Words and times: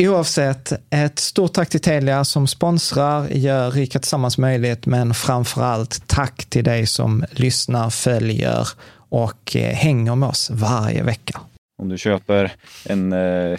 Oavsett, 0.00 0.72
ett 0.90 1.18
stort 1.18 1.52
tack 1.52 1.68
till 1.68 1.80
Telia 1.80 2.24
som 2.24 2.46
sponsrar, 2.46 3.28
gör 3.28 3.70
Rika 3.70 3.98
Tillsammans 3.98 4.38
möjligt, 4.38 4.86
men 4.86 5.14
framför 5.14 5.62
allt 5.62 6.08
tack 6.08 6.44
till 6.44 6.64
dig 6.64 6.86
som 6.86 7.24
lyssnar, 7.30 7.90
följer 7.90 8.68
och 9.08 9.56
eh, 9.56 9.74
hänger 9.74 10.14
med 10.14 10.28
oss 10.28 10.50
varje 10.50 11.02
vecka. 11.02 11.40
Om 11.78 11.88
du 11.88 11.98
köper 11.98 12.52
en 12.84 13.12
eh, 13.12 13.58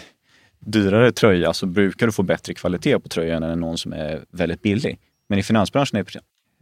dyrare 0.58 1.12
tröja 1.12 1.52
så 1.52 1.66
brukar 1.66 2.06
du 2.06 2.12
få 2.12 2.22
bättre 2.22 2.54
kvalitet 2.54 2.98
på 2.98 3.08
tröjan 3.08 3.42
än 3.42 3.60
någon 3.60 3.78
som 3.78 3.92
är 3.92 4.24
väldigt 4.30 4.62
billig. 4.62 4.98
Men 5.28 5.38
i 5.38 5.42
finansbranschen 5.42 5.98
är 5.98 6.06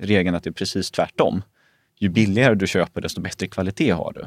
regeln 0.03 0.37
att 0.37 0.45
det 0.45 0.51
är 0.51 0.53
precis 0.53 0.91
tvärtom. 0.91 1.43
Ju 1.99 2.09
billigare 2.09 2.55
du 2.55 2.67
köper, 2.67 3.01
desto 3.01 3.21
bättre 3.21 3.47
kvalitet 3.47 3.91
har 3.91 4.13
du. 4.13 4.27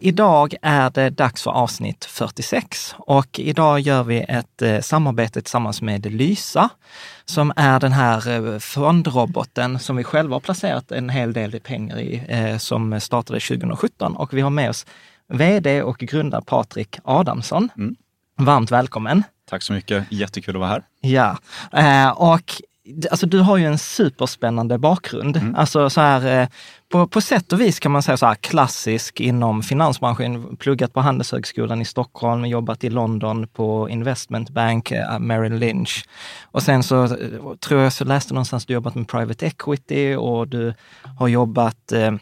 Idag 0.00 0.54
är 0.62 0.90
det 0.90 1.10
dags 1.10 1.42
för 1.42 1.50
avsnitt 1.50 2.04
46 2.04 2.94
och 2.98 3.38
idag 3.38 3.80
gör 3.80 4.02
vi 4.02 4.20
ett 4.28 4.62
eh, 4.62 4.80
samarbete 4.80 5.42
tillsammans 5.42 5.82
med 5.82 6.06
Lysa 6.06 6.68
som 7.24 7.52
är 7.56 7.80
den 7.80 7.92
här 7.92 8.52
eh, 8.54 8.58
fondroboten 8.58 9.78
som 9.78 9.96
vi 9.96 10.04
själva 10.04 10.34
har 10.34 10.40
placerat 10.40 10.92
en 10.92 11.10
hel 11.10 11.32
del 11.32 11.60
pengar 11.60 11.98
i, 11.98 12.22
eh, 12.28 12.58
som 12.58 13.00
startade 13.00 13.40
2017 13.40 14.16
och 14.16 14.34
vi 14.34 14.40
har 14.40 14.50
med 14.50 14.70
oss 14.70 14.86
VD 15.28 15.82
och 15.82 15.98
grundare 15.98 16.42
Patrik 16.46 16.98
Adamsson. 17.04 17.68
Mm. 17.76 17.96
Varmt 18.38 18.70
välkommen! 18.70 19.22
Tack 19.48 19.62
så 19.62 19.72
mycket, 19.72 20.04
jättekul 20.10 20.56
att 20.56 20.60
vara 20.60 20.70
här. 20.70 20.82
Ja, 21.00 21.38
och 22.12 22.62
alltså 23.10 23.26
du 23.26 23.40
har 23.40 23.56
ju 23.56 23.64
en 23.64 23.78
superspännande 23.78 24.78
bakgrund. 24.78 25.36
Mm. 25.36 25.54
Alltså 25.54 25.90
så 25.90 26.00
här, 26.00 26.42
eh, 26.42 26.48
på, 26.88 27.06
på 27.06 27.20
sätt 27.20 27.52
och 27.52 27.60
vis 27.60 27.80
kan 27.80 27.92
man 27.92 28.02
säga 28.02 28.16
så 28.16 28.26
här 28.26 28.34
klassisk 28.34 29.20
inom 29.20 29.62
finansbranschen. 29.62 30.56
Pluggat 30.56 30.92
på 30.92 31.00
Handelshögskolan 31.00 31.82
i 31.82 31.84
Stockholm, 31.84 32.44
jobbat 32.44 32.84
i 32.84 32.90
London 32.90 33.48
på 33.48 33.88
Investment 33.90 34.50
Bank, 34.50 34.90
eh, 34.90 35.18
Merrill 35.18 35.54
Lynch. 35.54 36.04
Och 36.44 36.62
sen 36.62 36.82
så 36.82 37.04
eh, 37.04 37.10
tror 37.60 37.80
jag 37.80 37.92
så 37.92 38.04
läste 38.04 38.34
någonstans 38.34 38.66
du 38.66 38.74
jobbat 38.74 38.94
med 38.94 39.08
private 39.08 39.46
equity 39.46 40.14
och 40.14 40.48
du 40.48 40.74
har 41.18 41.28
jobbat 41.28 41.92
eh, 41.92 42.12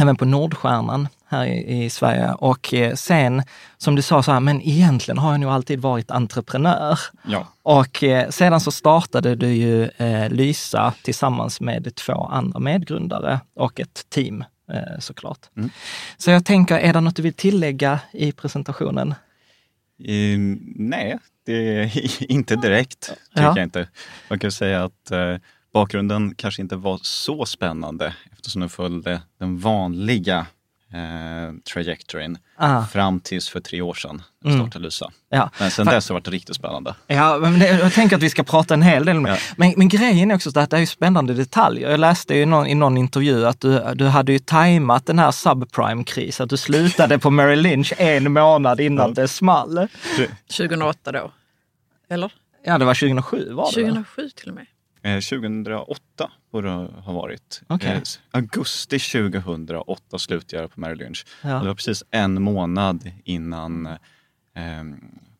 även 0.00 0.16
på 0.16 0.24
Nordstjärnan 0.24 1.08
här 1.28 1.46
i, 1.46 1.84
i, 1.84 1.90
Sverige. 1.90 2.32
Och 2.32 2.74
eh, 2.74 2.94
sen, 2.94 3.42
som 3.76 3.94
du 3.94 4.02
sa, 4.02 4.22
så 4.22 4.32
här, 4.32 4.40
men 4.40 4.62
egentligen 4.62 5.18
har 5.18 5.30
jag 5.30 5.40
nog 5.40 5.50
alltid 5.50 5.80
varit 5.80 6.10
entreprenör. 6.10 6.98
Ja. 7.28 7.46
Och 7.62 8.04
eh, 8.04 8.30
sedan 8.30 8.60
så 8.60 8.70
startade 8.70 9.34
du 9.34 9.48
ju 9.48 9.84
eh, 9.84 10.30
Lysa 10.30 10.94
tillsammans 11.02 11.60
med 11.60 11.94
två 11.94 12.24
andra 12.24 12.60
medgrundare 12.60 13.40
och 13.54 13.80
ett 13.80 14.06
team 14.08 14.44
eh, 14.72 14.98
såklart. 14.98 15.38
Mm. 15.56 15.70
Så 16.16 16.30
jag 16.30 16.44
tänker, 16.44 16.78
är 16.78 16.92
det 16.92 17.00
något 17.00 17.16
du 17.16 17.22
vill 17.22 17.34
tillägga 17.34 18.00
i 18.12 18.32
presentationen? 18.32 19.14
Mm, 20.04 20.74
nej, 20.76 21.18
det 21.46 21.52
är 21.52 22.22
inte 22.32 22.56
direkt, 22.56 23.00
tycker 23.00 23.42
ja. 23.42 23.52
jag 23.56 23.62
inte. 23.62 23.88
Man 24.30 24.38
kan 24.38 24.52
säga 24.52 24.84
att 24.84 25.10
eh, 25.10 25.36
bakgrunden 25.72 26.34
kanske 26.34 26.62
inte 26.62 26.76
var 26.76 27.00
så 27.02 27.44
spännande 27.44 28.14
eftersom 28.32 28.60
den 28.60 28.68
följde 28.68 29.22
den 29.38 29.58
vanliga 29.58 30.46
eh, 30.92 31.54
trajectoryn 31.72 32.38
Ah. 32.60 32.84
fram 32.84 33.20
tills 33.20 33.48
för 33.48 33.60
tre 33.60 33.80
år 33.80 33.94
sedan 33.94 34.22
när 34.44 34.50
vi 34.50 34.58
startade 34.58 34.84
Lysa. 34.84 35.10
Ja. 35.30 35.50
Men 35.60 35.70
sen 35.70 35.86
dess 35.86 36.08
har 36.08 36.14
det 36.14 36.20
varit 36.20 36.28
riktigt 36.28 36.56
spännande. 36.56 36.94
Ja, 37.06 37.38
men 37.38 37.58
det, 37.58 37.68
jag 37.68 37.92
tänker 37.92 38.16
att 38.16 38.22
vi 38.22 38.30
ska 38.30 38.42
prata 38.42 38.74
en 38.74 38.82
hel 38.82 39.04
del 39.04 39.20
med. 39.20 39.32
Ja. 39.32 39.38
Men, 39.56 39.74
men 39.76 39.88
grejen 39.88 40.30
är 40.30 40.34
också 40.34 40.58
att 40.58 40.70
det 40.70 40.78
är 40.78 40.86
spännande 40.86 41.34
detaljer. 41.34 41.90
Jag 41.90 42.00
läste 42.00 42.34
ju 42.34 42.46
någon, 42.46 42.66
i 42.66 42.74
någon 42.74 42.96
intervju 42.96 43.46
att 43.46 43.60
du, 43.60 43.94
du 43.94 44.06
hade 44.06 44.32
ju 44.32 44.38
tajmat 44.38 45.06
den 45.06 45.18
här 45.18 45.30
subprime-krisen, 45.30 46.44
att 46.44 46.50
du 46.50 46.56
slutade 46.56 47.18
på 47.18 47.30
Merrill 47.30 47.60
Lynch 47.60 47.92
en 47.98 48.32
månad 48.32 48.80
innan 48.80 49.14
det 49.14 49.28
small. 49.28 49.88
2008 50.56 51.12
då. 51.12 51.32
Eller? 52.10 52.32
Ja, 52.64 52.78
det 52.78 52.84
var 52.84 52.94
2007 52.94 53.36
var 53.36 53.46
det 53.46 53.54
va? 53.54 53.64
2007 53.64 54.30
till 54.30 54.48
och 54.48 54.54
med. 54.54 54.66
Eh, 55.16 55.20
2008 55.20 56.30
borde 56.50 56.68
det 56.68 56.90
ha 57.02 57.12
varit. 57.12 57.62
Okej. 57.66 57.90
Eh, 57.90 58.02
augusti 58.30 58.98
2008 58.98 60.18
slutade 60.18 60.62
jag 60.62 60.74
på 60.74 60.80
Merrill 60.80 60.98
Lynch. 60.98 61.26
Ja. 61.42 61.48
Det 61.48 61.66
var 61.66 61.74
precis 61.74 62.04
en 62.10 62.42
månad 62.42 63.10
innan 63.24 63.86
eh, 63.86 64.84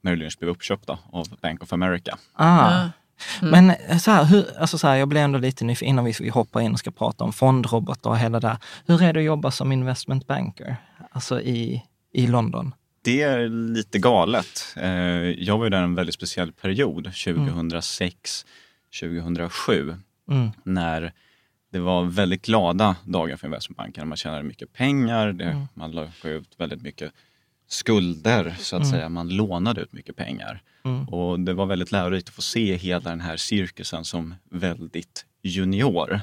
Merrill 0.00 0.19
Lynch 0.19 0.38
blev 0.38 0.50
uppköpta 0.50 0.99
av 1.12 1.28
Bank 1.43 1.62
of 1.62 1.72
America. 1.72 2.19
Ah. 2.32 2.70
Ja. 2.70 2.90
Men 3.40 3.70
eh, 3.70 3.99
så 3.99 4.10
här, 4.10 4.25
hur, 4.25 4.58
alltså 4.58 4.78
så 4.78 4.88
här, 4.88 4.96
jag 4.96 5.08
blir 5.08 5.20
ändå 5.20 5.38
lite 5.38 5.64
nyfiken 5.64 5.88
innan 5.88 6.05
vi, 6.05 6.28
hoppar 6.28 6.60
in 6.60 6.72
och 6.72 6.78
ska 6.78 6.90
prata 6.90 7.25
om 7.25 7.32
fondrobotar 7.32 8.11
och 8.11 8.19
hela 8.19 8.40
det 8.40 8.49
här. 8.49 8.58
Hur 8.87 9.02
är 9.02 9.12
det 9.12 9.20
att 9.20 9.26
jobba 9.26 9.50
som 9.50 9.72
investment 9.72 10.26
banker, 10.26 10.76
alltså 11.11 11.40
i, 11.40 11.82
i 12.12 12.26
London? 12.26 12.75
Det 13.02 13.22
är 13.22 13.49
lite 13.49 13.99
galet. 13.99 14.75
Eh, 14.76 14.90
Jag 15.22 15.58
var 15.58 15.64
ju 15.64 15.70
där 15.70 15.82
en 15.82 15.94
väldigt 15.94 16.14
speciell 16.14 16.52
period, 16.52 17.04
2006, 17.25 18.46
2007, 19.00 19.96
Mm. 20.28 20.50
när 20.64 21.12
det 21.72 21.78
var 21.78 22.04
väldigt 22.04 22.46
glada 22.46 22.96
dagar 23.04 23.36
för 23.36 23.46
investmentbankerna. 23.46 24.06
Man 24.06 24.16
tjänade 24.16 24.42
mycket 24.42 24.72
pengar, 24.72 25.32
det, 25.32 25.66
man 25.75 25.90
la 25.92 26.06
ut 26.25 26.54
väldigt 26.60 26.82
mycket 26.82 27.12
skulder 27.69 28.56
så 28.58 28.76
att 28.76 28.82
säga. 28.90 29.08
Man 29.08 29.28
lånade 29.28 29.80
ut 29.80 29.92
mycket 29.92 30.16
pengar. 30.16 30.62
Och 31.10 31.40
det 31.40 31.54
var 31.54 31.66
väldigt 31.66 31.92
lärorikt 31.92 32.28
att 32.28 32.34
få 32.34 32.42
se 32.42 32.76
hela 32.76 33.10
den 33.10 33.20
här 33.20 33.36
cirkusen 33.36 34.04
som 34.04 34.34
väldigt 34.50 35.26
junior 35.42 36.20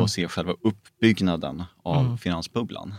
och 0.00 0.10
se 0.10 0.28
själva 0.28 0.54
uppbyggnaden 0.60 1.62
av 1.82 2.16
finansbubblan. 2.16 2.94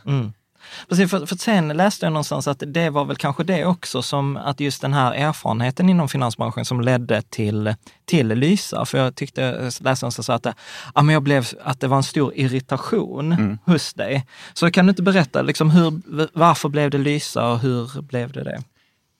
Mm. 0.68 0.88
Precis, 0.90 1.12
för, 1.12 1.26
för 1.26 1.36
sen 1.36 1.68
läste 1.68 2.06
jag 2.06 2.14
någonstans 2.14 2.48
att 2.48 2.64
det 2.68 2.90
var 2.90 3.06
väl 3.06 3.16
kanske 3.16 3.44
det 3.44 3.66
också 3.66 4.02
som 4.02 4.38
att 4.38 4.60
just 4.60 4.82
den 4.82 4.94
här 4.94 5.14
erfarenheten 5.14 5.90
inom 5.90 6.10
finansbranschen 6.10 6.66
som 6.66 6.82
ledde 6.82 7.22
till, 7.22 7.76
till 8.06 8.28
Lysa. 8.28 8.86
För 8.86 8.98
jag 8.98 9.16
tyckte, 9.16 9.42
jag 9.42 9.64
läste 9.64 10.06
någonstans 10.06 10.30
att 10.30 10.44
det, 10.44 10.54
ja, 10.96 11.02
men 11.02 11.14
jag 11.14 11.24
blev, 11.24 11.48
att 11.62 11.80
det 11.80 11.88
var 11.88 11.98
en 11.98 12.04
stor 12.04 12.34
irritation 12.36 13.58
hos 13.66 13.94
dig. 13.94 14.26
Så 14.54 14.72
kan 14.72 14.86
du 14.86 14.90
inte 14.90 15.04
berätta, 15.04 15.42
liksom 15.42 15.70
hur, 15.70 16.02
varför 16.34 16.70
blev 16.70 16.90
det 16.90 16.98
Lysa 16.98 17.52
och 17.52 17.60
hur 17.60 18.02
blev 18.02 18.32
det 18.32 18.44
det? 18.44 18.64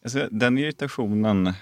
Alltså, 0.04 0.28
den 0.32 0.58
irritationen 0.58 1.54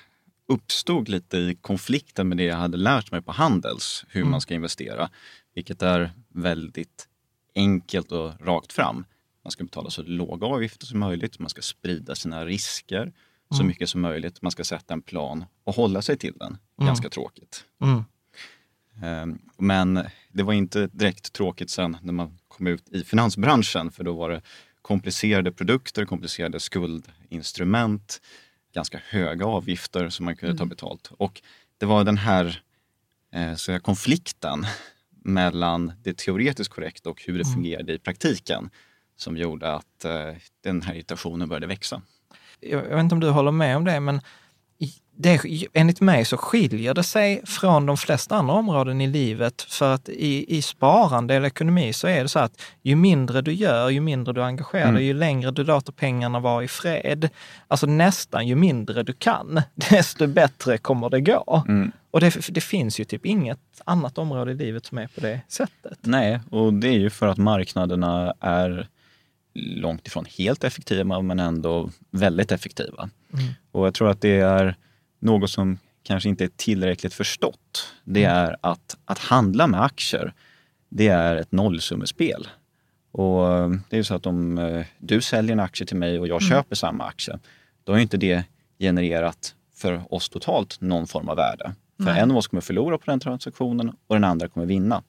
uppstod 0.48 1.10
lite 1.10 1.38
i 1.38 1.58
konflikten 1.62 2.28
med 2.28 2.38
det 2.38 2.44
jag 2.44 2.56
hade 2.56 2.78
lärt 2.78 3.12
mig 3.12 3.22
på 3.22 3.32
Handels, 3.32 4.06
hur 4.10 4.24
man 4.24 4.42
ska 4.42 4.54
investera. 4.54 5.10
Vilket 5.56 5.82
är 5.82 6.12
väldigt 6.34 7.08
enkelt 7.56 8.12
och 8.12 8.32
rakt 8.42 8.74
fram. 8.74 9.06
Man 9.46 9.52
ska 9.52 9.64
betala 9.64 9.90
så 9.90 10.04
låga 10.04 10.48
avgifter 10.48 10.86
som 10.86 11.00
möjligt, 11.00 11.40
man 11.40 11.50
ska 11.50 11.62
sprida 11.62 12.16
sina 12.16 12.46
risker 12.46 13.14
så 13.58 13.64
mycket 13.64 13.90
som 13.90 14.02
möjligt. 14.02 14.42
Man 14.42 14.52
ska 14.52 14.64
sätta 14.64 14.94
en 14.94 15.02
plan 15.02 15.46
och 15.64 15.76
hålla 15.76 16.02
sig 16.02 16.18
till 16.18 16.34
den. 16.38 16.58
Ganska 16.82 17.10
tråkigt. 17.10 17.66
Mm. 17.82 18.04
Ehm, 19.04 19.40
Men 19.58 20.04
det 20.32 20.44
var 20.44 20.54
inte 20.54 20.88
direkt 20.88 21.34
tråkigt 21.34 21.70
sen 21.70 21.98
när 22.02 22.14
man 22.14 22.38
kom 22.48 22.68
ut 22.68 22.90
i 22.90 23.04
finansbranschen 23.04 23.92
för 23.92 24.04
då 24.04 24.14
var 24.14 24.30
det 24.30 24.42
komplicerade 24.82 25.52
produkter, 25.52 26.06
komplicerade 26.06 26.60
skuldinstrument, 26.60 28.22
ganska 28.74 29.02
höga 29.10 29.46
avgifter 29.46 30.10
som 30.10 30.26
man 30.26 30.36
kunde 30.36 30.58
ta 30.58 30.66
betalt. 30.66 31.12
Och 31.18 31.42
det 31.78 31.86
var 31.86 32.04
den 32.04 32.18
här 32.18 32.62
eh, 33.34 33.56
så 33.56 33.80
konflikten 33.80 34.66
mellan 35.24 35.94
det 36.04 36.18
teoretiskt 36.18 36.74
korrekta 36.74 37.10
och 37.10 37.24
hur 37.28 37.38
det 37.38 37.46
fungerade 37.46 37.94
i 37.94 38.00
praktiken 38.00 38.70
som 39.16 39.38
gjorde 39.38 39.74
att 39.74 40.06
eh, 40.06 40.34
den 40.64 40.82
här 40.82 40.94
irritationen 40.94 41.50
började 41.50 41.68
växa. 41.68 42.02
jag, 42.60 42.86
jag 42.86 42.96
vet 42.96 43.00
inte 43.00 43.16
om 43.16 43.22
du 43.22 43.30
håller 43.30 43.52
med 43.52 43.78
om 43.78 43.86
det, 43.86 44.00
men 44.00 44.22
det, 45.18 45.42
enligt 45.74 46.02
mig 46.02 46.26
så 46.26 46.38
skiljer 46.38 46.94
det 46.94 47.04
sig 47.04 47.42
från 47.46 47.86
de 47.86 47.98
flesta 47.98 48.36
andra 48.36 48.54
områden 48.54 49.02
i 49.02 49.08
livet. 49.08 49.62
För 49.62 49.94
att 49.94 50.10
i, 50.10 50.58
i 50.58 50.62
sparande 50.62 51.36
eller 51.36 51.48
ekonomi 51.48 51.94
så 51.94 52.08
är 52.08 52.24
det 52.24 52.30
så 52.30 52.40
att 52.40 52.62
ju 52.82 52.96
mindre 52.96 53.42
du 53.42 53.54
gör, 53.54 53.90
ju 53.90 54.02
mindre 54.02 54.34
du 54.34 54.44
engagerar 54.44 54.92
dig, 54.94 55.04
ju 55.04 55.14
längre 55.14 55.52
du 55.52 55.64
låter 55.64 55.92
pengarna 55.92 56.40
vara 56.40 56.64
i 56.64 56.68
fred. 56.68 57.30
Alltså 57.68 57.88
nästan 57.88 58.48
ju 58.48 58.56
mindre 58.56 59.04
du 59.04 59.14
kan, 59.14 59.62
desto 59.90 60.28
bättre 60.28 60.78
kommer 60.78 61.10
det 61.10 61.22
gå. 61.22 61.64
Och 62.12 62.22
det, 62.22 62.54
det 62.54 62.62
finns 62.62 63.00
ju 63.00 63.04
typ 63.04 63.26
inget 63.26 63.60
annat 63.86 64.18
område 64.18 64.52
i 64.52 64.56
livet 64.56 64.86
som 64.86 64.98
är 64.98 65.08
på 65.08 65.22
det 65.22 65.42
sättet. 65.48 66.00
Nej, 66.02 66.40
och 66.52 66.74
det 66.74 66.88
är 66.88 67.00
ju 67.00 67.10
för 67.10 67.28
att 67.28 67.38
marknaderna 67.38 68.34
är 68.40 68.88
långt 69.56 70.08
ifrån 70.08 70.26
helt 70.38 70.64
effektiva 70.64 71.22
men 71.22 71.40
ändå 71.40 71.90
väldigt 72.12 72.52
effektiva. 72.52 73.10
Och 73.72 73.86
jag 73.86 73.94
tror 73.94 74.10
att 74.10 74.22
det 74.22 74.40
är 74.40 74.76
något 75.20 75.50
som 75.50 75.78
kanske 76.04 76.30
inte 76.30 76.44
är 76.44 76.50
tillräckligt 76.56 77.14
förstått. 77.14 77.94
Det 78.04 78.24
är 78.24 78.56
att, 78.62 78.98
att 79.06 79.20
handla 79.20 79.68
med 79.68 79.84
aktier, 79.84 80.34
det 80.90 81.08
är 81.08 81.36
ett 81.36 81.52
nollsummespel. 81.52 82.48
Och 83.12 83.54
eh, 83.54 83.70
det 83.90 83.96
är 83.96 83.98
ju 83.98 84.04
så 84.04 84.16
att 84.16 84.26
om 84.26 84.58
eh, 84.58 84.86
du 84.98 85.22
säljer 85.22 85.52
en 85.52 85.60
aktie 85.60 85.88
till 85.88 85.98
mig 85.98 86.20
och 86.20 86.28
jag 86.28 86.42
köper 86.42 86.76
samma 86.76 87.04
aktie, 87.04 87.40
då 87.84 87.92
har 87.92 87.98
ju 87.98 88.04
inte 88.04 88.18
det 88.18 88.44
genererat 88.80 89.56
för 89.76 90.14
oss 90.14 90.30
totalt 90.30 90.82
någon 90.82 91.08
form 91.08 91.30
av 91.30 91.36
värde. 91.36 91.76
För 91.98 92.10
en 92.10 92.32
av 92.32 92.38
oss 92.38 92.48
kommer 92.48 92.62
förlora 92.62 92.98
på 92.98 93.12
den 93.12 93.20
transaktionen 93.20 93.90
och 94.08 94.16
den 94.16 94.24
andra 94.24 94.48
kommer 94.48 94.66
vinna. 94.66 95.04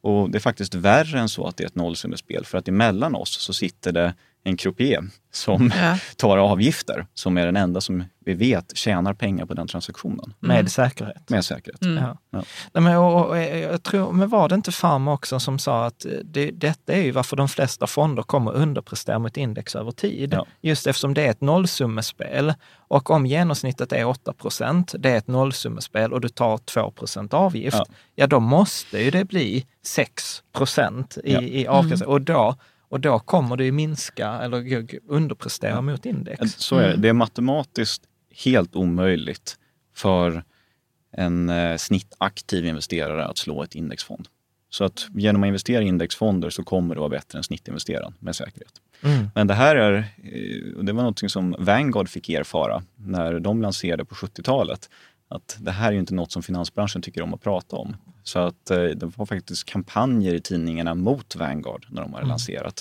Och 0.00 0.30
det 0.30 0.38
är 0.38 0.40
faktiskt 0.40 0.74
värre 0.74 1.20
än 1.20 1.28
så 1.28 1.46
att 1.46 1.56
det 1.56 1.64
är 1.64 1.66
ett 1.66 1.74
nollsummespel. 1.74 2.44
För 2.44 2.58
att 2.58 2.68
emellan 2.68 3.14
oss 3.14 3.40
så 3.40 3.52
sitter 3.52 3.92
det 3.92 4.14
en 4.44 4.56
croupier 4.56 5.04
som 5.32 5.72
Ja. 5.76 5.98
tar 6.16 6.38
avgifter, 6.38 7.06
som 7.14 7.38
är 7.38 7.46
den 7.46 7.56
enda 7.56 7.80
som 7.80 8.04
vi 8.24 8.34
vet 8.34 8.76
tjänar 8.76 9.14
pengar 9.14 9.46
på 9.46 9.54
den 9.54 9.66
transaktionen. 9.66 10.34
Med 10.40 10.72
säkerhet. 10.72 11.30
Med 11.30 11.44
säkerhet. 11.44 11.78
Ja. 11.80 12.16
Ja. 12.30 12.42
Nej, 12.72 12.82
men, 12.82 12.96
och, 12.96 13.28
och, 13.28 13.38
jag 13.38 13.82
tror, 13.82 14.12
men 14.12 14.28
var 14.28 14.48
det 14.48 14.54
inte 14.54 14.72
Pharma 14.72 15.12
också 15.12 15.40
som 15.40 15.58
sa 15.58 15.86
att 15.86 16.06
det, 16.24 16.50
detta 16.50 16.92
är 16.92 17.02
ju 17.02 17.10
varför 17.10 17.36
de 17.36 17.48
flesta 17.48 17.86
fonder 17.86 18.22
kommer 18.22 18.52
underprestera 18.52 19.18
mot 19.18 19.36
index 19.36 19.76
över 19.76 19.90
tid. 19.90 20.32
Ja. 20.34 20.46
Just 20.60 20.86
eftersom 20.86 21.14
det 21.14 21.22
är 21.26 21.30
ett 21.30 21.40
nollsummespel. 21.40 22.54
Och 22.76 23.10
om 23.10 23.26
genomsnittet 23.26 23.92
är 23.92 24.04
8 24.04 24.32
procent, 24.32 24.94
det 24.98 25.10
är 25.10 25.16
ett 25.16 25.28
nollsummespel 25.28 26.12
och 26.12 26.20
du 26.20 26.28
tar 26.28 26.58
2 26.58 26.90
procent 26.90 27.34
avgift, 27.34 27.76
ja. 27.76 27.84
Ja. 28.14 28.26
då 28.26 28.40
måste 28.40 28.98
ju 29.02 29.10
det 29.10 29.24
bli 29.24 29.66
6 29.86 30.42
procent 30.52 31.18
i, 31.24 31.32
Ja. 31.32 31.40
i 31.42 31.66
avkast. 31.66 32.02
Och, 32.02 32.20
då, 32.20 32.56
och 32.90 33.00
då 33.00 33.18
kommer 33.18 33.56
det 33.56 33.64
ju 33.64 33.72
minska 33.72 34.28
eller 34.28 34.86
underprestera 35.06 35.80
mot 35.80 36.06
index. 36.06 36.52
Så 36.56 36.76
är 36.76 36.88
det. 36.88 36.96
Det 36.96 37.08
är 37.08 37.12
matematiskt 37.12 38.02
helt 38.44 38.76
omöjligt 38.76 39.56
för 39.94 40.44
en 41.12 41.48
eh, 41.48 41.76
snittaktiv 41.76 42.66
investerare 42.66 43.26
att 43.26 43.38
slå 43.38 43.62
ett 43.62 43.74
indexfond. 43.74 44.28
Så 44.70 44.84
att 44.84 45.06
genom 45.14 45.42
att 45.42 45.46
investera 45.46 45.82
i 45.82 45.86
indexfonder 45.86 46.50
så 46.50 46.64
kommer 46.64 46.94
det 46.94 46.98
vara 46.98 47.10
bättre 47.10 47.38
än 47.38 47.42
snittinvesteraren 47.42 48.14
med 48.18 48.36
säkerhet. 48.36 48.72
Mm. 49.02 49.30
Men 49.34 49.46
det 49.46 49.54
här 49.54 49.76
är, 49.76 49.96
eh, 49.96 50.76
och 50.76 50.84
det 50.84 50.92
var 50.92 51.02
något 51.02 51.30
som 51.30 51.56
Vanguard 51.58 52.08
fick 52.08 52.28
erfara 52.28 52.82
när 52.96 53.40
de 53.40 53.62
lanserade 53.62 54.04
på 54.04 54.14
70-talet. 54.14 54.90
Att 55.34 55.56
det 55.60 55.70
här 55.70 55.88
är 55.88 55.92
ju 55.92 55.98
inte 56.00 56.14
något 56.14 56.32
som 56.32 56.42
finansbranschen 56.42 57.02
tycker 57.02 57.22
om 57.22 57.34
att 57.34 57.42
prata 57.42 57.76
om. 57.76 57.96
Så 58.22 58.38
att 58.38 58.70
eh, 58.70 58.82
det 58.82 59.06
var 59.16 59.26
faktiskt 59.26 59.64
kampanjer 59.64 60.34
i 60.34 60.40
tidningarna 60.40 60.94
mot 60.94 61.36
Vanguard 61.36 61.86
när 61.90 62.02
de 62.02 62.12
hade 62.14 62.26
lanserat. 62.26 62.76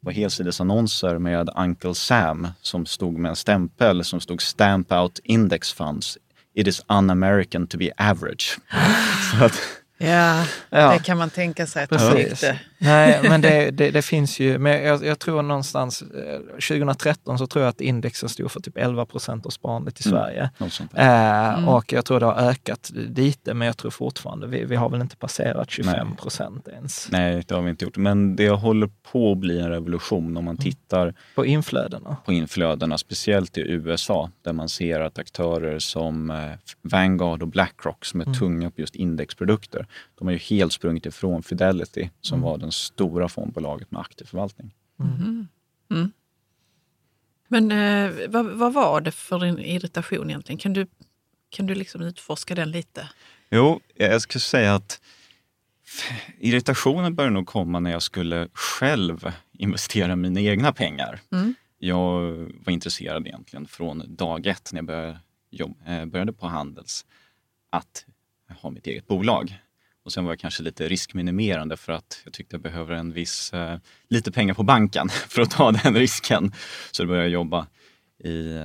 Det 0.00 0.06
var 0.06 0.12
helsidesannonser 0.12 1.18
med 1.18 1.50
Uncle 1.56 1.94
Sam 1.94 2.48
som 2.60 2.86
stod 2.86 3.18
med 3.18 3.28
en 3.28 3.36
stämpel 3.36 4.04
som 4.04 4.20
stod 4.20 4.42
Stamp 4.42 4.92
out 4.92 5.18
index 5.24 5.72
funds. 5.72 6.18
It 6.54 6.66
is 6.66 6.80
un-American 6.88 7.66
to 7.66 7.78
be 7.78 7.90
average. 7.96 8.58
Att, 9.42 9.58
Ja, 9.98 10.44
Ja. 10.70 10.92
det 10.92 10.98
kan 11.04 11.18
man 11.18 11.30
tänka 11.30 11.66
sig 11.66 11.84
att 11.84 11.90
de 11.90 11.98
Precis. 11.98 12.30
tyckte. 12.40 12.60
Nej, 12.82 13.20
men 13.28 13.40
det, 13.40 13.70
det, 13.70 13.90
det 13.90 14.02
finns 14.02 14.40
ju, 14.40 14.58
men 14.58 14.82
jag, 14.82 15.04
jag 15.04 15.18
tror 15.18 15.42
någonstans 15.42 16.02
eh, 16.02 16.38
2013 16.68 17.38
så 17.38 17.46
tror 17.46 17.64
jag 17.64 17.70
att 17.70 17.80
indexen 17.80 18.28
stod 18.28 18.50
för 18.50 18.60
typ 18.60 18.76
11 18.76 19.06
procent 19.06 19.46
av 19.46 19.50
sparandet 19.50 20.00
i 20.06 20.08
Mm. 20.08 20.18
Sverige. 20.20 20.50
sånt 20.70 20.92
där. 20.94 21.58
Eh, 21.58 21.68
Och 21.68 21.92
jag 21.92 22.04
tror 22.04 22.20
det 22.20 22.26
har 22.26 22.34
ökat 22.50 22.90
lite, 22.94 23.54
men 23.54 23.66
jag 23.66 23.76
tror 23.76 23.90
fortfarande, 23.90 24.46
vi, 24.46 24.64
vi 24.64 24.76
har 24.76 24.88
väl 24.90 25.00
inte 25.00 25.16
passerat 25.16 25.70
25 25.70 26.16
procent 26.16 26.68
ens 26.68 27.08
Nej, 27.12 27.44
det 27.48 27.54
har 27.54 27.62
vi 27.62 27.70
inte 27.70 27.84
gjort. 27.84 27.96
Men 27.96 28.36
det 28.36 28.48
håller 28.50 28.90
på 29.12 29.32
att 29.32 29.38
bli 29.38 29.60
en 29.60 29.70
revolution 29.70 30.36
om 30.36 30.44
man 30.44 30.56
tittar 30.56 31.14
på 31.34 31.46
inflödena. 31.46 32.16
på 32.24 32.32
inflödena, 32.32 32.98
speciellt 32.98 33.58
i 33.58 33.60
USA 33.60 34.30
där 34.42 34.52
man 34.52 34.68
ser 34.68 35.00
att 35.00 35.18
aktörer 35.18 35.78
som 35.78 36.30
eh, 36.30 36.36
Vanguard 36.82 37.42
och 37.42 37.48
Blackrock 37.48 38.04
som 38.04 38.20
är 38.20 38.24
tunga 38.34 38.70
på 38.70 38.80
just 38.80 38.94
indexprodukter, 38.94 39.86
de 40.18 40.26
har 40.26 40.32
ju 40.32 40.38
helt 40.38 40.72
sprungit 40.72 41.06
ifrån 41.06 41.42
Fidelity 41.42 42.08
som 42.20 42.40
var 42.40 42.58
det 42.70 42.74
stora 42.74 43.28
fondbolaget 43.28 43.90
med 43.90 44.00
aktiv 44.00 44.24
förvaltning. 44.24 44.74
Men 47.48 47.72
eh, 47.72 48.28
vad, 48.28 48.46
vad 48.46 48.72
var 48.72 49.00
det 49.00 49.12
för 49.12 49.44
en 49.44 49.58
irritation 49.58 50.30
egentligen? 50.30 50.58
Kan 50.58 50.72
du, 50.72 50.86
kan 51.48 51.66
du 51.66 51.74
liksom 51.74 52.02
utforska 52.02 52.54
den 52.54 52.70
lite? 52.70 53.08
Jo, 53.50 53.80
jag 53.94 54.22
skulle 54.22 54.40
säga 54.40 54.74
att 54.74 55.00
irritationen 56.38 57.14
började 57.14 57.34
nog 57.34 57.46
komma 57.46 57.80
när 57.80 57.90
jag 57.90 58.02
skulle 58.02 58.48
själv 58.52 59.32
investera 59.52 60.16
mina 60.16 60.40
egna 60.40 60.72
pengar. 60.72 61.20
Mm. 61.32 61.54
Jag 61.78 62.20
var 62.64 62.72
intresserad 62.72 63.26
egentligen 63.26 63.66
från 63.66 64.16
dag 64.16 64.46
ett 64.46 64.72
när 64.72 64.78
jag 64.78 64.86
började, 64.86 65.18
jobb, 65.50 65.76
eh, 65.86 66.04
började 66.04 66.32
på 66.32 66.46
Handels 66.46 67.06
att 67.70 68.04
ha 68.60 68.70
mitt 68.70 68.86
eget 68.86 69.06
bolag. 69.06 69.58
Och 70.04 70.12
sen 70.12 70.24
var 70.24 70.32
jag 70.32 70.38
kanske 70.38 70.62
lite 70.62 70.88
riskminimerande 70.88 71.76
för 71.76 71.92
att 71.92 72.20
jag 72.24 72.32
tyckte 72.32 72.54
jag 72.54 72.62
behöver 72.62 72.94
en 72.94 73.12
viss, 73.12 73.52
eh, 73.52 73.78
lite 74.08 74.32
pengar 74.32 74.54
på 74.54 74.62
banken 74.62 75.08
för 75.28 75.42
att 75.42 75.50
ta 75.50 75.72
den 75.72 75.94
risken. 75.94 76.52
Så 76.90 77.02
då 77.02 77.06
började 77.08 77.26
jag 77.26 77.32
jobba 77.32 77.66
i 78.24 78.52
eh, 78.56 78.62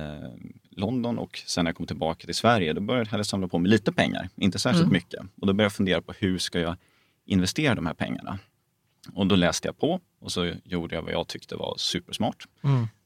London 0.70 1.18
och 1.18 1.42
sen 1.46 1.64
när 1.64 1.68
jag 1.70 1.76
kom 1.76 1.86
tillbaka 1.86 2.26
till 2.26 2.34
Sverige 2.34 2.72
då 2.72 2.80
började 2.80 3.16
jag 3.16 3.26
samla 3.26 3.48
på 3.48 3.58
mig 3.58 3.70
lite 3.70 3.92
pengar, 3.92 4.28
inte 4.36 4.58
särskilt 4.58 4.92
mycket. 4.92 5.20
Och 5.20 5.46
då 5.46 5.52
började 5.52 5.62
jag 5.62 5.72
fundera 5.72 6.02
på 6.02 6.12
hur 6.18 6.38
ska 6.38 6.60
jag 6.60 6.76
investera 7.24 7.74
de 7.74 7.86
här 7.86 7.94
pengarna? 7.94 8.38
Och 9.14 9.26
då 9.26 9.36
läste 9.36 9.68
jag 9.68 9.78
på 9.78 10.00
och 10.20 10.32
så 10.32 10.52
gjorde 10.64 10.94
jag 10.94 11.02
vad 11.02 11.12
jag 11.12 11.26
tyckte 11.28 11.56
var 11.56 11.74
supersmart. 11.78 12.46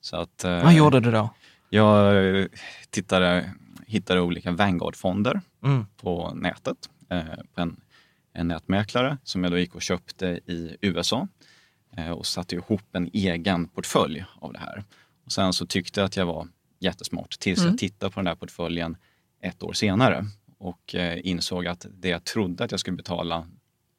Så 0.00 0.16
att, 0.16 0.44
eh, 0.44 0.62
Vad 0.64 0.74
gjorde 0.74 1.00
du 1.00 1.10
då? 1.10 1.34
Jag 1.70 2.26
eh, 2.40 2.46
tittade, 2.90 3.50
hittade 3.86 4.20
olika 4.20 4.50
Vanguard-fonder 4.52 5.40
Mm. 5.64 5.86
på 5.96 6.32
nätet 6.34 6.76
eh, 7.10 7.24
på 7.54 7.60
en, 7.60 7.80
en 8.32 8.48
nätmäklare 8.48 9.18
som 9.24 9.44
jag 9.44 9.52
då 9.52 9.58
gick 9.58 9.74
och 9.74 9.82
köpte 9.82 10.26
i 10.26 10.76
USA 10.80 11.28
eh, 11.96 12.10
och 12.10 12.26
satte 12.26 12.54
ihop 12.54 12.96
en 12.96 13.10
egen 13.12 13.68
portfölj 13.68 14.24
av 14.34 14.52
det 14.52 14.58
här. 14.58 14.84
Och 15.24 15.32
sen 15.32 15.52
så 15.52 15.66
tyckte 15.66 16.00
jag 16.00 16.06
att 16.06 16.16
jag 16.16 16.26
var 16.26 16.48
jättesmart 16.78 17.38
tills 17.38 17.64
jag 17.64 17.78
tittade 17.78 18.12
på 18.12 18.20
den 18.20 18.24
där 18.24 18.34
portföljen 18.34 18.96
ett 19.40 19.62
år 19.62 19.72
senare 19.72 20.26
och 20.58 20.94
eh, 20.94 21.20
insåg 21.26 21.66
att 21.66 21.86
det 21.90 22.08
jag 22.08 22.24
trodde 22.24 22.64
att 22.64 22.70
jag 22.70 22.80
skulle 22.80 22.96
betala 22.96 23.46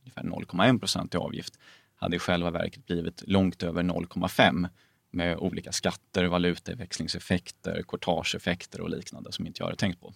ungefär 0.01 0.23
0,1 0.23 0.79
procent 0.79 1.13
i 1.13 1.17
avgift 1.17 1.59
hade 1.95 2.15
i 2.15 2.19
själva 2.19 2.51
verket 2.51 2.85
blivit 2.85 3.23
långt 3.27 3.63
över 3.63 3.83
0,5 3.83 4.69
med 5.11 5.38
olika 5.38 5.71
skatter, 5.71 6.25
valutaväxlingseffekter, 6.25 7.83
courtageeffekter 7.88 8.81
och 8.81 8.89
liknande 8.89 9.31
som 9.31 9.47
inte 9.47 9.61
jag 9.61 9.65
hade 9.65 9.77
tänkt 9.77 10.00
på. 10.00 10.13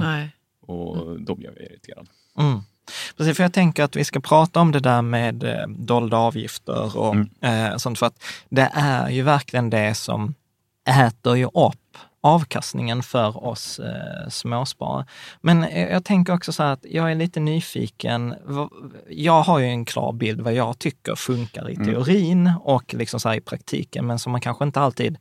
Nej. 0.00 0.30
Och 0.60 1.20
då 1.20 1.34
blev 1.34 1.52
jag 1.54 1.66
irriterad. 1.66 2.08
Mm. 2.38 2.60
Precis, 3.16 3.36
för 3.36 3.44
jag 3.44 3.52
tänker 3.52 3.84
att 3.84 3.96
vi 3.96 4.04
ska 4.04 4.20
prata 4.20 4.60
om 4.60 4.72
det 4.72 4.80
där 4.80 5.02
med 5.02 5.44
eh, 5.44 5.66
dolda 5.68 6.16
avgifter 6.16 6.96
och 6.96 7.16
eh, 7.44 7.76
sånt, 7.76 7.98
för 7.98 8.06
att 8.06 8.22
det 8.48 8.70
är 8.74 9.10
ju 9.10 9.22
verkligen 9.22 9.70
det 9.70 9.94
som 9.94 10.34
äter 10.88 11.36
ju 11.36 11.44
upp 11.44 11.98
avkastningen 12.26 13.02
för 13.02 13.44
oss 13.44 13.78
eh, 13.78 14.28
småsparare. 14.28 15.06
Men 15.40 15.64
eh, 15.64 15.88
jag 15.88 16.04
tänker 16.04 16.34
också 16.34 16.52
så 16.52 16.62
här 16.62 16.72
att 16.72 16.84
jag 16.90 17.10
är 17.10 17.14
lite 17.14 17.40
nyfiken. 17.40 18.34
Jag 19.08 19.42
har 19.42 19.58
ju 19.58 19.66
en 19.66 19.84
klar 19.84 20.12
bild 20.12 20.40
vad 20.40 20.54
jag 20.54 20.78
tycker 20.78 21.14
funkar 21.14 21.70
i 21.70 21.76
teorin 21.76 22.52
och 22.60 22.94
liksom 22.94 23.20
så 23.20 23.28
här 23.28 23.36
i 23.36 23.40
praktiken, 23.40 24.06
men 24.06 24.18
som 24.18 24.32
man 24.32 24.40
kanske 24.40 24.64
inte 24.64 24.80
alltid 24.80 25.18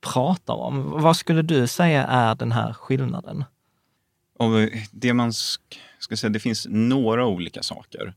pratar 0.00 0.54
om. 0.54 0.90
Vad 0.90 1.16
skulle 1.16 1.42
du 1.42 1.66
säga 1.66 2.06
är 2.06 2.34
den 2.34 2.52
här 2.52 2.72
skillnaden? 2.72 3.44
Och 4.38 4.50
det 4.90 5.12
man 5.14 5.30
sk- 5.30 5.78
ska 5.98 6.16
säga, 6.16 6.30
det 6.30 6.40
finns 6.40 6.66
några 6.70 7.26
olika 7.26 7.62
saker. 7.62 8.14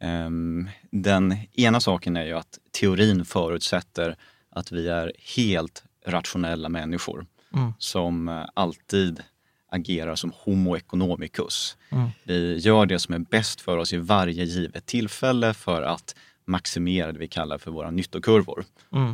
Ehm, 0.00 0.68
Den 0.90 1.36
ena 1.52 1.80
saken 1.80 2.16
är 2.16 2.24
ju 2.24 2.32
att 2.32 2.58
teorin 2.80 3.24
förutsätter 3.24 4.16
att 4.50 4.72
vi 4.72 4.88
är 4.88 5.12
helt 5.36 5.84
rationella 6.06 6.68
människor 6.68 7.26
som 7.78 8.28
eh, 8.28 8.44
alltid 8.54 9.22
agerar 9.70 10.14
som 10.14 10.32
homo 10.36 10.76
economicus. 10.76 11.76
Vi 12.24 12.56
gör 12.58 12.86
det 12.86 12.98
som 12.98 13.14
är 13.14 13.18
bäst 13.18 13.60
för 13.60 13.76
oss 13.76 13.92
i 13.92 13.96
varje 13.96 14.44
givet 14.44 14.86
tillfälle 14.86 15.54
för 15.54 15.82
att 15.82 16.14
maximera 16.44 17.12
det 17.12 17.18
vi 17.18 17.28
kallar 17.28 17.58
för 17.58 17.70
våra 17.70 17.90
nyttokurvor. 17.90 18.64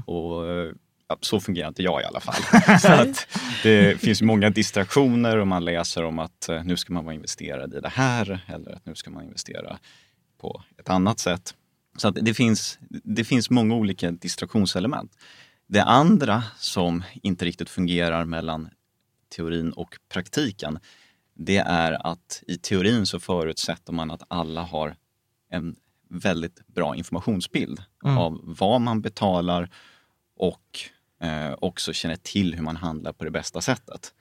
Och 0.07 0.47
eh, 0.51 0.73
så 1.21 1.40
fungerar 1.40 1.68
inte 1.68 1.83
jag 1.83 2.02
i 2.02 2.04
alla 2.04 2.21
fall. 2.21 2.78
så 2.80 2.92
att 2.92 3.28
det 3.62 4.00
finns 4.00 4.23
många 4.23 4.50
distraktioner 4.50 5.37
och 5.37 5.47
man 5.47 5.64
läser 5.64 6.04
om 6.04 6.18
att 6.18 6.49
eh, 6.49 6.64
nu 6.64 6.76
ska 6.76 6.92
man 6.92 7.04
vara 7.04 7.14
investerad 7.14 7.75
i 7.75 7.80
det 7.80 7.88
här 7.88 8.44
eller 8.47 8.73
att 8.73 8.87
nu 8.87 8.94
ska 8.94 9.11
man 9.11 9.25
investera 9.25 9.78
på 10.40 10.62
ett 10.78 10.90
annat 10.90 11.18
sätt. 11.18 11.54
Så 11.97 12.09
att 12.09 12.14
det, 12.21 12.35
finns, 12.35 12.78
det 12.88 13.25
finns 13.25 13.50
många 13.50 13.75
olika 13.75 14.11
distraktionselement. 14.11 15.12
Det 15.66 15.83
andra 15.83 16.42
som 16.59 17.02
inte 17.23 17.44
riktigt 17.44 17.71
fungerar 17.71 18.25
mellan 18.25 18.68
teorin 19.37 19.73
och 19.73 19.97
praktiken, 20.12 20.78
det 21.35 21.59
är 21.59 22.06
att 22.06 22.42
i 22.47 22.59
teorin 22.59 23.06
så 23.06 23.21
förutsätter 23.21 23.92
man 23.92 24.11
att 24.11 24.23
alla 24.28 24.62
har 24.62 24.97
en 25.50 25.76
väldigt 26.09 26.66
bra 26.66 26.97
informationsbild 26.97 27.83
av 28.04 28.40
vad 28.42 28.80
man 28.80 29.00
betalar 29.00 29.71
och 30.37 30.80
eh, 31.25 31.54
också 31.61 31.93
känner 31.93 32.16
till 32.16 32.54
hur 32.54 32.62
man 32.62 32.76
handlar 32.76 33.12
på 33.12 33.25
det 33.25 33.31
bästa 33.31 33.61
sättet. 33.61 34.14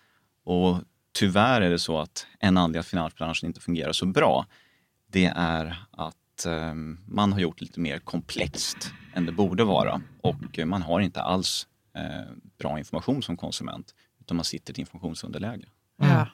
Och 0.43 0.77
tyvärr 1.11 1.61
är 1.61 1.69
det 1.69 1.79
så 1.79 1.99
att 1.99 2.27
en 2.39 2.57
anledning 2.57 2.79
att 2.79 2.87
finansbranschen 2.87 3.47
inte 3.47 3.61
fungerar 3.61 3.91
så 3.91 4.05
bra, 4.05 4.45
det 5.07 5.25
är 5.35 5.85
att 5.91 6.45
eh, 6.45 6.73
man 7.05 7.33
har 7.33 7.39
gjort 7.39 7.61
lite 7.61 7.79
mer 7.79 7.99
komplext 7.99 8.91
än 9.13 9.25
det 9.25 9.31
borde 9.31 9.63
vara 9.63 10.01
och 10.21 10.59
man 10.65 10.81
har 10.81 10.99
inte 10.99 11.21
alls 11.21 11.67
eh, 11.95 12.31
bra 12.57 12.79
information 12.79 13.23
som 13.23 13.37
konsument 13.37 13.95
utan 14.19 14.37
man 14.37 14.43
sitter 14.43 14.71
i 14.71 14.73
ett 14.73 14.77
informationsunderläge. 14.77 15.65
Ja. 15.97 16.27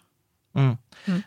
Mm. 0.53 0.77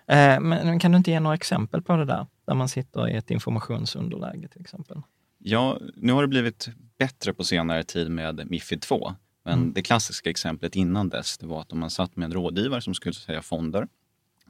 Eh, 0.06 0.40
men 0.40 0.78
kan 0.78 0.92
du 0.92 0.99
inte 0.99 1.11
ge 1.11 1.20
några 1.20 1.34
exempel 1.34 1.82
på 1.82 1.96
det 1.96 2.04
där? 2.04 2.26
Där 2.46 2.54
man 2.54 2.68
sitter 2.68 3.08
i 3.08 3.14
ett 3.14 3.30
informationsunderläge 3.30 4.49
till 4.49 4.61
exempel. 4.61 5.02
Ja, 5.38 5.78
nu 5.96 6.12
har 6.12 6.22
det 6.22 6.28
blivit 6.28 6.68
bättre 6.99 7.34
på 7.34 7.44
senare 7.44 7.84
tid 7.84 8.11
med 8.11 8.50
Mifid 8.50 8.82
2. 8.82 9.14
Men 9.44 9.72
det 9.72 9.82
klassiska 9.82 10.30
exemplet 10.30 10.76
innan 10.76 11.08
dess, 11.08 11.38
det 11.38 11.46
var 11.46 11.61
att 11.61 11.72
om 11.72 11.78
man 11.78 11.90
satt 11.90 12.16
med 12.16 12.26
en 12.26 12.32
rådgivare 12.32 12.80
som 12.82 12.94
skulle 12.94 13.14
säga 13.14 13.42
fonder, 13.42 13.88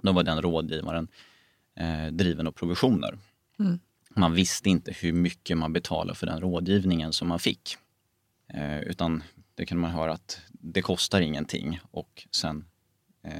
då 0.01 0.13
var 0.13 0.23
den 0.23 0.43
rådgivaren 0.43 1.09
eh, 1.77 2.07
driven 2.07 2.47
av 2.47 2.53
provisioner. 2.53 3.19
Man 4.17 4.35
visste 4.35 4.69
inte 4.69 4.93
hur 4.93 5.13
mycket 5.13 5.59
man 5.59 5.73
betalade 5.73 6.15
för 6.15 6.27
den 6.27 6.41
rådgivningen 6.41 7.13
som 7.13 7.29
man 7.29 7.39
fick. 7.39 7.77
Eh, 8.55 8.81
utan 8.81 9.23
det 9.55 9.67
kan 9.67 9.79
man 9.79 9.91
höra 9.91 10.13
att 10.13 10.41
det 10.51 10.83
kostar 10.83 11.21
ingenting 11.21 11.81
och 11.91 12.27
sen 12.31 12.65
eh, 13.25 13.33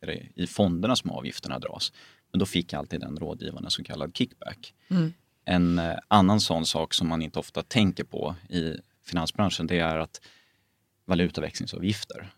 är 0.00 0.06
det 0.06 0.28
i 0.34 0.46
fonderna 0.46 0.96
som 0.96 1.10
avgifterna 1.10 1.58
dras. 1.58 1.92
Men 2.32 2.38
då 2.38 2.46
fick 2.46 2.72
alltid 2.72 3.00
den 3.00 3.16
rådgivaren 3.16 3.64
en 3.64 3.70
så 3.70 3.84
kallad 3.84 4.16
kickback. 4.16 4.74
En 5.44 5.78
eh, 5.78 5.96
annan 6.08 6.40
sån 6.40 6.66
sak 6.66 6.94
som 6.94 7.08
man 7.08 7.22
inte 7.22 7.38
ofta 7.38 7.62
tänker 7.62 8.04
på 8.04 8.34
i 8.48 8.76
finansbranschen 9.04 9.66
det 9.66 9.78
är 9.78 9.96
att 9.96 10.20
valutaväxlingsavgifter 11.06 12.32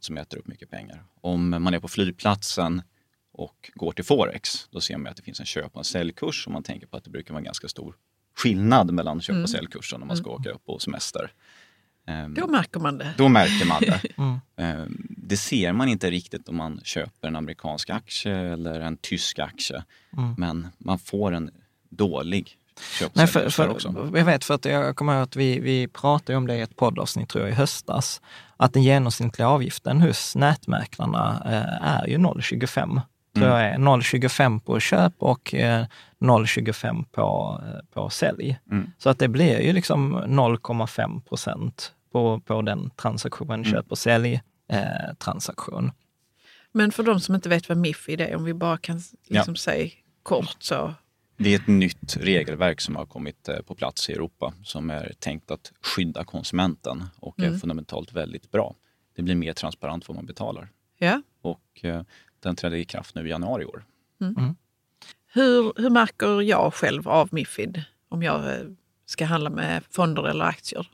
som 0.00 0.16
äter 0.18 0.38
upp 0.38 0.46
mycket 0.46 0.70
pengar. 0.70 1.04
Om 1.20 1.48
man 1.62 1.74
är 1.74 1.80
på 1.80 1.88
flygplatsen 1.88 2.82
och 3.32 3.70
går 3.74 3.92
till 3.92 4.04
Forex, 4.04 4.68
då 4.70 4.80
ser 4.80 4.96
man 4.96 5.10
att 5.10 5.16
det 5.16 5.22
finns 5.22 5.40
en 5.40 5.46
köp 5.46 5.72
och 5.74 5.78
en 5.80 5.84
säljkurs 5.84 6.46
och 6.46 6.52
man 6.52 6.62
tänker 6.62 6.86
på 6.86 6.96
att 6.96 7.04
det 7.04 7.10
brukar 7.10 7.34
vara 7.34 7.38
en 7.40 7.44
ganska 7.44 7.68
stor 7.68 7.94
skillnad 8.36 8.92
mellan 8.92 9.20
köp 9.20 9.42
och 9.42 9.50
säljkursen 9.50 10.02
om 10.02 10.08
man 10.08 10.16
ska 10.16 10.30
åka 10.30 10.50
upp 10.50 10.64
på 10.66 10.78
semester. 10.78 11.32
Ehm, 12.06 12.34
Då 12.34 12.46
märker 12.46 12.80
man 12.80 12.98
det. 12.98 13.14
då 13.18 13.28
märker 13.28 13.66
man 13.66 13.80
det. 13.82 14.00
Ehm, 14.62 15.06
Det 15.08 15.36
ser 15.36 15.72
man 15.72 15.88
inte 15.88 16.10
riktigt 16.10 16.48
om 16.48 16.56
man 16.56 16.80
köper 16.84 17.28
en 17.28 17.36
amerikansk 17.36 17.90
aktie 17.90 18.36
eller 18.52 18.80
en 18.80 18.96
tysk 18.96 19.38
aktie. 19.38 19.84
Men 20.36 20.68
man 20.78 20.98
får 20.98 21.32
en 21.32 21.50
dålig 21.90 22.56
Nej, 23.12 23.26
för, 23.26 23.50
för, 23.50 23.68
också. 23.68 24.10
jag 24.14 24.24
vet, 24.24 24.44
för 24.44 24.54
att 24.54 24.64
jag 24.64 24.96
kommer 24.96 25.14
ihåg 25.14 25.22
att 25.22 25.36
vi, 25.36 25.60
vi 25.60 25.88
pratade 25.88 26.36
om 26.36 26.46
det 26.46 26.56
i 26.56 26.60
ett 26.60 26.76
poddavsnitt, 26.76 27.28
tror 27.28 27.44
jag, 27.44 27.52
i 27.52 27.54
höstas, 27.54 28.20
att 28.56 28.72
den 28.72 28.82
genomsnittliga 28.82 29.48
avgiften 29.48 30.00
hos 30.00 30.36
nätmäklarna 30.36 31.42
eh, 31.44 31.88
är 31.88 32.06
ju 32.06 32.16
0,25. 32.16 33.00
Tror 33.34 33.48
jag 33.48 33.60
är 33.60 33.74
0,25 33.78 34.60
på 34.60 34.80
köp 34.80 35.12
och 35.18 35.54
eh, 35.54 35.86
0,25 36.20 37.04
på, 37.12 37.60
eh, 37.66 37.94
på 37.94 38.10
sälj. 38.10 38.58
Så 38.98 39.10
att 39.10 39.18
det 39.18 39.28
blir 39.28 39.60
ju 39.60 39.72
liksom 39.72 40.16
0,5 40.16 41.20
procent 41.20 41.92
på, 42.12 42.40
på 42.40 42.62
den 42.62 42.90
transaktionen, 42.90 43.64
köp 43.64 43.90
och 43.90 43.98
sälj 43.98 44.42
eh, 44.72 45.14
transaktion. 45.18 45.92
Men 46.72 46.92
för 46.92 47.02
de 47.02 47.20
som 47.20 47.34
inte 47.34 47.48
vet 47.48 47.68
vad 47.68 47.78
Mifid 47.78 48.20
är, 48.20 48.36
om 48.36 48.44
vi 48.44 48.54
bara 48.54 48.78
kan 48.78 49.00
liksom 49.28 49.56
säga 49.56 49.90
kort 50.22 50.56
så. 50.58 50.94
Det 51.40 51.54
är 51.54 51.58
ett 51.60 51.66
nytt 51.66 52.16
regelverk 52.16 52.80
som 52.80 52.96
har 52.96 53.06
kommit 53.06 53.48
eh, 53.48 53.60
på 53.60 53.74
plats 53.74 54.10
i 54.10 54.12
Europa 54.12 54.54
som 54.64 54.90
är 54.90 55.12
tänkt 55.18 55.50
att 55.50 55.72
skydda 55.80 56.24
konsumenten 56.24 57.04
och 57.16 57.40
är 57.40 57.58
fundamentalt 57.58 58.12
väldigt 58.12 58.50
bra. 58.50 58.74
Det 59.16 59.22
blir 59.22 59.34
mer 59.34 59.52
transparent 59.52 60.08
vad 60.08 60.14
man 60.14 60.26
betalar. 60.26 60.68
Ja. 60.98 61.22
Och 61.42 61.84
eh, 61.84 62.02
den 62.40 62.56
trädde 62.56 62.78
i 62.78 62.84
kraft 62.84 63.14
nu 63.14 63.26
i 63.26 63.30
januari 63.30 63.62
i 63.62 63.66
år. 63.66 63.84
Hur, 65.32 65.72
hur 65.82 65.90
märker 65.90 66.42
jag 66.42 66.74
själv 66.74 67.08
av 67.08 67.28
Mifid 67.32 67.82
om 68.08 68.22
jag 68.22 68.52
eh, 68.52 68.66
ska 69.06 69.24
handla 69.24 69.50
med 69.50 69.82
fonder 69.90 70.28
eller 70.28 70.44
aktier? 70.44 70.86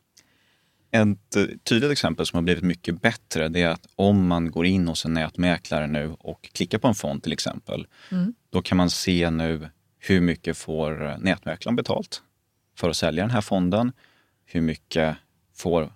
ett 0.90 1.64
tydligt 1.64 1.90
exempel 1.90 2.26
som 2.26 2.36
har 2.36 2.42
blivit 2.42 2.64
mycket 2.64 3.02
bättre 3.02 3.48
det 3.48 3.62
är 3.62 3.68
att 3.68 3.86
om 3.96 4.26
man 4.26 4.50
går 4.50 4.66
in 4.66 4.88
hos 4.88 5.04
en 5.04 5.14
nätmäklare 5.14 5.86
nu 5.86 6.16
och 6.18 6.42
klickar 6.52 6.78
på 6.78 6.88
en 6.88 6.94
fond 6.94 7.22
till 7.22 7.32
exempel, 7.32 7.86
Mm. 8.10 8.34
då 8.50 8.62
kan 8.62 8.76
man 8.76 8.90
se 8.90 9.30
nu 9.30 9.68
hur 10.06 10.20
mycket 10.20 10.56
får 10.56 11.06
eh, 11.06 11.18
nätmäklaren 11.18 11.76
betalt 11.76 12.22
för 12.78 12.90
att 12.90 12.96
sälja 12.96 13.22
den 13.22 13.30
här 13.30 13.40
fonden? 13.40 13.92
Hur 14.46 14.60
mycket 14.60 15.16
får 15.56 15.92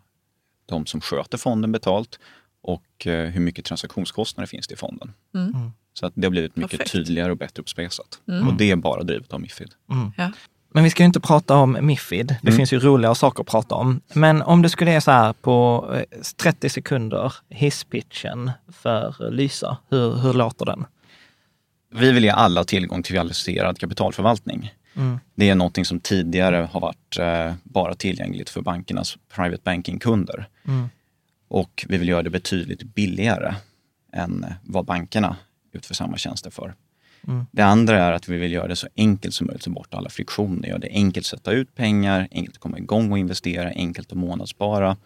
de 0.67 0.87
som 0.87 1.01
sköter 1.01 1.39
fonden 1.39 1.73
betalt? 1.73 2.19
Och 2.61 3.07
eh, 3.07 3.29
hur 3.31 3.41
mycket 3.41 3.65
transaktionskostnader 3.65 4.47
finns 4.47 4.67
det 4.67 4.73
i 4.75 4.77
fonden? 4.77 5.13
Mm. 5.35 5.71
Så 5.95 6.07
att 6.07 6.13
det 6.17 6.27
har 6.27 6.31
blivit 6.31 6.57
mycket 6.57 6.71
Perfekt. 6.71 6.93
tydligare 6.93 7.31
och 7.31 7.37
bättre 7.37 7.61
uppspesat. 7.61 8.21
Mm. 8.29 8.49
Och 8.49 8.55
det 8.55 8.71
är 8.71 8.77
bara 8.77 9.03
drivet 9.03 9.33
av 9.33 9.41
Mifid. 9.41 9.75
Ja. 10.17 10.33
Men 10.71 10.85
vi 10.85 10.91
ska 10.91 11.03
ju 11.03 11.07
inte 11.07 11.21
prata 11.21 11.57
om 11.57 11.79
Mifid. 11.81 12.27
Det 12.43 12.49
Mm. 12.49 12.57
finns 12.57 12.73
ju 12.73 12.79
roligare 12.79 13.15
saker 13.15 13.41
att 13.43 13.47
prata 13.49 13.75
om. 13.75 14.01
Men 14.13 14.43
om 14.43 14.63
det 14.63 14.69
skulle 14.69 14.91
är 14.93 15.01
så 15.01 15.11
här 15.11 15.33
på 15.33 15.87
eh, 15.95 16.21
30 16.37 16.69
sekunder, 16.69 17.33
hisspitchen 17.49 18.51
för 18.73 19.31
Lysa, 19.31 19.77
hur, 19.91 20.17
hur 20.17 20.33
låter 20.33 20.67
den? 20.67 20.85
Vi 21.91 22.13
vill 22.13 22.25
ge 22.25 22.31
alla 22.31 22.65
tillgång 22.65 23.03
till 23.03 23.15
kvalificerad 23.15 23.79
kapitalförvaltning. 23.79 24.75
Mm. 24.97 25.19
Det 25.35 25.51
är 25.51 25.55
någonting 25.55 25.85
som 25.85 26.01
tidigare 26.01 26.69
har 26.73 26.81
varit 26.81 27.19
eh, 27.19 27.55
bara 27.63 27.95
tillgängligt 27.95 28.51
för 28.51 28.63
bankernas 28.63 29.19
private 29.35 29.63
banking-kunder. 29.65 30.49
Mm. 30.67 30.89
Och 31.49 31.85
vi 31.89 31.97
vill 31.97 32.09
göra 32.09 32.23
det 32.23 32.31
betydligt 32.31 32.83
billigare 32.83 33.55
än 34.13 34.47
vad 34.65 34.85
bankerna 34.85 35.37
utför 35.73 35.95
samma 35.95 36.17
tjänster 36.17 36.51
för. 36.51 36.75
Mm. 37.29 37.47
Det 37.53 37.63
andra 37.63 38.05
är 38.05 38.13
att 38.13 38.29
vi 38.29 38.39
vill 38.39 38.53
göra 38.53 38.69
det 38.69 38.77
så 38.77 38.89
enkelt 38.97 39.35
som 39.35 39.47
möjligt, 39.47 39.63
ta 39.63 39.71
bort 39.71 39.95
alla 39.95 40.11
friktioner. 40.11 40.69
Göra 40.69 40.79
det 40.79 40.91
enkelt 40.91 41.25
att 41.25 41.29
sätta 41.29 41.53
ut 41.53 41.75
pengar, 41.75 42.29
enkelt 42.31 42.57
att 42.57 42.63
komma 42.63 42.79
igång 42.79 43.13
och 43.13 43.19
investera, 43.19 43.69
enkelt 43.69 44.13
att 44.13 44.19
månadsspara. 44.19 44.97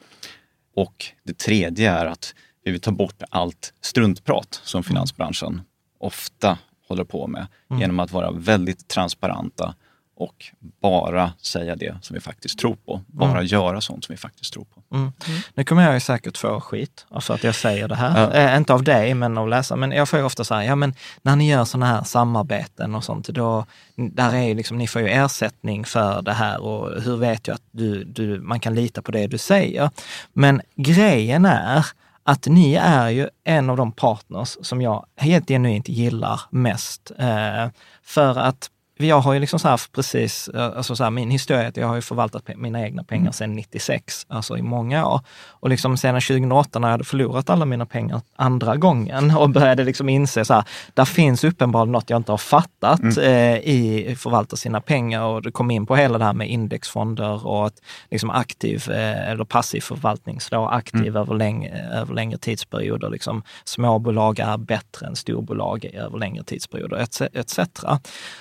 Och 0.76 1.04
det 1.22 1.38
tredje 1.38 1.90
är 1.90 2.06
att 2.06 2.34
vi 2.64 2.70
vill 2.70 2.80
ta 2.80 2.90
bort 2.90 3.22
allt 3.30 3.74
struntprat 3.80 4.60
som 4.64 4.82
finansbranschen 4.82 5.60
ofta 5.98 6.58
håller 6.92 7.04
på 7.04 7.26
med 7.26 7.46
genom 7.70 8.00
att 8.00 8.12
vara 8.12 8.30
väldigt 8.30 8.88
transparenta 8.88 9.74
och 10.22 10.44
bara 10.80 11.32
säga 11.42 11.76
det 11.76 11.94
som 12.02 12.14
vi 12.14 12.20
faktiskt 12.20 12.58
tror 12.58 12.74
på. 12.74 13.00
Bara 13.06 13.42
göra 13.42 13.80
sånt 13.80 14.04
som 14.04 14.12
vi 14.12 14.16
faktiskt 14.16 14.52
tror 14.52 14.64
på. 14.64 14.96
Mm. 14.96 15.12
Nu 15.54 15.64
kommer 15.64 15.82
jag 15.82 15.94
ju 15.94 16.00
säkert 16.00 16.38
få 16.38 16.60
skit 16.60 17.06
för 17.20 17.34
att 17.34 17.44
jag 17.44 17.54
säger 17.54 17.88
det 17.88 17.94
här. 17.94 18.20
Ja. 18.20 18.32
Eh, 18.32 18.56
inte 18.56 18.74
av 18.74 18.84
dig, 18.84 19.14
men 19.14 19.38
av 19.38 19.48
läsare. 19.48 19.78
Men 19.78 19.92
jag 19.92 20.08
får 20.08 20.18
ju 20.18 20.24
ofta 20.24 20.44
säga, 20.44 20.64
ja 20.64 20.76
men 20.76 20.94
när 21.22 21.36
ni 21.36 21.50
gör 21.50 21.64
sådana 21.64 21.86
här 21.86 22.04
samarbeten 22.04 22.94
och 22.94 23.04
sånt, 23.04 23.28
då, 23.28 23.66
där 23.96 24.34
är 24.34 24.42
ju 24.42 24.54
liksom, 24.54 24.78
ni 24.78 24.86
får 24.88 25.02
ju 25.02 25.08
ersättning 25.08 25.84
för 25.84 26.22
det 26.22 26.32
här 26.32 26.62
och 26.62 27.02
hur 27.02 27.16
vet 27.16 27.46
jag 27.46 27.54
att 27.54 27.66
du, 27.70 28.04
du, 28.04 28.40
man 28.40 28.60
kan 28.60 28.74
lita 28.74 29.02
på 29.02 29.12
det 29.12 29.26
du 29.26 29.38
säger? 29.38 29.90
Men 30.32 30.62
grejen 30.76 31.44
är 31.44 31.86
att 32.24 32.46
ni 32.46 32.74
är 32.74 33.08
ju 33.08 33.28
en 33.44 33.70
av 33.70 33.76
de 33.76 33.92
partners 33.92 34.56
som 34.62 34.82
jag 34.82 35.06
helt 35.16 35.48
genuint 35.48 35.88
gillar 35.88 36.40
mest. 36.50 37.12
Eh, 37.18 37.68
för 38.02 38.38
att 38.38 38.70
jag 39.04 39.20
har 39.20 39.32
ju 39.32 39.40
liksom 39.40 39.58
så 39.58 39.68
här 39.68 39.80
precis, 39.92 40.48
eh, 40.48 40.64
alltså 40.76 40.96
så 40.96 41.04
här, 41.04 41.10
min 41.10 41.30
historia 41.30 41.62
är 41.62 41.68
att 41.68 41.76
jag 41.76 41.88
har 41.88 41.94
ju 41.94 42.02
förvaltat 42.02 42.42
mina 42.56 42.82
egna 42.82 43.04
pengar 43.04 43.32
sedan 43.32 43.54
96, 43.54 44.26
alltså 44.28 44.58
i 44.58 44.62
många 44.62 45.06
år. 45.06 45.20
Och 45.48 45.68
liksom 45.68 45.96
sedan 45.96 46.20
2008 46.20 46.78
när 46.78 46.88
jag 46.88 46.92
hade 46.92 47.04
förlorat 47.04 47.50
alla 47.50 47.64
mina 47.64 47.86
pengar 47.86 48.20
andra 48.36 48.76
gången 48.76 49.36
och 49.36 49.50
började 49.50 49.84
liksom 49.84 50.08
inse 50.08 50.44
så 50.44 50.54
här, 50.54 50.64
där 50.94 51.04
finns 51.04 51.44
uppenbarligen 51.44 51.92
något 51.92 52.10
jag 52.10 52.16
inte 52.16 52.32
har 52.32 52.38
fattat 52.38 53.18
eh, 53.18 53.56
i 53.56 54.16
förvalta 54.18 54.56
sina 54.56 54.80
pengar 54.80 55.22
och 55.22 55.42
det 55.42 55.50
kom 55.50 55.70
in 55.70 55.86
på 55.86 55.96
hela 55.96 56.18
det 56.18 56.24
här 56.24 56.32
med 56.32 56.50
indexfonder 56.50 57.46
och 57.46 57.66
att 57.66 57.74
liksom 58.10 58.30
aktiv 58.30 58.84
eh, 58.90 59.30
eller 59.30 59.44
passiv 59.44 59.80
förvaltning 59.80 60.40
slår 60.40 60.74
aktiv 60.74 61.16
över, 61.16 61.34
läng 61.34 61.66
över 61.92 62.14
längre 62.14 62.38
tidsperioder. 62.38 63.10
Liksom, 63.10 63.42
småbolag 63.64 64.38
är 64.38 64.56
bättre 64.56 65.06
än 65.06 65.16
storbolag 65.16 65.84
över 65.84 66.18
längre 66.18 66.44
tidsperioder 66.44 66.96
etc. 66.96 67.20
etc. 67.20 67.58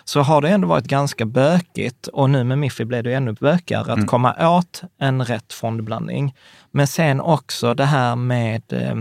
Så 0.03 0.22
har 0.22 0.41
det 0.41 0.50
ändå 0.51 0.67
varit 0.67 0.88
ganska 0.88 1.25
bökigt 1.25 2.08
och 2.08 2.29
nu 2.29 2.43
med 2.43 2.58
Miffi 2.58 2.86
blev 2.86 3.03
det 3.03 3.13
ännu 3.13 3.34
bökigare 3.34 3.93
att 3.93 4.08
komma 4.08 4.58
åt 4.58 4.81
en 5.00 5.25
rätt 5.25 5.53
fondblandning. 5.53 6.36
Men 6.72 6.88
sen 6.88 7.22
också 7.22 7.74
det 7.74 7.86
här 7.86 8.15
med 8.15 8.73
eh, 8.73 8.95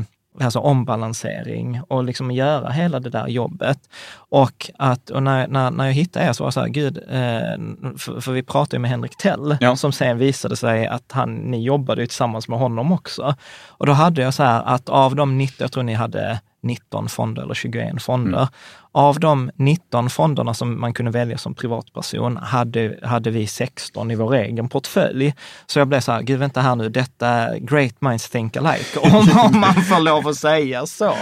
alltså 0.45 0.59
ombalansering 0.59 1.81
och 1.89 2.05
liksom 2.05 2.31
göra 2.31 2.71
hela 2.71 3.01
det 3.01 3.11
där 3.11 3.29
jobbet. 3.29 3.79
Och, 4.15 4.71
att, 4.79 5.11
och 5.11 5.23
när, 5.23 5.49
när, 5.49 5.71
när 5.71 5.87
jag 5.87 5.93
hittade 5.93 6.27
er 6.27 6.33
så 6.33 6.43
var 6.45 6.47
jag 6.47 6.55
så 6.55 6.61
här, 6.61 6.69
gud, 6.69 6.97
eh, 6.97 7.97
för, 7.99 8.21
för 8.21 8.33
vi 8.33 8.43
pratade 8.43 8.77
ju 8.77 8.81
med 8.81 8.91
Henrik 8.91 9.17
Tell 9.17 9.57
Ja. 9.61 9.77
som 9.77 9.93
sen 9.93 10.19
visade 10.19 10.57
sig 10.57 10.87
att 10.87 11.13
han, 11.13 11.35
ni 11.35 11.63
jobbade 11.63 12.01
ju 12.01 12.07
tillsammans 12.07 12.49
med 12.49 12.59
honom 12.59 12.93
också. 12.93 13.35
Och 13.69 13.87
då 13.87 13.93
hade 13.93 14.23
jag 14.23 14.35
så 14.35 14.43
här 14.43 14.63
att 14.63 14.89
av 14.89 15.17
de 15.17 15.39
19, 15.39 15.57
jag 15.65 15.73
tror 15.73 15.83
ni 15.83 15.95
hade 15.95 16.41
19 16.61 17.09
fonder 17.09 17.43
eller 17.43 17.55
21 17.55 18.03
fonder. 18.03 18.49
Av 18.93 19.21
de 19.21 19.51
19 19.55 20.11
fonderna 20.11 20.55
som 20.55 20.81
man 20.81 20.93
kunde 20.93 21.11
välja 21.11 21.39
som 21.39 21.55
privatperson 21.55 22.37
hade, 22.37 22.99
hade 23.03 23.31
vi 23.31 23.47
16 23.47 24.11
i 24.11 24.15
vår 24.15 24.35
egen 24.35 24.69
portfölj. 24.69 25.35
Så 25.67 25.79
jag 25.79 25.89
blev 25.89 26.01
så 26.01 26.13
här, 26.13 26.23
gud 26.23 26.39
vänta 26.39 26.61
här 26.61 26.77
nu, 26.77 26.89
detta 26.89 27.59
great 27.59 28.01
minds 28.01 28.31
think 28.31 28.57
alike, 28.57 28.99
om, 29.03 29.29
om 29.45 29.61
man 29.61 29.75
får 29.75 30.01
lov 30.01 30.29
att 30.29 30.37
säga 30.37 30.87
så. 30.87 31.15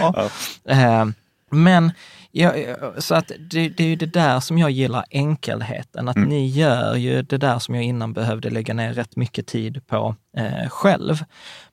Eh, 0.65 1.05
men 1.51 1.91
Ja, 2.31 2.53
så 2.97 3.15
att 3.15 3.31
det, 3.39 3.69
det 3.69 3.83
är 3.83 3.87
ju 3.87 3.95
det 3.95 4.05
där 4.05 4.39
som 4.39 4.57
jag 4.57 4.71
gillar 4.71 5.05
enkelheten, 5.11 6.09
att 6.09 6.15
ni 6.15 6.47
gör 6.47 6.95
ju 6.95 7.21
det 7.21 7.37
där 7.37 7.59
som 7.59 7.75
jag 7.75 7.83
innan 7.83 8.13
behövde 8.13 8.49
lägga 8.49 8.73
ner 8.73 8.93
rätt 8.93 9.15
mycket 9.15 9.47
tid 9.47 9.87
på 9.87 10.15
eh, 10.37 10.69
själv. 10.69 11.23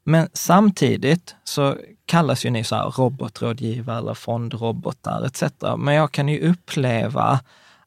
Men 0.05 0.29
samtidigt 0.33 1.35
så 1.45 1.77
kallas 2.07 2.45
ju 2.47 2.51
ni 2.51 2.65
så 2.65 2.77
här 2.77 2.91
robotrådgivare 2.91 3.99
eller 3.99 4.15
fondrobotar 4.15 5.27
etc. 5.27 5.43
Men 5.79 5.95
jag 5.95 6.13
kan 6.13 6.29
ju 6.29 6.49
uppleva 6.51 7.41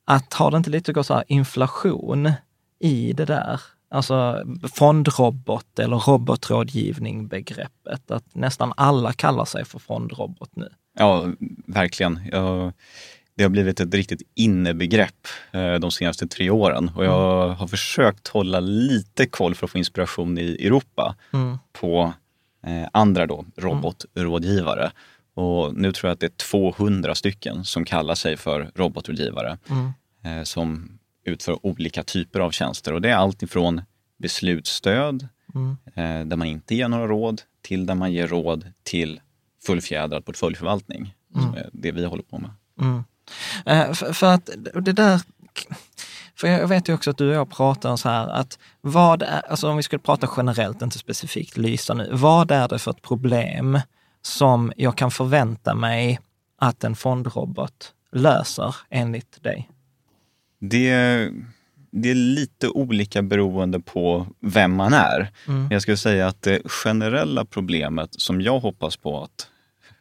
att 0.06 0.34
har 0.34 0.52
det 0.52 0.58
inte 0.58 0.70
lite 0.70 0.94
gått 0.94 1.06
så 1.06 1.14
här 1.14 1.24
inflation 1.28 2.32
i 2.80 3.14
det 3.14 3.26
där? 3.26 3.62
Alltså 3.92 4.44
fondrobot 4.74 5.80
eller 5.80 5.98
robotrådgivning 5.98 7.28
begreppet, 7.28 8.12
att 8.12 8.36
nästan 8.36 8.74
alla 8.78 9.14
kallar 9.14 9.46
sig 9.46 9.66
för 9.66 9.80
fondrobot 9.80 10.56
nu. 10.56 10.70
Ja, 10.98 11.26
verkligen. 11.68 12.20
Jag, 12.32 12.74
det 13.36 13.44
har 13.44 13.50
blivit 13.50 13.80
ett 13.80 13.94
riktigt 13.94 14.22
innebegrepp 14.36 15.28
eh, 15.52 15.74
de 15.74 15.92
senaste 15.92 16.28
tre 16.28 16.50
åren 16.50 16.92
och 16.96 17.06
jag 17.06 17.50
har 17.50 17.68
försökt 17.68 18.28
hålla 18.28 18.60
lite 18.60 19.26
koll 19.26 19.56
för 19.56 19.66
att 19.66 19.72
få 19.72 19.78
inspiration 19.78 20.38
i 20.38 20.66
Europa 20.66 21.16
Mm. 21.34 21.58
på 21.74 22.14
andra 22.94 23.26
då, 23.28 23.46
robotrådgivare. 23.56 24.92
Och 25.34 25.76
nu 25.76 25.92
tror 25.94 26.08
jag 26.10 26.14
att 26.14 26.20
det 26.20 26.26
är 26.26 26.30
200 26.50 27.16
stycken 27.16 27.66
som 27.66 27.86
kallar 27.86 28.16
sig 28.16 28.38
för 28.38 28.72
robotrådgivare 28.76 29.58
Mm. 29.70 29.92
eh, 30.40 30.44
som 30.44 31.00
utför 31.26 31.66
olika 31.66 32.04
typer 32.04 32.40
av 32.40 32.52
tjänster. 32.52 32.94
Och 32.94 33.02
det 33.02 33.10
är 33.10 33.16
allt 33.16 33.44
ifrån 33.44 33.82
beslutsstöd, 34.18 35.28
Mm. 35.56 35.78
eh, 35.96 36.28
där 36.28 36.36
man 36.38 36.48
inte 36.48 36.76
ger 36.76 36.88
några 36.88 37.08
råd, 37.08 37.42
till 37.62 37.86
där 37.86 37.96
man 37.96 38.14
ger 38.14 38.28
råd 38.28 38.72
till 38.84 39.22
fullfjädrad 39.66 40.26
portföljförvaltning, 40.26 41.16
som 41.34 41.54
är 41.58 41.70
det 41.74 41.92
vi 41.92 42.06
håller 42.06 42.24
på 42.24 42.40
med. 42.40 42.52
Mm. 42.82 43.04
Eh, 43.66 43.94
för 43.94 44.34
att 44.34 44.50
det 44.74 44.92
där... 44.94 45.22
För 46.40 46.48
jag 46.48 46.68
vet 46.68 46.90
ju 46.90 46.94
också 46.94 47.10
att 47.10 47.18
du 47.18 47.30
och 47.30 47.36
jag 47.36 47.50
pratar 47.52 47.90
om 47.92 47.98
så 47.98 48.10
här 48.10 48.28
att 48.28 48.60
vad 48.82 49.22
är, 49.22 49.42
alltså 49.50 49.70
om 49.70 49.78
vi 49.78 49.84
skulle 49.84 50.00
prata 50.00 50.30
generellt, 50.38 50.82
inte 50.82 50.98
specifikt 50.98 51.58
Lysa 51.58 51.94
nu, 51.94 52.10
vad 52.12 52.52
är 52.52 52.68
det 52.68 52.80
för 52.80 52.92
ett 52.92 53.02
problem 53.02 53.80
som 54.22 54.74
jag 54.78 54.98
kan 54.98 55.12
förvänta 55.12 55.76
mig 55.76 56.20
att 56.58 56.84
en 56.84 56.96
fondrobot 56.96 57.94
löser 58.12 58.76
enligt 58.90 59.44
dig? 59.44 59.70
Det, 60.60 60.94
det 61.92 62.10
är 62.10 62.16
lite 62.16 62.70
olika 62.70 63.22
beroende 63.22 63.80
på 63.80 64.28
vem 64.40 64.76
man 64.76 64.94
är. 64.94 65.32
Mm. 65.48 65.68
Jag 65.72 65.82
skulle 65.82 65.98
säga 65.98 66.28
att 66.28 66.42
det 66.42 66.62
generella 66.66 67.46
problemet 67.46 68.10
som 68.22 68.42
jag 68.42 68.60
hoppas 68.60 68.98
på 68.98 69.24
att 69.24 69.48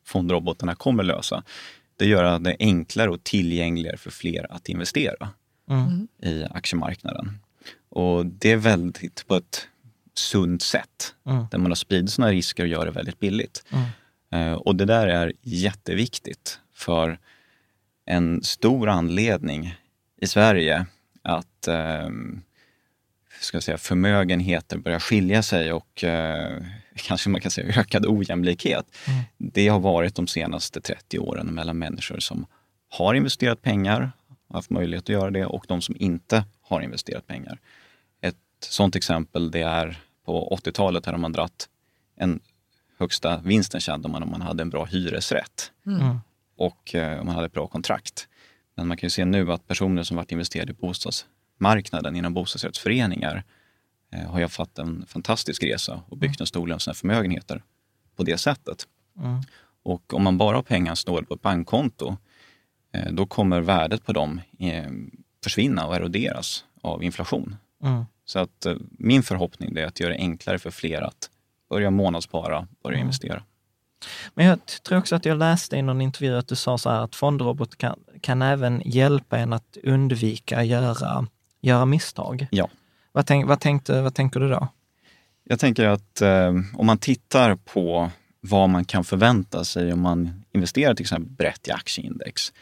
fondrobotarna 0.04 0.74
kommer 0.74 1.02
lösa, 1.02 1.42
det 1.96 2.06
gör 2.06 2.24
att 2.24 2.44
det 2.44 2.50
är 2.50 2.56
enklare 2.58 3.10
och 3.10 3.24
tillgängligare 3.24 3.96
för 3.96 4.10
fler 4.10 4.52
att 4.52 4.68
investera 4.68 5.28
Mm. 5.68 6.08
i 6.22 6.44
aktiemarknaden. 6.50 7.38
Och 7.88 8.26
det 8.26 8.52
är 8.52 8.56
väldigt 8.56 9.24
på 9.28 9.34
ett 9.36 9.68
sunt 10.14 10.62
sätt, 10.62 11.14
Mm. 11.26 11.46
där 11.50 11.58
man 11.58 11.70
har 11.70 11.76
spridit 11.76 12.10
sådana 12.10 12.32
risker 12.32 12.62
och 12.62 12.68
gör 12.68 12.84
det 12.84 12.90
väldigt 12.90 13.18
billigt. 13.18 13.64
Mm. 13.70 14.52
Eh, 14.52 14.58
Och 14.58 14.76
det 14.76 14.84
där 14.84 15.06
är 15.06 15.32
jätteviktigt 15.42 16.60
för 16.74 17.18
en 18.06 18.42
stor 18.42 18.88
anledning 18.88 19.74
i 20.20 20.26
Sverige 20.26 20.86
att 21.22 21.68
eh, 21.68 22.08
ska 23.40 23.56
jag 23.56 23.62
säga, 23.62 23.78
förmögenheter 23.78 24.78
börjar 24.78 24.98
skilja 25.00 25.42
sig 25.42 25.72
och 25.72 26.04
eh, 26.04 26.62
kanske 26.94 27.30
man 27.30 27.40
kan 27.40 27.50
säga 27.50 27.80
ökad 27.80 28.06
ojämlikhet. 28.06 28.86
Det 29.38 29.68
har 29.68 29.80
varit 29.80 30.14
de 30.14 30.26
senaste 30.26 30.80
30 30.80 31.18
åren 31.18 31.46
mellan 31.46 31.78
människor 31.78 32.18
som 32.18 32.46
har 32.90 33.14
investerat 33.14 33.62
pengar, 33.62 34.12
haft 34.50 34.70
möjlighet 34.70 35.04
att 35.04 35.08
göra 35.08 35.30
det 35.30 35.46
och 35.46 35.64
de 35.68 35.82
som 35.82 35.96
inte 35.98 36.44
har 36.62 36.80
investerat 36.80 37.26
pengar. 37.26 37.58
Ett 38.20 38.36
sådant 38.60 38.96
exempel 38.96 39.50
det 39.50 39.62
är 39.62 40.00
på 40.24 40.58
80-talet 40.62 41.06
hade 41.06 41.18
man 41.18 41.32
dratt 41.32 41.68
en 42.16 42.40
högsta 42.98 43.40
vinsten 43.44 43.80
kände 43.80 44.08
man 44.08 44.22
om 44.22 44.30
man 44.30 44.42
hade 44.42 44.62
en 44.62 44.70
bra 44.70 44.84
hyresrätt 44.84 45.72
Mm. 45.86 46.18
och 46.56 46.94
eh, 46.94 47.20
om 47.20 47.26
man 47.26 47.34
hade 47.34 47.46
ett 47.46 47.52
bra 47.52 47.66
kontrakt. 47.66 48.28
Men 48.74 48.86
man 48.88 48.96
kan 48.96 49.06
ju 49.06 49.10
se 49.10 49.24
nu 49.24 49.52
att 49.52 49.66
personer 49.66 50.02
som 50.02 50.16
varit 50.16 50.32
investerade 50.32 50.72
i 50.72 50.74
bostadsmarknaden 50.74 52.16
inom 52.16 52.34
bostadsrättsföreningar 52.34 53.44
eh, 54.12 54.30
har 54.30 54.40
ju 54.40 54.48
fått 54.48 54.78
en 54.78 55.06
fantastisk 55.06 55.62
resa 55.62 56.02
och 56.08 56.16
byggt 56.18 56.40
en 56.40 56.46
stor 56.46 56.66
del 56.66 56.74
av 56.74 56.78
sina 56.78 56.94
förmögenheter 56.94 57.62
på 58.16 58.22
det 58.22 58.38
sättet. 58.38 58.86
Mm. 59.18 59.40
Och 59.82 60.14
om 60.14 60.22
man 60.22 60.38
bara 60.38 60.56
har 60.56 60.62
pengar 60.62 60.94
snål 60.94 61.26
på 61.26 61.34
ett 61.34 61.42
bankkonto, 61.42 62.16
då 63.10 63.26
kommer 63.26 63.60
värdet 63.60 64.06
på 64.06 64.12
dem 64.12 64.40
eh, 64.58 64.90
försvinna 65.44 65.86
och 65.86 65.96
eroderas 65.96 66.64
av 66.82 67.02
inflation. 67.04 67.56
Mm. 67.82 68.04
Så 68.24 68.38
att 68.38 68.66
eh, 68.66 68.74
min 68.90 69.22
förhoppning 69.22 69.76
är 69.76 69.86
att 69.86 70.00
göra 70.00 70.12
det 70.12 70.18
enklare 70.18 70.58
för 70.58 70.70
fler 70.70 71.02
att 71.02 71.30
börja 71.70 71.90
månadsspara, 71.90 72.66
börja 72.82 72.96
Mm. 72.96 73.06
investera. 73.06 73.42
Men 74.34 74.46
jag 74.46 74.58
tror 74.66 74.98
också 74.98 75.16
att 75.16 75.24
jag 75.24 75.38
läste 75.38 75.76
i 75.76 75.82
någon 75.82 76.00
intervju 76.00 76.36
att 76.36 76.48
du 76.48 76.56
sa 76.56 76.78
så 76.78 76.90
här 76.90 77.00
att 77.04 77.14
fondrobot 77.16 77.78
kan, 77.78 78.00
kan 78.20 78.42
även 78.42 78.82
hjälpa 78.84 79.38
en 79.38 79.52
att 79.52 79.76
undvika 79.82 80.64
göra, 80.64 81.26
göra 81.60 81.84
misstag. 81.84 82.46
Ja. 82.50 82.68
Vad, 83.12 83.26
tänk, 83.26 83.46
vad, 83.46 83.60
tänkte, 83.60 84.02
vad 84.02 84.14
tänker 84.14 84.40
du 84.40 84.48
då? 84.48 84.68
Jag 85.44 85.60
tänker 85.60 85.86
att 85.86 86.20
eh, 86.20 86.48
om 86.74 86.86
man 86.86 86.98
tittar 86.98 87.56
på 87.56 88.10
vad 88.40 88.68
man 88.68 88.84
kan 88.84 89.04
förvänta 89.04 89.64
sig 89.64 89.92
om 89.92 90.00
man 90.00 90.44
investerar 90.52 90.94
till 90.94 91.04
exempel 91.04 91.32
brett 91.32 91.68
i 91.68 91.70
aktieindex, 91.70 92.52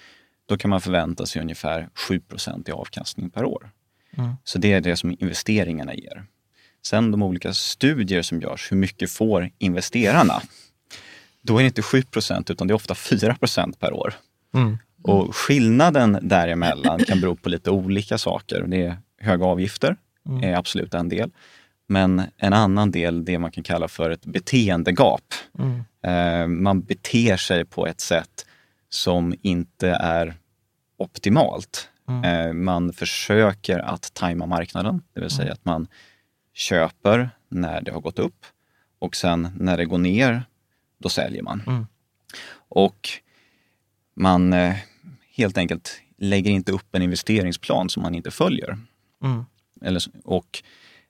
då 0.47 0.57
kan 0.57 0.71
man 0.71 0.81
förvänta 0.81 1.27
sig 1.27 1.43
ungefär 1.43 1.89
7% 2.09 2.69
i 2.69 2.73
avkastning 2.73 3.31
per 3.31 3.45
år. 3.45 3.71
Mm. 4.17 4.33
Så 4.45 4.59
det 4.59 4.73
är 4.73 4.81
det 4.81 4.97
som 4.97 5.11
investeringarna 5.19 5.95
ger. 5.95 6.25
Sen 6.87 7.11
de 7.11 7.23
olika 7.23 7.53
studier 7.55 8.23
som 8.23 8.41
görs, 8.41 8.73
hur 8.73 8.77
mycket 8.77 9.11
får 9.11 9.51
investerarna? 9.59 10.43
Då 11.43 11.59
är 11.59 11.63
det 11.63 11.67
inte 11.67 11.83
7% 11.83 12.53
utan 12.53 12.67
det 12.67 12.73
är 12.73 12.75
ofta 12.75 12.95
4% 12.95 13.79
per 13.79 13.93
år. 13.93 14.15
Mm. 14.55 14.79
Och 15.03 15.37
skillnaden 15.37 16.19
däremellan 16.23 17.05
kan 17.05 17.21
bero 17.21 17.37
på 17.37 17.49
lite 17.49 17.71
olika 17.71 18.19
saker. 18.19 18.63
Det 18.67 18.85
är 18.85 18.97
höga 19.21 19.45
avgifter, 19.45 19.97
Mm. 20.29 20.45
är 20.45 20.57
absolut 20.57 20.95
en 20.95 21.09
del. 21.09 21.31
Men 21.89 22.23
en 22.37 22.53
annan 22.53 22.91
del, 22.91 23.25
det 23.25 23.39
man 23.39 23.51
kan 23.51 23.65
kalla 23.65 23.89
för 23.89 24.11
ett 24.11 24.27
beteendegap. 24.27 25.35
Mm. 25.59 25.85
Eh, 26.03 26.47
man 26.47 26.81
beter 26.81 27.37
sig 27.37 27.65
på 27.65 27.87
ett 27.87 28.01
sätt 28.01 28.47
som 28.97 29.35
inte 29.43 29.89
är 29.89 30.35
optimalt. 30.97 31.91
Mm. 32.09 32.25
Eh, 32.25 32.53
man 32.53 32.93
försöker 32.93 33.79
att 33.79 34.15
tajma 34.15 34.47
marknaden, 34.47 35.03
det 35.13 35.21
vill 35.21 35.31
säga 35.31 35.53
att 35.53 35.65
man 35.65 35.89
köper 36.55 37.31
när 37.49 37.81
det 37.81 37.93
har 37.93 38.01
gått 38.01 38.19
upp 38.19 38.47
och 38.99 39.17
sen 39.17 39.49
när 39.57 39.77
det 39.77 39.85
går 39.85 39.99
ner, 39.99 40.43
då 40.99 41.09
säljer 41.09 41.43
man. 41.43 41.63
Mm. 41.67 41.87
Och 42.55 43.09
man 44.15 44.53
eh, 44.53 44.77
helt 45.35 45.59
enkelt 45.59 46.01
lägger 46.19 46.51
inte 46.51 46.73
upp 46.73 46.95
en 46.95 47.03
investeringsplan 47.03 47.89
som 47.89 48.03
man 48.03 48.15
inte 48.15 48.31
följer. 48.31 48.79
Mm. 49.23 49.45
Eller, 49.83 50.03
och 50.25 50.63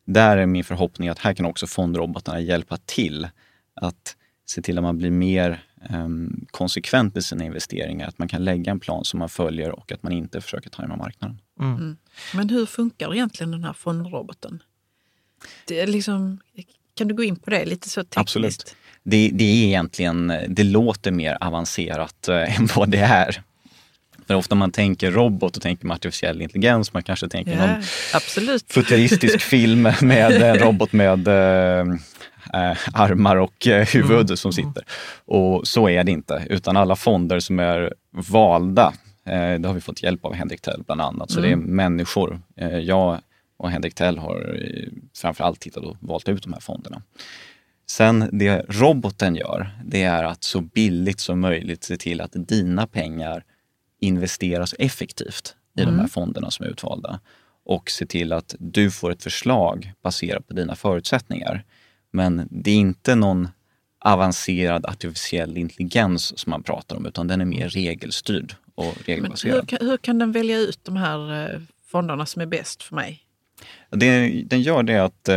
där 0.05 0.37
är 0.37 0.47
min 0.47 0.65
förhoppning 0.65 1.09
att 1.09 1.19
här 1.19 1.35
kan 1.35 1.47
också 1.47 1.67
fondrobotarna 1.67 2.41
hjälpa 2.41 2.77
till 2.77 3.29
att 3.75 4.17
se 4.47 4.63
till 4.63 4.79
att 4.79 4.85
man 4.85 4.99
blir 4.99 5.11
mer 5.11 5.65
em, 5.91 6.47
konsekvent 6.51 7.17
i 7.17 7.23
sina 7.23 7.45
investeringar. 7.45 8.09
Att 8.09 8.19
man 8.19 8.29
kan 8.29 8.45
lägga 8.45 8.71
en 8.71 8.81
plan 8.81 9.05
som 9.05 9.19
man 9.19 9.29
följer 9.29 9.71
och 9.71 9.93
att 9.93 10.03
man 10.03 10.13
inte 10.13 10.41
försöker 10.41 10.71
tajma 10.71 10.97
marknaden. 10.97 11.41
Mm. 11.61 11.97
Men 12.35 12.49
hur 12.49 12.67
funkar 12.67 13.15
egentligen 13.15 13.51
den 13.51 13.65
här 13.65 13.73
fondroboten? 13.73 14.63
Det 15.67 15.81
är 15.81 15.87
liksom, 15.87 16.41
kan 16.95 17.09
du 17.09 17.15
gå 17.15 17.25
in 17.25 17.37
på 17.37 17.51
det 17.51 17.65
lite 17.65 17.89
så 17.91 18.01
tekniskt? 18.01 18.19
Absolut. 18.19 18.77
Det, 19.03 19.31
det 19.33 19.45
är 19.45 19.67
egentligen, 19.67 20.33
det 20.49 20.65
låter 20.65 21.11
mer 21.11 21.39
avancerat 21.41 22.29
eh, 22.29 22.59
än 22.61 22.69
vad 22.77 22.89
det 22.89 22.99
är. 22.99 23.43
För 24.27 24.35
ofta 24.35 24.55
man 24.55 24.73
tänker 24.73 25.11
robot 25.11 25.57
och 25.57 25.63
tänker 25.63 25.87
man 25.87 25.95
artificiell 25.95 26.43
intelligens, 26.43 26.93
man 26.93 27.03
kanske 27.03 27.29
tänker 27.29 27.57
någon 27.57 27.69
Ja, 27.69 27.83
absolut. 28.15 28.73
futuristisk 28.73 29.41
film 29.41 29.83
med 30.01 30.43
en 30.43 30.59
robot 30.59 30.93
med 30.93 31.29
eh, 31.79 31.85
eh, 32.55 32.77
armar 32.93 33.37
och 33.37 33.67
eh, 33.67 33.87
huvud 33.87 34.39
som 34.39 34.53
sitter. 34.53 34.85
Och 35.25 35.67
så 35.67 35.89
är 35.89 36.05
det 36.05 36.13
inte, 36.13 36.47
utan 36.51 36.77
alla 36.77 36.97
fonder 36.97 37.41
som 37.41 37.59
är 37.59 37.95
valda, 38.11 38.93
eh, 39.27 39.55
det 39.55 39.69
har 39.69 39.75
vi 39.75 39.81
fått 39.81 40.03
hjälp 40.03 40.25
av 40.25 40.35
Henrik 40.35 40.61
Tell 40.61 40.83
bland 40.87 41.01
annat. 41.01 41.31
Så 41.31 41.41
det 41.41 41.49
är 41.49 41.57
människor. 41.57 42.41
Eh, 42.57 42.79
jag 42.79 43.21
och 43.57 43.71
Henrik 43.71 43.95
Tell 43.95 44.19
har 44.19 44.59
eh, 44.63 44.89
framförallt 45.17 45.61
tittat 45.61 45.85
och 45.85 45.97
valt 46.01 46.29
ut 46.29 46.43
de 46.43 46.53
här 46.53 46.61
fonderna. 46.61 47.03
Sen 47.89 48.29
det 48.33 48.65
roboten 48.69 49.37
gör, 49.37 49.71
det 49.85 50.03
är 50.03 50.25
att 50.25 50.45
så 50.45 50.61
billigt 50.61 51.21
som 51.21 51.41
möjligt 51.41 51.85
se 51.85 51.97
till 51.97 52.21
att 52.21 52.31
dina 52.35 52.87
pengar 52.87 53.45
investeras 54.01 54.75
effektivt 54.79 55.57
i 55.79 55.85
de 55.85 55.99
här 55.99 56.07
fonderna 56.07 56.51
som 56.51 56.67
är 56.67 56.71
utvalda. 56.71 57.21
Och 57.65 57.91
se 57.91 58.07
till 58.07 58.33
att 58.33 58.55
du 58.59 58.91
får 58.91 59.11
ett 59.11 59.23
förslag 59.23 59.93
baserat 60.03 60.49
på 60.49 60.55
dina 60.55 60.77
förutsättningar. 60.77 61.65
Men 62.17 62.49
det 62.51 62.71
är 62.71 62.75
inte 62.75 63.15
någon 63.15 63.49
avancerad 63.99 64.87
artificiell 64.87 65.57
intelligens 65.57 66.39
som 66.39 66.51
man 66.51 66.63
pratar 66.63 66.97
om, 66.97 67.07
utan 67.07 67.27
den 67.27 67.41
är 67.41 67.45
mer 67.45 67.69
regelstyrd 67.69 68.55
och 68.75 68.95
regelbaserad. 69.05 69.55
hur, 69.55 69.63
kan, 69.63 69.89
hur 69.89 69.97
kan 69.97 70.19
den 70.19 70.33
välja 70.33 70.59
ut 70.59 70.81
de 70.83 70.97
här 70.97 71.53
eh, 71.55 71.61
fonderna 71.87 72.27
som 72.27 72.43
är 72.43 72.47
bäst 72.47 72.83
för 72.83 72.95
mig? 72.95 73.23
Det, 73.91 74.29
den 74.47 74.63
gör 74.63 74.83
det 74.83 75.05
att 75.05 75.29
eh, 75.29 75.37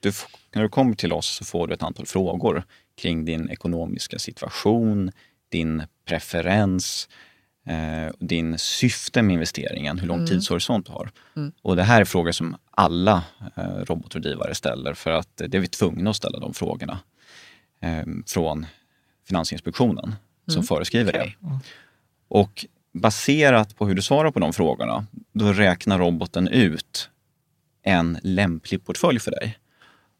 du, 0.00 0.12
när 0.54 0.62
du 0.62 0.68
kommer 0.68 0.94
till 0.94 1.12
oss 1.12 1.26
så 1.26 1.44
får 1.44 1.66
du 1.66 1.74
ett 1.74 1.82
antal 1.82 2.06
frågor 2.06 2.64
kring 3.00 3.24
din 3.24 3.50
ekonomiska 3.50 4.18
situation, 4.18 5.12
din 5.48 5.82
preferens, 6.04 7.08
eh, 7.66 8.12
din 8.18 8.58
syfte 8.58 9.22
med 9.22 9.34
investeringen, 9.34 9.98
hur 9.98 10.06
lång 10.06 10.26
tidshorisont 10.26 10.86
du 10.86 10.92
har. 10.92 11.10
Och 11.62 11.76
det 11.76 11.82
här 11.82 12.00
är 12.00 12.04
frågor 12.04 12.32
som 12.32 12.56
alla 12.70 13.24
eh, 13.56 13.64
robotrådgivare 13.64 14.54
ställer 14.54 14.94
för 14.94 15.10
att 15.10 15.36
det 15.36 15.54
är 15.54 15.60
vi 15.60 15.66
tvungna 15.66 16.10
att 16.10 16.16
ställa 16.16 16.38
de 16.38 16.54
frågorna 16.54 16.98
eh, 17.80 18.04
från 18.26 18.66
Finansinspektionen 19.28 20.14
som 20.46 20.62
föreskriver 20.62 21.12
Okej. 21.12 21.36
det. 21.40 21.58
Och 22.28 22.66
baserat 22.92 23.76
på 23.76 23.86
hur 23.86 23.94
du 23.94 24.02
svarar 24.02 24.30
på 24.30 24.40
de 24.40 24.52
frågorna, 24.52 25.06
då 25.32 25.52
räknar 25.52 25.98
roboten 25.98 26.48
ut 26.48 27.10
en 27.82 28.18
lämplig 28.22 28.84
portfölj 28.84 29.20
för 29.20 29.30
dig. 29.30 29.58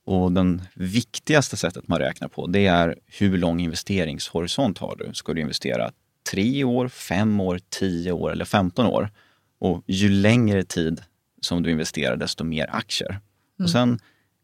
Och 0.05 0.33
den 0.33 0.63
viktigaste 0.75 1.57
sättet 1.57 1.89
man 1.89 1.99
räknar 1.99 2.29
på, 2.29 2.47
det 2.47 2.67
är 2.67 2.97
hur 3.07 3.39
lång 3.39 3.61
investeringshorisont 3.61 4.79
har 4.79 4.97
du? 4.97 5.15
Ska 5.15 5.33
du 5.33 5.41
investera 5.41 5.91
tre 6.31 6.65
år, 6.65 6.89
fem 6.89 7.41
år, 7.41 7.61
tio 7.69 8.13
år 8.13 8.33
eller 8.33 8.45
15 8.45 8.87
år? 8.87 9.11
Och 9.59 9.83
ju 9.87 10.09
längre 10.09 10.63
tid 10.65 11.03
som 11.41 11.63
du 11.63 11.71
investerar, 11.71 12.17
desto 12.17 12.45
mer 12.45 12.71
aktier. 12.73 13.21
Och 13.63 13.71
sen 13.71 13.99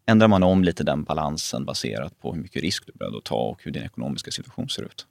ändrar 0.07 0.29
man 0.29 0.42
om 0.42 0.64
lite 0.64 0.85
den 0.85 1.05
balansen 1.05 1.64
baserat 1.64 2.21
på 2.21 2.35
hur 2.35 2.42
mycket 2.42 2.62
risk 2.62 2.87
du 2.87 2.92
är 2.92 2.99
beredd 2.99 3.14
att 3.16 3.25
ta 3.25 3.35
och 3.35 3.61
hur 3.64 3.71
din 3.71 3.83
ekonomiska 3.83 4.31
situation 4.31 4.68
ser 4.68 4.83
ut. 4.83 5.07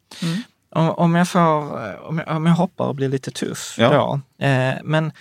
Om, 0.69 0.89
om, 0.89 1.15
jag 1.15 1.27
får, 1.29 1.39
om, 2.01 2.17
jag, 2.17 2.37
om 2.37 2.45
jag 2.45 2.53
hoppar 2.53 2.85
och 2.87 2.95
blir 2.95 3.09
lite 3.09 3.31
tuff 3.31 3.75
Ja. 3.77 3.89
då. 4.39 4.45
Eh, 4.45 4.75
men 4.83 5.11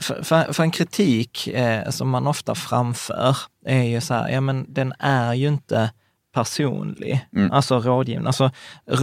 för, 0.00 0.22
för, 0.22 0.52
för 0.52 0.62
en 0.62 0.70
kritik 0.70 1.48
eh, 1.48 1.90
som 1.90 2.08
man 2.08 2.26
ofta 2.26 2.54
framför 2.54 3.36
är 3.64 3.82
ju 3.82 4.00
så 4.00 4.14
här, 4.14 4.28
ja 4.28 4.40
men 4.40 4.66
den 4.68 4.94
är 4.98 5.34
ju 5.34 5.48
inte 5.48 5.90
personlig, 6.40 7.26
Mm. 7.36 7.52
alltså 7.52 7.78
rådgivning. 7.80 8.26
Alltså 8.26 8.50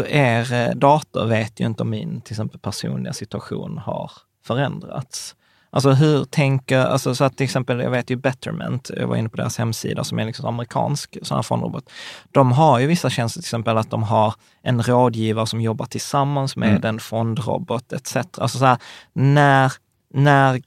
er 0.08 0.54
eh, 0.54 0.76
dator 0.76 1.26
vet 1.26 1.60
ju 1.60 1.66
inte 1.66 1.84
om 1.84 1.90
min 1.90 2.22
till 2.22 2.34
exempel 2.34 2.60
personliga 2.60 3.14
situation 3.14 3.78
har 3.78 4.12
förändrats. 4.46 5.36
Alltså 5.70 5.92
hur 5.92 6.26
tänker, 6.26 6.80
alltså 6.80 7.16
så 7.16 7.24
att 7.24 7.38
till 7.38 7.44
exempel, 7.44 7.80
jag 7.80 7.92
vet 7.92 8.10
ju 8.10 8.16
Betterment, 8.16 8.92
jag 8.98 9.08
var 9.08 9.16
inne 9.16 9.30
på 9.30 9.38
deras 9.38 9.58
hemsida 9.58 10.04
som 10.04 10.20
är 10.20 10.26
liksom 10.26 10.46
amerikansk 10.46 11.18
sån 11.22 11.36
här 11.36 11.42
fondrobot. 11.44 11.90
De 12.32 12.52
har 12.52 12.80
ju 12.80 12.88
vissa 12.88 13.10
tjänster, 13.10 13.40
till 13.42 13.46
exempel 13.48 13.78
att 13.78 13.90
de 13.90 14.04
har 14.04 14.34
en 14.62 14.84
rådgivare 14.84 15.48
som 15.48 15.62
jobbar 15.62 15.86
tillsammans 15.86 16.56
med 16.56 16.70
Mm. 16.70 16.86
en 16.86 17.00
fondrobot 17.00 17.94
etc. 17.94 18.16
Alltså 18.16 18.58
så 18.58 18.66
här, 18.66 18.78
när, 19.14 19.72
när, 20.14 20.62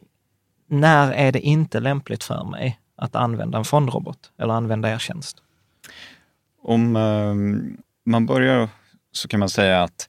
när 0.69 1.13
är 1.13 1.33
det 1.33 1.41
inte 1.41 1.81
lämpligt 1.81 2.25
för 2.25 2.45
mig 2.45 2.79
att 2.97 3.17
använda 3.17 3.59
en 3.59 3.65
fondrobot 3.65 4.19
eller 4.39 4.55
använda 4.55 4.91
er 4.91 4.99
tjänst? 4.99 5.37
Om 6.67 6.97
eh, 6.97 7.35
man 8.11 8.27
börjar 8.27 8.69
så 9.13 9.29
kan 9.29 9.41
man 9.41 9.49
säga 9.49 9.83
att 9.83 10.09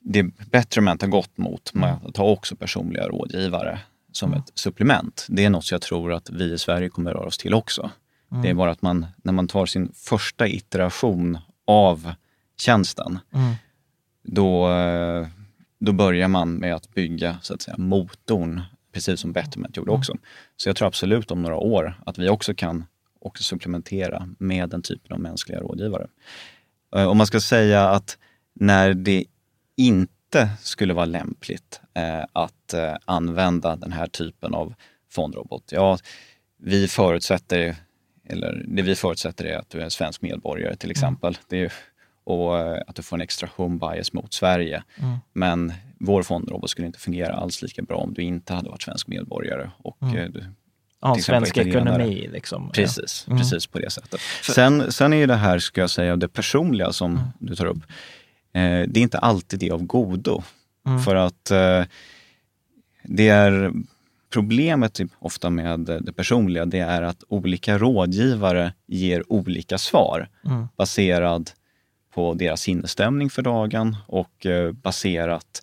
det 0.00 0.22
Betterment 0.50 1.02
har 1.02 1.08
gått 1.08 1.38
mot 1.38 1.74
med 1.74 1.98
att 2.04 2.16
ha 2.16 2.24
också 2.24 2.56
personliga 2.56 3.08
rådgivare 3.08 3.78
som 4.12 4.34
ett 4.34 4.52
supplement. 4.54 5.26
Det 5.28 5.44
är 5.44 5.50
något 5.50 5.70
jag 5.70 5.82
tror 5.82 6.12
att 6.12 6.30
vi 6.30 6.52
i 6.52 6.58
Sverige 6.58 6.88
kommer 6.88 7.14
röra 7.14 7.26
oss 7.26 7.38
till 7.38 7.54
också. 7.54 7.90
Det 8.42 8.48
är 8.50 8.54
bara 8.54 8.70
att 8.70 8.82
man, 8.82 9.06
när 9.22 9.32
man 9.32 9.48
tar 9.48 9.66
sin 9.66 9.92
första 9.94 10.48
iteration 10.48 11.38
av 11.66 12.12
tjänsten, 12.60 13.18
Mm. 13.32 13.54
då, 14.22 14.70
eh, 14.70 15.26
då 15.78 15.92
börjar 15.92 16.28
man 16.28 16.54
med 16.54 16.74
att 16.74 16.94
bygga 16.94 17.38
så 17.42 17.54
att 17.54 17.62
säga, 17.62 17.76
motorn, 17.78 18.62
precis 18.92 19.20
som 19.20 19.32
Betterment 19.32 19.76
gjorde 19.76 19.90
också. 19.90 20.14
Så 20.56 20.68
jag 20.68 20.76
tror 20.76 20.88
absolut 20.88 21.30
om 21.30 21.42
några 21.42 21.56
år 21.56 22.00
att 22.06 22.18
vi 22.18 22.28
också 22.28 22.54
kan 22.54 22.84
också 23.28 23.44
supplementera 23.44 24.28
med 24.38 24.68
den 24.68 24.82
typen 24.82 25.12
av 25.12 25.20
mänskliga 25.20 25.60
rådgivare. 25.60 26.06
Eh, 26.96 27.04
om 27.04 27.18
man 27.18 27.26
ska 27.26 27.40
säga 27.40 27.88
att 27.88 28.18
när 28.54 28.94
det 28.94 29.24
inte 29.76 30.50
skulle 30.60 30.94
vara 30.94 31.04
lämpligt 31.04 31.80
eh, 31.94 32.24
att 32.32 32.74
eh, 32.74 32.94
använda 33.04 33.76
den 33.76 33.92
här 33.92 34.06
typen 34.06 34.54
av 34.54 34.74
fondrobot, 35.10 35.72
ja, 35.72 35.98
vi 36.58 36.88
förutsätter, 36.88 37.76
eller 38.28 38.64
det 38.66 38.82
vi 38.82 38.94
förutsätter 38.94 39.44
är 39.44 39.58
att 39.58 39.70
du 39.70 39.80
är 39.80 39.84
en 39.84 39.90
svensk 39.90 40.22
medborgare 40.22 40.76
till 40.76 40.90
exempel. 40.90 41.28
Mm. 41.34 41.40
Det 41.48 41.64
är, 41.64 41.72
och 42.24 42.78
att 42.88 42.96
du 42.96 43.02
får 43.02 43.16
en 43.16 43.20
extra 43.20 43.48
home 43.56 43.78
bias 43.78 44.12
mot 44.12 44.32
Sverige. 44.32 44.82
Mm. 44.96 45.16
Men 45.32 45.72
vår 46.00 46.22
fondrobot 46.22 46.70
skulle 46.70 46.86
inte 46.86 46.98
fungera 46.98 47.34
alls 47.34 47.62
lika 47.62 47.82
bra 47.82 47.96
om 47.96 48.14
du 48.14 48.22
inte 48.22 48.54
hade 48.54 48.68
varit 48.68 48.82
svensk 48.82 49.06
medborgare. 49.06 49.70
Och, 49.78 50.02
mm. 50.02 50.32
Du, 50.32 50.44
ja, 51.00 51.14
svensk 51.14 51.56
ekonomi 51.56 52.28
liksom. 52.32 52.70
Precis, 52.70 53.24
ja. 53.26 53.32
mm. 53.32 53.42
precis 53.42 53.66
på 53.66 53.78
det 53.78 53.90
sättet. 53.90 54.20
Sen, 54.42 54.92
sen 54.92 55.12
är 55.12 55.16
ju 55.16 55.26
det 55.26 55.34
här, 55.34 55.58
ska 55.58 55.80
jag 55.80 55.90
säga, 55.90 56.16
det 56.16 56.28
personliga 56.28 56.92
som 56.92 57.12
mm. 57.12 57.24
du 57.38 57.56
tar 57.56 57.66
upp. 57.66 57.82
Eh, 58.52 58.82
det 58.88 59.00
är 59.00 59.02
inte 59.02 59.18
alltid 59.18 59.60
det 59.60 59.70
av 59.70 59.82
godo. 59.82 60.42
Mm. 60.86 61.02
För 61.02 61.14
att 61.14 61.50
eh, 61.50 61.84
det 63.02 63.28
är 63.28 63.72
problemet 64.30 64.94
typ 64.94 65.10
ofta 65.18 65.50
med 65.50 65.80
det 65.80 66.12
personliga, 66.12 66.64
det 66.64 66.78
är 66.78 67.02
att 67.02 67.24
olika 67.28 67.78
rådgivare 67.78 68.72
ger 68.86 69.32
olika 69.32 69.78
svar 69.78 70.28
mm. 70.44 70.68
baserad 70.76 71.50
på 72.14 72.34
deras 72.34 72.60
sinnesstämning 72.60 73.30
för 73.30 73.42
dagen 73.42 73.96
och 74.06 74.46
eh, 74.46 74.72
baserat 74.72 75.62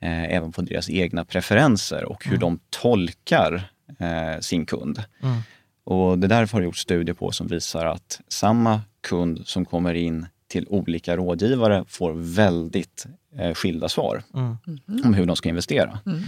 eh, 0.00 0.24
även 0.24 0.52
på 0.52 0.62
deras 0.62 0.90
egna 0.90 1.24
preferenser 1.24 2.04
och 2.04 2.24
hur 2.24 2.32
mm. 2.32 2.40
de 2.40 2.58
tolkar 2.70 3.70
eh, 4.00 4.40
sin 4.40 4.66
kund. 4.66 5.02
Mm. 5.22 5.36
Och 5.84 6.18
det 6.18 6.26
därför 6.26 6.58
har 6.58 6.64
gjorts 6.64 6.80
studier 6.80 7.14
på 7.14 7.30
som 7.30 7.46
visar 7.46 7.86
att 7.86 8.20
samma 8.28 8.80
kund 9.00 9.42
som 9.44 9.64
kommer 9.64 9.94
in 9.94 10.26
till 10.48 10.66
olika 10.68 11.16
rådgivare 11.16 11.84
får 11.88 12.12
väldigt 12.12 13.06
eh, 13.38 13.54
skilda 13.54 13.88
svar 13.88 14.22
mm. 14.34 14.56
om 15.04 15.14
hur 15.14 15.26
de 15.26 15.36
ska 15.36 15.48
investera. 15.48 15.98
Mm. 16.06 16.22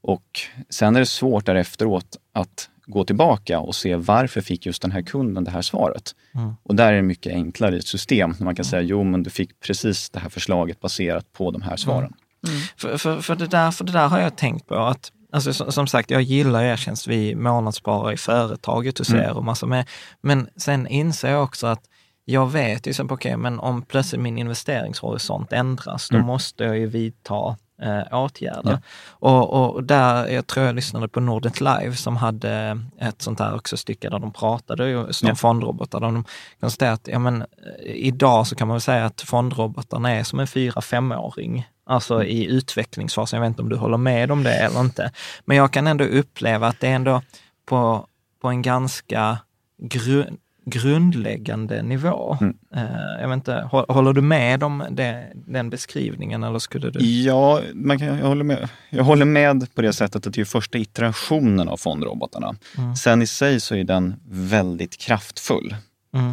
Och 0.00 0.40
sen 0.70 0.96
är 0.96 1.00
det 1.00 1.06
svårt 1.06 1.46
där 1.46 1.54
efteråt 1.54 2.16
att 2.32 2.70
gå 2.86 3.04
tillbaka 3.04 3.60
och 3.60 3.74
se 3.74 3.96
varför 3.96 4.40
fick 4.40 4.66
just 4.66 4.82
den 4.82 4.92
här 4.92 5.02
kunden 5.02 5.44
det 5.44 5.50
här 5.50 5.62
svaret. 5.62 6.14
Mm. 6.34 6.54
Och 6.62 6.74
där 6.74 6.92
är 6.92 6.96
det 6.96 7.02
mycket 7.02 7.32
enklare 7.32 7.76
i 7.76 7.78
ett 7.78 7.86
system 7.86 8.34
när 8.38 8.44
man 8.44 8.54
kan 8.54 8.62
mm. 8.62 8.70
säga, 8.70 8.82
jo 8.82 9.04
men 9.04 9.22
du 9.22 9.30
fick 9.30 9.60
precis 9.60 10.10
det 10.10 10.18
här 10.18 10.28
förslaget 10.28 10.80
baserat 10.80 11.32
på 11.32 11.50
de 11.50 11.62
här 11.62 11.76
svaren. 11.76 12.14
Mm. 12.46 12.56
mm. 12.56 12.66
För, 12.76 12.96
för, 12.96 13.20
för, 13.20 13.36
det 13.36 13.46
där, 13.46 13.70
för 13.70 13.84
det 13.84 13.92
där 13.92 14.08
har 14.08 14.20
jag 14.20 14.36
tänkt 14.36 14.66
på 14.66 14.74
att 14.74 15.12
Alltså, 15.32 15.72
som 15.72 15.86
sagt, 15.86 16.10
jag 16.10 16.22
gillar 16.22 16.64
e-tjänst. 16.64 17.06
Vi 17.06 17.34
månadssparar 17.34 18.12
i 18.12 18.16
företaget 18.16 18.98
hos 18.98 19.10
mm. 19.10 19.22
er 19.22 19.36
och 19.36 19.44
massor 19.44 19.66
med. 19.66 19.88
Men 20.20 20.48
sen 20.56 20.86
inser 20.86 21.30
jag 21.30 21.42
också 21.42 21.66
att 21.66 21.82
jag 22.24 22.52
vet 22.52 22.86
ju, 22.86 22.90
okej, 22.90 23.14
okay, 23.14 23.36
men 23.36 23.60
om 23.60 23.82
plötsligt 23.82 24.20
min 24.20 24.38
investeringshorisont 24.38 25.52
ändras, 25.52 26.08
då 26.08 26.16
mm. 26.16 26.26
måste 26.26 26.64
jag 26.64 26.78
ju 26.78 26.86
vidta 26.86 27.56
eh, 27.82 28.18
åtgärder. 28.18 28.70
Ja. 28.70 28.80
Och, 29.10 29.74
och 29.74 29.84
där, 29.84 30.28
jag 30.28 30.46
tror 30.46 30.66
jag 30.66 30.74
lyssnade 30.74 31.08
på 31.08 31.20
Nordnet 31.20 31.60
Live 31.60 31.94
som 31.94 32.16
hade 32.16 32.80
ett 33.00 33.22
sånt 33.22 33.40
här 33.40 33.54
också 33.54 33.76
stycke 33.76 34.10
där 34.10 34.18
de 34.18 34.32
pratade 34.32 34.90
just 34.90 35.22
om 35.22 35.28
ja. 35.28 35.34
fondrobotar. 35.34 36.00
De 36.00 36.24
konstaterade 36.60 36.94
att 36.94 37.08
ja, 37.08 37.18
men, 37.18 37.42
eh, 37.42 37.46
idag 37.94 38.46
så 38.46 38.54
kan 38.54 38.68
man 38.68 38.74
väl 38.74 38.80
säga 38.80 39.04
att 39.04 39.20
fondrobotarna 39.20 40.10
är 40.10 40.24
som 40.24 40.40
en 40.40 40.46
fyra 40.46 40.80
femåring 40.80 41.68
alltså 41.86 42.14
mm. 42.14 42.26
i 42.26 42.44
utvecklingsfasen. 42.46 43.36
Jag 43.36 43.42
vet 43.42 43.48
inte 43.48 43.62
om 43.62 43.68
du 43.68 43.76
håller 43.76 43.98
med 43.98 44.30
om 44.30 44.42
det 44.42 44.54
eller 44.54 44.80
inte. 44.80 45.12
Men 45.44 45.56
jag 45.56 45.72
kan 45.72 45.86
ändå 45.86 46.04
uppleva 46.04 46.66
att 46.66 46.80
det 46.80 46.88
är 46.88 46.94
ändå 46.94 47.22
på, 47.66 48.06
på 48.42 48.48
en 48.48 48.62
ganska 48.62 49.38
grund 49.82 50.38
grundläggande 50.70 51.82
nivå. 51.82 52.38
Mm. 52.40 52.56
Uh, 52.76 53.20
jag 53.20 53.28
vet 53.28 53.34
inte, 53.34 53.68
håller 53.70 54.12
du 54.12 54.20
med 54.20 54.62
om 54.62 54.84
det, 54.90 55.32
den 55.34 55.70
beskrivningen 55.70 56.44
eller 56.44 56.58
skulle 56.58 56.90
du? 56.90 57.00
Ja, 57.00 57.60
man 57.74 57.98
kan, 57.98 58.18
jag, 58.18 58.26
håller 58.26 58.44
med. 58.44 58.68
jag 58.90 59.04
håller 59.04 59.24
med 59.24 59.74
på 59.74 59.82
det 59.82 59.92
sättet 59.92 60.26
att 60.26 60.34
det 60.34 60.40
är 60.40 60.44
första 60.44 60.78
iterationen 60.78 61.68
av 61.68 61.76
fondrobotarna. 61.76 62.56
Mm. 62.78 62.96
Sen 62.96 63.22
i 63.22 63.26
sig 63.26 63.60
så 63.60 63.74
är 63.74 63.84
den 63.84 64.14
väldigt 64.28 64.98
kraftfull. 64.98 65.76
Mm. 66.14 66.30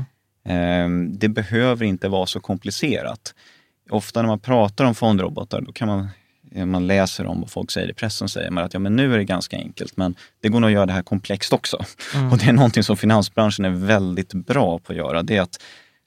Uh, 0.49 1.11
det 1.17 1.29
behöver 1.29 1.85
inte 1.85 2.07
vara 2.07 2.25
så 2.25 2.39
komplicerat. 2.39 3.33
Ofta 3.89 4.21
när 4.21 4.27
man 4.27 4.39
pratar 4.39 4.85
om 4.85 4.95
fondrobotar, 4.95 5.61
då 5.61 5.71
kan 5.71 5.87
man 5.87 6.09
man 6.65 6.87
läser 6.87 7.25
om 7.25 7.41
vad 7.41 7.51
folk 7.51 7.71
säger 7.71 7.89
i 7.89 7.93
pressen 7.93 8.29
säger 8.29 8.51
man 8.51 8.63
att 8.63 8.73
ja, 8.73 8.79
men 8.79 8.95
nu 8.95 9.13
är 9.13 9.17
det 9.17 9.23
ganska 9.23 9.57
enkelt, 9.57 9.97
men 9.97 10.15
det 10.41 10.49
går 10.49 10.59
nog 10.59 10.67
att 10.67 10.73
göra 10.73 10.85
det 10.85 10.93
här 10.93 11.01
komplext 11.01 11.53
också. 11.53 11.85
Mm. 12.15 12.31
Och 12.31 12.37
det 12.37 12.45
är 12.45 12.53
någonting 12.53 12.83
som 12.83 12.97
finansbranschen 12.97 13.65
är 13.65 13.69
väldigt 13.69 14.33
bra 14.33 14.79
på 14.79 14.91
att 14.91 14.97
göra. 14.97 15.23
Det 15.23 15.37
är 15.37 15.41
att 15.41 15.61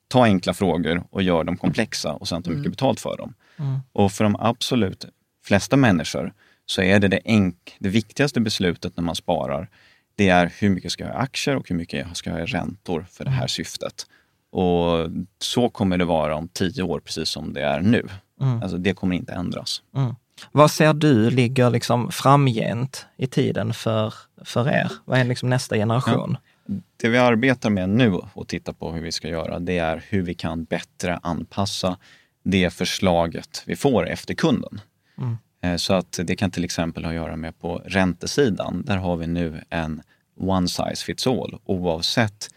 ta 0.09 0.24
enkla 0.24 0.55
frågor 0.55 1.03
och 1.11 1.22
göra 1.22 1.44
dem 1.44 1.57
komplexa 1.57 2.12
och 2.12 2.29
sen 2.29 2.42
ta 2.42 2.51
mycket 2.51 2.61
mm. 2.61 2.70
betalt 2.70 3.01
för 3.01 3.16
dem. 3.16 3.35
Mm. 3.59 3.81
Och 3.92 4.12
för 4.12 4.24
de 4.24 4.37
absolut 4.37 5.05
flesta 5.44 5.77
människor 5.77 6.33
så 6.66 6.83
är 6.83 7.01
det 7.01 7.09
det, 7.09 7.20
enk 7.24 7.77
det 7.79 7.88
viktigaste 7.88 8.40
beslutet 8.40 8.96
när 8.96 9.05
man 9.05 9.14
sparar. 9.14 9.68
Det 10.14 10.29
är 10.29 10.53
hur 10.59 10.70
mycket 10.70 10.92
ska 10.92 11.05
jag 11.05 11.11
ha 11.11 11.20
i 11.20 11.22
aktier 11.22 11.57
och 11.57 11.68
hur 11.68 11.77
mycket 11.77 12.16
ska 12.16 12.31
jag 12.31 12.37
ha 12.37 12.42
i 12.42 12.46
räntor 12.46 13.07
för 13.11 13.24
det 13.24 13.31
här 13.31 13.38
mm. 13.38 13.48
syftet. 13.48 14.07
Och 14.51 15.11
så 15.38 15.68
kommer 15.68 15.98
det 15.98 16.05
vara 16.05 16.37
om 16.37 16.48
tio 16.48 16.83
år, 16.83 17.01
precis 17.01 17.29
som 17.29 17.53
det 17.53 17.62
är 17.62 17.81
nu. 17.81 18.09
Mm. 18.40 18.62
Alltså 18.62 18.79
det 18.79 18.94
kommer 18.94 19.16
inte 19.16 19.33
ändras. 19.33 19.83
Mm. 19.96 20.14
Vad 20.53 20.70
ser 20.70 20.92
du 20.92 21.31
ligger 21.31 21.70
liksom 21.70 22.12
framgent 22.12 23.07
i 23.16 23.27
tiden 23.27 23.74
för, 23.74 24.14
för 24.44 24.68
er? 24.68 24.92
Vad 25.05 25.18
är 25.18 25.24
liksom 25.24 25.51
nästa 25.51 25.77
generation? 25.77 26.37
Ja. 26.66 26.74
Det 26.96 27.09
vi 27.09 27.18
arbetar 27.18 27.70
med 27.70 27.88
nu 27.88 28.12
och 28.35 28.48
tittar 28.48 28.72
på 28.72 28.92
hur 28.92 29.03
vi 29.03 29.12
ska 29.12 29.29
göra, 29.29 29.59
det 29.59 29.79
är 29.79 30.05
hur 30.09 30.22
vi 30.22 30.35
kan 30.35 30.64
bättre 30.64 31.18
anpassa 31.22 31.96
det 32.42 32.70
förslaget 32.70 33.62
vi 33.66 33.77
får 33.77 34.09
efter 34.09 34.35
kunden. 34.35 34.81
Mm. 35.18 35.37
Eh, 35.62 35.77
så 35.77 35.94
att 35.94 36.20
det 36.24 36.37
kan 36.37 36.51
till 36.51 36.64
exempel 36.64 37.05
ha 37.05 37.11
att 37.11 37.16
göra 37.16 37.37
med 37.37 37.59
på 37.59 37.83
räntesidan. 37.85 38.83
Där 38.87 38.96
har 38.96 39.16
vi 39.16 39.27
nu 39.27 39.61
en 39.70 40.03
one 40.37 40.68
size 40.68 41.05
fits 41.05 41.27
all 41.27 41.59
oavsett 41.64 42.51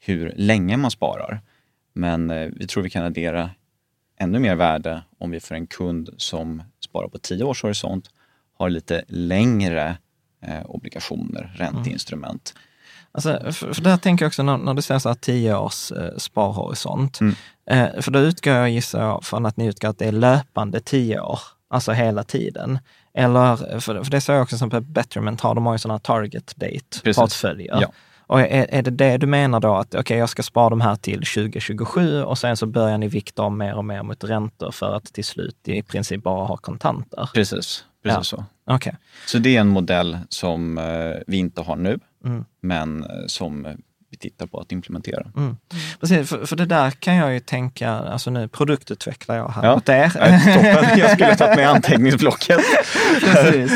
hur 0.00 0.32
länge 0.36 0.76
man 0.76 0.90
sparar. 0.90 1.40
Men 1.92 2.30
eh, 2.30 2.48
vi 2.56 2.66
tror 2.66 2.82
vi 2.82 2.90
kan 2.90 3.04
addera 3.04 3.50
ännu 4.18 4.38
mer 4.38 4.54
värde 4.54 5.02
om 5.18 5.30
vi 5.30 5.40
för 5.40 5.54
en 5.54 5.66
kund 5.66 6.10
som 6.16 6.62
sparar 6.88 7.08
på 7.08 7.18
tio 7.18 7.44
års 7.44 7.62
horisont 7.62 8.10
har 8.58 8.70
lite 8.70 9.04
längre 9.08 9.96
eh, 10.42 10.64
obligationer, 10.64 11.52
ränteinstrument. 11.56 12.54
Mm. 12.54 12.62
Alltså, 13.12 13.52
för, 13.52 13.72
för 13.72 13.82
där 13.82 13.96
tänker 13.96 14.24
jag 14.24 14.28
också 14.28 14.42
när, 14.42 14.58
när 14.58 14.74
du 14.74 14.82
säger 14.82 14.98
så 14.98 15.08
här 15.08 15.16
tio 15.16 15.56
års 15.56 15.92
eh, 15.92 16.16
sparhorisont. 16.16 17.20
Mm. 17.20 17.34
Eh, 17.70 18.00
för 18.00 18.10
då 18.10 18.18
utgår 18.18 18.52
jag, 18.52 18.70
gissar 18.70 19.02
jag, 19.02 19.24
från 19.24 19.46
att 19.46 19.56
ni 19.56 19.66
utgår 19.66 19.88
att 19.88 19.98
det 19.98 20.06
är 20.06 20.12
löpande 20.12 20.80
tio 20.80 21.20
år, 21.20 21.40
alltså 21.70 21.92
hela 21.92 22.24
tiden. 22.24 22.78
Eller, 23.14 23.80
för, 23.80 24.04
för 24.04 24.10
det 24.10 24.20
ser 24.20 24.32
jag 24.32 24.42
också 24.42 24.58
som 24.58 24.70
på 24.70 24.80
Betterment 24.80 25.40
har, 25.40 25.54
de 25.54 25.66
har 25.66 25.74
ju 25.74 25.78
sådana 25.78 25.98
target 25.98 26.54
date-portföljer. 26.56 27.80
Ja. 27.80 27.92
Och 28.28 28.40
är, 28.40 28.66
är 28.70 28.82
det 28.82 28.90
det 28.90 29.16
du 29.18 29.26
menar 29.26 29.60
då, 29.60 29.74
att 29.74 29.88
okej, 29.88 30.00
okay, 30.00 30.16
jag 30.16 30.28
ska 30.28 30.42
spara 30.42 30.70
de 30.70 30.80
här 30.80 30.96
till 30.96 31.18
2027 31.18 32.22
och 32.22 32.38
sen 32.38 32.56
så 32.56 32.66
börjar 32.66 32.98
ni 32.98 33.08
vikta 33.08 33.42
om 33.42 33.58
mer 33.58 33.74
och 33.74 33.84
mer 33.84 34.02
mot 34.02 34.24
räntor 34.24 34.70
för 34.70 34.96
att 34.96 35.04
till 35.04 35.24
slut 35.24 35.68
i 35.68 35.82
princip 35.82 36.22
bara 36.22 36.46
ha 36.46 36.56
kontanter? 36.56 37.30
Precis, 37.34 37.84
precis 38.02 38.32
ja. 38.32 38.44
så. 38.66 38.74
Okay. 38.74 38.92
Så 39.26 39.38
det 39.38 39.56
är 39.56 39.60
en 39.60 39.68
modell 39.68 40.18
som 40.28 40.78
eh, 40.78 41.22
vi 41.26 41.36
inte 41.36 41.60
har 41.60 41.76
nu, 41.76 41.98
mm. 42.24 42.44
men 42.60 43.04
eh, 43.04 43.10
som 43.26 43.66
vi 44.10 44.16
tittar 44.16 44.46
på 44.46 44.60
att 44.60 44.72
implementera. 44.72 45.26
Mm. 45.36 45.56
Precis, 46.00 46.28
för, 46.28 46.46
för, 46.46 46.56
det 46.56 46.66
där 46.66 46.90
kan 46.90 47.16
jag 47.16 47.32
ju 47.32 47.40
tänka, 47.40 47.90
alltså 47.90 48.30
nu 48.30 48.48
produktutvecklar 48.48 49.36
jag 49.36 49.48
här 49.48 49.64
ja. 49.64 49.74
åt 49.74 49.88
er. 49.88 50.08
toppen, 50.54 50.98
jag 50.98 51.10
skulle 51.10 51.36
tagit 51.36 51.56
med 51.56 51.70
anteckningsblocket. 51.70 52.58
Precis. 53.20 53.72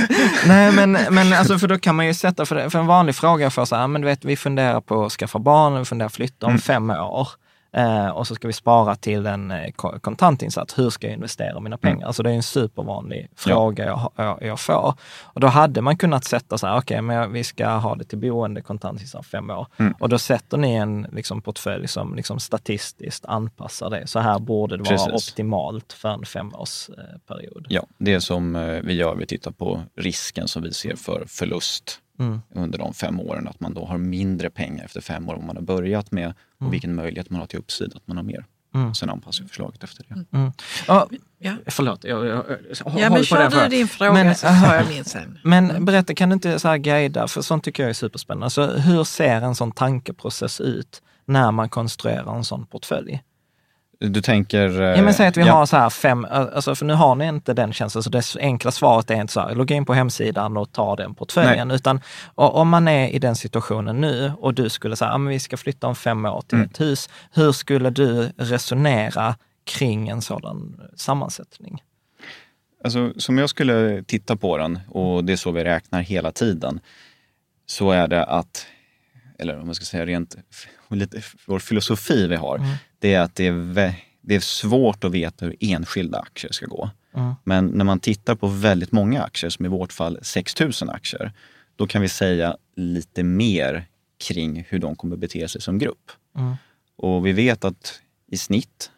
Nej 0.46 0.72
men, 0.72 0.92
men 1.10 1.32
alltså 1.32 1.58
för 1.58 1.68
då 1.68 1.78
kan 1.78 1.96
man 1.96 2.06
ju 2.06 2.14
sätta, 2.14 2.46
för, 2.46 2.68
för 2.68 2.78
en 2.78 2.86
vanlig 2.86 3.14
fråga 3.14 3.50
för 3.50 3.64
så 3.64 3.76
här, 3.76 3.86
men 3.86 4.00
du 4.00 4.08
vet 4.08 4.24
vi 4.24 4.36
funderar 4.36 4.80
på 4.80 5.04
att 5.04 5.12
skaffa 5.12 5.38
barn, 5.38 5.78
vi 5.78 5.84
funderar 5.84 6.08
flytta 6.08 6.46
om 6.46 6.52
mm. 6.52 6.60
fem 6.60 6.90
år. 6.90 7.28
Eh, 7.72 8.08
och 8.08 8.26
så 8.26 8.34
ska 8.34 8.46
vi 8.46 8.52
spara 8.52 8.94
till 8.96 9.26
en 9.26 9.50
eh, 9.50 9.70
kontantinsats. 10.00 10.78
Hur 10.78 10.90
ska 10.90 11.06
jag 11.06 11.14
investera 11.14 11.60
mina 11.60 11.66
mm. 11.74 11.78
pengar? 11.78 11.96
Mm. 11.96 12.06
Alltså 12.06 12.22
det 12.22 12.30
är 12.30 12.34
en 12.34 12.42
supervanlig 12.42 13.28
fråga 13.36 13.86
ja. 13.86 14.12
jag, 14.16 14.26
jag, 14.26 14.48
jag, 14.48 14.60
får. 14.60 14.94
Och 15.22 15.40
då 15.40 15.46
hade 15.46 15.80
man 15.80 15.96
kunnat 15.96 16.24
sätta 16.24 16.58
så 16.58 16.66
här, 16.66 16.78
okej, 16.78 16.94
okay, 16.94 17.00
men 17.02 17.32
vi 17.32 17.44
ska 17.44 17.68
ha 17.68 17.94
det 17.94 18.04
till 18.04 18.18
boende 18.18 18.62
kontantinsats 18.62 19.28
fem 19.28 19.50
år. 19.50 19.66
Mm. 19.76 19.94
Och 20.00 20.08
då 20.08 20.18
sätter 20.18 20.56
ni 20.56 20.74
en 20.74 21.06
liksom, 21.12 21.42
portfölj 21.42 21.88
som 21.88 22.14
liksom, 22.14 22.38
statistiskt 22.38 23.24
anpassar 23.24 23.90
det. 23.90 24.06
Så 24.06 24.18
här 24.18 24.38
borde 24.38 24.76
det 24.76 24.82
vara 24.82 24.96
Precis. 24.96 25.30
optimalt 25.30 25.92
för 25.92 26.08
en 26.08 26.24
femårsperiod. 26.24 27.66
Ja, 27.68 27.86
det 27.98 28.20
som 28.20 28.56
eh, 28.56 28.80
vi 28.82 28.92
gör, 28.92 29.14
vi 29.14 29.26
tittar 29.26 29.50
på 29.50 29.82
risken 29.96 30.48
som 30.48 30.62
vi 30.62 30.72
ser 30.72 30.96
för 30.96 31.24
förlust 31.28 32.01
mm. 32.18 32.40
under 32.54 32.78
de 32.78 32.94
fem 32.94 33.20
åren. 33.20 33.48
Att 33.48 33.60
man 33.60 33.74
då 33.74 33.84
har 33.84 33.98
mindre 33.98 34.50
pengar 34.50 34.84
efter 34.84 35.00
fem 35.00 35.28
år 35.28 35.34
än 35.38 35.46
man 35.46 35.56
har 35.56 35.62
börjat 35.62 36.12
med 36.12 36.28
och 36.28 36.60
mm. 36.60 36.70
vilken 36.70 36.94
möjlighet 36.94 37.30
man 37.30 37.40
har 37.40 37.46
till 37.46 37.58
uppsida, 37.58 37.96
att 37.96 38.06
man 38.06 38.16
har 38.16 38.24
mer. 38.24 38.44
Mm. 38.74 38.94
Sen 38.94 39.10
anpassar 39.10 39.42
vi 39.42 39.48
förslaget 39.48 39.84
efter 39.84 40.04
det. 40.08 40.36
Mm. 40.36 40.52
Ja, 40.86 41.08
Ja. 41.38 41.52
förlåt, 41.66 42.04
jag, 42.04 42.26
jag, 42.26 42.44
jag, 42.46 42.98
Ja, 42.98 43.10
men 43.10 43.24
kör 43.24 43.50
du 43.50 43.76
din 43.76 43.88
fråga 43.88 44.12
Men- 44.12 44.34
så 44.34 44.46
tar 44.46 44.74
jag 44.74 44.88
min 44.88 45.04
sen. 45.04 45.38
Men 45.44 45.84
berätta, 45.84 46.14
kan 46.14 46.28
du 46.28 46.32
inte 46.32 46.58
så 46.58 46.68
här 46.68 46.78
guida, 46.78 47.28
för 47.28 47.42
sånt 47.42 47.64
tycker 47.64 47.82
jag 47.82 47.90
är 47.90 47.94
superspännande. 47.94 48.50
Så 48.50 48.66
hur 48.66 49.04
ser 49.04 49.40
en 49.40 49.54
sån 49.54 49.72
tankeprocess 49.72 50.60
ut 50.60 51.02
när 51.24 51.50
man 51.50 51.68
konstruerar 51.68 52.36
en 52.36 52.44
sån 52.44 52.66
portfölj? 52.66 53.22
Du 54.08 54.20
tänker... 54.22 54.82
eh, 54.82 54.88
Ja, 54.88 55.02
men 55.02 55.14
säg 55.14 55.26
att 55.26 55.36
vi 55.36 55.46
ja. 55.46 55.52
har 55.52 55.66
så 55.66 55.76
här 55.76 55.90
fem, 55.90 56.26
alltså 56.30 56.74
för 56.74 56.84
nu 56.86 56.94
har 56.94 57.14
ni 57.14 57.26
inte 57.28 57.54
den 57.54 57.72
tjänsten, 57.72 58.02
så 58.02 58.10
det 58.10 58.36
enkla 58.40 58.70
svaret 58.70 59.10
är 59.10 59.14
inte 59.14 59.32
så 59.32 59.40
här, 59.40 59.54
logga 59.54 59.76
in 59.76 59.84
på 59.84 59.94
hemsidan 59.94 60.56
och 60.56 60.72
ta 60.72 60.96
den 60.96 61.14
portföljen. 61.14 61.70
Utan 61.70 62.00
och, 62.34 62.54
om 62.56 62.68
man 62.68 62.88
är 62.88 63.08
i 63.08 63.18
den 63.18 63.36
situationen 63.36 64.00
nu 64.00 64.32
och 64.38 64.54
du 64.54 64.68
skulle 64.68 64.96
säga, 64.96 65.10
ah, 65.12 65.18
men 65.18 65.30
vi 65.32 65.38
ska 65.40 65.56
flytta 65.56 65.86
om 65.86 65.94
fem 65.94 66.24
år 66.26 66.40
till 66.48 66.58
Mm. 66.58 66.70
ett 66.70 66.80
hus. 66.80 67.08
Hur 67.32 67.52
skulle 67.52 67.90
du 67.90 68.32
resonera 68.36 69.36
kring 69.64 70.08
en 70.08 70.22
sådan 70.22 70.80
sammansättning? 70.96 71.82
Alltså, 72.84 73.12
som 73.16 73.38
jag 73.38 73.50
skulle 73.50 74.02
titta 74.02 74.36
på 74.36 74.56
den, 74.58 74.80
och 74.88 75.24
det 75.24 75.32
är 75.32 75.36
så 75.36 75.50
vi 75.50 75.64
räknar 75.64 76.00
hela 76.00 76.32
tiden, 76.32 76.80
så 77.66 77.90
är 77.90 78.08
det 78.08 78.24
att, 78.24 78.66
eller 79.38 79.60
om 79.60 79.66
man 79.66 79.74
ska 79.74 79.84
säga 79.84 80.06
rent, 80.06 80.36
lite, 80.88 81.22
vår 81.46 81.58
filosofi 81.58 82.26
vi 82.26 82.36
har, 82.36 82.60
det 83.02 83.14
är 83.14 83.20
att 83.20 83.34
det 83.34 83.46
är, 83.46 83.94
det 84.20 84.34
är 84.34 84.40
svårt 84.40 85.04
att 85.04 85.12
veta 85.12 85.44
hur 85.44 85.56
enskilda 85.60 86.18
aktier 86.18 86.52
ska 86.52 86.66
gå. 86.66 86.90
Mm. 87.14 87.34
Men 87.44 87.66
när 87.66 87.84
man 87.84 88.00
tittar 88.00 88.34
på 88.34 88.46
väldigt 88.46 88.92
många 88.92 89.22
aktier, 89.22 89.50
som 89.50 89.64
i 89.64 89.68
vårt 89.68 89.92
fall 89.92 90.18
6000 90.22 90.90
aktier, 90.90 91.32
då 91.76 91.86
kan 91.86 92.02
vi 92.02 92.08
säga 92.08 92.56
lite 92.76 93.22
mer 93.22 93.84
kring 94.28 94.66
hur 94.68 94.78
de 94.78 94.96
kommer 94.96 95.16
bete 95.16 95.48
sig 95.48 95.60
som 95.60 95.78
grupp. 95.78 96.10
Mm. 96.36 96.54
Och 96.96 97.26
vi 97.26 97.32
vet 97.32 97.64
att 97.64 98.00
i 98.30 98.36
snitt 98.36 98.90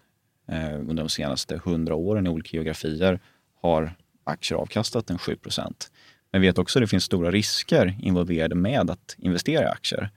eh, 0.49 0.75
under 0.75 1.03
de 1.03 1.09
senaste 1.09 1.55
100 1.55 1.95
åren 1.95 2.27
i 2.27 2.31
olika 2.31 2.57
geografier 2.57 3.21
har 3.63 3.95
aktier 4.25 4.59
avkastat 4.59 5.11
en 5.11 5.19
7% 5.19 5.91
Men 6.33 6.41
vi 6.41 6.47
vet 6.47 6.59
också 6.59 6.79
att 6.79 6.83
det 6.83 6.89
finns 6.89 7.05
stora 7.05 7.31
risker 7.31 7.99
involverade 8.03 8.55
med 8.55 8.91
att 8.91 9.17
investera 9.19 9.65
i 9.65 9.69
aktier. 9.69 10.11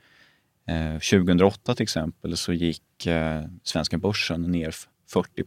Eh, 0.68 0.94
2008 0.94 1.76
till 1.76 1.84
exempel 1.84 2.38
så 2.38 2.54
gick 2.54 3.06
eh, 3.06 3.46
svenska 3.64 3.98
börsen 3.98 4.42
ner 4.42 4.76
40 5.10 5.44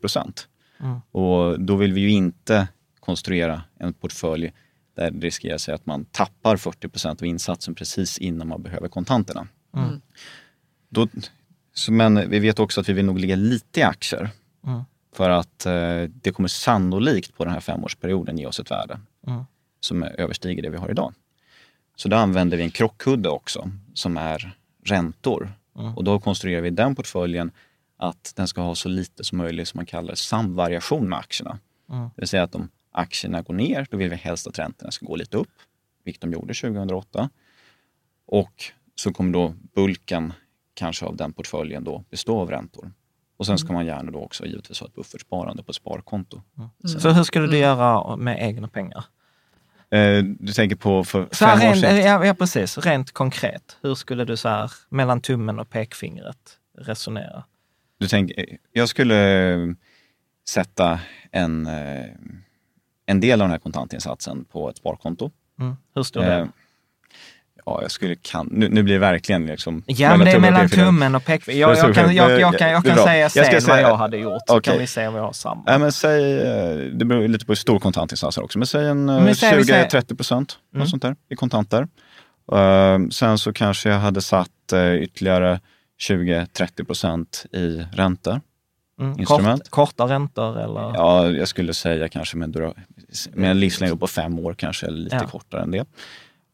Mm. 0.82 1.00
Och 1.10 1.60
då 1.60 1.76
vill 1.76 1.92
vi 1.92 2.00
ju 2.00 2.10
inte 2.10 2.68
konstruera 3.00 3.62
en 3.78 3.92
portfölj 3.92 4.52
där 4.96 5.10
det 5.10 5.26
riskerar 5.26 5.58
sig 5.58 5.74
att 5.74 5.86
man 5.86 6.04
tappar 6.04 6.56
40% 6.56 7.22
av 7.22 7.24
insatsen 7.24 7.74
precis 7.74 8.18
innan 8.18 8.48
man 8.48 8.62
behöver 8.62 8.88
kontanterna. 8.88 9.48
Mm. 9.76 10.00
Då, 10.88 11.08
så, 11.74 11.92
men 11.92 12.30
vi 12.30 12.38
vet 12.38 12.58
också 12.58 12.80
att 12.80 12.88
vi 12.88 12.92
vill 12.92 13.04
nog 13.04 13.18
ligga 13.18 13.36
lite 13.36 13.80
i 13.80 13.82
aktier. 13.82 14.30
Mm. 14.66 14.82
För 15.12 15.30
att 15.30 15.66
eh, 15.66 16.02
det 16.02 16.32
kommer 16.32 16.48
sannolikt 16.48 17.36
på 17.36 17.44
den 17.44 17.52
här 17.52 17.60
femårsperioden 17.60 18.38
ge 18.38 18.46
oss 18.46 18.60
ett 18.60 18.70
värde 18.70 19.00
Mm. 19.26 19.44
som 19.80 20.02
överstiger 20.02 20.62
det 20.62 20.70
vi 20.70 20.76
har 20.76 20.90
idag. 20.90 21.14
Så 21.96 22.08
då 22.08 22.16
använder 22.16 22.56
vi 22.56 22.62
en 22.62 22.70
krockkudde 22.70 23.28
också 23.28 23.70
som 23.94 24.16
är 24.16 24.56
räntor. 24.84 25.52
Mm. 25.78 25.96
Och 25.96 26.04
då 26.04 26.20
konstruerar 26.20 26.60
vi 26.60 26.70
den 26.70 26.94
portföljen 26.94 27.50
att 27.96 28.32
den 28.36 28.48
ska 28.48 28.60
ha 28.60 28.74
så 28.74 28.88
lite 28.88 29.24
som 29.24 29.38
möjligt 29.38 29.68
som 29.68 29.78
man 29.78 29.86
kallar 29.86 30.14
samvariation 30.14 31.08
med 31.08 31.18
aktierna. 31.18 31.58
Mm. 31.90 32.02
Det 32.02 32.20
vill 32.20 32.28
säga 32.28 32.42
att 32.42 32.54
om 32.54 32.68
aktierna 32.90 33.42
går 33.42 33.54
ner, 33.54 33.86
då 33.90 33.96
vill 33.96 34.10
vi 34.10 34.16
helst 34.16 34.46
att 34.46 34.58
räntorna 34.58 34.90
ska 34.90 35.06
gå 35.06 35.16
lite 35.16 35.36
upp, 35.36 35.52
vilket 36.04 36.20
de 36.20 36.32
gjorde 36.32 36.54
2008. 36.54 37.30
Och 38.26 38.64
så 38.94 39.12
kommer 39.12 39.32
då 39.32 39.54
bulken 39.74 40.32
kanske 40.74 41.06
av 41.06 41.16
den 41.16 41.32
portföljen 41.32 41.84
då 41.84 42.04
bestå 42.10 42.40
av 42.40 42.50
räntor. 42.50 42.92
Och 43.36 43.46
sen 43.46 43.58
ska 43.58 43.72
man 43.72 43.86
gärna 43.86 44.10
då 44.10 44.18
också 44.18 44.46
givetvis 44.46 44.80
ha 44.80 44.86
ett 44.86 44.94
buffertsparande 44.94 45.62
på 45.62 45.70
ett 45.70 45.76
sparkonto. 45.76 46.42
Så 47.00 47.10
hur 47.10 47.22
skulle 47.22 47.46
du 47.46 47.58
göra 47.58 48.16
med 48.16 48.42
egna 48.42 48.68
pengar? 48.68 49.04
Eh, 49.90 50.22
du 50.24 50.52
tänker 50.52 50.76
på 50.76 51.04
för 51.04 51.28
Så 51.32 51.44
fem 51.44 51.58
år 51.58 51.62
rent, 51.62 51.80
sedan? 51.80 51.96
ja, 51.96 52.26
ja, 52.26 52.34
precis. 52.34 52.78
Rent 52.78 53.12
konkret. 53.12 53.76
Hur 53.82 53.94
skulle 53.94 54.24
du 54.24 54.36
så 54.36 54.48
här, 54.48 54.72
mellan 54.88 55.20
tummen 55.20 55.58
och 55.58 55.70
pekfingret 55.70 56.58
resonera? 56.78 57.44
Du 57.98 58.08
tänker, 58.08 58.46
jag 58.72 58.88
skulle 58.88 59.50
eh, 59.52 59.58
sätta 60.48 61.00
en, 61.32 61.66
eh, 61.66 62.06
en 63.06 63.20
del 63.20 63.40
av 63.40 63.44
den 63.44 63.50
här 63.52 63.58
kontantinsatsen 63.58 64.44
på 64.44 64.70
ett 64.70 64.76
sparkonto. 64.76 65.30
Mm. 65.60 65.76
Hur 65.94 66.02
stor 66.02 66.22
Eh, 66.22 66.28
del? 66.28 66.48
Ja, 67.70 67.82
jag 67.82 67.90
skulle 67.90 68.14
kan, 68.14 68.48
nu, 68.50 68.68
nu 68.68 68.82
blir 68.82 68.94
det 68.94 69.00
verkligen 69.00 69.46
liksom... 69.46 69.82
Ja, 69.86 70.16
men 70.16 70.26
det 70.26 70.32
är 70.32 70.38
mellan 70.38 70.68
tummen 70.68 71.14
och 71.14 71.24
pekfingret. 71.24 71.60
Jag, 71.60 71.76
jag, 71.76 71.94
kan, 71.94 72.14
jag, 72.14 72.40
jag, 72.40 72.58
kan, 72.58 72.70
jag 72.70 72.84
kan 72.84 72.96
säga 72.96 73.16
Jag 73.16 73.30
sen 73.32 73.44
säga- 73.44 73.60
vad 73.66 73.80
jag 73.82 73.96
hade 73.96 74.16
gjort, 74.16 74.42
så 74.46 74.56
Okej. 74.56 74.72
kan 74.72 74.80
vi 74.80 74.86
se 74.86 75.06
om 75.06 75.14
vi 75.14 75.20
har 75.20 75.32
samma. 75.32 75.62
Nej, 75.66 75.78
men 75.78 75.92
säg, 75.92 76.40
eh, 76.40 76.76
det 76.76 77.04
beror 77.04 77.28
lite 77.28 77.46
på 77.46 77.50
hur 77.52 77.56
stor 77.56 77.78
kontantinsats 77.78 78.38
är 78.38 78.44
också, 78.44 78.58
men 78.58 78.66
säg 78.66 78.86
en 78.88 79.08
eh, 79.08 79.22
Men 79.24 79.34
säg- 79.34 79.56
vi 79.56 79.64
säger- 79.64 79.88
20-30 79.88 80.16
procent 80.16 80.58
Mm. 80.74 80.80
något 80.80 80.90
sånt 80.90 81.02
där, 81.02 81.16
i 81.30 81.36
kontanter. 81.36 81.86
Eh, 82.52 82.98
sen 83.10 83.38
så 83.38 83.52
kanske 83.52 83.88
jag 83.88 83.98
hade 83.98 84.20
satt 84.20 84.72
eh, 84.72 84.94
ytterligare 84.94 85.60
20-30 86.00 86.84
procent 86.84 87.46
i 87.52 87.82
räntor. 87.92 88.40
Mm. 89.00 89.20
instrument. 89.20 89.62
Kort, 89.70 89.70
korta 89.96 90.14
räntor 90.14 90.58
eller? 90.60 90.80
Ja, 90.80 91.28
jag 91.30 91.48
skulle 91.48 91.74
säga 91.74 92.08
kanske 92.08 92.36
med, 92.36 92.56
med 93.32 93.50
en 93.50 93.60
livslängd 93.60 94.00
på 94.00 94.06
fem 94.06 94.38
år 94.38 94.54
kanske, 94.54 94.86
eller 94.86 94.98
lite 94.98 95.16
Ja. 95.16 95.26
kortare 95.26 95.62
än 95.62 95.70
det. 95.70 95.84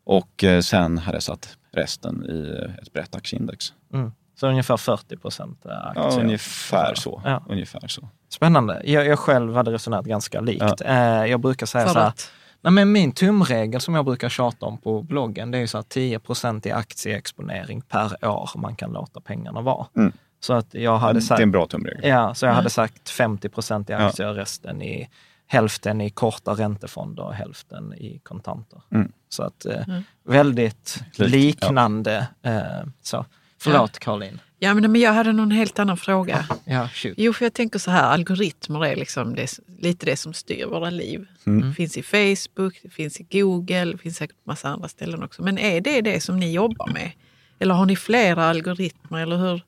Och 0.06 0.44
eh, 0.44 0.60
sen 0.60 0.98
hade 0.98 1.16
jag 1.16 1.22
satt 1.22 1.56
resten 1.72 2.24
i 2.30 2.62
eh, 2.64 2.74
ett 2.82 2.92
brett 2.92 3.14
aktieindex. 3.14 3.72
Mm. 3.92 4.12
Så 4.40 4.46
ungefär 4.48 4.76
40 4.76 5.16
procent 5.16 5.66
aktier. 5.66 6.04
Ja, 6.04 6.20
ungefär 6.20 6.94
så. 6.94 7.22
Ja. 7.24 7.42
Ungefär 7.48 7.88
så. 7.88 8.08
Spännande. 8.28 8.82
Jag, 8.84 9.06
jag 9.06 9.18
själv 9.18 9.54
hade 9.56 9.70
resonerat 9.72 10.04
ganska 10.06 10.40
likt. 10.40 10.80
Eh, 10.84 10.96
jag 11.26 11.40
brukar 11.40 11.66
säga 11.66 11.86
För 11.86 11.92
så 11.92 11.98
här, 11.98 12.06
att, 12.08 12.30
nej, 12.60 12.72
men 12.72 12.92
min 12.92 13.12
tumregel 13.12 13.80
som 13.80 13.94
jag 13.94 14.04
brukar 14.04 14.28
tjata 14.28 14.66
om 14.66 14.78
på 14.78 15.02
bloggen, 15.02 15.50
det 15.50 15.58
är 15.58 15.60
ju 15.60 15.66
så 15.66 15.78
att 15.78 15.88
10 15.88 16.18
procent 16.18 16.66
i 16.66 16.72
aktieexponering 16.72 17.80
per 17.80 18.24
år 18.28 18.50
man 18.56 18.76
kan 18.76 18.92
låta 18.92 19.20
pengarna 19.20 19.60
vara. 19.60 19.86
Mm. 19.96 20.12
Så 20.40 20.52
att 20.54 20.66
jag 20.74 20.82
Ja, 20.82 20.96
hade 20.96 21.18
det 21.18 21.22
sagt, 21.22 21.38
är 21.38 21.42
en 21.42 21.50
bra 21.50 21.66
tumregel. 21.66 22.00
ja, 22.08 22.34
så 22.34 22.44
jag 22.44 22.50
Mm. 22.50 22.56
hade 22.56 22.70
sagt 22.70 23.08
50 23.10 23.48
procent 23.48 23.90
i 23.90 23.92
Ja. 23.92 23.98
aktier, 24.06 24.32
resten 24.34 24.82
i 24.82 25.08
hälften 25.46 26.00
i 26.00 26.10
korta 26.10 26.52
räntefonder 26.52 27.22
och 27.22 27.34
hälften 27.34 27.94
i 27.94 28.20
kontanter. 28.22 28.82
Mm. 28.92 29.12
Så 29.28 29.42
att 29.42 29.66
eh, 29.66 29.88
Mm. 29.88 30.02
väldigt 30.24 31.02
Likt, 31.16 31.30
liknande. 31.32 32.26
Eh, 32.42 32.60
så. 33.02 33.24
Förlåt 33.58 33.98
Caroline. 33.98 34.40
ja, 34.58 34.74
men, 34.74 34.92
men 34.92 35.00
jag 35.00 35.12
hade 35.12 35.32
någon 35.32 35.50
helt 35.50 35.78
annan 35.78 35.96
fråga. 35.96 36.46
Ja, 36.64 36.88
shoot. 36.88 37.14
Jo, 37.16 37.32
för 37.32 37.44
jag 37.44 37.52
tänker 37.54 37.78
så 37.78 37.90
här, 37.90 38.02
algoritmer 38.02 38.84
är 38.86 38.96
liksom 38.96 39.34
det, 39.34 39.58
lite 39.78 40.06
det 40.06 40.16
som 40.16 40.32
styr 40.34 40.66
våra 40.66 40.90
liv. 40.90 41.26
Mm. 41.46 41.68
Det 41.68 41.74
finns 41.74 41.96
i 41.96 42.02
Facebook, 42.02 42.78
det 42.82 42.90
finns 42.90 43.20
i 43.20 43.22
Google, 43.40 43.84
det 43.84 43.98
finns 43.98 44.16
säkert 44.16 44.36
massa 44.46 44.68
andra 44.68 44.88
ställen 44.88 45.22
också. 45.22 45.42
Men 45.42 45.58
är 45.58 45.80
det 45.80 46.00
det 46.00 46.20
som 46.20 46.36
ni 46.40 46.52
jobbar 46.52 46.92
med? 46.92 47.10
Eller 47.58 47.74
har 47.74 47.86
ni 47.86 47.96
flera 47.96 48.44
algoritmer? 48.44 49.18
Eller 49.18 49.36
hur? 49.36 49.62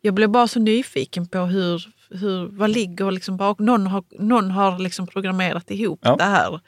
Jag 0.00 0.14
blev 0.14 0.28
bara 0.30 0.48
så 0.48 0.60
nyfiken 0.60 1.26
på 1.26 1.38
hur, 1.38 1.84
hur, 2.10 2.46
vad 2.46 2.70
ligger 2.70 3.10
liksom 3.10 3.36
bakom. 3.36 3.66
Någon 3.66 3.86
har, 3.86 4.04
någon 4.18 4.50
har 4.50 4.78
liksom 4.78 5.06
programmerat 5.06 5.70
ihop 5.70 6.00
Ja. 6.02 6.16
det 6.16 6.24
här. 6.24 6.60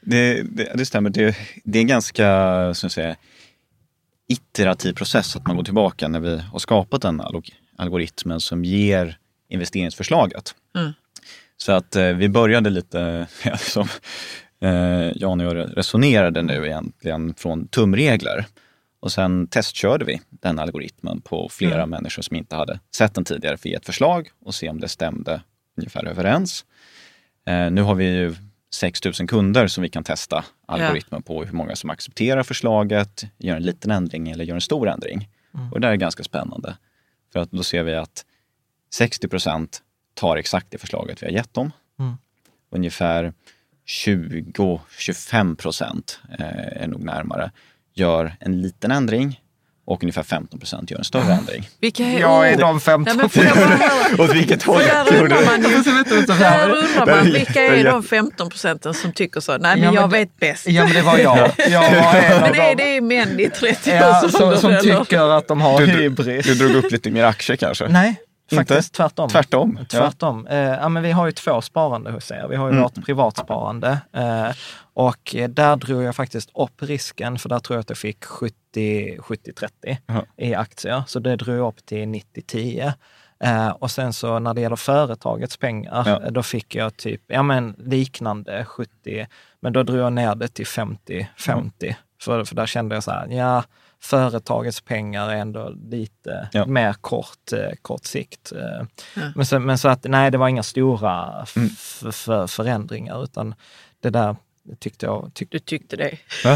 Det, 0.00 0.42
det, 0.42 0.72
det 0.74 0.86
stämmer. 0.86 1.10
Det, 1.10 1.36
det 1.64 1.78
är 1.78 1.82
en 1.82 1.88
ganska 1.88 2.24
så 2.74 2.86
att 2.86 2.92
säga, 2.92 3.16
iterativ 4.28 4.92
process 4.92 5.36
att 5.36 5.46
man 5.46 5.56
går 5.56 5.64
tillbaka 5.64 6.08
när 6.08 6.20
vi 6.20 6.38
har 6.38 6.58
skapat 6.58 7.02
den 7.02 7.20
alg- 7.20 7.52
algoritmen 7.76 8.40
som 8.40 8.64
ger 8.64 9.18
investeringsförslaget. 9.48 10.54
Mm. 10.76 10.92
Så 11.56 11.72
att 11.72 11.96
eh, 11.96 12.04
vi 12.06 12.28
började 12.28 12.70
lite 12.70 13.26
som 13.58 13.88
eh, 14.60 15.12
Jan 15.16 15.40
och 15.40 15.46
jag 15.56 15.76
resonerade 15.78 16.42
nu 16.42 16.66
egentligen 16.66 17.34
från 17.34 17.68
tumregler. 17.68 18.44
Och 19.00 19.12
sen 19.12 19.46
testkörde 19.46 20.04
vi 20.04 20.20
den 20.30 20.58
algoritmen 20.58 21.20
på 21.20 21.48
flera 21.48 21.74
Mm. 21.82 21.90
människor 21.90 22.22
som 22.22 22.36
inte 22.36 22.56
hade 22.56 22.80
sett 22.96 23.14
den 23.14 23.24
tidigare 23.24 23.56
för 23.56 23.68
att 23.68 23.70
ge 23.70 23.74
ett 23.76 23.86
förslag 23.86 24.30
och 24.44 24.54
se 24.54 24.68
om 24.68 24.80
det 24.80 24.88
stämde 24.88 25.42
ungefär 25.76 26.04
överens. 26.06 26.64
Eh, 27.46 27.70
nu 27.70 27.82
har 27.82 27.94
vi 27.94 28.04
ju 28.04 28.34
6 28.74 29.04
000 29.04 29.14
kunder 29.14 29.66
som 29.66 29.82
vi 29.82 29.88
kan 29.88 30.04
testa 30.04 30.44
algoritmen 30.66 31.22
på 31.22 31.44
hur 31.44 31.52
många 31.52 31.76
som 31.76 31.90
accepterar 31.90 32.42
förslaget, 32.42 33.24
gör 33.38 33.56
en 33.56 33.62
liten 33.62 33.90
ändring 33.90 34.30
eller 34.30 34.44
gör 34.44 34.54
en 34.54 34.60
stor 34.60 34.88
ändring. 34.88 35.28
Och 35.72 35.80
det 35.80 35.86
där 35.86 35.92
är 35.92 35.96
ganska 35.96 36.22
spännande. 36.24 36.76
För 37.32 37.40
att 37.40 37.50
då 37.50 37.62
ser 37.62 37.82
vi 37.82 37.94
att 37.94 38.24
60 38.92 39.28
procent 39.28 39.82
tar 40.14 40.36
exakt 40.36 40.70
det 40.70 40.78
förslaget 40.78 41.22
vi 41.22 41.26
har 41.26 41.32
gett 41.32 41.54
dem. 41.54 41.72
Mm. 41.98 42.16
Ungefär 42.70 43.32
20-25 43.86 45.56
procent 45.56 46.20
eh, 46.38 46.82
är 46.82 46.86
nog 46.86 47.04
närmare, 47.04 47.50
gör 47.98 48.36
en 48.40 48.62
liten 48.62 48.90
ändring 48.90 49.40
och 49.86 50.02
ungefär 50.02 50.22
15 50.22 50.58
procent 50.60 50.90
gör 50.90 50.98
en 50.98 51.04
större 51.04 51.32
ändring. 51.32 51.68
Vilka 51.80 52.04
är, 52.04 52.20
Jag 52.20 52.48
är 52.48 52.56
de 52.58 52.80
15 52.80 53.04
Nej, 53.04 53.16
men 53.16 53.28
får 53.30 53.44
jag 53.44 53.56
bara 53.56 53.76
höra? 53.76 53.90
Åt 54.24 54.34
vilket 54.34 54.62
håll? 54.62 54.78
Där 54.78 55.22
undrar 55.22 55.44
man 55.44 55.62
ju, 55.62 55.68
där 56.38 56.70
undrar 56.70 57.06
man 57.16 57.24
vilka 57.24 57.62
är 57.62 57.84
de 57.84 58.02
15 58.02 58.50
procenten 58.50 58.94
som 58.94 59.12
tycker 59.12 59.40
så? 59.40 59.58
Nej, 59.58 59.70
Ja, 59.70 59.76
men 59.76 59.84
men 59.84 59.94
jag 59.94 60.10
vet 60.10 60.36
bäst. 60.40 60.68
Ja, 60.68 60.84
men 60.84 60.92
det 60.94 61.02
var 61.02 61.18
jag. 61.18 61.38
Jag 61.68 61.80
var 61.80 62.14
en 62.14 62.40
Men 62.40 62.52
det 62.52 62.70
är, 62.70 62.76
det 62.76 62.96
är 62.96 63.00
män 63.00 63.40
i 63.40 63.50
30 63.50 63.90
Ja, 63.90 64.20
som, 64.28 64.56
som 64.56 64.78
tycker 64.82 65.38
att 65.38 65.48
de 65.48 65.60
har 65.60 65.80
du, 65.80 65.86
hybris. 65.86 66.46
du 66.46 66.54
drog 66.54 66.84
upp 66.84 66.90
lite 66.92 67.10
mer 67.10 67.24
aktier 67.24 67.56
kanske? 67.56 67.88
Nej, 67.88 68.14
faktiskt 68.56 68.94
tvärtom. 68.94 69.28
Tvärtom? 69.28 69.78
Tvärtom. 69.88 70.46
Ja. 70.50 70.56
Eh, 70.56 70.78
ja, 70.80 70.88
men 70.88 71.02
vi 71.02 71.10
har 71.10 71.26
ju 71.26 71.32
två 71.32 71.60
sparande 71.60 72.10
hos 72.10 72.30
er. 72.30 72.46
Vi 72.48 72.56
har 72.56 72.66
ju 72.66 72.72
mm. 72.72 72.82
vårt 72.82 73.04
privatsparande. 73.04 74.00
Eh, 74.12 74.48
och 74.94 75.34
där 75.48 75.76
drog 75.76 76.02
jag 76.02 76.16
faktiskt 76.16 76.50
upp 76.54 76.82
risken, 76.82 77.38
för 77.38 77.48
där 77.48 77.58
tror 77.58 77.76
jag 77.76 77.80
att 77.80 77.88
jag 77.88 77.98
fick 77.98 78.24
70-30 78.24 79.96
i 80.36 80.54
aktier. 80.54 81.02
Så 81.06 81.18
det 81.18 81.36
drog 81.36 81.56
jag 81.56 81.68
upp 81.68 81.86
till 81.86 82.08
90-10. 82.08 82.92
Eh, 83.40 83.68
och 83.68 83.90
sen 83.90 84.12
så 84.12 84.38
när 84.38 84.54
det 84.54 84.60
gäller 84.60 84.76
företagets 84.76 85.56
pengar, 85.56 86.02
ja. 86.06 86.30
då 86.30 86.42
fick 86.42 86.74
jag 86.74 86.96
typ 86.96 87.22
ja, 87.26 87.42
men 87.42 87.74
liknande 87.78 88.64
70, 88.64 89.26
men 89.60 89.72
då 89.72 89.82
drog 89.82 89.98
jag 89.98 90.12
ner 90.12 90.34
det 90.34 90.48
till 90.48 90.66
50-50. 90.66 91.22
Mm. 91.48 91.70
För, 92.22 92.44
för 92.44 92.54
där 92.54 92.66
kände 92.66 92.94
jag 92.96 93.04
så 93.04 93.10
här, 93.10 93.26
ja, 93.28 93.64
företagets 94.00 94.80
pengar 94.80 95.30
är 95.30 95.36
ändå 95.36 95.72
lite 95.90 96.48
ja. 96.52 96.66
mer 96.66 96.92
kort, 96.92 97.52
eh, 97.52 97.70
kort 97.82 98.04
sikt. 98.04 98.52
Eh, 98.52 98.86
ja. 99.16 99.32
Men, 99.34 99.46
så, 99.46 99.58
men 99.58 99.78
så 99.78 99.88
att 99.88 100.04
nej, 100.04 100.30
det 100.30 100.38
var 100.38 100.48
inga 100.48 100.62
stora 100.62 101.46
mm. 101.56 102.48
förändringar, 102.48 103.24
utan 103.24 103.54
det 104.00 104.10
där 104.10 104.36
tyckte 104.76 105.06
jag. 105.06 105.30
Tyck 105.34 105.50
du 105.50 105.58
tyckte 105.58 105.96
det? 105.96 106.18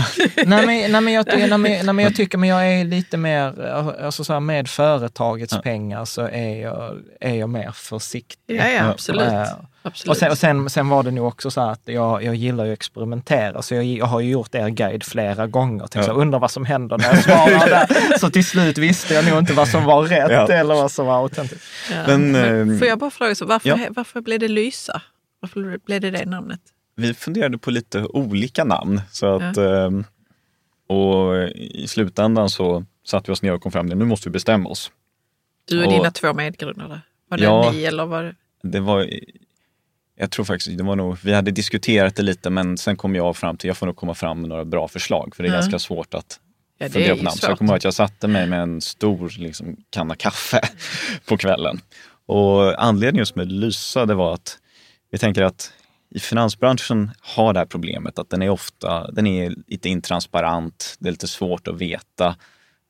nej, 0.46 0.66
men, 0.66 0.92
nej, 0.92 1.00
men 1.00 1.12
jag, 1.12 1.26
nej, 1.26 1.48
men, 1.48 1.62
nej, 1.62 1.84
men 1.84 1.98
jag 1.98 2.16
tycker, 2.16 2.38
men 2.38 2.48
jag 2.48 2.72
är 2.72 2.84
lite 2.84 3.16
mer, 3.16 3.60
alltså 4.04 4.24
så 4.24 4.32
här, 4.32 4.40
med 4.40 4.68
företagets 4.68 5.52
ja. 5.52 5.62
pengar 5.62 6.04
så 6.04 6.22
är 6.22 6.62
jag, 6.62 6.98
är 7.20 7.34
jag 7.34 7.48
mer 7.48 7.70
försiktig. 7.72 8.56
Ja, 8.56 8.68
ja 8.68 8.90
absolut. 8.90 9.32
Äh, 9.32 9.46
Absolut. 9.84 10.10
Och, 10.10 10.16
sen, 10.16 10.30
och 10.30 10.38
sen, 10.38 10.70
sen, 10.70 10.88
var 10.88 11.02
det 11.02 11.10
nog 11.10 11.26
också 11.26 11.50
så 11.50 11.60
att 11.60 11.80
jag, 11.84 12.22
jag 12.24 12.34
gillar 12.34 12.64
ju 12.64 12.72
att 12.72 12.78
experimentera, 12.78 13.62
så 13.62 13.74
jag, 13.74 13.84
jag 13.84 14.06
har 14.06 14.20
ju 14.20 14.30
gjort 14.30 14.54
er 14.54 14.68
guide 14.68 15.04
flera 15.04 15.46
gånger. 15.46 15.86
Tänkte 15.86 16.10
ja. 16.10 16.16
undrar 16.16 16.38
vad 16.38 16.50
som 16.50 16.64
händer 16.64 16.98
när 16.98 17.04
jag 17.04 17.24
svarar 17.24 17.70
där. 17.88 18.18
Så 18.18 18.30
till 18.30 18.44
slut 18.44 18.78
visste 18.78 19.14
jag 19.14 19.24
nog 19.24 19.38
inte 19.38 19.52
vad 19.52 19.68
som 19.68 19.84
var 19.84 20.02
rätt 20.02 20.30
ja. 20.30 20.48
eller 20.48 20.74
vad 20.74 20.92
som 20.92 21.06
var 21.06 21.14
autentiskt. 21.14 21.64
Ja. 21.90 21.96
Men, 22.06 22.32
Men, 22.32 22.60
ehm, 22.60 22.78
får 22.78 22.88
jag 22.88 22.98
bara 22.98 23.10
fråga, 23.10 23.34
så, 23.34 23.46
varför, 23.46 23.68
ja. 23.68 23.78
varför 23.90 24.20
blev 24.20 24.38
det 24.38 24.48
Lysa? 24.48 25.02
Varför 25.40 25.78
blev 25.86 26.00
det 26.00 26.10
det 26.10 26.26
namnet? 26.26 26.60
Vi 27.02 27.14
funderade 27.14 27.58
på 27.58 27.70
lite 27.70 28.04
olika 28.04 28.64
namn. 28.64 29.00
Så 29.10 29.26
att, 29.36 29.56
ehm, 29.56 30.04
och 30.86 31.48
i 31.54 31.86
slutändan 31.88 32.50
så 32.50 32.84
satte 33.04 33.30
vi 33.30 33.32
oss 33.32 33.42
ner 33.42 33.52
och 33.52 33.62
kom 33.62 33.72
fram 33.72 33.88
till 33.88 33.98
nu 33.98 34.04
måste 34.04 34.28
vi 34.28 34.32
bestämma 34.32 34.68
oss. 34.68 34.90
Du 35.64 35.78
och, 35.78 35.86
och 35.86 35.92
dina 35.92 36.10
två 36.10 36.34
medgrundare? 36.34 37.00
Var 37.28 37.38
det 37.38 37.44
ja, 37.44 37.70
ni 37.72 37.84
eller 37.84 38.06
var 38.06 38.22
det? 38.22 38.34
det 38.62 38.80
var 38.80 39.08
jag 40.16 40.30
tror 40.30 40.44
faktiskt, 40.44 40.78
det 40.78 40.84
var 40.84 40.96
nog, 40.96 41.18
vi 41.22 41.32
hade 41.32 41.50
diskuterat 41.50 42.16
det 42.16 42.22
lite 42.22 42.50
men 42.50 42.78
sen 42.78 42.96
kom 42.96 43.14
jag 43.14 43.36
fram 43.36 43.56
till, 43.56 43.68
jag 43.68 43.76
får 43.76 43.86
nog 43.86 43.96
komma 43.96 44.14
fram 44.14 44.40
med 44.40 44.48
några 44.48 44.64
bra 44.64 44.88
förslag 44.88 45.36
för 45.36 45.42
det 45.42 45.46
är 45.48 45.50
mm. 45.50 45.60
ganska 45.60 45.78
svårt 45.78 46.14
att 46.14 46.40
ja, 46.78 46.88
fundera 46.88 47.16
på 47.16 47.22
namn. 47.22 47.36
Så 47.36 47.46
jag 47.46 47.58
kommer 47.58 47.70
ihåg 47.72 47.76
att 47.76 47.84
jag 47.84 47.94
satte 47.94 48.28
mig 48.28 48.46
med 48.46 48.62
en 48.62 48.80
stor 48.80 49.32
liksom, 49.38 49.76
kanna 49.90 50.14
kaffe 50.14 50.60
på 51.26 51.36
kvällen. 51.36 51.80
Och 52.26 52.84
anledningen 52.84 53.18
just 53.18 53.36
med 53.36 53.52
Lysa 53.52 54.06
det 54.06 54.14
var 54.14 54.34
att 54.34 54.58
vi 55.10 55.18
tänker 55.18 55.42
att 55.42 55.72
i 56.14 56.18
finansbranschen 56.18 57.10
har 57.20 57.52
det 57.52 57.58
här 57.58 57.66
problemet 57.66 58.18
att 58.18 58.30
den 58.30 58.42
är 58.42 58.50
ofta 58.50 59.10
den 59.10 59.26
är 59.26 59.54
lite 59.66 59.88
intransparent. 59.88 60.96
Det 60.98 61.08
är 61.08 61.12
lite 61.12 61.28
svårt 61.28 61.68
att 61.68 61.80
veta 61.80 62.36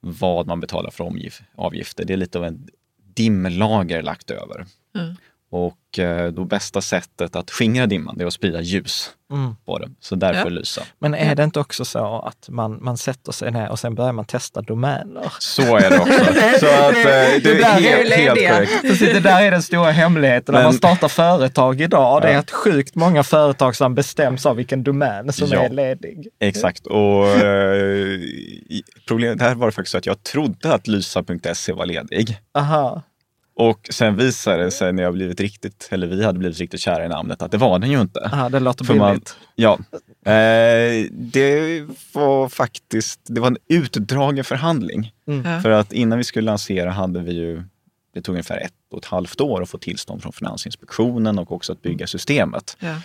vad 0.01 0.47
man 0.47 0.61
betalar 0.61 0.91
för 0.91 1.11
avgifter. 1.55 2.05
Det 2.05 2.13
är 2.13 2.17
lite 2.17 2.39
av 2.39 2.45
en 2.45 2.69
dimlager 3.15 4.03
lagt 4.03 4.31
över. 4.31 4.67
Mm. 4.99 5.17
Och 5.53 5.99
eh, 5.99 6.33
då 6.33 6.45
bästa 6.45 6.81
sättet 6.81 7.37
att 7.37 7.51
skingra 7.51 7.87
dimman 7.87 8.15
det 8.19 8.25
är 8.25 8.27
att 8.27 8.33
sprida 8.33 8.61
ljus 8.61 9.11
mm. 9.33 9.57
på 9.67 9.79
det. 9.79 9.89
Så 10.01 10.15
därför 10.15 10.41
ja. 10.41 10.49
lysa. 10.49 10.83
Men 10.99 11.15
är 11.15 11.35
det 11.35 11.45
inte 11.45 11.61
också 11.61 11.85
så 11.85 12.21
att 12.21 12.49
man, 12.49 12.79
man 12.85 12.97
sätter 12.97 13.33
sig 13.33 13.51
ner 13.51 13.71
och 13.71 13.79
sen 13.79 13.95
börjar 13.95 14.13
man 14.13 14.25
testa 14.25 14.63
domäner? 14.63 15.33
Så 15.39 15.77
är 15.77 15.91
det 15.91 15.99
också. 15.99 16.25
så 16.61 16.67
att, 16.67 16.97
eh, 16.97 17.03
det, 17.03 17.41
det, 17.43 17.63
är 17.63 17.81
helt, 17.81 18.15
helt 18.15 18.39
korrekt. 18.39 19.01
det 19.01 19.21
där 19.21 19.43
är 19.43 19.51
den 19.51 19.63
stora 19.63 19.91
hemligheten. 19.91 20.55
När 20.55 20.63
man 20.63 20.73
startar 20.73 21.09
företag 21.09 21.81
idag, 21.81 22.23
det 22.23 22.29
är 22.29 22.39
att 22.39 22.51
sjukt 22.51 22.95
många 22.95 23.23
företag 23.23 23.77
som 23.77 23.95
bestäms 23.95 24.47
av 24.47 24.57
vilken 24.57 24.83
domän 24.83 25.33
som 25.33 25.49
ja. 25.49 25.63
är 25.63 25.71
ledig. 25.71 26.29
Exakt. 26.41 26.87
Och 26.87 27.29
eh, 27.29 28.21
problemet 29.09 29.41
här 29.41 29.55
var 29.55 29.67
det 29.67 29.73
faktiskt 29.73 29.93
så 29.93 29.99
att 29.99 30.07
jag 30.07 30.23
trodde 30.23 30.75
att 30.75 30.87
lysa.se 30.87 31.73
var 31.73 31.87
ledig. 31.87 32.39
Aha. 32.55 33.03
Och 33.55 33.89
sen 33.91 34.17
visade 34.17 34.65
det 34.65 34.71
sig 34.71 34.93
när 34.93 35.03
jag 35.03 35.15
blivit 35.15 35.41
riktigt, 35.41 35.89
eller 35.91 36.07
vi 36.07 36.25
hade 36.25 36.39
blivit 36.39 36.59
riktigt 36.59 36.81
kära 36.81 37.05
i 37.05 37.09
namnet, 37.09 37.43
att 37.43 37.51
det 37.51 37.59
var 37.59 37.79
den 37.79 37.91
ju 37.91 38.01
inte. 38.01 38.21
Aha, 38.21 38.49
det 38.49 38.61
låter 38.61 38.85
För 38.85 38.95
billigt. 38.95 39.05
Man, 39.05 39.19
ja. 39.55 39.79
Eh, 40.33 41.07
det 41.11 41.87
var 42.13 42.49
faktiskt, 42.49 43.21
det 43.25 43.41
var 43.41 43.47
en 43.47 43.57
utdragen 43.69 44.45
förhandling. 44.45 45.13
Mm. 45.27 45.63
För 45.63 45.71
att 45.71 45.93
innan 45.93 46.19
vi 46.19 46.25
skulle 46.25 46.47
lansera 46.47 46.91
hade 46.91 47.21
vi 47.21 47.33
ju, 47.33 47.63
det 48.15 48.23
tog 48.23 48.33
ungefär 48.33 48.57
ett 48.57 48.73
och 48.93 48.99
ett 48.99 49.05
halvt 49.05 49.41
år 49.41 49.63
att 49.63 49.71
få 49.71 49.79
tillstånd 49.79 50.23
från 50.23 50.33
Finansinspektionen 50.33 51.39
och 51.39 51.53
också 51.53 51.73
att 51.73 51.83
bygga 51.83 52.07
systemet. 52.07 52.77
Ja. 52.81 52.97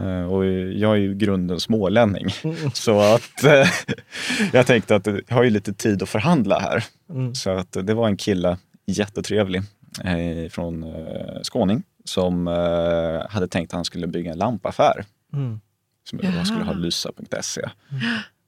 Uh, 0.00 0.32
och 0.32 0.46
jag 0.46 0.92
är 0.92 1.00
ju 1.00 1.14
grunden 1.14 1.60
smålänning. 1.60 2.26
Mm. 2.44 2.70
Så 2.74 3.00
att 3.00 3.44
uh, 3.44 3.70
jag 4.52 4.66
tänkte 4.66 4.96
att 4.96 5.06
jag 5.06 5.22
har 5.28 5.42
ju 5.42 5.50
lite 5.50 5.72
tid 5.72 6.02
att 6.02 6.08
förhandla 6.08 6.58
här. 6.58 6.84
Mm. 7.10 7.34
Så 7.34 7.50
att 7.50 7.76
det 7.82 7.94
var 7.94 8.06
en 8.06 8.16
kille 8.16 8.58
jättetrevlig 8.92 9.62
eh, 10.04 10.50
från 10.50 10.82
eh, 10.82 11.42
Skåning 11.42 11.82
som 12.04 12.48
eh, 12.48 13.30
hade 13.30 13.48
tänkt 13.48 13.70
att 13.70 13.74
han 13.74 13.84
skulle 13.84 14.06
bygga 14.06 14.32
en 14.32 14.38
lampaffär. 14.38 15.04
Mm. 15.32 15.60
Som 16.04 16.20
han 16.22 16.46
skulle 16.46 16.64
ha 16.64 16.72
lysa.se. 16.72 17.60
Mm. 17.60 18.02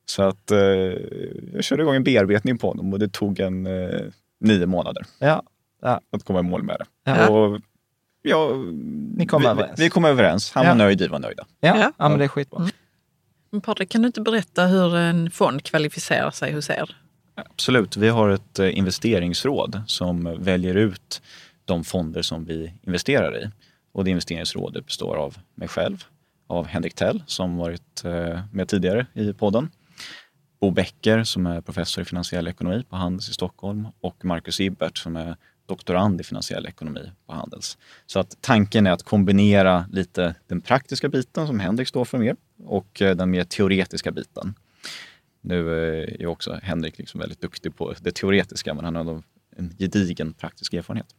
Så 0.05 0.23
att 0.23 0.51
eh, 0.51 0.59
jag 1.55 1.65
körde 1.65 1.83
igång 1.83 1.97
en 1.97 2.05
bearbetning 2.05 2.59
på 2.59 2.69
honom 2.69 2.93
och 2.93 2.99
det 2.99 3.13
tog 3.13 3.41
en 3.41 3.67
eh, 3.67 4.01
nio 4.41 4.67
månader 4.67 5.07
ja. 5.19 5.43
Ja. 5.83 6.01
att 6.13 6.25
komma 6.25 6.41
i 6.41 6.43
mål 6.43 6.63
med 6.63 6.77
det. 6.79 7.11
Ja. 7.11 7.29
Och, 7.29 7.61
ja, 8.23 8.49
Ni 9.17 9.27
kom 9.27 9.43
vi, 9.43 9.49
överens? 9.49 9.81
Vi, 9.81 9.91
kom 9.91 10.05
överens. 10.05 10.53
Han 10.53 10.67
var 10.67 10.75
nöjd, 10.75 11.01
vi 11.01 11.09
var 11.09 11.19
nöjda. 11.19 11.47
Ja, 11.61 11.79
ja. 11.79 11.93
ja 11.99 12.09
men 12.09 12.19
det 12.19 12.25
är 12.25 12.29
skitbra. 12.29 12.59
Mm. 12.59 12.71
Men 13.51 13.61
Patrik, 13.61 13.91
kan 13.91 14.03
du 14.03 14.07
inte 14.07 14.21
berätta 14.21 14.67
hur 14.67 14.97
en 14.97 15.31
fond 15.31 15.65
kvalificerar 15.65 16.31
sig 16.31 16.53
hos 16.53 16.71
er? 16.71 16.97
Absolut. 17.35 17.97
Vi 17.97 18.09
har 18.09 18.29
ett 18.29 18.59
eh, 18.59 18.79
investeringsråd 18.79 19.83
som 19.87 20.43
väljer 20.43 20.75
ut 20.75 21.23
de 21.65 21.85
fonder 21.85 22.23
som 22.23 22.45
vi 22.45 22.73
investerar 22.83 23.43
i. 23.43 23.51
Och 23.93 24.05
det 24.05 24.11
investeringsrådet 24.11 24.87
består 24.87 25.17
av 25.17 25.37
mig 25.55 25.69
själv, 25.69 26.05
av 26.47 26.67
Henrik 26.67 26.95
Tell 26.95 27.23
som 27.27 27.57
varit 27.57 28.05
eh, 28.05 28.41
med 28.53 28.69
tidigare 28.69 29.07
i 29.15 29.33
podden, 29.33 29.71
Bo 30.61 30.71
Becker 30.71 31.25
som 31.25 31.47
är 31.47 31.61
professor 31.61 32.03
i 32.03 32.05
finansiell 32.05 32.49
ekonomi 32.49 32.85
på 32.89 32.97
Handels 32.97 33.29
i 33.29 33.33
Stockholm 33.33 33.89
och 34.01 34.25
Marcus 34.25 34.61
Ibert 34.61 34.99
som 34.99 35.17
är 35.17 35.37
doktorand 35.67 36.21
i 36.21 36.25
finansiell 36.25 36.67
ekonomi 36.67 37.11
på 37.27 37.33
Handels. 37.33 37.79
Så 38.07 38.19
att 38.21 38.37
tanken 38.41 38.87
är 38.87 38.91
att 38.91 39.03
kombinera 39.03 39.87
lite 39.93 40.35
den 40.47 40.61
praktiska 40.61 41.09
biten 41.09 41.47
som 41.47 41.61
Henrik 41.61 41.89
står 41.89 42.05
för 42.05 42.19
mer 42.19 42.37
och 42.65 43.03
eh, 43.03 43.17
den 43.17 43.31
mer 43.31 43.45
teoretiska 43.45 44.11
biten. 44.11 44.55
Nu 45.43 45.75
är 46.05 46.27
också 46.27 46.61
Henrik 46.63 46.99
liksom 46.99 47.21
väldigt 47.21 47.41
duktig 47.41 47.77
på 47.77 47.95
det 48.01 48.15
teoretiska, 48.15 48.75
men 48.75 48.85
han 48.85 48.97
har 48.97 49.23
en 49.57 49.75
gedigen 49.79 50.33
praktisk 50.33 50.75
erfarenhet. 50.75 51.15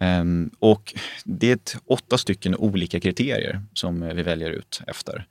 Um, 0.00 0.50
och 0.58 0.94
det 1.24 1.50
är 1.50 1.80
åtta 1.86 2.18
stycken 2.18 2.56
olika 2.56 3.00
kriterier 3.00 3.62
som 3.74 4.00
vi 4.00 4.22
väljer 4.22 4.50
ut 4.50 4.82
efter. 4.86 5.26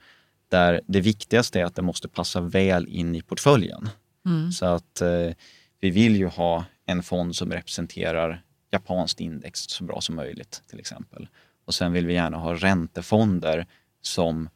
Där 0.50 0.82
det 0.88 1.02
viktigaste 1.02 1.60
är 1.60 1.66
att 1.66 1.76
det 1.76 1.82
måste 1.82 2.08
passa 2.08 2.42
väl 2.42 2.88
in 2.88 3.16
i 3.16 3.22
portföljen. 3.22 3.90
Mm. 4.26 4.52
Så 4.52 4.66
att 4.66 5.02
uh, 5.02 5.34
vi 5.80 5.90
vill 5.90 6.16
ju 6.16 6.28
ha 6.28 6.66
en 6.86 7.04
fond 7.04 7.36
som 7.36 7.52
representerar 7.52 8.44
japanskt 8.72 9.20
index 9.20 9.60
så 9.60 9.84
bra 9.84 10.02
som 10.02 10.16
möjligt 10.16 10.62
till 10.70 10.80
exempel. 10.80 11.28
Och 11.66 11.74
sen 11.74 11.94
vill 11.94 12.08
vi 12.08 12.14
gärna 12.14 12.38
ha 12.38 12.56
räntefonder 12.56 13.66
som 14.02 14.50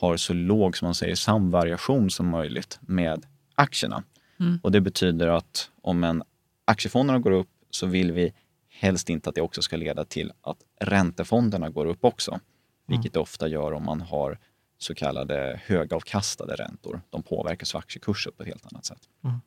har 0.00 0.16
så 0.16 0.32
låg 0.32 0.76
som 0.76 0.86
man 0.86 0.94
säger, 0.94 1.14
samvariation 1.14 2.10
som 2.10 2.28
möjligt 2.28 2.78
med 2.80 3.26
aktierna. 3.54 4.02
Mm. 4.40 4.60
Och 4.62 4.72
det 4.72 4.80
betyder 4.80 5.28
att 5.28 5.70
om 5.82 6.04
en 6.04 6.22
aktiefonderna 6.64 7.18
går 7.18 7.30
upp 7.30 7.48
så 7.70 7.86
vill 7.86 8.12
vi 8.12 8.32
helst 8.68 9.10
inte 9.10 9.28
att 9.28 9.34
det 9.34 9.40
också 9.40 9.62
ska 9.62 9.76
leda 9.76 10.04
till 10.04 10.32
att 10.42 10.58
räntefonderna 10.80 11.70
går 11.70 11.86
upp 11.86 12.04
också. 12.04 12.30
Mm. 12.30 12.42
Vilket 12.86 13.12
det 13.12 13.20
ofta 13.20 13.48
gör 13.48 13.72
om 13.72 13.84
man 13.84 14.00
har 14.00 14.38
så 14.78 14.94
kallade 14.94 15.60
högavkastade 15.64 16.54
räntor. 16.54 17.02
De 17.10 17.22
påverkas 17.22 17.74
av 17.74 17.78
aktiekurser 17.78 18.30
på 18.30 18.42
ett 18.42 18.48
helt 18.48 18.72
annat 18.72 18.84
sätt. 18.84 19.02
Mm. 19.24 19.40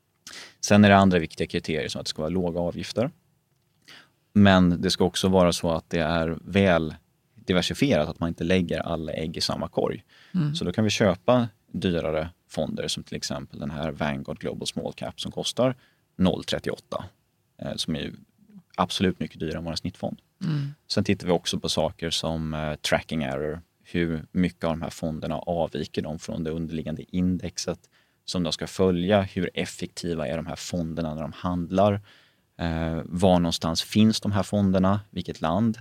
Sen 0.62 0.86
är 0.86 0.90
det 0.90 0.96
andra 0.96 1.20
viktiga 1.20 1.48
kriterier 1.48 1.88
som 1.88 2.00
att 2.00 2.06
det 2.06 2.10
ska 2.10 2.22
vara 2.22 2.30
låga 2.30 2.60
avgifter. 2.60 3.12
Men 4.34 4.82
det 4.82 4.90
ska 4.90 5.04
också 5.04 5.28
vara 5.28 5.54
så 5.54 5.72
att 5.72 5.90
det 5.90 6.00
är 6.00 6.38
väl 6.42 6.96
diversifierat, 7.46 8.10
att 8.10 8.20
man 8.20 8.30
inte 8.30 8.44
lägger 8.44 8.80
alla 8.80 9.12
ägg 9.12 9.38
i 9.38 9.42
samma 9.42 9.68
korg. 9.68 10.04
Mm. 10.34 10.56
Så 10.56 10.66
då 10.66 10.72
kan 10.72 10.84
vi 10.84 10.90
köpa 10.90 11.48
dyrare 11.72 12.30
fonder 12.50 12.88
som 12.88 13.04
till 13.04 13.18
exempel 13.18 13.60
den 13.60 13.72
här 13.72 13.92
Vanguard 13.92 14.40
Global 14.40 14.68
Small 14.68 14.94
Cap 14.94 15.22
som 15.22 15.32
kostar 15.32 15.76
0,38 16.18 17.04
eh, 17.62 17.76
som 17.76 17.96
är 17.96 18.12
absolut 18.76 19.20
mycket 19.20 19.40
dyrare 19.40 19.58
än 19.58 19.64
vår 19.64 19.76
snittfond. 19.76 20.22
Mm. 20.44 20.74
Sen 20.88 21.04
tittar 21.04 21.28
vi 21.28 21.34
också 21.34 21.60
på 21.60 21.70
saker 21.70 22.10
som 22.10 22.54
eh, 22.54 22.76
tracking 22.76 23.24
error, 23.24 23.62
hur 23.84 24.26
mycket 24.32 24.64
av 24.64 24.70
de 24.70 24.82
här 24.82 24.90
fonderna 24.90 25.36
avviker 25.36 26.02
de 26.02 26.20
från 26.20 26.44
det 26.44 26.52
underliggande 26.52 27.16
indexet 27.16 27.90
som 28.26 28.44
de 28.44 28.54
ska 28.54 28.68
följa, 28.68 29.22
hur 29.22 29.50
effektiva 29.54 30.28
är 30.28 30.38
de 30.38 30.46
här 30.46 30.56
fonderna 30.56 31.14
när 31.14 31.22
de 31.22 31.32
handlar 31.32 32.02
Eh, 32.58 33.02
var 33.06 33.40
någonstans 33.40 33.84
finns 33.84 34.22
de 34.22 34.32
här 34.32 34.44
fonderna? 34.44 35.00
Vilket 35.10 35.42
land? 35.42 35.80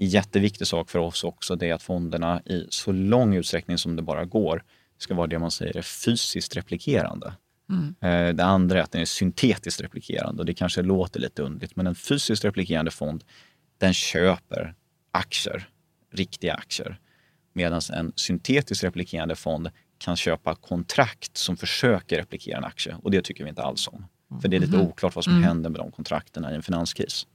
Jätteviktig 0.00 0.66
sak 0.66 0.90
för 0.90 0.98
oss 0.98 1.24
också 1.24 1.56
det 1.56 1.68
är 1.70 1.74
att 1.74 1.82
fonderna 1.82 2.42
i 2.44 2.66
så 2.70 2.92
lång 2.92 3.34
utsträckning 3.34 3.78
som 3.78 3.96
det 3.96 4.02
bara 4.02 4.24
går 4.24 4.64
ska 4.98 5.14
vara 5.14 5.26
det 5.26 5.38
man 5.38 5.50
säger 5.50 5.76
är 5.76 5.82
fysiskt 5.82 6.56
replikerande. 6.56 7.32
Eh, 8.00 8.34
Det 8.34 8.44
andra 8.44 8.78
är 8.78 8.82
att 8.82 8.92
den 8.92 9.00
är 9.00 9.04
syntetiskt 9.04 9.80
replikerande 9.80 10.42
och 10.42 10.46
det 10.46 10.54
kanske 10.54 10.82
låter 10.82 11.20
lite 11.20 11.42
underligt 11.42 11.76
men 11.76 11.86
en 11.86 11.94
fysiskt 11.94 12.44
replikerande 12.44 12.90
fond 12.90 13.24
den 13.78 13.94
köper 13.94 14.74
aktier, 15.10 15.68
riktiga 16.12 16.54
aktier. 16.54 16.98
Medan 17.52 17.80
en 17.92 18.12
syntetiskt 18.16 18.84
replikerande 18.84 19.36
fond 19.36 19.70
kan 19.98 20.16
köpa 20.16 20.54
kontrakt 20.54 21.36
som 21.36 21.56
försöker 21.56 22.16
replikera 22.16 22.58
en 22.58 22.64
aktie 22.64 22.96
och 23.02 23.10
det 23.10 23.22
tycker 23.22 23.44
vi 23.44 23.50
inte 23.50 23.62
alls 23.62 23.88
om. 23.88 24.06
För 24.40 24.48
det 24.48 24.56
är 24.56 24.60
lite 24.60 24.76
oklart 24.78 25.14
vad 25.14 25.24
som 25.24 25.32
händer 25.44 25.70
med 25.70 25.80
de 25.80 25.90
kontrakterna 25.92 26.52
i 26.52 26.54
en 26.54 26.62
finanskris. 26.62 27.26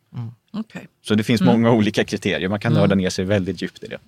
Okej. 0.52 0.88
Så 1.02 1.16
det 1.16 1.24
finns 1.24 1.42
många 1.42 1.72
olika 1.72 2.04
kriterier. 2.04 2.50
Man 2.50 2.60
kan 2.60 2.74
nörda 2.74 2.96
ner 2.96 3.10
sig 3.10 3.26
väldigt 3.26 3.62
djupt 3.62 3.84
i 3.84 3.88
det. 3.88 4.00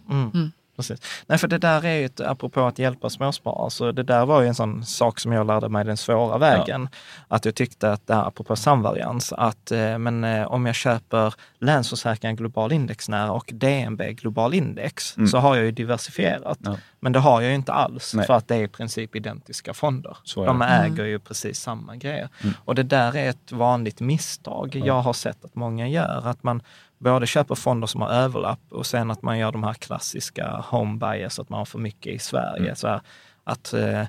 Precis. 0.75 1.23
Nej, 1.27 1.37
för 1.37 1.47
det 1.47 1.57
där 1.57 1.85
är 1.85 1.95
ju, 1.95 2.05
ett, 2.05 2.19
apropå 2.19 2.61
att 2.61 2.79
hjälpa 2.79 3.09
småsparare, 3.09 3.69
så 3.69 3.91
det 3.91 4.03
där 4.03 4.25
var 4.25 4.41
ju 4.41 4.47
en 4.47 4.55
sån 4.55 4.85
sak 4.85 5.19
som 5.19 5.31
jag 5.31 5.47
lärde 5.47 5.69
mig 5.69 5.85
den 5.85 5.97
svåra 5.97 6.37
vägen. 6.37 6.89
Att 7.27 7.45
jag 7.45 7.55
tyckte 7.55 7.91
att, 7.91 8.07
det 8.07 8.15
här, 8.15 8.27
apropå 8.27 8.55
samvarians, 8.55 9.33
att 9.33 9.71
eh, 9.71 9.97
men, 9.97 10.23
eh, 10.23 10.51
om 10.51 10.65
jag 10.65 10.75
köper 10.75 11.33
Länsförsäkringar 11.59 12.35
Global 12.35 12.71
Indexnära 12.71 13.31
och 13.31 13.51
DNB 13.53 14.13
Global 14.13 14.53
Index 14.53 15.15
så 15.31 15.37
har 15.37 15.55
jag 15.55 15.65
ju 15.65 15.71
diversifierat. 15.71 16.59
Ja. 16.61 16.77
Men 16.99 17.11
det 17.11 17.19
har 17.19 17.41
jag 17.41 17.49
ju 17.49 17.55
inte 17.55 17.73
alls 17.73 18.13
Nej. 18.13 18.25
för 18.25 18.33
att 18.33 18.47
det 18.47 18.55
är 18.55 18.63
i 18.63 18.67
princip 18.67 19.15
identiska 19.15 19.73
fonder. 19.73 20.17
Är 20.37 20.45
De 20.45 20.61
äger 20.61 21.05
ju 21.05 21.19
precis 21.19 21.59
samma 21.59 21.95
grejer. 21.95 22.29
Och 22.65 22.75
det 22.75 22.83
där 22.83 23.15
är 23.15 23.29
ett 23.29 23.51
vanligt 23.51 23.99
misstag 23.99 24.75
jag 24.75 25.01
har 25.01 25.13
sett 25.13 25.45
att 25.45 25.55
många 25.55 25.87
gör. 25.87 26.27
Att 26.27 26.43
man 26.43 26.61
både 27.05 27.27
köper 27.27 27.55
fonder 27.55 27.87
som 27.87 28.01
har 28.01 28.09
överlapp 28.09 28.59
och 28.69 28.85
sen 28.85 29.11
att 29.11 29.21
man 29.21 29.39
gör 29.39 29.51
de 29.51 29.63
här 29.63 29.73
klassiska 29.73 30.63
home 30.69 30.97
bias, 30.97 31.39
att 31.39 31.49
man 31.49 31.57
har 31.57 31.65
för 31.65 31.79
mycket 31.79 32.13
i 32.13 32.19
Sverige. 32.19 32.75
Så 32.75 32.87
här, 32.87 33.01
att, 33.43 33.73
eh, 33.73 34.03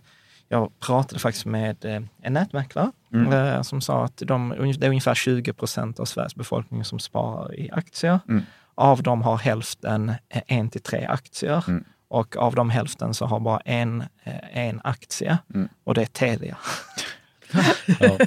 jag 0.49 0.73
pratade 0.81 1.21
faktiskt 1.21 1.47
med 1.47 1.85
eh, 1.85 2.01
en 2.23 2.33
nätmäklare 2.33 2.91
eh, 3.33 3.63
som 3.63 3.81
sa 3.81 4.05
att 4.05 4.17
de, 4.27 4.49
det 4.79 4.87
är 4.87 4.89
ungefär 4.89 5.15
20 5.15 5.53
procent 5.53 6.01
av 6.01 6.05
Sveriges 6.05 6.35
befolkning 6.35 6.85
som 6.85 6.99
sparar 6.99 7.55
i 7.55 7.71
aktier. 7.73 8.21
Av 8.75 9.03
dem 9.03 9.23
har 9.23 9.37
hälften 9.37 10.09
eh, 10.09 10.43
en 10.47 10.71
till 10.71 10.83
tre 10.83 11.07
aktier. 11.07 11.65
Och 12.09 12.37
av 12.37 12.55
de 12.55 12.71
hälften 12.71 13.15
så 13.15 13.27
har 13.27 13.41
bara 13.41 13.61
en, 13.61 14.01
eh, 14.25 14.59
en 14.59 14.81
aktie 14.85 15.39
och 15.85 15.95
det 15.95 16.03
är 16.03 16.07
Telia. 16.07 16.57
Ja, 18.01 18.19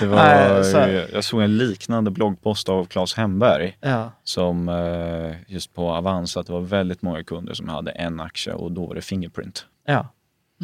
det 0.00 0.06
var, 0.06 0.16
Nej, 0.16 0.64
så- 0.64 1.14
jag 1.14 1.24
såg 1.24 1.42
en 1.42 1.56
liknande 1.58 2.10
bloggpost 2.10 2.68
av 2.68 2.84
Claes 2.84 3.14
Hemberg 3.14 3.76
Ja. 3.80 4.12
som 4.24 4.68
eh, 4.68 5.36
just 5.52 5.74
på 5.74 5.90
Avanza 5.92 6.40
att 6.40 6.46
det 6.46 6.52
var 6.52 6.60
väldigt 6.60 7.02
många 7.02 7.24
kunder 7.24 7.54
som 7.54 7.68
hade 7.68 7.90
en 7.90 8.20
aktie 8.20 8.52
och 8.52 8.72
då 8.72 8.86
var 8.86 8.94
det 8.94 9.02
Fingerprint. 9.02 9.66
Ja, 9.86 10.08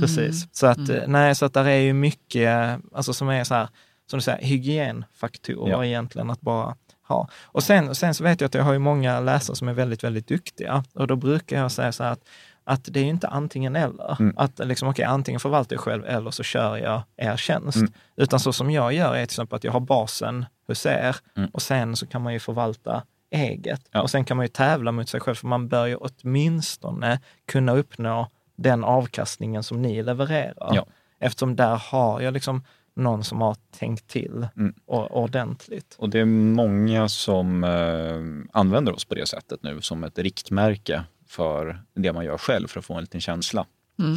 precis. 0.00 0.48
Så 0.52 0.66
att, 0.66 0.88
eh, 0.88 1.02
nej, 1.06 1.34
så 1.34 1.44
att 1.46 1.54
där 1.54 1.64
är 1.64 1.76
ju 1.80 1.92
mycket, 1.92 2.80
alltså 2.94 3.12
som 3.12 3.28
är 3.28 3.44
så 3.44 3.54
här, 3.54 3.68
som 4.10 4.18
du 4.18 4.20
säger, 4.22 4.44
hygienfaktorer 4.46 5.70
Ja. 5.72 5.84
egentligen 5.84 6.30
att 6.30 6.40
bara 6.40 6.74
ha. 7.08 7.28
Och 7.44 7.62
sen, 7.62 7.94
sen 7.94 8.14
så 8.14 8.24
vet 8.24 8.40
jag 8.40 8.48
att 8.48 8.54
jag 8.54 8.62
har 8.62 8.72
ju 8.72 8.78
många 8.78 9.20
läsare 9.20 9.56
som 9.56 9.68
är 9.68 9.72
väldigt, 9.72 10.04
väldigt 10.04 10.28
duktiga 10.28 10.84
och 10.94 11.06
då 11.06 11.16
brukar 11.16 11.60
jag 11.60 11.72
säga 11.72 11.92
så 11.92 12.04
här 12.04 12.10
att 12.12 12.24
att 12.64 12.88
det 12.92 13.00
är 13.00 13.04
inte 13.04 13.28
antingen 13.28 13.76
eller. 13.76 14.32
Att 14.36 14.58
liksom, 14.58 14.88
okej, 14.88 15.04
antingen 15.04 15.40
förvaltar 15.40 15.76
jag 15.76 15.80
själv 15.80 16.04
eller 16.06 16.30
så 16.30 16.42
kör 16.42 16.76
jag 16.76 17.02
er 17.16 17.36
tjänst. 17.36 17.84
Utan 18.16 18.40
så 18.40 18.52
som 18.52 18.70
jag 18.70 18.92
gör 18.92 19.10
är 19.14 19.16
till 19.16 19.22
exempel 19.22 19.56
att 19.56 19.64
jag 19.64 19.72
har 19.72 19.80
basen 19.80 20.46
hos 20.66 20.86
er 20.86 21.16
och 21.52 21.62
sen 21.62 21.96
så 21.96 22.06
kan 22.06 22.22
man 22.22 22.32
ju 22.32 22.38
förvalta 22.38 23.02
eget. 23.30 23.80
Ja. 23.90 24.02
Och 24.02 24.10
sen 24.10 24.24
kan 24.24 24.36
man 24.36 24.44
ju 24.44 24.48
tävla 24.48 24.92
mot 24.92 25.08
sig 25.08 25.20
själv, 25.20 25.34
för 25.34 25.46
man 25.46 25.68
bör 25.68 25.86
ju 25.86 25.96
åtminstone 25.96 27.20
kunna 27.46 27.72
uppnå 27.72 28.30
den 28.56 28.84
avkastningen 28.84 29.62
som 29.62 29.82
ni 29.82 30.02
levererar. 30.02 30.74
Ja. 30.74 30.86
Eftersom 31.18 31.56
där 31.56 31.76
har 31.76 32.20
jag 32.20 32.34
liksom 32.34 32.64
någon 32.96 33.24
som 33.24 33.40
har 33.40 33.56
tänkt 33.78 34.08
till 34.08 34.46
och, 34.86 35.22
ordentligt. 35.22 35.94
Och 35.98 36.10
det 36.10 36.20
är 36.20 36.24
många 36.24 37.08
som 37.08 37.64
eh, 37.64 38.58
använder 38.60 38.92
oss 38.92 39.04
på 39.04 39.14
det 39.14 39.28
sättet 39.28 39.62
nu 39.62 39.80
som 39.80 40.04
ett 40.04 40.18
riktmärke 40.18 41.04
för 41.36 41.82
det 41.94 42.12
man 42.12 42.24
gör 42.24 42.38
själv 42.38 42.68
för 42.68 42.78
att 42.80 42.84
få 42.86 42.94
en 42.94 43.00
liten 43.00 43.20
känsla 43.20 43.66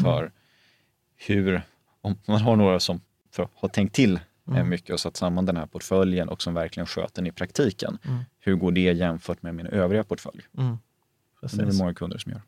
för 0.04 0.32
hur, 1.16 1.62
om 2.02 2.16
man 2.28 2.42
har 2.42 2.56
några 2.56 2.80
som 2.80 3.02
för, 3.32 3.48
har 3.56 3.70
tänkt 3.70 3.96
till 3.96 4.20
eh, 4.56 4.64
mycket 4.64 4.94
och 4.94 5.00
satt 5.00 5.18
samman 5.18 5.46
den 5.46 5.58
här 5.58 5.66
portföljen 5.66 6.30
och 6.30 6.42
som 6.42 6.54
verkligen 6.54 6.88
sköter 6.88 7.16
den 7.16 7.28
i 7.28 7.32
praktiken. 7.32 7.98
Hur 8.40 8.56
går 8.56 8.72
det 8.72 8.82
jämfört 8.82 9.42
med 9.42 9.56
min 9.56 9.68
övriga 9.68 10.04
portfölj? 10.04 10.42
Det 11.42 11.62
är 11.62 11.66
det 11.66 11.78
många 11.78 11.94
kunder 11.94 12.18
som 12.18 12.32
gör. 12.32 12.42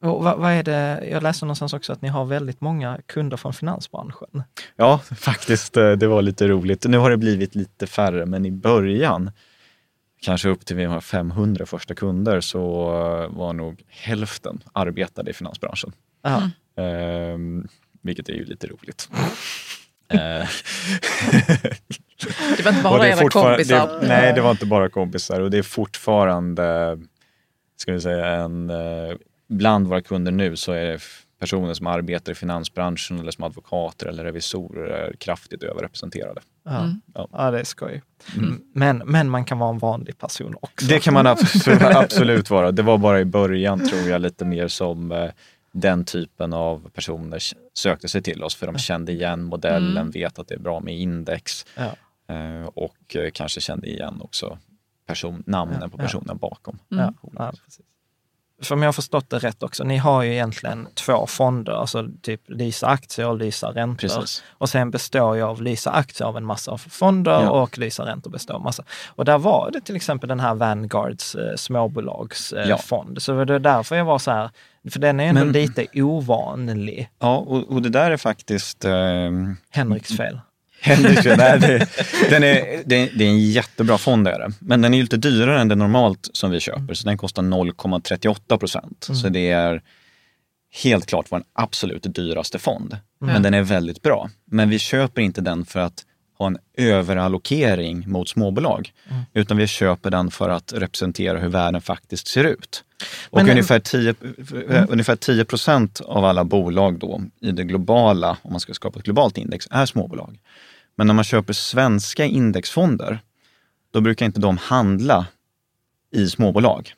Och 0.00 0.24
vad, 0.24 0.38
vad 0.38 0.52
är 0.52 0.62
det, 0.62 1.08
jag 1.10 1.22
läste 1.22 1.44
någonstans 1.44 1.72
också 1.72 1.92
att 1.92 2.02
ni 2.02 2.08
har 2.08 2.24
väldigt 2.24 2.60
många 2.60 3.00
kunder 3.06 3.36
från 3.36 3.52
finansbranschen. 3.54 4.42
Ja, 4.76 4.98
faktiskt. 5.16 5.76
eh, 5.76 5.92
Det 5.92 6.06
var 6.06 6.22
lite 6.22 6.48
roligt. 6.48 6.84
Nu 6.88 6.98
har 6.98 7.10
det 7.10 7.16
blivit 7.16 7.54
lite 7.54 7.86
färre, 7.86 8.26
men 8.26 8.46
i 8.46 8.50
början, 8.50 9.30
kanske 10.24 10.48
upp 10.48 10.66
till 10.66 10.76
vi 10.76 10.84
har 10.84 11.00
500 11.00 11.66
första 11.66 11.94
kunder, 11.94 12.40
så 12.40 12.62
var 13.30 13.52
nog 13.52 13.82
hälften 13.88 14.62
arbetade 14.72 15.30
i 15.30 15.34
finansbranschen. 15.34 15.92
Ja. 16.22 16.50
Ehm, 16.82 17.68
vilket 18.02 18.28
är 18.28 18.32
ju 18.32 18.44
lite 18.44 18.66
roligt. 18.66 19.08
Eh, 20.08 20.48
Det 22.56 22.62
var 22.64 22.70
inte 22.70 22.82
bara 22.82 23.08
era 23.08 23.28
kompisar. 23.28 24.00
Det, 24.00 24.08
nej, 24.08 24.32
det 24.34 24.40
var 24.40 24.50
inte 24.50 24.66
bara 24.66 24.88
kompisar 24.88 25.40
och 25.40 25.50
det 25.50 25.58
är 25.58 25.62
fortfarande, 25.62 26.98
ska 27.76 27.92
vi 27.92 28.00
säga, 28.00 28.26
en, 28.26 28.70
eh, 28.70 29.16
bland 29.48 29.86
våra 29.88 30.02
kunder 30.02 30.32
nu 30.32 30.56
så 30.56 30.72
är 30.72 30.84
det 30.84 30.98
personer 31.44 31.74
som 31.74 31.86
arbetar 31.86 32.32
i 32.32 32.34
finansbranschen 32.34 33.18
eller 33.20 33.30
som 33.30 33.44
advokater 33.44 34.06
eller 34.06 34.24
revisorer 34.24 34.90
är 34.90 35.12
kraftigt 35.16 35.62
överrepresenterade. 35.62 36.40
Ja. 36.64 36.88
Ja. 37.14 37.28
ja, 37.32 37.50
det 37.50 37.60
är 37.60 37.64
skoj. 37.64 38.02
Men, 38.72 39.02
men 39.06 39.30
man 39.30 39.44
kan 39.44 39.58
vara 39.58 39.70
en 39.70 39.78
vanlig 39.78 40.18
person 40.18 40.56
också. 40.60 40.86
Det 40.86 41.00
kan 41.00 41.14
man 41.14 41.26
absolut, 41.26 41.82
absolut 41.82 42.50
vara. 42.50 42.72
Det 42.72 42.82
var 42.82 42.98
bara 42.98 43.20
i 43.20 43.24
början 43.24 43.88
tror 43.88 44.00
jag 44.02 44.20
lite 44.20 44.44
mer 44.44 44.68
som 44.68 45.12
eh, 45.12 45.30
den 45.72 46.04
typen 46.04 46.52
av 46.52 46.90
personer 46.90 47.38
sökte 47.74 48.08
sig 48.08 48.22
till 48.22 48.42
oss 48.42 48.54
för 48.54 48.66
de 48.66 48.78
kände 48.78 49.12
igen 49.12 49.42
modellen, 49.44 50.10
vet 50.10 50.38
att 50.38 50.48
det 50.48 50.54
är 50.54 50.58
bra 50.58 50.80
med 50.80 50.98
index 50.98 51.66
Ja. 51.76 51.96
eh, 52.34 52.66
och 52.66 53.16
eh, 53.16 53.30
kanske 53.30 53.60
kände 53.60 53.86
igen 53.86 54.20
också 54.20 54.58
person, 55.06 55.42
namnen 55.46 55.90
på 55.90 55.98
personen 55.98 56.38
bakom. 56.38 56.78
Ja, 56.88 57.12
ja, 57.36 57.52
precis. 57.64 57.86
För 58.64 58.74
om 58.74 58.82
jag 58.82 58.88
har 58.88 58.92
förstått 58.92 59.30
det 59.30 59.38
rätt 59.38 59.62
också, 59.62 59.84
ni 59.84 59.96
har 59.96 60.22
ju 60.22 60.32
egentligen 60.32 60.88
två 60.94 61.26
fonder, 61.26 61.72
alltså 61.72 62.08
typ 62.22 62.40
Lysa 62.48 62.86
aktier 62.86 63.28
och 63.28 63.36
Lysa 63.36 63.66
räntor. 63.68 64.08
Precis. 64.08 64.42
Och 64.50 64.68
sen 64.68 64.90
består 64.90 65.36
ju 65.36 65.42
av 65.42 65.62
Lysa 65.62 65.90
aktier 65.90 66.26
av 66.28 66.36
en 66.36 66.44
massa 66.44 66.78
fonder 66.78 67.32
Ja. 67.32 67.50
och 67.50 67.78
Lysa 67.78 68.06
räntor 68.06 68.30
består 68.30 68.54
av 68.54 68.60
massa. 68.62 68.84
Och 69.06 69.24
där 69.24 69.38
var 69.38 69.70
det 69.72 69.80
till 69.80 69.96
exempel 69.96 70.28
den 70.28 70.40
här 70.40 70.54
Vanguards 70.54 71.34
eh, 71.34 71.56
småbolagsfond. 71.56 73.08
Eh, 73.08 73.14
Ja. 73.14 73.20
Så 73.20 73.44
det 73.44 73.54
är 73.54 73.58
därför 73.58 73.96
jag 73.96 74.04
var 74.04 74.18
så 74.18 74.30
här, 74.30 74.50
för 74.90 74.98
den 75.00 75.20
är 75.20 75.24
ändå 75.24 75.40
Men- 75.44 75.52
lite 75.52 75.86
ovanlig. 76.02 77.08
Ja, 77.18 77.36
och, 77.36 77.72
och 77.72 77.82
det 77.82 77.88
där 77.88 78.10
är 78.10 78.16
faktiskt 78.16 78.84
eh, 78.84 78.92
Henriks 79.70 80.16
fel. 80.16 80.40
Henrik, 80.84 81.24
nej, 81.24 81.58
det, 81.60 81.88
den 82.30 82.42
är, 82.42 82.82
det, 82.86 82.96
är, 82.96 83.10
det 83.14 83.24
är 83.24 83.28
en 83.28 83.50
jättebra 83.50 83.98
fond, 83.98 84.28
är 84.28 84.38
det. 84.38 84.52
men 84.60 84.82
den 84.82 84.94
är 84.94 85.02
lite 85.02 85.16
dyrare 85.16 85.60
än 85.60 85.68
det 85.68 85.74
normalt 85.74 86.30
som 86.32 86.50
vi 86.50 86.60
köper, 86.60 86.94
så 86.94 87.08
den 87.08 87.18
kostar 87.18 87.42
0,38 87.42 88.56
procent. 88.58 89.08
Så 89.22 89.28
det 89.28 89.50
är 89.50 89.82
helt 90.82 91.06
klart 91.06 91.26
vår 91.28 91.42
absolut 91.52 92.02
dyraste 92.14 92.58
fond. 92.58 92.96
Men 93.18 93.42
den 93.42 93.54
är 93.54 93.62
väldigt 93.62 94.02
bra. 94.02 94.30
Men 94.50 94.68
vi 94.70 94.78
köper 94.78 95.22
inte 95.22 95.40
den 95.40 95.64
för 95.64 95.80
att 95.80 96.04
ha 96.38 96.46
en 96.46 96.58
överallokering 96.76 98.04
mot 98.10 98.28
småbolag, 98.28 98.92
utan 99.34 99.56
vi 99.56 99.66
köper 99.66 100.10
den 100.10 100.30
för 100.30 100.48
att 100.48 100.72
representera 100.72 101.38
hur 101.38 101.48
världen 101.48 101.80
faktiskt 101.80 102.26
ser 102.26 102.44
ut. 102.44 102.84
Och 103.30 103.38
Men- 103.38 103.50
ungefär 103.50 103.78
10, 103.80 104.14
eh, 104.70 104.84
ungefär 104.88 105.16
10 105.16 105.44
procent 105.44 106.00
av 106.00 106.24
alla 106.24 106.44
bolag 106.44 106.98
då 106.98 107.20
i 107.40 107.52
det 107.52 107.64
globala, 107.64 108.36
om 108.42 108.50
man 108.52 108.60
ska 108.60 108.74
skapa 108.74 108.98
ett 108.98 109.04
globalt 109.04 109.38
index, 109.38 109.68
är 109.70 109.86
småbolag. 109.86 110.38
Men 110.96 111.06
när 111.06 111.14
man 111.14 111.24
köper 111.24 111.52
svenska 111.52 112.24
indexfonder, 112.24 113.18
då 113.90 114.00
brukar 114.00 114.26
inte 114.26 114.40
de 114.40 114.58
handla 114.58 115.26
i 116.10 116.26
småbolag. 116.28 116.94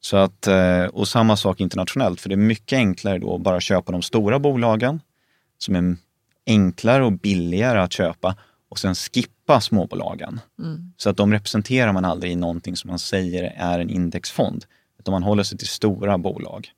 Så 0.00 0.16
att, 0.16 0.46
eh, 0.46 0.84
och 0.84 1.08
samma 1.08 1.36
sak 1.36 1.60
internationellt, 1.60 2.20
för 2.20 2.28
det 2.28 2.34
är 2.34 2.36
mycket 2.36 2.76
enklare 2.76 3.18
då 3.18 3.34
att 3.34 3.40
bara 3.40 3.60
köpa 3.60 3.92
de 3.92 4.02
stora 4.02 4.38
bolagen 4.38 5.00
som 5.58 5.76
är 5.76 5.96
enklare 6.46 7.04
och 7.04 7.12
billigare 7.12 7.78
att 7.78 7.92
köpa 7.92 8.36
och 8.68 8.78
sen 8.78 8.94
skippa 8.94 9.60
småbolagen. 9.60 10.40
Så 10.96 11.10
att 11.10 11.16
de 11.16 11.32
representerar 11.32 11.92
man 11.92 12.04
aldrig 12.04 12.32
i 12.32 12.36
någonting 12.36 12.76
som 12.76 12.88
man 12.88 12.98
säger 12.98 13.54
är 13.56 13.78
en 13.78 13.90
indexfond, 13.90 14.64
utan 14.98 15.12
man 15.12 15.22
håller 15.22 15.42
sig 15.42 15.58
till 15.58 15.68
stora 15.68 16.18
bolag. 16.18 16.70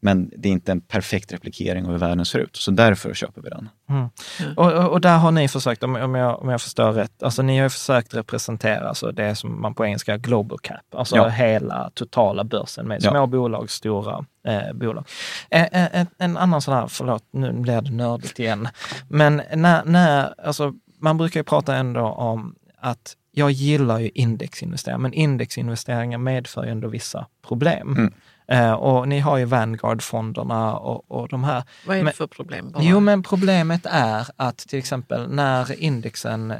Men 0.00 0.30
det 0.36 0.48
är 0.48 0.52
inte 0.52 0.72
en 0.72 0.80
perfekt 0.80 1.32
replikering 1.32 1.84
av 1.84 1.90
hur 1.90 1.98
världen 1.98 2.24
ser 2.24 2.38
ut. 2.38 2.56
Så 2.56 2.70
därför 2.70 3.14
köper 3.14 3.42
vi 3.42 3.50
den. 3.50 3.68
Mm. 3.88 4.08
Och, 4.56 4.72
och, 4.72 4.92
och, 4.92 5.00
där 5.00 5.18
har 5.18 5.30
ni 5.30 5.48
försökt, 5.48 5.82
om, 5.82 5.96
om, 5.96 6.14
jag, 6.14 6.42
om 6.42 6.48
jag 6.48 6.60
förstår 6.60 6.92
rätt, 6.92 7.22
alltså 7.22 7.42
ni 7.42 7.58
har 7.58 7.68
försökt 7.68 8.14
representera 8.14 8.88
alltså 8.88 9.12
det 9.12 9.34
som 9.34 9.60
man 9.60 9.74
på 9.74 9.84
engelska 9.84 10.16
global 10.16 10.58
cap, 10.58 10.94
alltså 10.94 11.16
ja. 11.16 11.28
hela 11.28 11.90
totala 11.94 12.44
börsen 12.44 12.88
med 12.88 13.02
små 13.02 13.26
bolag, 13.26 13.70
stora 13.70 14.24
eh, 14.46 14.72
bolag. 14.74 15.08
Eh, 15.50 15.62
eh, 15.62 16.06
en 16.18 16.36
annan 16.36 16.62
sån 16.62 16.74
här, 16.74 16.86
förlåt, 16.86 17.24
nu 17.30 17.52
blir 17.52 17.80
det 17.80 17.90
nördigt 17.90 18.38
igen, 18.38 18.68
men 19.08 19.42
när, 19.54 19.84
när 19.84 20.34
alltså, 20.46 20.74
man 21.00 21.18
brukar 21.18 21.40
ju 21.40 21.44
prata 21.44 21.76
ändå 21.76 22.02
om 22.02 22.54
att 22.78 23.16
jag 23.32 23.50
gillar 23.50 23.98
ju 23.98 24.10
indexinvesteringar, 24.14 24.98
men 24.98 25.12
indexinvesteringar 25.12 26.18
medför 26.18 26.64
ju 26.64 26.70
ändå 26.70 26.88
vissa 26.88 27.26
problem. 27.48 27.96
Mm. 27.96 28.12
Eh, 28.48 28.72
och 28.72 29.08
ni 29.08 29.18
har 29.18 29.36
ju 29.36 29.44
Vanguard-fonderna 29.44 30.76
och, 30.76 31.10
och 31.10 31.28
de 31.28 31.44
här. 31.44 31.62
Vad 31.86 31.96
är 31.96 32.04
det 32.04 32.12
för 32.12 32.26
problem? 32.26 32.70
Bara? 32.70 32.82
Jo, 32.82 33.00
men 33.00 33.22
problemet 33.22 33.86
är 33.90 34.26
att 34.36 34.58
till 34.58 34.78
exempel 34.78 35.28
när 35.28 35.80
indexen, 35.80 36.50
eh, 36.50 36.56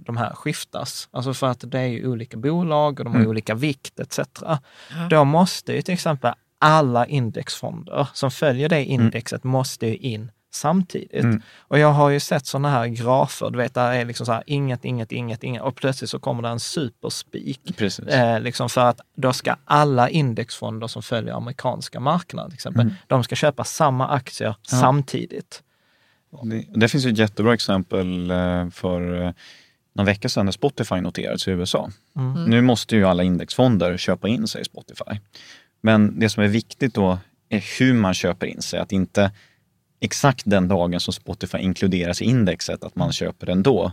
de 0.00 0.16
här 0.16 0.34
skiftas, 0.34 1.08
alltså 1.10 1.34
för 1.34 1.46
att 1.46 1.70
det 1.70 1.78
är 1.78 1.86
ju 1.86 2.08
olika 2.08 2.36
bolag 2.36 2.98
och 2.98 3.04
de 3.04 3.12
har 3.12 3.20
mm. 3.20 3.30
olika 3.30 3.54
vikt 3.54 4.00
etc. 4.00 4.18
Ja. 4.40 4.58
Då 5.10 5.24
måste 5.24 5.72
ju 5.72 5.82
till 5.82 5.94
exempel 5.94 6.32
alla 6.58 7.06
indexfonder 7.06 8.08
som 8.12 8.30
följer 8.30 8.68
det 8.68 8.76
mm. 8.76 8.90
indexet 8.90 9.44
mm. 9.44 9.52
måste 9.52 9.86
ju 9.86 9.96
in 9.96 10.30
samtidigt. 10.50 11.24
Mm. 11.24 11.42
Och 11.58 11.78
jag 11.78 11.92
har 11.92 12.10
ju 12.10 12.20
sett 12.20 12.46
sådana 12.46 12.70
här 12.70 12.86
grafer, 12.86 13.50
du 13.50 13.58
vet, 13.58 13.74
där 13.74 13.92
är 13.92 14.04
liksom 14.04 14.26
så 14.26 14.32
här 14.32 14.42
inget, 14.46 14.84
inget, 14.84 15.12
inget, 15.12 15.44
inget 15.44 15.62
och 15.62 15.76
plötsligt 15.76 16.10
så 16.10 16.18
kommer 16.18 16.42
det 16.42 16.48
en 16.48 16.60
superspik. 16.60 17.80
Eh, 18.08 18.40
liksom 18.40 18.68
för 18.68 18.80
att 18.80 19.00
då 19.16 19.32
ska 19.32 19.56
alla 19.64 20.08
indexfonder 20.08 20.86
som 20.86 21.02
följer 21.02 21.34
amerikanska 21.34 22.00
marknaden, 22.00 22.50
till 22.50 22.56
exempel, 22.56 22.80
mm. 22.80 22.94
de 23.06 23.24
ska 23.24 23.36
köpa 23.36 23.64
samma 23.64 24.08
aktier 24.08 24.54
ja. 24.70 24.78
samtidigt. 24.78 25.62
Det, 26.42 26.64
det, 26.74 26.88
finns 26.88 27.06
ett 27.06 27.18
jättebra 27.18 27.54
exempel 27.54 28.30
eh, 28.30 28.70
för 28.70 29.22
eh, 29.22 29.32
någon 29.92 30.06
vecka 30.06 30.28
sedan 30.28 30.44
när 30.44 30.52
Spotify 30.52 31.00
noterades 31.00 31.48
i 31.48 31.50
USA. 31.50 31.90
Mm. 32.16 32.44
Nu 32.44 32.60
måste 32.60 32.96
ju 32.96 33.04
alla 33.04 33.22
indexfonder 33.22 33.96
köpa 33.96 34.28
in 34.28 34.48
sig 34.48 34.60
i 34.60 34.64
Spotify. 34.64 35.20
Men 35.80 36.20
det 36.20 36.28
som 36.28 36.42
är 36.42 36.48
viktigt 36.48 36.94
då 36.94 37.18
är 37.48 37.78
hur 37.78 37.94
man 37.94 38.14
köper 38.14 38.46
in 38.46 38.62
sig. 38.62 38.80
Att 38.80 38.92
inte 38.92 39.30
exakt 40.00 40.42
den 40.46 40.68
dagen 40.68 41.00
som 41.00 41.12
Spotify 41.12 41.58
inkluderas 41.58 42.22
i 42.22 42.24
indexet, 42.24 42.84
att 42.84 42.96
man 42.96 43.12
köper 43.12 43.46
den 43.46 43.62
då. 43.62 43.92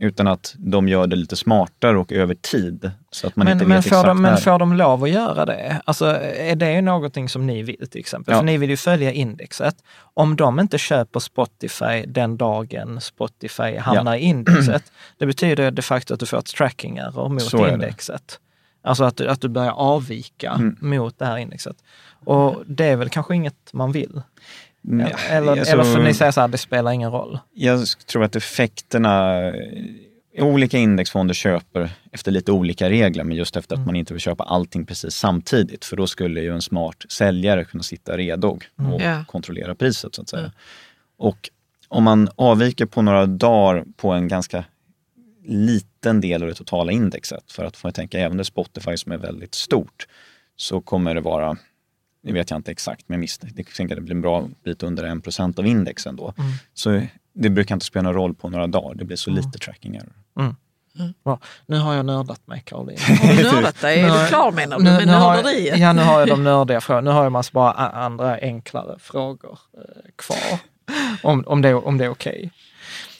Utan 0.00 0.26
att 0.26 0.54
de 0.58 0.88
gör 0.88 1.06
det 1.06 1.16
lite 1.16 1.36
smartare 1.36 1.98
och 1.98 2.12
över 2.12 2.34
tid. 2.34 2.90
Så 3.10 3.26
att 3.26 3.36
man 3.36 3.44
men, 3.44 3.52
inte 3.52 3.66
men, 3.66 3.76
vet 3.76 3.88
får 3.88 4.06
de, 4.06 4.22
men 4.22 4.38
får 4.38 4.58
de 4.58 4.72
lov 4.72 5.04
att 5.04 5.10
göra 5.10 5.46
det? 5.46 5.80
Alltså, 5.84 6.06
är 6.22 6.56
det 6.56 6.80
någonting 6.80 7.28
som 7.28 7.46
ni 7.46 7.62
vill 7.62 7.88
till 7.90 8.00
exempel? 8.00 8.32
Ja. 8.32 8.38
För 8.38 8.44
ni 8.44 8.58
vill 8.58 8.70
ju 8.70 8.76
följa 8.76 9.12
indexet. 9.12 9.76
Om 10.14 10.36
de 10.36 10.60
inte 10.60 10.78
köper 10.78 11.20
Spotify 11.20 12.04
den 12.06 12.36
dagen 12.36 13.00
Spotify 13.00 13.76
hamnar 13.76 14.12
ja. 14.12 14.18
i 14.18 14.22
indexet, 14.22 14.92
det 15.18 15.26
betyder 15.26 15.70
de 15.70 15.82
facto 15.82 16.14
att 16.14 16.20
du 16.20 16.26
får 16.26 16.38
ett 16.38 16.46
tracking-error 16.46 17.28
mot 17.28 17.72
indexet. 17.72 18.38
Alltså 18.82 19.04
att, 19.04 19.20
att 19.20 19.40
du 19.40 19.48
börjar 19.48 19.72
avvika 19.72 20.50
mm. 20.50 20.76
mot 20.80 21.18
det 21.18 21.26
här 21.26 21.38
indexet. 21.38 21.76
Och 22.24 22.62
det 22.66 22.84
är 22.84 22.96
väl 22.96 23.08
kanske 23.08 23.34
inget 23.34 23.72
man 23.72 23.92
vill? 23.92 24.22
Eller, 25.28 25.52
alltså, 25.52 25.72
eller 25.72 25.84
för 25.84 26.02
ni 26.02 26.14
säger 26.14 26.32
så 26.32 26.40
här, 26.40 26.48
det 26.48 26.58
spelar 26.58 26.92
ingen 26.92 27.10
roll? 27.10 27.38
Jag 27.54 27.86
tror 28.06 28.24
att 28.24 28.36
effekterna, 28.36 29.40
olika 30.38 30.78
indexfonder 30.78 31.34
köper 31.34 31.90
efter 32.12 32.32
lite 32.32 32.52
olika 32.52 32.90
regler, 32.90 33.24
men 33.24 33.36
just 33.36 33.56
efter 33.56 33.74
att 33.74 33.78
mm. 33.78 33.86
man 33.86 33.96
inte 33.96 34.14
vill 34.14 34.20
köpa 34.20 34.44
allting 34.44 34.86
precis 34.86 35.14
samtidigt. 35.14 35.84
För 35.84 35.96
då 35.96 36.06
skulle 36.06 36.40
ju 36.40 36.54
en 36.54 36.62
smart 36.62 37.04
säljare 37.08 37.64
kunna 37.64 37.82
sitta 37.82 38.16
redo 38.16 38.58
mm. 38.78 38.92
och 38.92 39.00
mm. 39.00 39.24
kontrollera 39.24 39.74
priset 39.74 40.14
så 40.14 40.22
att 40.22 40.28
säga. 40.28 40.40
Mm. 40.40 40.52
Och 41.18 41.50
om 41.88 42.04
man 42.04 42.28
avviker 42.36 42.86
på 42.86 43.02
några 43.02 43.26
dagar 43.26 43.84
på 43.96 44.10
en 44.12 44.28
ganska 44.28 44.64
liten 45.44 46.20
del 46.20 46.42
av 46.42 46.48
det 46.48 46.54
totala 46.54 46.92
indexet, 46.92 47.52
för 47.52 47.64
att 47.64 47.76
få 47.76 47.90
tänka 47.90 48.18
även 48.18 48.36
det 48.36 48.44
Spotify 48.44 48.96
som 48.96 49.12
är 49.12 49.18
väldigt 49.18 49.54
stort, 49.54 50.06
så 50.56 50.80
kommer 50.80 51.14
det 51.14 51.20
vara 51.20 51.56
det 52.22 52.32
vet 52.32 52.50
jag 52.50 52.58
inte 52.58 52.70
exakt, 52.70 53.08
men 53.08 53.22
jag 53.22 53.74
tänker 53.76 53.94
att 53.94 53.96
det 53.96 54.02
blir 54.02 54.14
en 54.14 54.22
bra 54.22 54.48
bit 54.64 54.82
under 54.82 55.16
1 55.16 55.24
procent 55.24 55.58
av 55.58 55.66
indexen 55.66 56.16
då. 56.16 56.34
Mm. 56.38 56.52
Så 56.74 57.02
det 57.32 57.50
brukar 57.50 57.74
inte 57.74 57.86
spela 57.86 58.02
någon 58.02 58.14
roll 58.14 58.34
på 58.34 58.48
några 58.48 58.66
dagar, 58.66 58.94
det 58.94 59.04
blir 59.04 59.16
så 59.16 59.30
mm. 59.30 59.44
lite 59.44 59.58
tracking 59.58 59.96
error. 59.96 60.12
Mm. 60.38 60.56
Mm. 60.98 61.12
Bra. 61.24 61.38
Nu 61.66 61.78
har 61.78 61.94
jag 61.94 62.06
nördat 62.06 62.46
mig 62.46 62.62
Caroline. 62.66 62.98
Har 63.22 63.34
du 63.34 63.42
nördat 63.42 63.80
dig? 63.80 64.00
Är 64.00 64.22
du 64.22 64.28
klar 64.28 64.52
menar 64.52 64.78
du 64.78 64.84
med 64.84 65.06
nörderiet? 65.06 65.78
Ja, 65.78 65.92
nu 65.92 66.02
har 66.02 66.18
jag 66.18 66.28
de 66.28 66.44
nördiga 66.44 66.80
frågorna. 66.80 67.10
Nu 67.10 67.16
har 67.16 67.22
jag 67.22 67.32
massa 67.32 67.50
bara 67.52 67.72
andra 67.72 68.38
enklare 68.38 68.98
frågor 68.98 69.58
eh, 69.76 70.10
kvar. 70.16 70.58
Om, 71.22 71.44
om, 71.46 71.62
det, 71.62 71.74
om 71.74 71.98
det 71.98 72.04
är 72.04 72.08
okej. 72.08 72.50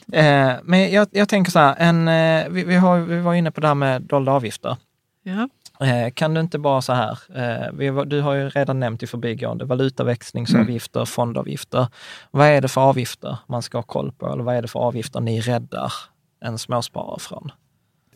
Okay. 0.06 0.20
Eh, 0.20 0.56
men 0.62 0.92
jag, 0.92 1.08
jag, 1.10 1.28
tänker 1.28 1.52
så 1.52 1.58
här, 1.58 1.76
en, 1.78 2.08
eh, 2.08 2.48
vi, 2.50 2.64
vi, 2.64 2.74
har, 2.74 3.00
vi 3.00 3.20
var 3.20 3.34
inne 3.34 3.50
på 3.50 3.60
det 3.60 3.66
här 3.66 3.74
med 3.74 4.02
dolda 4.02 4.32
avgifter. 4.32 4.76
Ja. 5.22 5.48
Eh, 5.82 6.10
kan 6.10 6.34
du 6.34 6.40
inte 6.40 6.58
bara 6.58 6.82
så 6.82 6.92
här, 6.92 7.18
eh, 7.34 8.02
du 8.04 8.20
har 8.20 8.34
ju 8.34 8.48
redan 8.48 8.80
nämnt 8.80 9.02
i 9.02 9.06
förbigående 9.06 9.64
valutaväxlingsavgifter, 9.64 11.00
mm. 11.00 11.06
fondavgifter. 11.06 11.86
Vad 12.30 12.46
är 12.46 12.60
det 12.60 12.68
för 12.68 12.80
avgifter 12.80 13.38
man 13.46 13.62
ska 13.62 13.78
ha 13.78 13.82
koll 13.82 14.12
på 14.12 14.32
eller 14.32 14.42
vad 14.42 14.56
är 14.56 14.62
det 14.62 14.68
för 14.68 14.80
avgifter 14.80 15.20
ni 15.20 15.40
räddar 15.40 15.92
en 16.40 16.58
småsparare 16.58 17.20
från? 17.20 17.52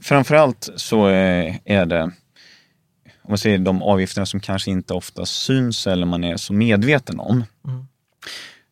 Framförallt 0.01 0.69
så 0.77 1.09
eh, 1.09 1.57
är 1.65 1.87
det, 1.87 2.03
om 2.03 3.29
man 3.29 3.39
säger 3.39 3.59
de 3.59 3.83
avgifterna 3.83 4.27
som 4.27 4.41
kanske 4.41 4.71
inte 4.71 4.95
ofta 4.95 5.27
syns 5.27 5.87
eller 5.87 6.07
man 6.07 6.25
är 6.25 6.37
så 6.37 6.53
medveten 6.53 7.21
om. 7.21 7.45
Mm. 7.65 7.87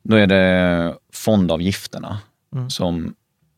Då 0.03 0.17
är 0.17 0.27
det 0.27 0.95
fondavgifterna 1.13 2.19
mm. 2.55 2.71
som 2.71 3.15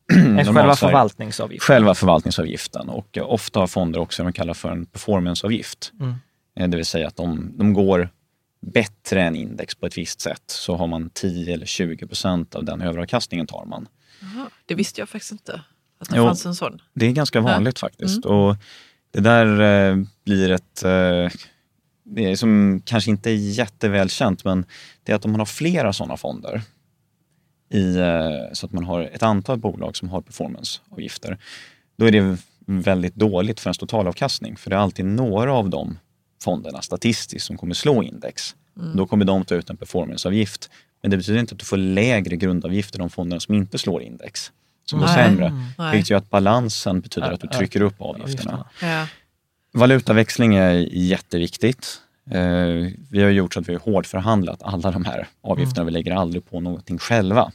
själva 0.09 0.77
förvaltningsavgiften? 0.77 1.67
Själva 1.67 1.95
förvaltningsavgiften 1.95 2.89
och 2.89 3.19
ofta 3.19 3.61
har 3.61 3.67
fonder 3.67 4.01
också 4.01 4.23
vad 4.23 4.27
man 4.27 4.33
kallar 4.33 4.55
för 4.55 4.71
en 4.71 4.87
performanceavgift. 4.87 5.93
Mm. 6.01 6.15
Eh, 6.57 6.69
det 6.69 6.77
vill 6.77 6.87
säga 6.87 7.09
att 7.09 7.17
de, 7.17 7.53
de 7.59 7.73
går 7.73 8.09
bättre 8.61 9.23
än 9.23 9.37
index 9.37 9.75
på 9.75 9.87
ett 9.87 9.99
visst 9.99 10.21
sätt 10.21 10.43
så 10.47 10.77
har 10.77 10.87
man 10.87 11.11
10 11.11 11.55
eller 11.55 11.67
20 11.67 12.07
procent 12.07 12.55
av 12.55 12.65
den 12.65 12.83
överavkastningen 12.83 13.47
tar 13.47 13.65
man. 13.65 13.89
Aha, 14.23 14.51
det 14.67 14.75
visste 14.75 15.01
jag 15.01 15.09
faktiskt 15.09 15.33
inte, 15.33 15.61
att 15.99 16.11
det 16.11 16.17
jo, 16.17 16.25
fanns 16.27 16.47
en 16.47 16.55
sån. 16.55 16.83
Det 16.95 17.07
är 17.07 17.13
ganska 17.13 17.41
vanligt 17.41 17.79
ja. 17.83 17.87
faktiskt. 17.89 18.25
Mm. 18.25 18.37
Och 18.37 18.57
det 19.11 19.21
där 19.21 19.61
eh, 19.61 19.97
blir 20.25 20.51
ett 20.51 20.85
eh, 20.85 21.41
det 22.09 22.31
är 22.31 22.37
som 22.37 22.83
kanske 22.85 23.11
inte 23.11 23.31
är 23.31 23.35
jättevälkänt, 23.35 24.45
men 24.45 24.65
det 25.03 25.13
är 25.13 25.17
att 25.17 25.25
om 25.25 25.31
man 25.31 25.41
har 25.41 25.47
flera 25.47 25.93
sådana 25.93 26.17
fonder 26.17 26.63
i, 27.71 27.97
eh, 27.97 28.53
så 28.53 28.67
att 28.67 28.73
man 28.73 28.85
har 28.85 29.03
ett 29.03 29.23
antal 29.23 29.59
bolag 29.59 29.97
som 29.97 30.09
har 30.09 30.21
performanceavgifter, 30.21 31.39
då 31.97 32.07
är 32.07 32.13
det 32.13 32.39
väldigt 32.67 33.15
dåligt 33.15 33.61
för 33.61 33.69
ens 33.69 33.79
totalavkastning. 33.79 34.57
För 34.57 34.71
det 34.71 34.77
är 34.77 34.81
alltid 34.81 35.05
några 35.05 35.53
av 35.53 35.71
de 35.71 35.99
fonderna 36.45 36.83
statistiskt 36.83 37.47
som 37.47 37.57
kommer 37.57 37.75
slå 37.75 38.03
index. 38.03 38.57
Mm. 38.77 38.97
Då 38.97 39.07
kommer 39.07 39.25
de 39.25 39.45
ta 39.45 39.55
ut 39.55 39.71
en 39.71 39.77
performanceavgift. 39.77 40.71
Men 41.03 41.11
det 41.11 41.17
betyder 41.17 41.41
inte 41.41 41.55
att 41.55 41.59
du 41.59 41.65
får 41.65 41.77
lägre 41.77 42.37
grundavgifter 42.37 42.99
de 42.99 43.11
fonderna 43.11 43.41
som 43.41 43.55
inte 43.55 43.79
slår 43.79 44.03
index. 44.03 44.53
Som 44.85 45.03
är 45.03 45.07
sämre. 45.07 45.47
Mm. 45.47 45.93
Vilket 45.93 46.11
gör 46.11 46.19
att 46.19 46.31
balansen 46.31 47.01
betyder 47.01 47.31
att 47.31 47.41
du 47.41 47.49
trycker 47.49 47.81
upp 47.81 47.95
avgifterna. 47.99 48.69
Ja. 48.83 49.07
Valutaväxling 49.73 50.55
är 50.55 50.73
jätteviktigt. 50.93 52.01
Eh, 52.31 52.93
vi 53.11 53.23
har 53.23 53.31
gjort 53.31 53.55
så 53.55 53.61
att 53.61 53.69
vi 53.69 53.73
har 53.73 53.81
hårdförhandlat 53.81 54.63
alla 54.63 54.91
de 54.91 55.05
här 55.05 55.29
avgifterna. 55.41 55.83
Mm. 55.83 55.87
Vi 55.87 55.93
lägger 55.93 56.13
aldrig 56.13 56.51
på 56.51 56.61
någonting 56.61 56.99
själva. 56.99 57.53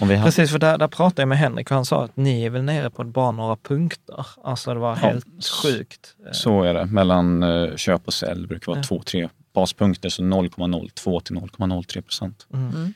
Om 0.00 0.08
vi 0.08 0.16
har... 0.16 0.24
Precis, 0.24 0.50
för 0.50 0.58
där, 0.58 0.78
där 0.78 0.88
pratade 0.88 1.22
jag 1.22 1.28
med 1.28 1.38
Henrik 1.38 1.70
och 1.70 1.74
han 1.74 1.84
sa 1.84 2.04
att 2.04 2.16
ni 2.16 2.44
är 2.44 2.50
väl 2.50 2.62
nere 2.62 2.90
på 2.90 3.04
bara 3.04 3.30
några 3.30 3.56
punkter. 3.56 4.26
Alltså 4.44 4.74
det 4.74 4.80
var 4.80 4.90
ja, 4.90 4.94
helt 4.94 5.48
sjukt. 5.62 6.14
Så 6.32 6.62
är 6.62 6.74
det. 6.74 6.86
Mellan 6.86 7.42
uh, 7.42 7.76
köp 7.76 8.06
och 8.06 8.14
sälj 8.14 8.46
brukar 8.46 8.72
vara 8.72 8.78
ja. 8.78 8.82
två, 8.82 9.02
tre 9.02 9.28
baspunkter, 9.54 10.08
så 10.08 10.22
0,02 10.22 11.20
till 11.20 11.36
0,03 11.36 12.00
procent. 12.00 12.46
Mm. 12.54 12.68
mm. 12.68 12.94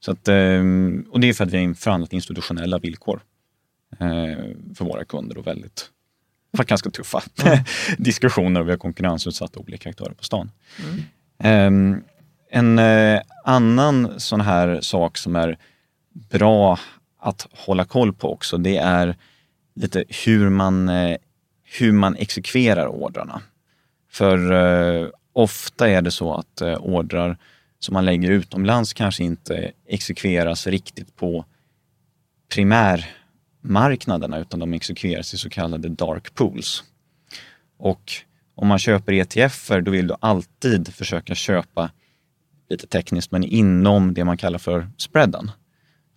Så 0.00 0.12
att, 0.12 0.28
um, 0.28 1.06
och 1.10 1.20
det 1.20 1.28
är 1.28 1.32
för 1.32 1.44
att 1.44 1.50
vi 1.50 1.66
har 1.66 1.74
förhandlat 1.74 2.12
institutionella 2.12 2.78
villkor 2.78 3.20
för 4.74 4.84
våra 4.84 5.04
kunder 5.04 5.38
och 5.38 5.46
väldigt 5.46 5.90
varit 6.58 6.68
ganska 6.68 6.90
tuffa 6.90 7.22
diskussioner 7.98 8.60
och 8.60 8.66
vi 8.66 8.70
har 8.70 8.78
konkurrensutsatt 8.78 9.56
olika 9.56 9.90
aktörer 9.90 10.12
på 10.12 10.24
stan. 10.24 10.50
Mm. 11.38 11.94
Um, 11.94 12.04
en 12.50 12.78
uh, 12.78 13.20
annan 13.44 14.20
sån 14.20 14.40
här 14.40 14.80
sak 14.80 15.18
som 15.18 15.36
är 15.36 15.58
bra 16.14 16.78
att 17.20 17.48
hålla 17.52 17.84
koll 17.84 18.12
på 18.12 18.32
också, 18.32 18.58
det 18.58 18.76
är 18.76 19.16
lite 19.74 20.04
hur 20.24 20.48
man, 20.48 20.88
uh, 20.88 21.16
hur 21.78 21.92
man 21.92 22.16
exekverar 22.16 22.86
ordrarna. 22.86 23.42
För 24.10 24.52
uh, 24.52 25.08
ofta 25.32 25.88
är 25.88 26.02
det 26.02 26.10
så 26.10 26.34
att 26.34 26.62
uh, 26.62 26.74
ordrar 26.74 27.36
som 27.78 27.92
man 27.92 28.04
lägger 28.04 28.30
utomlands 28.30 28.92
kanske 28.92 29.24
inte 29.24 29.72
exekveras 29.88 30.66
riktigt 30.66 31.16
på 31.16 31.44
primär 32.54 33.14
marknaderna 33.64 34.38
utan 34.38 34.60
de 34.60 34.74
exekveras 34.74 35.34
i 35.34 35.38
så 35.38 35.50
kallade 35.50 35.88
dark 35.88 36.34
pools. 36.34 36.84
Och 37.78 38.12
om 38.54 38.68
man 38.68 38.78
köper 38.78 39.12
ETFer 39.12 39.80
då 39.80 39.90
vill 39.90 40.06
du 40.06 40.14
alltid 40.20 40.94
försöka 40.94 41.34
köpa 41.34 41.90
lite 42.70 42.86
tekniskt, 42.86 43.30
men 43.30 43.44
inom 43.44 44.14
det 44.14 44.24
man 44.24 44.36
kallar 44.36 44.58
för 44.58 44.88
spreaden. 44.96 45.50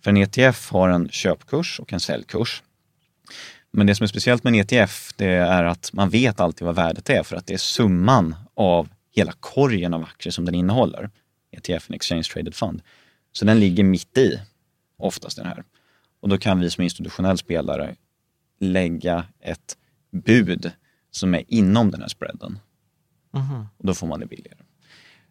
För 0.04 0.10
en 0.10 0.16
ETF 0.16 0.70
har 0.70 0.88
en 0.88 1.08
köpkurs 1.08 1.80
och 1.80 1.92
en 1.92 2.00
säljkurs. 2.00 2.62
Men 3.72 3.86
det 3.86 3.94
som 3.94 4.04
är 4.04 4.08
speciellt 4.08 4.44
med 4.44 4.54
en 4.54 4.60
ETF, 4.60 5.12
det 5.16 5.26
är 5.26 5.64
att 5.64 5.92
man 5.92 6.10
vet 6.10 6.40
alltid 6.40 6.66
vad 6.66 6.76
värdet 6.76 7.10
är 7.10 7.22
för 7.22 7.36
att 7.36 7.46
det 7.46 7.54
är 7.54 7.58
summan 7.58 8.34
av 8.54 8.88
hela 9.14 9.32
korgen 9.40 9.94
av 9.94 10.02
aktier 10.02 10.30
som 10.30 10.44
den 10.44 10.54
innehåller. 10.54 11.10
ETF, 11.52 11.88
en 11.88 11.94
Exchange 11.94 12.22
Traded 12.22 12.54
Fund. 12.54 12.82
Så 13.32 13.44
den 13.44 13.60
ligger 13.60 13.84
mitt 13.84 14.18
i, 14.18 14.40
oftast 14.98 15.36
den 15.36 15.46
här. 15.46 15.64
Och 16.20 16.28
då 16.28 16.38
kan 16.38 16.60
vi 16.60 16.70
som 16.70 16.84
institutionell 16.84 17.38
spelare 17.38 17.94
lägga 18.60 19.24
ett 19.40 19.76
bud 20.24 20.70
som 21.10 21.34
är 21.34 21.44
inom 21.48 21.90
den 21.90 22.00
här 22.00 22.08
spreaden. 22.08 22.58
Och 23.78 23.86
då 23.86 23.94
får 23.94 24.06
man 24.06 24.20
det 24.20 24.26
billigare. 24.26 24.58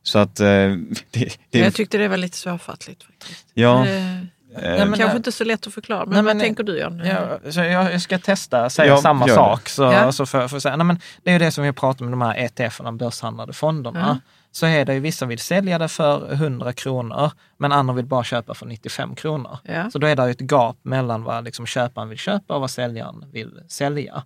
Så 0.04 0.20
att 0.20 0.40
eh, 0.40 0.46
det, 1.12 1.40
det 1.50 1.60
Jag 1.60 1.74
tyckte 1.74 1.98
det 1.98 2.08
var 2.08 2.18
lite 2.18 2.38
svårfattligt 2.38 3.04
faktiskt. 3.04 3.48
Ja. 3.54 3.84
Det, 3.86 3.98
eh, 3.98 4.86
men- 4.88 4.94
kanske 4.94 5.18
inte 5.18 5.32
så 5.32 5.44
lätt 5.44 5.68
att 5.68 5.74
förklara, 5.74 6.06
men 6.06 6.10
Nej, 6.14 6.24
vad 6.24 6.36
men- 6.36 6.40
tänker 6.40 6.64
du 6.64 6.80
John? 6.80 7.00
Ja, 7.06 7.40
så 7.52 7.60
jag, 7.60 8.02
ska 8.02 8.20
testa 8.20 8.70
säga 8.70 8.88
Ja, 8.88 9.02
samma 9.02 9.28
sak. 9.28 9.70
Så, 9.70 9.84
Ja. 9.84 10.12
så 10.12 10.26
för, 10.26 10.48
för, 10.48 10.58
att 10.58 10.64
säga, 10.64 10.76
nej, 10.76 10.86
men 10.86 11.00
det 11.24 11.30
är 11.30 11.34
ju 11.34 11.40
det 11.40 11.52
som 11.52 11.64
vi 11.64 11.74
pratar 11.74 12.06
om, 12.06 12.12
de 12.12 12.22
här 12.22 12.36
ETF-erna, 12.38 12.92
börshandlade 12.92 13.54
fonderna. 13.54 14.20
Ja. 14.24 14.32
Så 14.52 14.66
är 14.66 14.86
det 14.86 14.94
ju 14.94 15.00
vissa 15.00 15.26
vill 15.26 15.40
sälja 15.40 15.78
det 15.78 15.88
för 15.88 16.34
100 16.34 16.74
kronor, 16.74 17.32
men 17.58 17.72
andra 17.72 17.94
vill 17.94 18.06
bara 18.06 18.24
köpa 18.24 18.54
för 18.54 18.66
95 18.66 19.16
kronor. 19.16 19.58
Ja. 19.64 19.92
Så 19.92 20.00
då 20.00 20.08
är 20.08 20.16
det 20.16 20.26
ju 20.26 20.32
ett 20.32 20.52
gap 20.52 20.78
mellan 20.82 21.24
vad 21.24 21.44
liksom 21.44 21.66
köparen 21.66 22.10
vill 22.10 22.18
köpa 22.18 22.54
och 22.56 22.62
vad 22.62 22.72
säljaren 22.72 23.26
vill 23.32 23.62
sälja. 23.68 24.24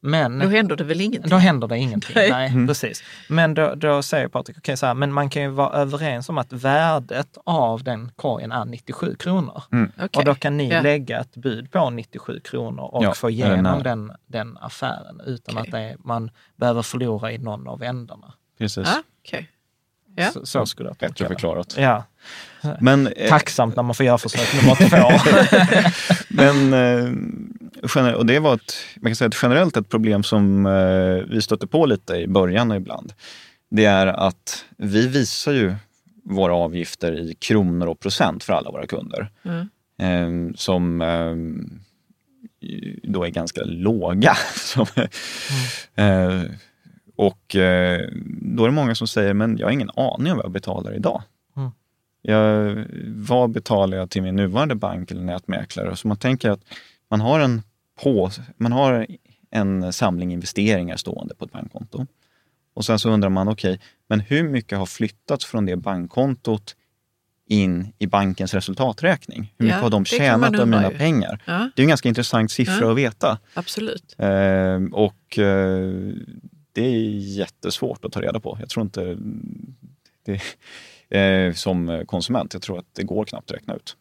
Men 0.00 0.38
Då 0.38 0.48
händer 0.48 0.76
det 0.76 0.84
väl 0.84 1.00
ingenting? 1.00 1.30
då 1.30 1.36
händer 1.36 1.68
det 1.68 1.78
ingenting. 1.78 2.12
Nej. 2.14 2.30
Nej, 2.30 2.66
precis. 2.66 3.02
Men 3.28 3.54
då, 3.54 3.74
då 3.74 4.02
säger 4.02 4.28
Patrik, 4.28 4.58
okej 4.58 4.76
så 4.76 4.86
här, 4.86 4.94
men 4.94 5.12
man 5.12 5.30
kan 5.30 5.42
ju 5.42 5.48
vara 5.48 5.72
överens 5.72 6.28
om 6.28 6.38
att 6.38 6.52
värdet 6.52 7.38
av 7.44 7.82
den 7.84 8.10
korgen 8.16 8.52
är 8.52 8.64
97 8.64 9.14
kronor. 9.18 9.62
Okej. 9.96 10.08
Och 10.16 10.24
då 10.24 10.34
kan 10.34 10.56
ni 10.56 10.68
Ja. 10.70 10.80
lägga 10.82 11.20
ett 11.20 11.36
bud 11.36 11.70
på 11.70 11.90
97 11.90 12.40
kronor 12.40 12.82
och 12.84 13.04
Ja, 13.04 13.14
få 13.14 13.30
igenom 13.30 13.82
den, 13.82 14.12
den 14.26 14.58
affären 14.60 15.20
utan 15.26 15.58
Okej. 15.58 15.66
att 15.68 15.72
det 15.72 15.78
är, 15.80 15.96
man 15.98 16.30
behöver 16.56 16.82
förlora 16.82 17.32
i 17.32 17.38
någon 17.38 17.68
av 17.68 17.82
ändarna. 17.82 18.32
Precis. 18.58 18.86
Ja, 18.88 19.02
okej. 19.24 19.50
Ja. 20.16 20.30
Så, 20.30 20.46
så 20.46 20.66
skulle 20.66 20.88
jag 20.88 20.96
Bättre 20.96 21.26
förklarat. 21.26 21.74
Ja, 21.78 22.04
Men, 22.80 23.06
eh, 23.06 23.28
tacksamt 23.28 23.76
när 23.76 23.82
man 23.82 23.94
får 23.94 24.06
göra 24.06 24.18
försök 24.18 24.54
nummer 24.54 24.74
två. 24.88 25.10
men 26.28 26.72
eh, 26.72 28.12
och 28.14 28.26
det 28.26 28.38
var 28.38 28.54
ett, 28.54 28.74
man 28.96 29.10
kan 29.10 29.16
säga 29.16 29.28
ett 29.28 29.38
generellt 29.42 29.76
ett 29.76 29.88
problem 29.88 30.22
som 30.22 30.66
eh, 30.66 31.34
vi 31.34 31.42
stötte 31.42 31.66
på 31.66 31.86
lite 31.86 32.16
i 32.16 32.28
början 32.28 32.70
och 32.70 32.76
ibland. 32.76 33.12
Det 33.70 33.84
är 33.84 34.06
att 34.06 34.64
vi 34.78 35.08
visar 35.08 35.52
ju 35.52 35.74
våra 36.24 36.54
avgifter 36.54 37.12
i 37.12 37.34
kronor 37.34 37.86
och 37.86 38.00
procent 38.00 38.44
för 38.44 38.52
alla 38.52 38.70
våra 38.70 38.86
kunder. 38.86 39.30
Mm. 39.44 39.68
Eh, 39.98 40.54
som 40.54 41.02
eh, 41.02 41.36
då 43.02 43.24
är 43.24 43.30
ganska 43.30 43.60
låga. 43.64 44.34
Som, 44.54 44.86
eh, 45.94 46.42
och 47.16 47.56
eh, 47.56 48.00
då 48.42 48.64
är 48.64 48.68
det 48.68 48.74
många 48.74 48.94
som 48.94 49.06
säger, 49.08 49.34
men 49.34 49.58
jag 49.58 49.66
har 49.66 49.72
ingen 49.72 49.90
aning 49.96 50.32
om 50.32 50.36
vad 50.36 50.44
jag 50.44 50.52
betalar 50.52 50.94
idag. 50.94 51.22
Mm. 51.56 51.70
Jag, 52.22 52.84
vad 53.06 53.50
betalar 53.50 53.96
jag 53.96 54.10
till 54.10 54.22
min 54.22 54.36
nuvarande 54.36 54.74
bank 54.74 55.10
eller 55.10 55.22
nätmäklare? 55.22 55.96
Så 55.96 56.08
man 56.08 56.16
tänker 56.16 56.50
att 56.50 56.60
man 57.10 57.20
har 57.20 57.40
en, 57.40 57.62
på, 58.02 58.30
man 58.56 58.72
har 58.72 59.06
en 59.50 59.92
samling 59.92 60.32
investeringar 60.32 60.96
stående 60.96 61.34
på 61.34 61.44
ett 61.44 61.52
bankkonto. 61.52 62.06
Och 62.74 62.84
sen 62.84 62.98
så 62.98 63.10
undrar 63.10 63.28
man, 63.28 63.48
okej, 63.48 63.80
men 64.08 64.20
hur 64.20 64.48
mycket 64.48 64.78
har 64.78 64.86
flyttats 64.86 65.44
från 65.44 65.66
det 65.66 65.76
bankkontot 65.76 66.76
in 67.48 67.92
i 67.98 68.06
bankens 68.06 68.54
resultaträkning? 68.54 69.54
Hur 69.58 69.64
mycket 69.66 69.76
Ja, 69.78 69.82
har 69.82 69.90
de 69.90 70.04
tjänat 70.04 70.58
av 70.58 70.68
mina 70.68 70.92
ju. 70.92 70.98
pengar? 70.98 71.42
Ja, 71.46 71.70
Det 71.76 71.82
är 71.82 71.84
en 71.84 71.88
ganska 71.88 72.08
intressant 72.08 72.50
siffra 72.50 72.84
Ja. 72.86 72.90
att 72.90 72.96
veta. 72.98 73.38
absolut. 73.54 74.14
Eh, 74.18 74.82
och 74.92 75.38
eh, 75.38 76.12
det 76.76 76.86
är 76.86 77.00
jättesvårt 77.38 78.04
att 78.04 78.12
ta 78.12 78.20
reda 78.20 78.40
på. 78.40 78.56
Jag 78.60 78.68
tror 78.68 78.82
inte 78.84 79.16
det, 80.22 80.40
eh, 81.18 81.52
som 81.52 82.04
konsument, 82.06 82.52
jag 82.54 82.62
tror 82.62 82.78
att 82.78 82.94
det 82.94 83.02
går 83.02 83.24
knappt 83.24 83.50
att 83.50 83.56
räkna 83.56 83.74
ut. 83.74 83.96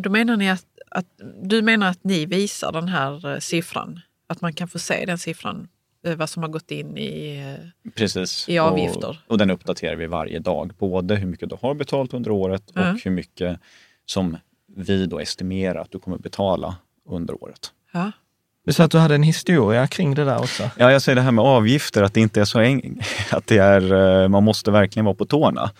Då 0.00 0.10
menar 0.10 0.36
ni 0.36 0.50
att, 0.50 0.66
att, 0.90 1.06
du 1.42 1.62
menar 1.62 1.90
att 1.90 2.04
ni 2.04 2.26
visar 2.26 2.72
den 2.72 2.88
här 2.88 3.32
eh, 3.32 3.38
siffran? 3.38 4.00
Att 4.26 4.40
man 4.40 4.52
kan 4.52 4.68
få 4.68 4.78
se 4.78 5.04
den 5.06 5.18
siffran, 5.18 5.68
eh, 6.06 6.16
vad 6.16 6.30
som 6.30 6.42
har 6.42 6.50
gått 6.50 6.70
in 6.70 6.96
i... 6.98 7.36
eh, 7.84 7.90
Precis. 7.94 8.48
I 8.48 8.58
avgifter. 8.58 9.08
Och, 9.26 9.32
och 9.32 9.38
den 9.38 9.50
uppdaterar 9.50 9.96
vi 9.96 10.06
varje 10.06 10.38
dag. 10.38 10.72
Både 10.78 11.16
hur 11.16 11.26
mycket 11.26 11.48
du 11.48 11.56
har 11.60 11.74
betalt 11.74 12.14
under 12.14 12.30
året 12.30 12.62
Ja. 12.74 12.92
och 12.92 13.00
hur 13.04 13.10
mycket 13.10 13.60
som 14.06 14.36
vi 14.76 15.06
då 15.06 15.18
estimerar 15.18 15.80
att 15.80 15.90
du 15.90 15.98
kommer 15.98 16.18
betala 16.18 16.76
under 17.08 17.42
året. 17.42 17.72
Ja, 17.92 18.12
Du 18.66 18.72
sa 18.72 18.84
att 18.84 18.90
du 18.90 18.98
hade 18.98 19.14
en 19.14 19.22
historia 19.22 19.86
kring 19.86 20.14
det 20.14 20.24
där 20.24 20.38
också. 20.38 20.70
Ja, 20.78 20.92
jag 20.92 21.02
säger 21.02 21.16
det 21.16 21.22
här 21.22 21.32
med 21.32 21.44
avgifter, 21.44 22.02
att 22.02 22.14
det 22.14 22.20
inte 22.20 22.40
är 22.40 22.44
så 22.44 22.58
enkelt. 22.58 23.00
Att 23.32 23.46
det 23.46 23.58
är, 23.58 24.22
eh, 24.22 24.28
man 24.28 24.44
måste 24.44 24.70
verkligen 24.70 25.04
vara 25.04 25.14
på 25.14 25.24
tårna. 25.24 25.70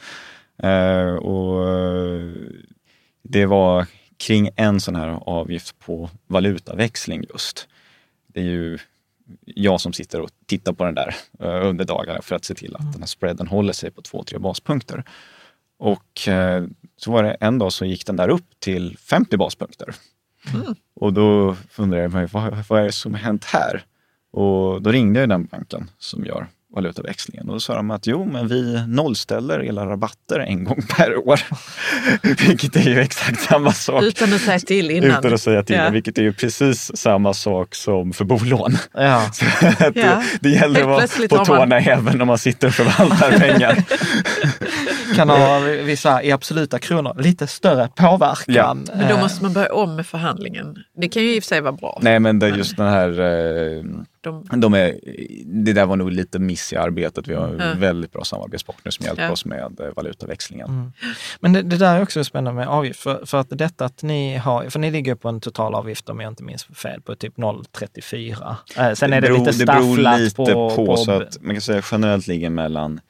Eh, 0.62 1.14
och 1.14 1.68
eh, 1.68 2.32
det 3.22 3.46
var 3.46 3.86
kring 4.16 4.50
en 4.56 4.80
sån 4.80 4.96
här 4.96 5.18
avgift 5.26 5.78
på 5.78 6.10
valutaväxling 6.26 7.24
just. 7.32 7.68
Det 8.26 8.40
är 8.40 8.44
ju 8.44 8.78
jag 9.44 9.80
som 9.80 9.92
sitter 9.92 10.20
och 10.20 10.30
tittar 10.46 10.72
på 10.72 10.84
den 10.84 10.94
där 10.94 11.14
under 11.38 11.84
dagarna 11.84 12.22
för 12.22 12.36
att 12.36 12.44
se 12.44 12.54
till 12.54 12.76
att 12.76 12.92
den 12.92 13.02
här 13.02 13.06
spreaden 13.06 13.46
håller 13.46 13.72
sig 13.72 13.90
på 13.90 14.02
två, 14.02 14.24
tre 14.24 14.38
baspunkter. 14.38 15.04
Och 15.78 16.28
så 16.96 17.12
var 17.12 17.22
det 17.22 17.36
en 17.40 17.58
dag 17.58 17.72
så 17.72 17.84
gick 17.84 18.06
den 18.06 18.16
där 18.16 18.28
upp 18.28 18.60
till 18.60 18.96
50 18.98 19.36
baspunkter. 19.36 19.94
Och 21.00 21.12
då 21.12 21.56
funderade 21.70 22.04
jag, 22.04 22.12
mig, 22.12 22.26
vad, 22.32 22.64
vad 22.68 22.80
är 22.80 22.84
det 22.84 22.92
som 22.92 23.14
har 23.14 23.20
hänt 23.20 23.44
här? 23.44 23.82
Och 24.32 24.82
då 24.82 24.92
ringde 24.92 25.20
jag 25.20 25.28
den 25.28 25.44
banken 25.44 25.90
som 25.98 26.24
gör 26.24 26.46
valutaväxlingen 26.74 27.48
och 27.48 27.54
då 27.54 27.60
sa 27.60 27.74
de 27.74 27.90
att 27.90 28.06
jo, 28.06 28.24
men 28.24 28.48
vi 28.48 28.86
nollställer 28.86 29.62
era 29.64 29.86
rabatter 29.86 30.38
en 30.40 30.64
gång 30.64 30.82
per 30.96 31.16
år. 31.28 31.40
vilket 32.48 32.76
är 32.76 32.80
ju 32.90 33.00
exakt 33.00 33.40
samma 33.40 33.72
sak. 33.72 34.02
utan 34.02 34.32
att 34.34 34.40
säga 34.40 34.58
till 34.58 34.90
innan. 34.90 35.18
Utan 35.18 35.34
att 35.34 35.40
säga 35.40 35.62
till, 35.62 35.76
Ja. 35.76 35.90
vilket 35.90 36.18
är 36.18 36.22
ju 36.22 36.32
precis 36.32 36.96
samma 36.96 37.34
sak 37.34 37.74
som 37.74 38.12
för 38.12 38.24
bolån. 38.24 38.76
Ja. 38.94 39.22
Så 39.32 39.44
att 39.66 39.80
Ja. 39.80 39.90
det, 39.92 40.22
det 40.40 40.48
gäller 40.50 40.80
att 40.80 40.86
vara 40.86 41.28
på 41.28 41.36
har 41.36 41.46
man- 41.46 41.46
tårna 41.46 41.78
även 41.80 42.18
när 42.18 42.24
man 42.24 42.38
sitter 42.38 42.68
och 42.68 42.74
förvaltar 42.74 43.38
pengar. 43.38 43.76
Kan 45.14 45.28
ha 45.28 45.58
vissa 45.84 46.22
i 46.22 46.32
absoluta 46.32 46.78
kronor 46.78 47.16
lite 47.18 47.46
större 47.46 47.88
påverkan. 47.94 48.86
Men 48.94 49.08
då 49.08 49.14
Eh, 49.14 49.20
måste 49.20 49.42
man 49.42 49.52
börja 49.52 49.72
om 49.72 49.96
med 49.96 50.06
förhandlingen. 50.06 50.76
Det 50.96 51.08
kan 51.08 51.22
ju 51.22 51.34
i 51.36 51.38
och 51.38 51.42
för 51.42 51.48
sig 51.48 51.60
vara 51.60 51.72
bra. 51.72 51.98
Nej, 52.02 52.20
men 52.20 52.38
det 52.38 52.46
är 52.46 52.56
just 52.56 52.76
den 52.76 52.88
här 52.88 53.08
eh, 53.20 53.84
De, 54.20 54.44
De 54.60 54.74
är, 54.74 54.94
det 55.44 55.72
där 55.72 55.86
var 55.86 55.96
nog 55.96 56.10
lite 56.12 56.38
miss 56.38 56.72
i 56.72 56.76
arbetet. 56.76 57.28
Vi 57.28 57.34
har 57.34 57.56
Ja. 57.58 57.72
väldigt 57.78 58.12
bra 58.12 58.24
samarbetspartners 58.24 58.94
som 58.96 59.06
hjälper 59.06 59.22
Ja. 59.24 59.30
oss 59.30 59.44
med 59.44 59.80
eh, 59.80 59.86
valutaväxlingen. 59.96 60.68
Mm. 60.68 60.92
Men 61.40 61.52
det, 61.52 61.62
det 61.62 61.76
där 61.76 61.96
är 61.96 62.02
också 62.02 62.24
spännande 62.24 62.58
med 62.60 62.68
avgift, 62.68 63.00
för, 63.00 63.26
för 63.26 63.38
att 63.40 63.46
detta 63.50 63.84
att 63.84 64.02
ni 64.02 64.36
har, 64.36 64.70
för 64.70 64.78
ni 64.78 64.90
ligger 64.90 65.14
på 65.14 65.28
en 65.28 65.40
totalavgift 65.40 66.08
om 66.08 66.20
jag 66.20 66.30
inte 66.32 66.42
minns 66.44 66.64
fel 66.64 67.00
på 67.00 67.14
typ 67.16 67.36
0,34. 67.36 68.54
Eh, 68.78 68.92
sen 68.94 69.12
är 69.12 69.20
det, 69.20 69.28
beror, 69.28 69.38
lite 69.46 69.58
det 69.58 69.66
beror 69.66 69.92
stafflat 69.94 70.20
lite 70.20 70.36
på, 70.36 70.70
på, 70.76 70.96
så 70.96 71.10
att 71.10 71.36
man 71.42 71.54
kan 71.54 71.60
säga 71.62 71.82
generellt 71.92 72.26
ligger 72.26 72.50
mellan, 72.50 72.94
ja, 72.94 73.00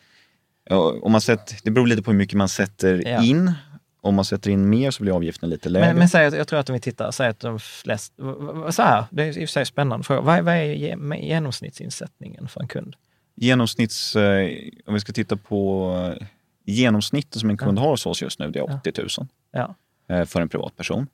om 0.75 1.13
man 1.13 1.21
sätter, 1.21 1.57
det 1.63 1.71
beror 1.71 1.87
lite 1.87 2.03
på 2.03 2.11
hur 2.11 2.19
mycket 2.19 2.37
man 2.39 2.49
sätter 2.49 3.03
Ja. 3.09 3.23
in. 3.23 3.53
Om 4.01 4.15
man 4.15 4.25
sätter 4.25 4.51
in 4.51 4.69
mer 4.69 4.91
så 4.91 5.03
blir 5.03 5.13
avgiften 5.17 5.51
lite 5.51 5.69
lägre. 5.69 5.87
Men, 5.87 5.97
men 5.99 6.09
säg 6.09 6.35
jag 6.35 6.49
tror 6.49 6.59
att 6.59 6.69
om 6.71 6.73
vi 6.75 6.81
tittar, 6.81 7.11
säg 7.11 7.29
att 7.29 7.41
de 7.41 7.59
flesta, 7.61 8.23
så 8.71 8.83
här, 8.83 9.05
det 9.11 9.23
är 9.25 9.27
i 9.29 9.31
och 9.31 9.35
för 9.35 9.47
sig 9.53 9.67
spännande 9.67 10.05
fråga. 10.05 10.21
Vad, 10.21 10.37
är- 10.39 10.43
vad 10.43 10.55
är 10.55 10.63
ge- 10.63 11.27
genomsnittsinsättningen 11.29 12.49
för 12.49 12.61
en 12.61 12.69
kund? 12.69 12.95
Genomsnitts, 13.35 14.17
eh, 14.17 14.51
om 14.87 14.95
vi 14.95 15.01
ska 15.01 15.13
titta 15.13 15.37
på 15.37 15.93
eh, 16.21 16.27
genomsnittet 16.65 17.41
som 17.41 17.51
en 17.51 17.57
kund 17.57 17.79
har 17.79 17.91
hos 17.91 18.07
oss 18.07 18.23
just 18.23 18.39
nu, 18.39 18.51
det 18.51 18.59
är 18.59 18.75
80 18.75 18.93
000 18.99 19.09
Ja. 19.53 19.75
eh, 20.09 20.25
för 20.25 20.41
en 20.41 20.49
privatperson. 20.49 21.07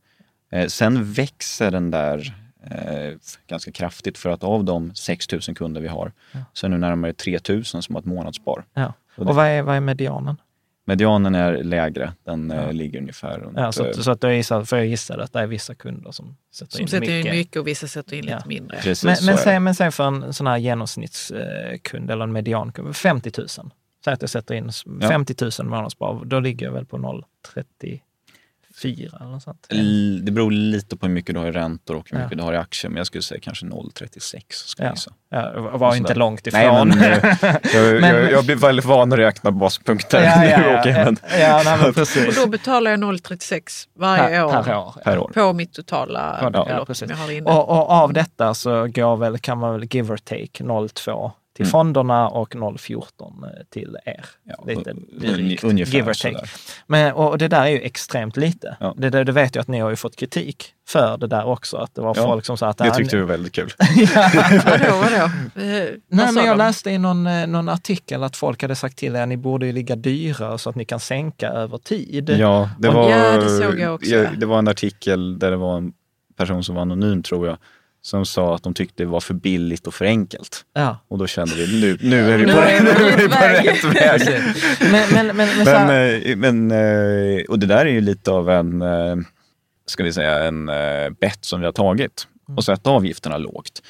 Sen 0.68 1.12
växer 1.12 1.70
den 1.70 1.90
där 1.90 2.34
eh, 2.70 3.14
ganska 3.46 3.72
kraftigt 3.72 4.18
för 4.18 4.30
att 4.30 4.44
av 4.44 4.64
de 4.64 4.94
6 4.94 5.32
000 5.32 5.40
kunder 5.40 5.80
vi 5.80 5.88
har 5.88 6.12
så 6.52 6.66
är 6.66 6.70
det 6.70 6.76
nu 6.76 6.80
närmare 6.80 7.12
3 7.12 7.38
000 7.48 7.64
som 7.64 7.94
har 7.94 7.98
ett 8.00 8.06
månadsspar. 8.06 8.64
ja. 8.74 8.92
Och, 9.16 9.34
vad, 9.34 9.46
är, 9.46 9.62
vad 9.62 9.76
är 9.76 9.80
medianen? 9.80 10.36
Medianen 10.84 11.34
är 11.34 11.62
lägre. 11.62 12.12
Den 12.24 12.50
eh, 12.50 12.56
ja. 12.56 12.72
ligger 12.72 12.98
ungefär 12.98 13.38
runt... 13.38 13.58
Ja, 13.58 13.72
så, 13.72 13.86
eh, 13.86 13.92
så 13.92 14.10
att 14.10 14.22
jag 14.22 14.36
gissar, 14.36 14.64
för 14.64 14.76
jag 14.76 14.86
gissar 14.86 15.18
att 15.18 15.32
det 15.32 15.40
är 15.40 15.46
vissa 15.46 15.74
kunder 15.74 16.10
som 16.10 16.36
sätter 16.52 16.72
som 16.72 16.82
in 16.82 16.88
sätter 16.88 17.06
mycket. 17.06 17.34
mycket 17.34 17.56
och 17.56 17.66
vissa 17.66 17.86
sätter 17.86 18.16
in 18.16 18.24
ja. 18.28 18.36
lite 18.36 18.48
mindre. 18.48 18.76
Precis, 18.76 19.04
men, 19.04 19.16
men, 19.26 19.38
säg, 19.38 19.60
men 19.60 19.74
säg 19.74 19.90
för 19.90 20.04
en 20.04 20.32
sån 20.32 20.46
här 20.46 20.58
genomsnittskund 20.58 22.10
eller 22.10 22.24
en 22.24 22.32
mediankund, 22.32 22.96
50 22.96 23.32
000. 23.38 23.48
Säg 24.04 24.12
att 24.12 24.20
jag 24.22 24.30
sätter 24.30 24.54
in 24.54 24.70
50 25.08 25.34
000 25.60 25.68
månadsspar, 25.68 26.24
då 26.24 26.40
ligger 26.40 26.66
jag 26.66 26.72
väl 26.72 26.86
på 26.86 26.98
0,30 26.98 28.00
4 28.82 29.16
eller 29.20 29.30
något 29.30 29.42
sånt. 29.42 29.66
Det 30.22 30.32
beror 30.32 30.50
lite 30.50 30.96
på 30.96 31.06
hur 31.06 31.14
mycket 31.14 31.34
du 31.34 31.40
har 31.40 31.46
i 31.46 31.52
räntor 31.52 31.96
och 31.96 32.10
hur 32.10 32.18
mycket 32.18 32.32
ja. 32.32 32.36
du 32.36 32.42
har 32.42 32.52
i 32.52 32.56
aktier, 32.56 32.90
men 32.90 32.96
jag 32.96 33.06
skulle 33.06 33.22
säga 33.22 33.40
kanske 33.40 33.66
0,36. 33.66 34.42
Ska 34.48 34.84
ja. 34.84 34.94
ja, 35.30 35.76
var 35.76 35.94
inte 35.94 36.14
långt 36.14 36.46
ifrån. 36.46 36.88
Nej, 36.88 37.20
men, 37.22 37.22
eh, 37.22 37.56
jag, 37.74 38.00
men, 38.00 38.14
jag, 38.14 38.32
jag, 38.32 38.44
blir 38.44 38.56
väldigt 38.56 38.84
van 38.84 39.12
att 39.12 39.18
räkna 39.18 39.50
baspunkter 39.50 40.22
ja, 40.24 40.40
nu. 40.40 40.48
Ja, 40.48 40.80
okay, 40.80 40.92
men. 40.92 41.16
ja, 41.40 41.62
nej, 41.64 41.78
men 41.82 41.94
precis. 41.94 42.28
Och 42.28 42.44
då 42.44 42.50
betalar 42.50 42.90
jag 42.90 43.00
0,36 43.00 43.88
varje 43.94 44.28
per, 44.28 44.44
år, 44.44 44.62
per 44.62 44.76
år, 44.76 44.94
per 45.04 45.18
år 45.18 45.30
på 45.34 45.52
mitt 45.52 45.72
totala 45.72 46.50
ja, 46.52 46.66
ja, 46.68 46.84
precis. 46.84 47.10
Och, 47.44 47.68
och, 47.68 47.90
av 47.90 48.12
detta 48.12 48.54
så 48.54 48.86
går 48.86 49.16
väl, 49.16 49.38
kan 49.38 49.58
man 49.58 49.72
väl 49.72 49.88
give 49.90 50.12
or 50.12 50.16
take 50.16 50.64
0,2 50.64 51.30
till 51.56 51.64
Mm. 51.64 51.70
fonderna 51.70 52.28
och 52.28 52.54
0,14 52.54 53.44
till 53.70 53.96
er. 54.04 54.24
Ja, 54.44 54.64
Lite 54.66 54.90
un- 54.92 55.20
drygt, 55.20 55.64
ungefär 55.64 55.92
give 55.92 56.10
or 56.10 56.14
take. 56.14 56.46
Men, 56.86 57.12
och 57.14 57.38
det 57.38 57.48
där 57.48 57.62
är 57.62 57.66
ju 57.68 57.80
extremt 57.80 58.36
lite. 58.36 58.76
Ja. 58.80 58.94
Det, 58.96 59.10
det, 59.10 59.24
det 59.24 59.32
vet 59.32 59.54
jag 59.54 59.62
att 59.62 59.68
ni 59.68 59.78
har 59.80 59.90
ju 59.90 59.96
fått 59.96 60.16
kritik 60.16 60.74
för 60.88 61.16
det 61.16 61.26
där 61.26 61.44
också. 61.46 61.76
Att 61.76 61.94
det 61.94 62.00
var 62.00 62.14
Ja, 62.16 62.22
folk 62.26 62.44
som 62.44 62.56
sa 62.56 62.68
att... 62.68 62.78
Det 62.78 62.90
tyckte 62.94 63.16
du 63.16 63.20
var 63.20 63.28
väldigt 63.28 63.52
kul. 63.52 63.72
Vadå, 64.64 64.96
vadå? 64.96 65.16
Eh, 65.16 65.88
Nej, 66.08 66.32
men 66.32 66.44
jag 66.44 66.58
läste 66.58 66.90
i 66.90 66.98
någon, 66.98 67.26
eh, 67.26 67.46
någon 67.46 67.68
artikel 67.68 68.22
att 68.22 68.36
folk 68.36 68.62
hade 68.62 68.74
sagt 68.76 68.96
till 68.98 69.16
er 69.16 69.20
att 69.22 69.28
ni 69.28 69.36
borde 69.36 69.66
ju 69.66 69.72
ligga 69.72 69.96
dyrare 69.96 70.58
så 70.58 70.70
att 70.70 70.76
ni 70.76 70.84
kan 70.84 71.00
sänka 71.00 71.48
över 71.48 71.78
tid. 71.78 72.30
Ja, 72.38 72.70
det 72.78 72.88
Och- 72.88 72.94
var, 72.94 73.10
Ja, 73.10 73.36
det 73.36 73.48
såg 73.48 73.80
jag 73.80 73.94
också. 73.94 74.10
ja, 74.10 74.28
det 74.38 74.46
var 74.46 74.58
en 74.58 74.68
artikel 74.68 75.38
där 75.38 75.50
det 75.50 75.56
var 75.56 75.76
en 75.76 75.92
person 76.36 76.64
som 76.64 76.74
var 76.74 76.82
anonym, 76.82 77.22
tror 77.22 77.46
jag, 77.46 77.56
som 78.02 78.26
sa 78.26 78.54
att 78.54 78.62
de 78.62 78.74
tyckte 78.74 79.02
det 79.02 79.06
var 79.06 79.20
för 79.20 79.34
billigt 79.34 79.86
och 79.86 79.94
för 79.94 80.04
enkelt. 80.04 80.64
Ja. 80.74 80.98
Och 81.08 81.18
då 81.18 81.26
kände 81.26 81.54
vi, 81.54 81.80
nu, 81.80 81.98
nu 82.00 82.32
är 82.32 82.38
vi 82.38 82.44
på, 82.52 82.60
rätt, 82.60 82.78
på 82.78 82.84
nu 82.84 82.90
är 82.90 83.16
vi 83.16 83.26
rätt 83.70 83.82
på 83.82 83.88
väg. 83.88 84.18
rätt 84.18 84.28
väg. 84.28 84.42
Men, 84.92 85.08
men, 85.26 85.36
men, 85.36 85.48
men, 85.64 86.40
Men, 86.40 86.70
eh, 86.70 86.78
eh, 87.38 87.44
och 87.48 87.58
det 87.58 87.66
där 87.66 87.86
är 87.86 87.90
ju 87.90 88.00
lite 88.00 88.30
av 88.30 88.50
en, 88.50 88.82
eh, 88.82 89.16
ska 89.86 90.04
vi 90.04 90.12
säga, 90.12 90.44
en 90.44 90.66
bett 91.20 91.44
som 91.44 91.60
vi 91.60 91.66
har 91.66 91.72
tagit 91.72 92.26
och 92.56 92.64
sätta 92.64 92.90
avgifterna 92.90 93.38
lågt. 93.38 93.82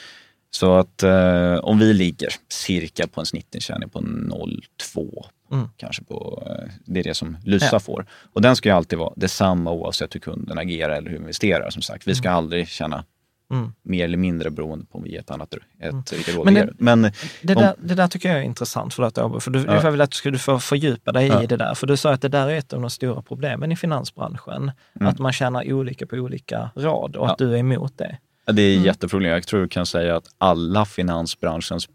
Så 0.51 0.75
att 0.75 1.03
eh, 1.03 1.55
om 1.55 1.79
vi 1.79 1.95
ligger 1.95 2.29
cirka 2.49 3.07
på 3.07 3.21
en 3.21 3.27
snittintjäning 3.27 3.89
på 3.89 4.01
0,2 4.01 5.25
Mm. 5.53 5.69
kanske 5.77 6.05
på, 6.05 6.49
det 6.85 7.01
är 7.01 7.05
det 7.05 7.15
som 7.15 7.37
Lysa 7.45 7.69
Ja. 7.73 7.81
får. 7.81 8.07
Och 8.33 8.43
den 8.43 8.57
ska 8.57 8.69
ju 8.69 8.75
alltid 8.75 8.99
vara 8.99 9.13
detsamma 9.17 9.71
oavsett 9.73 10.15
hur 10.15 10.21
kunden 10.21 10.59
agerar 10.59 10.95
eller 10.95 11.11
hur 11.11 11.17
vi 11.17 11.21
investerar. 11.23 11.71
Som 11.71 11.83
sagt, 11.83 12.07
vi 12.09 12.15
ska 12.15 12.31
aldrig 12.31 12.69
känna 12.69 13.05
Mm. 13.53 13.73
mer 13.83 14.05
eller 14.05 14.19
mindre 14.19 14.51
beroende 14.51 14.87
på 14.87 14.99
om 14.99 15.05
vi 15.05 15.11
ger 15.13 15.21
ett 15.21 15.31
annat 15.31 15.55
ett 15.79 16.35
råd. 16.37 16.45
Men 16.45 16.55
det- 16.55 16.73
men 16.79 17.03
Det 17.43 17.57
Om- 17.57 17.63
där, 17.63 17.75
det 17.83 17.95
där 17.95 18.09
tycker 18.09 18.29
jag 18.29 18.39
är 18.39 18.43
intressant, 18.43 18.95
förlåt 18.95 19.19
Åbo, 19.19 19.41
för 19.41 19.51
du, 19.51 19.59
Ja. 19.63 19.83
jag 19.83 19.91
vill 19.91 20.01
att 20.01 20.11
du 20.11 20.15
skulle 20.17 20.39
få 20.39 20.59
fördjupa 20.59 21.13
dig 21.13 21.27
Ja. 21.27 21.43
i 21.43 21.47
det 21.47 21.57
där. 21.57 21.75
För 21.75 21.87
du 21.87 21.97
sa 21.97 22.13
att 22.13 22.21
det 22.23 22.29
där 22.29 22.49
är 22.49 22.57
ett 22.57 22.73
av 22.73 22.81
de 22.81 22.91
stora 22.91 23.23
problemen 23.23 23.73
i 23.73 23.77
finansbranschen. 23.77 24.71
Att 25.01 25.19
man 25.19 25.33
tjänar 25.33 25.73
olika 25.73 26.07
på 26.07 26.17
olika 26.17 26.71
rad 26.77 27.17
och 27.17 27.31
att 27.31 27.41
Mm. 27.41 27.51
Ja. 27.53 27.57
du 27.65 27.71
är 27.71 27.75
emot 27.77 27.99
det. 27.99 28.19
Det 28.53 28.63
är 28.63 28.73
mm. 28.75 28.85
jätteproblem. 28.87 29.33
Jag 29.33 29.47
tror 29.47 29.63
jag 29.63 29.71
kan 29.71 29.87
säga 29.87 30.17
att 30.17 30.25
alla 30.39 30.85
finansbranschens 30.85 31.89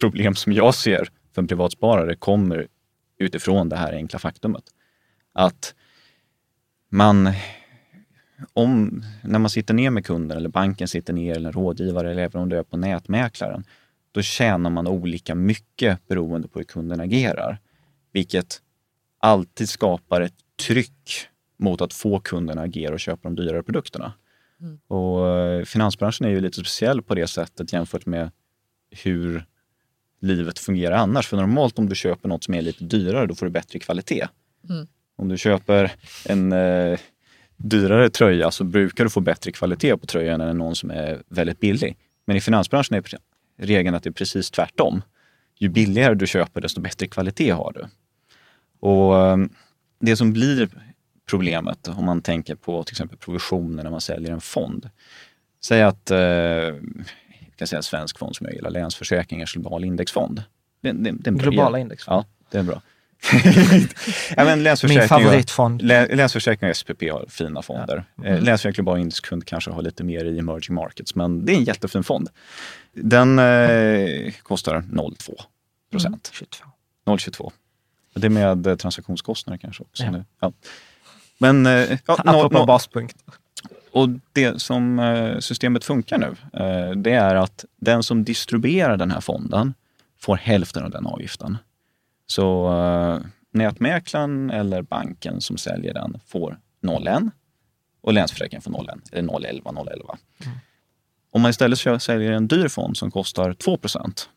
problem 0.00 0.34
som 0.34 0.52
jag 0.52 0.74
ser 0.74 1.08
för 1.34 1.42
en 1.42 1.48
privatsparare 1.48 2.14
kommer 2.16 2.66
utifrån 3.18 3.68
det 3.68 3.76
här 3.76 3.92
enkla 3.92 4.18
faktumet. 4.18 4.64
Att 5.34 5.74
man, 6.90 7.30
om, 8.52 9.04
när 9.22 9.38
man 9.38 9.50
sitter 9.50 9.74
ner 9.74 9.90
med 9.90 10.06
kunden 10.06 10.36
eller 10.36 10.48
banken 10.48 10.88
sitter 10.88 11.12
ner 11.12 11.36
eller 11.36 11.48
en 11.48 11.52
rådgivare 11.52 12.10
eller 12.10 12.22
även 12.22 12.42
om 12.42 12.48
det 12.48 12.58
är 12.58 12.62
på 12.62 12.76
nätmäklaren, 12.76 13.64
då 14.12 14.22
tjänar 14.22 14.70
man 14.70 14.86
olika 14.86 15.34
mycket 15.34 16.08
beroende 16.08 16.48
på 16.48 16.58
hur 16.58 16.64
kunden 16.64 17.00
agerar. 17.00 17.58
Vilket 18.12 18.62
alltid 19.18 19.68
skapar 19.68 20.20
ett 20.20 20.34
tryck 20.66 21.28
mot 21.58 21.80
att 21.80 21.92
få 21.92 22.20
kunden 22.20 22.58
att 22.58 22.64
agera 22.64 22.94
och 22.94 23.00
köpa 23.00 23.28
de 23.28 23.36
dyrare 23.36 23.62
produkterna. 23.62 24.12
Och 24.88 25.28
eh, 25.28 25.64
finansbranschen 25.64 26.26
är 26.26 26.30
ju 26.30 26.40
lite 26.40 26.60
speciell 26.60 27.02
på 27.02 27.14
det 27.14 27.26
sättet 27.26 27.72
jämfört 27.72 28.06
med 28.06 28.30
hur 28.90 29.44
livet 30.20 30.58
fungerar 30.58 30.96
annars. 30.96 31.28
För 31.28 31.36
normalt 31.36 31.78
om 31.78 31.88
du 31.88 31.94
köper 31.94 32.28
något 32.28 32.44
som 32.44 32.54
är 32.54 32.62
lite 32.62 32.84
dyrare, 32.84 33.26
då 33.26 33.34
får 33.34 33.46
du 33.46 33.52
bättre 33.52 33.78
kvalitet. 33.78 34.28
Mm. 34.68 34.86
Om 35.16 35.28
du 35.28 35.38
köper 35.38 35.92
en 36.28 36.52
eh, 36.52 36.98
dyrare 37.56 38.10
tröja 38.10 38.50
så 38.50 38.64
brukar 38.64 39.04
du 39.04 39.10
få 39.10 39.20
bättre 39.20 39.52
kvalitet 39.52 39.96
på 39.96 40.06
tröjan 40.06 40.40
än 40.40 40.58
någon 40.58 40.76
som 40.76 40.90
är 40.90 41.22
väldigt 41.28 41.60
billig. 41.60 41.96
Men 42.24 42.36
i 42.36 42.40
finansbranschen 42.40 42.96
är 42.96 43.04
regeln 43.56 43.94
att 43.94 44.02
det 44.02 44.08
är 44.08 44.12
precis 44.12 44.50
tvärtom. 44.50 45.02
Ju 45.58 45.68
billigare 45.68 46.14
du 46.14 46.26
köper, 46.26 46.60
desto 46.60 46.80
bättre 46.80 47.06
kvalitet 47.06 47.50
har 47.50 47.72
du. 47.72 47.86
Och 48.80 49.18
eh, 49.18 49.36
det 50.00 50.16
som 50.16 50.32
blir 50.32 50.68
problemet 51.30 51.88
om 51.88 52.04
man 52.04 52.22
tänker 52.22 52.54
på 52.54 52.84
till 52.84 52.92
exempel 52.92 53.18
provisioner 53.18 53.82
när 53.82 53.90
man 53.90 54.00
säljer 54.00 54.32
en 54.32 54.40
fond. 54.40 54.90
Säg 55.64 55.82
att 55.82 56.10
eh, 56.10 56.18
jag 56.18 57.56
kan 57.56 57.68
säga 57.68 57.78
en 57.78 57.82
svensk 57.82 58.18
fond 58.18 58.36
som 58.36 58.46
jag 58.46 58.54
gillar, 58.54 58.70
Länsförsäkringars 58.70 59.52
global 59.52 59.84
indexfond. 59.84 60.42
Det, 60.80 60.92
det, 60.92 61.02
det 61.02 61.08
är 61.08 61.28
en 61.28 61.36
bra 61.36 61.50
Globala 61.50 61.78
indexfond. 61.78 62.16
Ja, 62.16 62.24
det 62.50 62.58
är 62.58 62.62
bra. 62.62 62.82
Ja, 64.36 64.44
men 64.44 64.62
Min 64.88 65.08
favoritfond. 65.08 65.82
Lä- 65.82 66.14
Länsförsäkring 66.16 66.70
och 66.70 66.76
SPP 66.76 67.02
har 67.12 67.24
fina 67.28 67.62
fonder. 67.62 68.04
Mm. 68.18 68.32
Eh, 68.32 68.42
Länsförsäkring 68.42 68.84
Global 68.84 68.98
Indexkund 69.00 69.44
kanske 69.46 69.70
har 69.70 69.82
lite 69.82 70.04
mer 70.04 70.24
i 70.24 70.38
emerging 70.38 70.74
markets, 70.74 71.14
men 71.14 71.44
det 71.44 71.52
är 71.52 71.56
en 71.56 71.64
jättefin 71.64 72.04
fond. 72.04 72.28
Den 72.92 73.38
eh, 73.38 74.32
kostar 74.42 74.76
0,2 74.76 75.34
procent. 75.90 76.30
22. 76.32 76.64
0,22. 77.06 77.52
Det 78.14 78.26
är 78.26 78.30
med 78.30 78.66
eh, 78.66 78.76
transaktionskostnader 78.76 79.58
kanske 79.58 79.82
också. 79.82 80.04
Ja. 80.04 80.24
Ja. 80.40 80.52
Men, 81.38 81.66
eh, 81.66 81.98
ja, 82.06 82.18
nå- 82.24 82.48
nå- 82.48 82.66
baspunkt. 82.66 83.16
och 83.92 84.08
det 84.32 84.62
som 84.62 84.98
eh, 84.98 85.38
systemet 85.38 85.84
funkar 85.84 86.18
nu, 86.18 86.34
eh, 86.64 86.90
det 86.90 87.12
är 87.12 87.34
att 87.34 87.64
den 87.80 88.02
som 88.02 88.24
distribuerar 88.24 88.96
den 88.96 89.10
här 89.10 89.20
fonden 89.20 89.74
får 90.20 90.36
hälften 90.36 90.84
av 90.84 90.90
den 90.90 91.06
avgiften. 91.06 91.58
Så 92.26 92.72
eh, 92.72 93.20
nätmäklaren 93.50 94.50
eller 94.50 94.82
banken 94.82 95.40
som 95.40 95.56
säljer 95.56 95.94
den 95.94 96.20
får 96.26 96.58
0,1 96.82 97.30
och 98.00 98.12
Länsförsäkringen 98.12 98.62
får 98.62 98.70
0,1 98.70 99.00
eller 99.12 99.28
0,11, 99.28 99.62
0,11. 99.62 100.16
Om 101.30 101.42
man 101.42 101.50
istället 101.50 102.02
säljer 102.02 102.32
en 102.32 102.48
dyr 102.48 102.68
fond 102.68 102.96
som 102.96 103.10
kostar 103.10 103.52
2% 103.52 104.28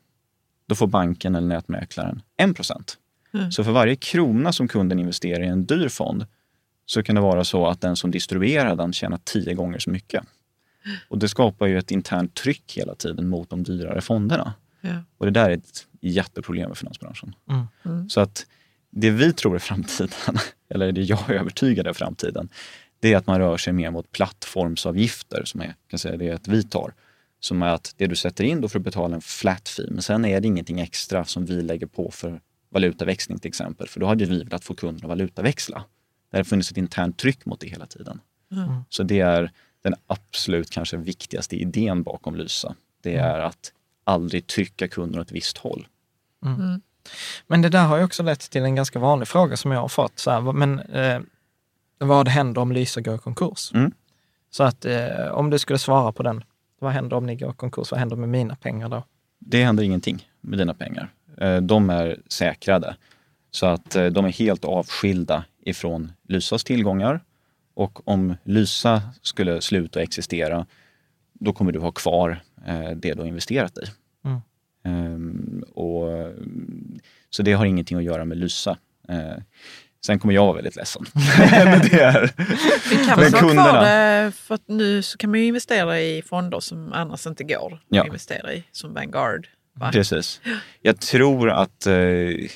då 0.68 0.76
får 0.76 0.88
banken 0.88 1.36
eller 1.36 1.48
nätmäklaren 1.48 2.22
1% 2.38 3.52
Så 3.52 3.64
för 3.64 3.72
varje 3.72 3.96
krona 3.96 4.54
som 4.54 4.68
kunden 4.68 5.00
investerar 5.00 5.44
i 5.44 5.48
en 5.48 5.66
dyr 5.66 5.90
fond 5.90 6.26
så 6.86 7.04
kan 7.04 7.16
det 7.16 7.22
vara 7.22 7.44
så 7.44 7.68
att 7.68 7.82
den 7.82 7.96
som 7.96 8.12
distribuerar 8.12 8.76
den 8.76 8.94
tjänar 8.94 9.20
tio 9.24 9.54
gånger 9.54 9.80
så 9.80 9.90
mycket. 9.90 10.24
Och 11.08 11.18
det 11.18 11.30
skapar 11.30 11.68
ju 11.68 11.78
ett 11.78 11.92
internt 11.92 12.34
tryck 12.34 12.78
hela 12.78 12.96
tiden 12.96 13.30
mot 13.30 13.50
de 13.50 13.64
dyrare 13.64 14.02
fonderna. 14.02 14.54
Ja. 14.82 15.04
Och 15.18 15.26
det 15.26 15.32
där 15.32 15.50
är 15.50 15.54
ett 15.54 15.88
jätteproblem 16.02 16.68
med 16.68 16.78
finansbranschen. 16.78 17.36
Mm. 17.86 18.10
Så 18.10 18.22
att 18.22 18.46
det 18.90 19.10
vi 19.10 19.34
tror 19.34 19.56
är 19.56 19.60
framtiden, 19.60 20.38
eller 20.70 20.92
det 20.92 21.02
jag 21.02 21.30
är 21.30 21.34
övertygad 21.34 21.88
är 21.88 21.94
framtiden, 21.94 22.50
det 23.00 23.14
är 23.14 23.18
att 23.18 23.28
man 23.28 23.40
rör 23.40 23.58
sig 23.58 23.74
mer 23.74 23.92
mot 23.92 24.12
plattformsavgifter, 24.12 25.46
som 25.46 25.62
är, 25.62 25.76
kan 25.88 26.00
säga 26.00 26.18
det 26.18 26.28
är 26.28 26.34
att 26.34 26.48
vi 26.48 26.64
tar. 26.64 26.94
Som 27.40 27.62
är 27.62 27.68
att 27.68 27.94
det 27.98 28.08
du 28.08 28.16
sätter 28.16 28.44
in, 28.44 28.62
då 28.62 28.70
får 28.70 28.80
du 28.80 28.84
betala 28.84 29.16
en 29.16 29.22
flat 29.22 29.70
fee, 29.70 29.88
men 29.92 30.02
sen 30.02 30.26
är 30.26 30.42
det 30.42 30.48
ingenting 30.48 30.80
extra 30.80 31.26
som 31.26 31.46
vi 31.46 31.62
lägger 31.62 31.88
på 31.88 32.12
för 32.12 32.42
valutaväxling 32.70 33.40
till 33.40 33.50
exempel, 33.50 33.88
för 33.88 34.00
då 34.00 34.06
hade 34.06 34.26
vi 34.26 34.44
velat 34.44 34.64
få 34.64 34.74
kunden 34.74 35.06
att 35.06 35.10
valutaväxla. 35.10 35.84
Det 36.32 36.38
har 36.38 36.44
funnits 36.44 36.72
ett 36.72 36.78
internt 36.78 37.18
tryck 37.18 37.46
mot 37.46 37.60
det 37.60 37.68
hela 37.68 37.86
tiden. 37.86 38.22
Så 38.90 39.04
det 39.04 39.20
är 39.20 39.52
den 39.82 39.96
absolut 40.08 40.70
kanske 40.70 40.98
viktigaste 40.98 41.56
idén 41.56 42.04
bakom 42.04 42.36
Lysa. 42.36 42.76
Det 43.02 43.16
är 43.16 43.40
att 43.40 43.74
aldrig 44.10 44.48
trycka 44.48 44.88
kunden 44.88 45.22
åt 45.22 45.28
ett 45.28 45.32
visst 45.34 45.58
håll. 45.58 45.88
Men 47.48 47.62
det 47.62 47.70
där 47.70 47.86
har 47.86 47.98
ju 47.98 48.04
också 48.04 48.24
lett 48.24 48.40
till 48.52 48.64
en 48.64 48.76
ganska 48.76 49.00
vanlig 49.00 49.28
fråga 49.28 49.58
som 49.58 49.72
jag 49.72 49.80
har 49.82 49.88
fått. 49.88 50.20
Så 50.20 50.32
här, 50.32 50.42
vad- 50.42 50.56
men 50.56 50.80
eh, 50.80 51.20
vad 51.98 52.28
händer 52.28 52.62
om 52.62 52.72
Lysa 52.72 53.02
går 53.02 53.16
i 53.16 53.18
konkurs? 53.18 53.72
Mm. 53.74 53.92
Så 54.52 54.64
att 54.64 54.86
eh, 54.86 55.28
om 55.32 55.50
du 55.50 55.60
skulle 55.60 55.80
svara 55.80 56.12
på 56.12 56.24
den, 56.24 56.44
vad 56.80 56.92
händer 56.92 57.18
om 57.18 57.26
ni 57.26 57.36
går 57.36 57.52
i 57.52 57.54
konkurs? 57.56 57.92
Vad 57.92 58.00
händer 58.00 58.16
med 58.16 58.30
mina 58.30 58.56
pengar 58.56 58.90
då? 58.90 59.04
Det 59.40 59.64
händer 59.64 59.84
ingenting 59.84 60.28
med 60.42 60.60
dina 60.60 60.74
pengar. 60.74 61.10
Eh, 61.38 61.58
De 61.58 61.90
är 61.90 62.20
säkrade. 62.28 62.96
Så 63.52 63.66
att 63.66 63.96
eh, 63.96 64.06
de 64.06 64.26
är 64.26 64.32
helt 64.32 64.66
avskilda 64.66 65.46
ifrån 65.66 66.12
Lysas 66.28 66.64
tillgångar. 66.64 67.24
Och 67.74 68.08
om 68.08 68.36
Lysa 68.44 69.02
skulle 69.22 69.62
sluta 69.62 70.02
existera, 70.02 70.66
då 71.34 71.54
kommer 71.54 71.72
du 71.72 71.80
ha 71.80 71.92
kvar 71.92 72.42
eh, 72.68 72.90
det 72.90 73.14
du 73.14 73.20
har 73.20 73.28
investerat 73.28 73.78
i. 73.78 73.82
Ehm, 74.86 75.64
och, 75.76 76.08
så 77.30 77.44
det 77.44 77.54
har 77.54 77.66
ingenting 77.66 77.98
att 77.98 78.04
göra 78.04 78.26
med 78.26 78.38
Lysa. 78.38 78.78
Eh, 79.10 79.44
Sen 80.06 80.20
kommer 80.20 80.34
jag 80.34 80.46
vara 80.46 80.56
väldigt 80.56 80.76
ledsen. 80.76 81.06
Men 81.54 81.80
det 81.82 82.02
är, 82.02 82.32
Vi 82.90 82.96
kan 82.96 83.06
Men 83.08 83.20
väl 83.20 83.34
ha 83.34 83.40
kvar 83.40 83.50
kunderna- 83.50 83.82
det, 84.26 84.32
för 84.32 84.56
att 84.56 84.68
nu 84.68 85.02
så 85.02 85.18
kan 85.18 85.30
man 85.30 85.40
ju 85.40 85.46
investera 85.46 86.00
i 86.02 86.22
fonder 86.22 86.60
som 86.60 86.94
annars 86.94 87.28
inte 87.28 87.44
går 87.44 87.82
Ja. 87.90 88.02
att 88.02 88.08
investera 88.08 88.54
i, 88.54 88.64
som 88.72 88.94
Vanguard. 88.94 89.48
Va? 89.74 89.90
Precis. 89.92 90.42
Jag 90.82 91.00
tror 91.00 91.50
att 91.50 91.86
eh, 91.88 91.94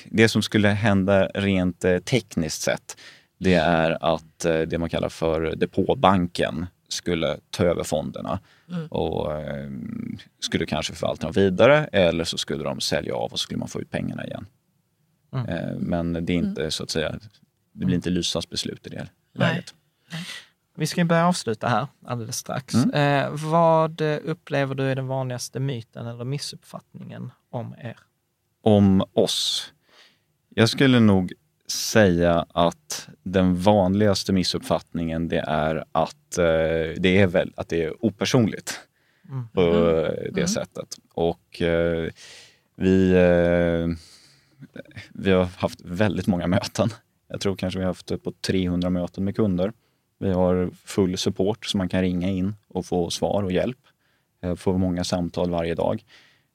det 0.04 0.28
som 0.28 0.42
skulle 0.42 0.68
hända 0.68 1.26
rent 1.34 1.84
eh, 1.84 1.98
tekniskt 1.98 2.62
sett, 2.62 2.96
det 3.38 3.54
är 3.54 4.14
att 4.14 4.44
eh, 4.44 4.60
det 4.60 4.78
man 4.78 4.88
kallar 4.90 5.08
för 5.08 5.56
depåbanken 5.56 6.66
skulle 6.94 7.36
ta 7.50 7.64
över 7.64 7.84
fonderna 7.84 8.40
och 8.88 9.32
eh, 9.32 9.70
skulle 10.40 10.66
kanske 10.66 10.92
förvalta 10.92 11.26
dem 11.26 11.32
vidare 11.32 11.84
eller 11.84 12.24
så 12.24 12.38
skulle 12.38 12.64
de 12.64 12.80
sälja 12.80 13.14
av 13.14 13.32
och 13.32 13.38
så 13.38 13.42
skulle 13.42 13.58
man 13.58 13.68
få 13.68 13.80
ut 13.80 13.90
pengarna 13.90 14.26
igen. 14.26 14.46
Eh, 15.48 15.78
men 15.78 16.12
det 16.12 16.32
är 16.32 16.36
inte 16.36 16.70
så 16.70 16.82
att 16.82 16.90
säga, 16.90 17.18
det 17.72 17.84
blir 17.84 17.96
inte 17.96 18.10
Lysas 18.10 18.48
beslut 18.48 18.86
i 18.86 18.90
det 18.90 19.08
läget. 19.32 19.74
Vi 20.76 20.86
ska 20.86 21.04
börja 21.04 21.26
avsluta 21.26 21.68
här 21.68 21.86
alldeles 22.06 22.36
strax. 22.36 22.74
Mm. 22.74 22.90
Eh, 22.90 23.30
vad 23.50 24.00
upplever 24.00 24.74
du 24.74 24.84
är 24.84 24.96
den 24.96 25.06
vanligaste 25.06 25.60
myten 25.60 26.06
eller 26.06 26.24
missuppfattningen 26.24 27.30
om 27.50 27.74
er? 27.78 27.96
Om 28.62 29.04
oss. 29.12 29.72
Jag 30.48 30.68
skulle 30.68 31.00
nog 31.00 31.32
säga 31.66 32.46
att 32.48 33.08
den 33.22 33.56
vanligaste 33.56 34.32
missuppfattningen 34.32 35.28
det 35.28 35.44
är 35.46 35.84
att, 35.92 36.38
eh, 36.38 36.44
det, 36.96 37.18
är 37.18 37.26
väl, 37.26 37.52
att 37.56 37.68
det 37.68 37.84
är 37.84 38.04
opersonligt 38.04 38.80
på 39.52 39.60
det 40.32 40.46
sättet. 40.46 40.96
Och 41.14 41.62
eh, 41.62 42.10
vi, 42.76 43.10
eh, 43.10 43.96
vi 45.12 45.30
har 45.30 45.44
haft 45.44 45.80
väldigt 45.84 46.26
många 46.26 46.46
möten. 46.46 46.88
Jag 47.28 47.40
tror 47.40 47.56
kanske 47.56 47.78
vi 47.78 47.84
har 47.84 47.90
haft 47.90 48.22
på 48.22 48.32
300 48.46 48.90
möten 48.90 49.24
med 49.24 49.36
kunder. 49.36 49.72
Vi 50.18 50.32
har 50.32 50.70
full 50.84 51.18
support 51.18 51.66
så 51.66 51.78
man 51.78 51.88
kan 51.88 52.02
ringa 52.02 52.28
in 52.28 52.54
och 52.68 52.86
få 52.86 53.10
svar 53.10 53.42
och 53.42 53.52
hjälp. 53.52 53.78
Eh, 54.42 54.54
Får 54.54 54.78
många 54.78 55.04
samtal 55.04 55.50
varje 55.50 55.74
dag. 55.74 56.04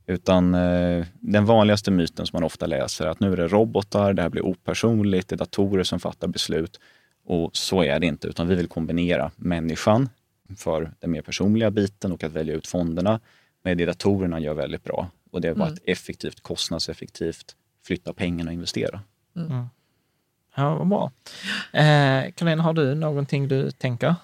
Utan 0.10 0.54
eh, 0.54 1.06
den 1.14 1.46
vanligaste 1.46 1.92
myten 1.92 2.26
som 2.26 2.38
man 2.38 2.44
ofta 2.44 2.66
läser 2.66 3.06
är 3.06 3.10
att 3.10 3.20
nu 3.20 3.34
är 3.34 3.38
det 3.38 3.48
robotar, 3.48 4.14
det 4.14 4.22
här 4.22 4.30
blir 4.30 4.46
opersonligt, 4.46 5.30
det 5.30 5.36
är 5.36 5.38
datorer 5.38 5.84
som 5.84 6.00
fattar 6.00 6.28
beslut. 6.28 6.80
Och 7.26 7.58
så 7.58 7.84
är 7.84 8.00
det 8.00 8.08
inte, 8.08 8.28
utan 8.28 8.48
vi 8.48 8.56
vill 8.56 8.68
kombinera 8.68 9.32
människan 9.36 10.10
för 10.58 10.92
den 11.00 11.12
mer 11.12 11.22
personliga 11.22 11.72
biten 11.72 12.12
och 12.12 12.24
att 12.24 12.32
välja 12.32 12.54
ut 12.54 12.68
fonderna 12.68 13.20
med 13.64 13.78
det 13.78 13.86
datorerna 13.86 14.40
gör 14.40 14.54
väldigt 14.54 14.84
bra. 14.84 15.10
Och 15.32 15.42
det 15.42 15.48
är 15.48 15.56
bara 15.56 15.70
ett 15.70 15.84
effektivt, 15.86 16.40
kostnadseffektivt 16.40 17.56
flytta 17.86 18.14
pengarna 18.14 18.50
och 18.50 18.54
investera. 18.54 19.02
Ja, 20.56 20.76
vad 20.76 20.88
bra. 20.88 21.12
Eh, 21.74 22.32
Karin, 22.36 22.60
har 22.60 22.74
du 22.74 22.96
någonting 22.96 23.48
du 23.48 23.72
tänker? 23.72 24.16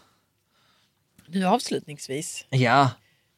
Nu 1.28 1.46
avslutningsvis. 1.46 2.46
Ja. 2.50 2.92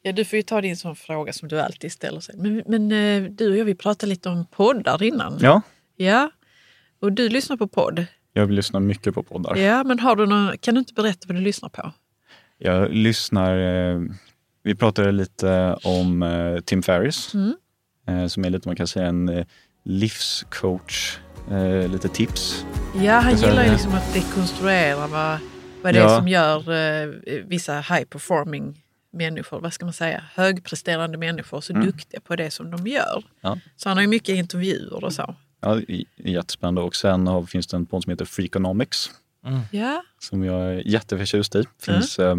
Ja, 0.07 0.13
du 0.13 0.25
får 0.25 0.37
ju 0.37 0.43
ta 0.43 0.61
din 0.61 0.77
sån 0.77 0.95
fråga 0.95 1.33
som 1.33 1.47
du 1.47 1.59
alltid 1.61 1.91
ställer 1.91 2.19
sig. 2.19 2.35
Men, 2.37 2.63
men 2.67 2.91
eh, 2.91 3.31
du 3.31 3.51
och 3.51 3.57
jag, 3.57 3.65
vi 3.65 3.75
pratade 3.75 4.09
lite 4.09 4.29
om 4.29 4.45
poddar 4.45 5.03
innan. 5.03 5.37
Ja, 5.41 5.61
Ja. 5.95 6.31
Och 7.01 7.11
du 7.13 7.29
lyssnar 7.29 7.57
på 7.57 7.67
podd. 7.67 8.05
jag 8.33 8.51
lyssnar 8.51 8.79
mycket 8.79 9.13
på 9.13 9.23
poddar. 9.23 9.55
Ja, 9.55 9.83
men 9.83 9.99
har 9.99 10.15
du 10.15 10.25
någon, 10.25 10.57
kan 10.57 10.73
du 10.75 10.79
inte 10.79 10.93
berätta 10.93 11.19
vad 11.27 11.35
du 11.37 11.41
lyssnar 11.41 11.69
på? 11.69 11.91
Jag 12.57 12.91
lyssnar, 12.93 13.57
eh, 13.57 14.01
vi 14.63 14.75
pratade 14.75 15.11
lite 15.11 15.77
om 15.83 16.23
eh, 16.23 16.59
Tim 16.59 16.83
Ferriss, 16.83 17.31
eh, 18.07 18.27
som 18.27 18.45
är 18.45 18.49
lite, 18.49 18.67
man 18.67 18.75
kan 18.75 18.87
säga 18.87 19.05
en 19.07 19.45
livscoach, 19.83 21.17
lite 21.89 22.07
tips. 22.09 22.65
Ja, 23.01 23.13
han 23.13 23.35
gillar 23.35 23.63
ju 23.65 23.71
liksom 23.71 23.93
att 23.93 24.13
dekonstruera 24.13 25.07
vad, 25.07 25.37
vad 25.83 25.93
det 25.93 25.99
är 25.99 26.03
Ja. 26.03 26.17
som 26.17 26.27
gör 26.27 26.63
vissa 27.49 27.73
high 27.79 28.03
performing 28.03 28.83
människor, 29.11 29.59
vad 29.59 29.73
ska 29.73 29.85
man 29.85 29.93
säga, 29.93 30.23
högpresterande 30.33 31.17
människor 31.17 31.61
så 31.61 31.73
duktiga 31.73 32.19
på 32.21 32.35
det 32.35 32.51
som 32.51 32.71
de 32.71 32.87
gör. 32.87 33.23
Ja. 33.41 33.59
Så 33.75 33.89
han 33.89 33.97
har 33.97 34.01
ju 34.01 34.07
mycket 34.07 34.35
intervjuer 34.35 35.03
och 35.03 35.13
så. 35.13 35.35
Ja, 35.61 35.79
i- 35.79 36.05
jättespännande. 36.17 36.81
Och 36.81 36.95
sen 36.95 37.27
har, 37.27 37.43
finns 37.45 37.67
det 37.67 37.77
en 37.77 37.85
podd 37.85 38.03
som 38.03 38.09
heter 38.11 38.25
Freakonomics 38.25 39.11
Ja, 39.71 40.03
som 40.19 40.43
jag 40.43 40.61
är 40.61 40.87
jätteförtjust 40.87 41.55
i. 41.55 41.61
Det 41.61 41.85
finns 41.93 42.19
eh, 42.19 42.35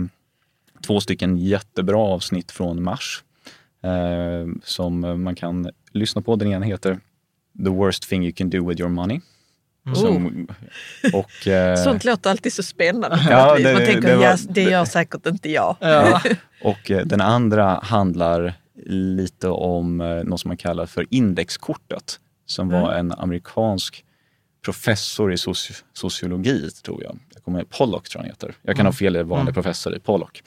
två 0.87 1.01
stycken 1.01 1.37
jättebra 1.39 1.99
avsnitt 1.99 2.51
från 2.53 2.83
mars 2.83 3.25
eh, 3.83 4.47
som 4.65 5.23
man 5.25 5.35
kan 5.35 5.71
lyssna 5.93 6.23
på. 6.23 6.37
Den 6.37 6.49
ena 6.53 6.67
heter 6.67 7.01
The 7.65 7.71
worst 7.71 8.09
thing 8.09 8.25
you 8.25 8.33
can 8.33 8.51
do 8.51 8.69
with 8.69 8.81
your 8.81 8.91
money. 8.91 9.21
Som, 9.95 10.49
och, 11.13 11.47
eh, 11.49 11.77
sånt 11.77 12.05
låter 12.05 12.31
alltid 12.31 12.53
så 12.53 12.63
spännande. 12.63 13.27
Ja, 13.31 13.55
det- 13.59 13.73
Man 13.73 13.85
tänker, 13.85 14.01
det 14.09 14.17
var- 14.17 14.25
ja, 14.25 14.37
det 14.49 14.63
gör 14.63 14.85
säkert 14.85 15.27
inte 15.27 15.51
jag. 15.51 15.77
och 16.63 16.91
eh, 16.91 17.07
den 17.07 17.21
andra 17.21 17.81
handlar 17.83 18.55
lite 18.87 19.49
om 19.49 20.01
eh, 20.01 20.07
något 20.25 20.41
som 20.41 20.49
man 20.49 20.57
kallar 20.57 20.87
för 20.87 21.07
indexkortet 21.11 22.21
som 22.47 22.69
var 22.69 22.93
en 22.93 23.13
amerikansk 23.13 24.05
professor 24.65 25.33
i 25.33 25.37
soci- 25.37 25.83
sociologi, 25.93 26.71
tror 26.85 27.03
jag. 27.03 27.19
jag 27.35 27.43
kommer, 27.45 27.65
Pollock 27.65 28.09
tror 28.09 28.21
jag 28.21 28.25
han 28.25 28.31
heter. 28.31 28.55
Jag 28.63 28.77
kan 28.77 28.87
ha 28.87 28.93
fel, 28.93 29.13
det 29.13 29.19
är 29.19 29.25
vanlig 29.25 29.55
professor 29.55 29.97
i 29.97 30.01
Pollock. 30.01 30.43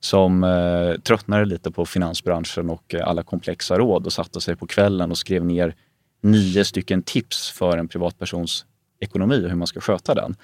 Som 0.00 0.44
eh, 0.44 1.00
tröttnade 1.00 1.44
lite 1.44 1.70
på 1.70 1.86
finansbranschen 1.86 2.70
och 2.70 2.94
eh, 2.94 3.08
alla 3.08 3.22
komplexa 3.22 3.78
råd 3.78 4.06
och 4.06 4.12
satte 4.12 4.40
sig 4.40 4.56
på 4.56 4.66
kvällen 4.66 5.10
och 5.10 5.18
skrev 5.18 5.44
ner 5.44 5.74
nio 6.22 6.64
stycken 6.64 7.02
tips 7.02 7.50
för 7.50 7.78
en 7.78 7.88
privatpersons 7.88 8.64
ekonomi 9.00 9.44
och 9.44 9.48
hur 9.48 9.56
man 9.56 9.66
ska 9.66 9.80
sköta 9.80 10.14
den. 10.14 10.36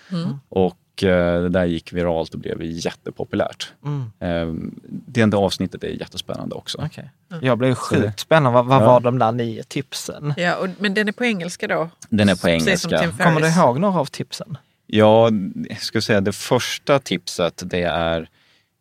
Och 0.48 1.02
eh, 1.04 1.42
det 1.42 1.48
där 1.48 1.64
gick 1.64 1.92
viralt 1.92 2.34
och 2.34 2.40
blev 2.40 2.62
jättepopulärt. 2.62 3.72
Eh, 4.20 4.52
det 4.88 5.20
enda 5.20 5.36
avsnittet 5.38 5.84
är 5.84 5.88
jättespännande 5.88 6.54
också. 6.54 6.82
Okej. 6.86 7.10
Jag 7.42 7.58
blev 7.58 7.74
sjukt 7.74 8.20
spännande. 8.20 8.54
Vad, 8.56 8.66
vad 8.66 8.82
Ja. 8.82 8.86
var 8.86 9.00
de 9.00 9.18
där 9.18 9.32
nio 9.32 9.62
tipsen? 9.62 10.34
Ja, 10.36 10.56
och, 10.56 10.68
men 10.78 10.94
den 10.94 11.08
är 11.08 11.12
på 11.12 11.24
engelska 11.24 11.68
då? 11.68 11.88
Den 12.08 12.28
är 12.28 12.36
på 12.36 12.48
engelska. 12.48 13.12
Kommer 13.18 13.40
du 13.40 13.48
ihåg 13.48 13.80
några 13.80 14.00
av 14.00 14.04
tipsen? 14.06 14.56
Ja, 14.86 15.30
jag 15.68 15.78
skulle 15.80 16.02
säga 16.02 16.20
det 16.20 16.32
första 16.32 16.98
tipset 16.98 17.62
det 17.66 17.82
är, 17.82 18.28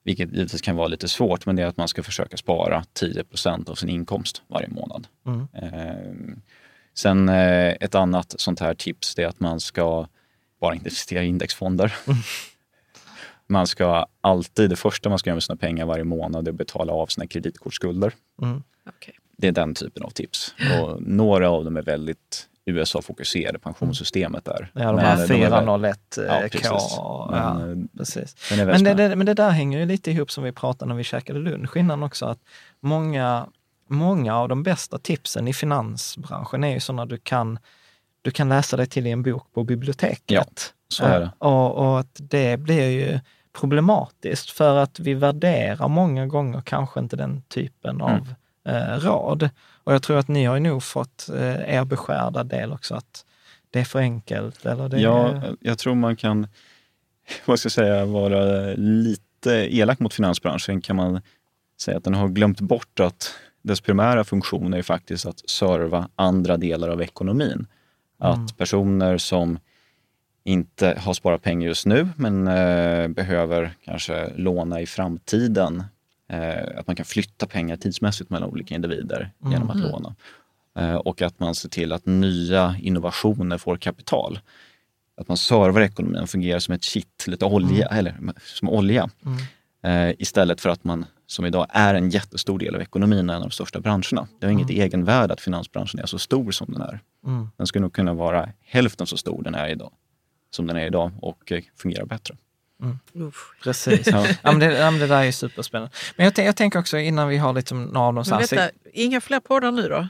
vilket 0.04 0.32
givetvis 0.34 0.62
kan 0.62 0.76
vara 0.76 0.88
lite 0.88 1.08
svårt, 1.08 1.46
men 1.46 1.56
det 1.56 1.64
är 1.64 1.68
att 1.68 1.78
man 1.78 1.88
ska 1.88 2.04
försöka 2.04 2.38
spara 2.38 2.84
10% 3.00 3.70
av 3.70 3.76
sin 3.76 3.90
inkomst 3.90 4.42
varje 4.48 4.68
månad. 4.68 5.08
Eh, 5.54 5.96
sen 6.94 7.30
eh, 7.30 7.70
ett 7.80 7.96
annat 7.96 8.36
sånt 8.38 8.60
här 8.60 8.74
tips 8.74 9.16
det 9.16 9.24
är 9.24 9.28
att 9.28 9.40
man 9.40 9.60
ska 9.60 10.08
bara 10.62 10.76
investera 10.76 11.24
i 11.24 11.28
indexfonder. 11.28 11.94
Man 13.48 13.68
ska 13.68 14.06
alltid, 14.22 14.70
det 14.70 14.76
första 14.76 15.10
man 15.10 15.20
ska 15.20 15.30
göra 15.30 15.36
med 15.36 15.44
sina 15.44 15.56
pengar 15.56 15.86
varje 15.86 16.04
månad 16.04 16.48
är 16.48 16.52
att 16.52 16.58
betala 16.58 16.94
av 16.94 17.08
sina 17.08 17.28
kreditkortsskulder. 17.28 18.14
Okej. 18.90 19.14
Det 19.38 19.48
är 19.48 19.52
den 19.52 19.74
typen 19.74 20.04
av 20.04 20.10
tips. 20.10 20.56
Och 20.82 21.02
några 21.02 21.50
av 21.50 21.66
dem 21.66 21.78
är 21.78 21.82
väldigt 21.82 22.48
USA-fokuserade, 22.66 23.60
pensionssystemet 23.60 24.46
där. 24.46 24.72
Ja, 24.74 24.82
de 24.86 24.96
Men 24.96 25.06
här 25.06 25.28
de 25.28 25.34
är 25.34 25.40
väl- 25.40 25.50
401 25.50 26.18
Ja, 26.18 26.24
eh, 26.24 26.42
K. 26.42 26.48
precis. 26.52 26.94
Ja, 26.98 27.28
Men, 27.32 27.82
eh, 27.82 27.88
precis. 27.98 28.52
Men 28.52 28.84
det, 28.84 29.16
det 29.26 29.34
där 29.34 29.50
hänger 29.50 29.80
ju 29.80 29.86
lite 29.86 30.12
ihop 30.12 30.32
som 30.32 30.44
vi 30.44 30.52
pratade 30.52 30.90
när 30.90 30.96
vi 30.96 31.04
käkade 31.04 31.40
lunch 31.40 31.78
innan 31.78 32.04
också. 32.04 32.26
Att 32.26 32.40
många, 32.80 33.48
många 33.92 34.36
av 34.36 34.50
de 34.50 34.64
bästa 34.64 34.98
tipsen 34.98 35.48
i 35.48 35.54
finansbranschen 35.54 36.64
är 36.64 36.74
ju 36.74 36.80
sådana 36.80 37.06
du 37.06 37.18
kan, 37.18 37.60
du 38.22 38.32
kan 38.32 38.50
läsa 38.50 38.78
dig 38.78 38.88
till 38.88 39.08
i 39.08 39.12
en 39.12 39.24
bok 39.24 39.54
på 39.54 39.64
biblioteket. 39.64 40.24
Ja, 40.28 40.44
så 40.88 41.06
är 41.06 41.20
det. 41.20 41.26
Eh, 41.26 41.32
Och, 41.48 41.76
och 41.76 42.00
att 42.00 42.16
det 42.20 42.58
blir 42.60 42.90
ju 42.90 43.20
problematiskt 43.54 44.50
för 44.50 44.78
att 44.78 45.00
vi 45.00 45.14
värderar 45.14 45.88
många 45.88 46.28
gånger 46.28 46.62
kanske 46.62 47.00
inte 47.00 47.16
den 47.16 47.42
typen 47.42 48.02
av 48.02 48.34
eh, 48.68 49.00
råd. 49.00 49.50
Och 49.84 49.94
jag 49.94 50.04
tror 50.04 50.18
att 50.18 50.28
ni 50.28 50.46
har 50.46 50.56
ju 50.56 50.62
nog 50.62 50.84
fått 50.84 51.30
eh, 51.30 51.76
er 51.76 51.86
beskärda 51.86 52.44
del 52.44 52.72
också, 52.74 52.96
att 52.96 53.26
det 53.70 53.80
är 53.80 53.84
för 53.86 54.00
enkelt. 54.00 54.66
Eller 54.66 54.90
det 54.90 55.00
Ja, 55.00 55.28
är, 55.30 55.56
jag 55.60 55.78
tror 55.78 55.96
man 55.96 56.16
kan, 56.16 56.48
vad 57.46 57.60
ska 57.60 57.66
jag 57.66 57.72
säga, 57.72 58.06
vara 58.06 58.74
lite 58.78 59.52
elak 59.52 60.00
mot 60.00 60.14
finansbranschen 60.14 60.82
kan 60.82 60.96
man 60.96 61.22
säga 61.82 61.98
att 61.98 62.04
den 62.04 62.14
har 62.14 62.28
glömt 62.28 62.62
bort 62.62 63.00
att 63.00 63.34
dess 63.62 63.82
primära 63.82 64.24
funktion 64.24 64.74
är 64.74 64.78
ju 64.78 64.84
faktiskt 64.84 65.26
att 65.26 65.50
serva 65.50 66.10
andra 66.16 66.58
delar 66.58 66.90
av 66.90 67.02
ekonomin. 67.02 67.68
Att 68.18 68.58
personer 68.58 69.18
som 69.18 69.60
inte 70.44 70.98
har 71.00 71.14
sparat 71.14 71.42
pengar 71.42 71.68
just 71.68 71.86
nu 71.86 72.10
men 72.16 72.48
eh, 72.48 73.08
behöver 73.08 73.74
kanske 73.86 74.34
låna 74.36 74.82
i 74.82 74.86
framtiden. 74.86 75.84
Eh, 76.30 76.80
att 76.80 76.88
man 76.88 76.96
kan 76.96 77.06
flytta 77.06 77.46
pengar 77.46 77.76
tidsmässigt 77.78 78.30
mellan 78.30 78.50
olika 78.50 78.76
individer 78.76 79.32
genom 79.46 79.70
att 79.70 79.78
låna. 79.80 80.16
Eh, 80.78 80.96
och 80.96 81.22
att 81.22 81.40
man 81.40 81.56
ser 81.56 81.70
till 81.70 81.92
att 81.92 82.06
nya 82.06 82.76
innovationer 82.82 83.58
får 83.58 83.78
kapital. 83.78 84.40
Att 85.18 85.28
man 85.28 85.38
servar 85.38 85.82
ekonomin, 85.82 86.28
fungerar 86.28 86.60
som 86.60 86.74
ett 86.74 86.84
kitt, 86.84 87.28
lite 87.28 87.46
olja, 87.46 87.88
eller 87.88 88.16
som 88.44 88.70
olja. 88.70 89.10
Eh, 89.84 90.10
istället 90.20 90.62
för 90.62 90.70
att 90.70 90.84
man 90.84 91.06
som 91.28 91.46
idag 91.46 91.66
är 91.70 91.94
en 91.96 92.10
jättestor 92.10 92.60
del 92.60 92.76
av 92.76 92.82
ekonomin 92.82 93.30
och 93.30 93.36
en 93.36 93.42
av 93.42 93.50
de 93.50 93.52
största 93.52 93.80
branscherna. 93.80 94.28
Det 94.40 94.46
har 94.46 94.52
inget 94.52 94.70
egenvärde 94.70 95.34
att 95.34 95.42
finansbranschen 95.42 96.00
är 96.00 96.06
så 96.06 96.20
stor 96.20 96.52
som 96.52 96.74
den 96.74 96.82
är. 96.82 97.00
Den 97.58 97.68
skulle 97.68 97.82
nog 97.82 97.94
kunna 97.94 98.14
vara 98.14 98.50
hälften 98.66 99.08
så 99.08 99.18
stor 99.18 99.44
den 99.44 99.56
är 99.56 99.70
idag, 99.70 99.92
som 100.52 100.68
den 100.68 100.78
är 100.78 100.86
idag 100.86 101.12
och 101.22 101.52
eh, 101.52 101.62
fungerar 101.78 102.06
bättre. 102.06 102.36
Usch. 103.16 103.64
Precis. 103.64 104.08
ja. 104.12 104.26
men 104.44 104.60
det, 104.60 104.66
ja, 104.66 104.92
men 104.92 105.00
det 105.00 105.08
där 105.08 105.24
är 105.24 105.32
superspännande. 105.32 105.94
Men 106.16 106.26
jag, 106.26 106.46
jag 106.46 106.56
tänker 106.56 106.80
också 106.80 106.98
innan 106.98 107.28
vi 107.28 107.38
har 107.38 107.54
liksom 107.54 107.84
några 107.84 108.08
av 108.08 108.14
de 108.50 108.70
inga 108.94 109.22
fler 109.22 109.40
poddar 109.40 109.72
nu 109.72 109.82
då? 109.88 110.08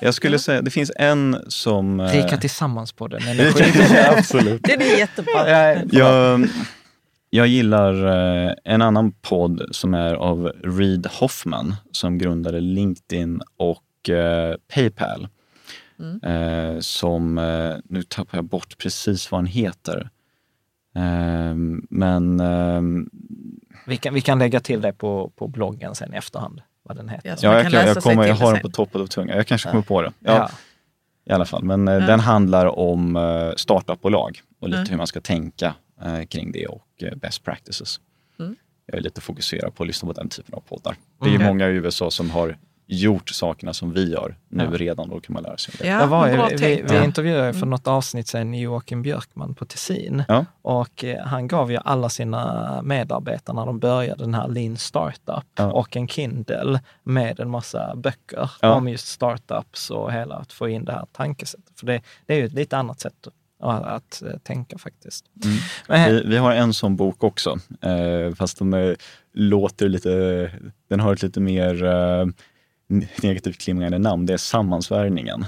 Jag 0.00 0.14
skulle 0.14 0.38
säga, 0.38 0.62
det 0.62 0.70
finns 0.70 0.92
en 0.96 1.44
som... 1.48 2.00
eh, 2.00 2.12
Rika 2.12 2.36
tillsammans 2.36 2.92
på 2.92 3.08
den. 3.08 3.20
ja, 3.94 4.18
absolut. 4.18 4.62
Den 4.62 4.82
är 4.82 4.98
jättebra. 4.98 5.50
Jag, 5.90 6.48
jag 7.34 7.46
gillar 7.46 8.06
eh, 8.46 8.52
en 8.64 8.82
annan 8.82 9.12
podd 9.12 9.62
som 9.70 9.94
är 9.94 10.14
av 10.14 10.52
Reid 10.64 11.06
Hoffman 11.06 11.74
som 11.92 12.18
grundade 12.18 12.60
LinkedIn 12.60 13.40
och 13.56 14.10
eh, 14.10 14.56
Paypal. 14.74 15.28
Eh, 16.22 16.78
som, 16.80 17.34
nu 17.84 18.02
tappar 18.02 18.38
jag 18.38 18.44
bort 18.44 18.78
precis 18.78 19.30
vad 19.30 19.38
han 19.38 19.46
heter. 19.46 20.10
Eh, 20.96 21.54
men 21.90 22.40
ehm, 22.40 23.10
Vi 23.86 23.96
kan, 23.96 24.14
vi 24.14 24.20
kan 24.20 24.38
lägga 24.38 24.60
till 24.60 24.80
det 24.80 24.92
på, 24.92 25.32
på 25.36 25.48
bloggen 25.48 25.94
sen 25.94 26.14
i 26.14 26.16
efterhand, 26.16 26.62
vad 26.82 26.96
den 26.96 27.08
heter. 27.08 27.28
Ja, 27.28 27.36
ja, 27.42 27.52
jag, 27.52 27.62
kan 27.62 27.70
kan, 27.72 27.80
läsa 27.80 27.88
jag, 27.94 28.02
sig 28.02 28.12
kommer, 28.14 28.26
jag 28.28 28.34
har 28.34 28.52
den 28.52 28.62
på 28.62 28.68
toppen 28.68 29.00
av 29.00 29.06
tungan. 29.06 29.36
Jag 29.36 29.46
kanske 29.46 29.68
kommer 29.70 29.82
på 29.82 30.02
det. 30.02 30.12
Ja, 30.18 30.32
Ja. 30.36 30.50
I 31.26 31.32
alla 31.32 31.44
fall. 31.44 31.64
Men 31.64 31.86
Ja. 31.86 32.00
den 32.00 32.20
handlar 32.20 32.78
om 32.78 33.18
startupbolag 33.56 34.40
och 34.60 34.68
lite 34.68 34.78
Mm. 34.78 34.90
hur 34.90 34.96
man 34.96 35.06
ska 35.06 35.20
tänka 35.20 35.74
kring 36.28 36.52
det 36.52 36.66
och 36.66 36.86
eh, 37.02 37.14
best 37.16 37.44
practices. 37.44 38.00
Mm. 38.38 38.56
Jag 38.86 38.96
är 38.98 39.02
lite 39.02 39.20
fokuserad 39.20 39.74
på 39.74 39.82
att 39.82 39.86
lyssna 39.86 40.06
på 40.06 40.12
den 40.12 40.28
typen 40.28 40.54
av 40.54 40.60
poddar. 40.60 40.96
Det 41.20 41.26
är 41.26 41.30
ju 41.30 41.34
Mm. 41.36 41.46
många 41.48 41.68
i 41.68 41.72
USA 41.72 42.10
som 42.10 42.30
har 42.30 42.56
gjort 42.86 43.28
sakerna 43.28 43.72
som 43.74 43.92
vi 43.92 44.10
gör 44.12 44.36
nu 44.48 44.64
Ja. 44.64 44.70
redan 44.78 45.10
och 45.10 45.14
då 45.16 45.20
kan 45.20 45.32
man 45.34 45.42
lära 45.42 45.56
sig 45.56 45.74
det. 45.78 45.86
Ja, 45.86 46.00
Jag 46.00 46.06
var 46.06 46.48
vi, 46.50 46.82
vi 46.82 46.94
Ja. 46.94 47.04
intervjuade 47.04 47.54
för 47.54 47.66
något 47.66 47.86
avsnitt 47.86 48.28
sen 48.28 48.54
Joakim 48.54 49.02
Björkman 49.02 49.54
på 49.54 49.64
Tessin. 49.64 50.24
Ja. 50.28 50.44
Och 50.62 51.04
eh, 51.04 51.24
han 51.26 51.48
gav 51.48 51.70
ju 51.72 51.78
alla 51.84 52.08
sina 52.08 52.80
medarbetare 52.82 53.56
när 53.56 53.66
de 53.66 53.78
började 53.78 54.24
den 54.24 54.34
här 54.34 54.48
Lean 54.48 54.76
Startup 54.76 55.44
Ja. 55.56 55.72
och 55.72 55.96
en 55.96 56.08
Kindle 56.08 56.80
med 57.02 57.40
en 57.40 57.50
massa 57.50 57.96
böcker 57.96 58.50
Ja. 58.60 58.74
om 58.74 58.88
just 58.88 59.06
startups 59.06 59.90
och 59.90 60.12
hela 60.12 60.34
att 60.34 60.52
få 60.52 60.68
in 60.68 60.84
det 60.84 60.92
här 60.92 61.06
tankesättet. 61.12 61.80
För 61.80 61.86
det, 61.86 62.02
det 62.26 62.34
är 62.34 62.38
ju 62.38 62.46
ett 62.46 62.52
lite 62.52 62.76
annat 62.76 63.00
sätt 63.00 63.28
att, 63.72 64.22
eh, 64.22 64.38
tänka 64.42 64.78
faktiskt. 64.78 65.24
Mm. 65.44 65.56
Men, 65.88 66.14
Vi, 66.14 66.22
vi 66.26 66.36
har 66.36 66.52
en 66.52 66.74
sån 66.74 66.96
bok 66.96 67.24
också, 67.24 67.58
eh, 67.80 68.34
fast 68.34 68.58
de 68.58 68.74
är, 68.74 68.96
låter 69.32 69.88
lite, 69.88 70.50
den 70.88 71.00
har 71.00 71.12
ett 71.12 71.22
lite 71.22 71.40
mer 71.40 71.84
eh, 71.84 72.26
negativt 73.22 73.58
klingande 73.60 73.98
namn. 73.98 74.26
Det 74.26 74.32
är 74.32 74.36
Sammansvärjningen 74.36 75.44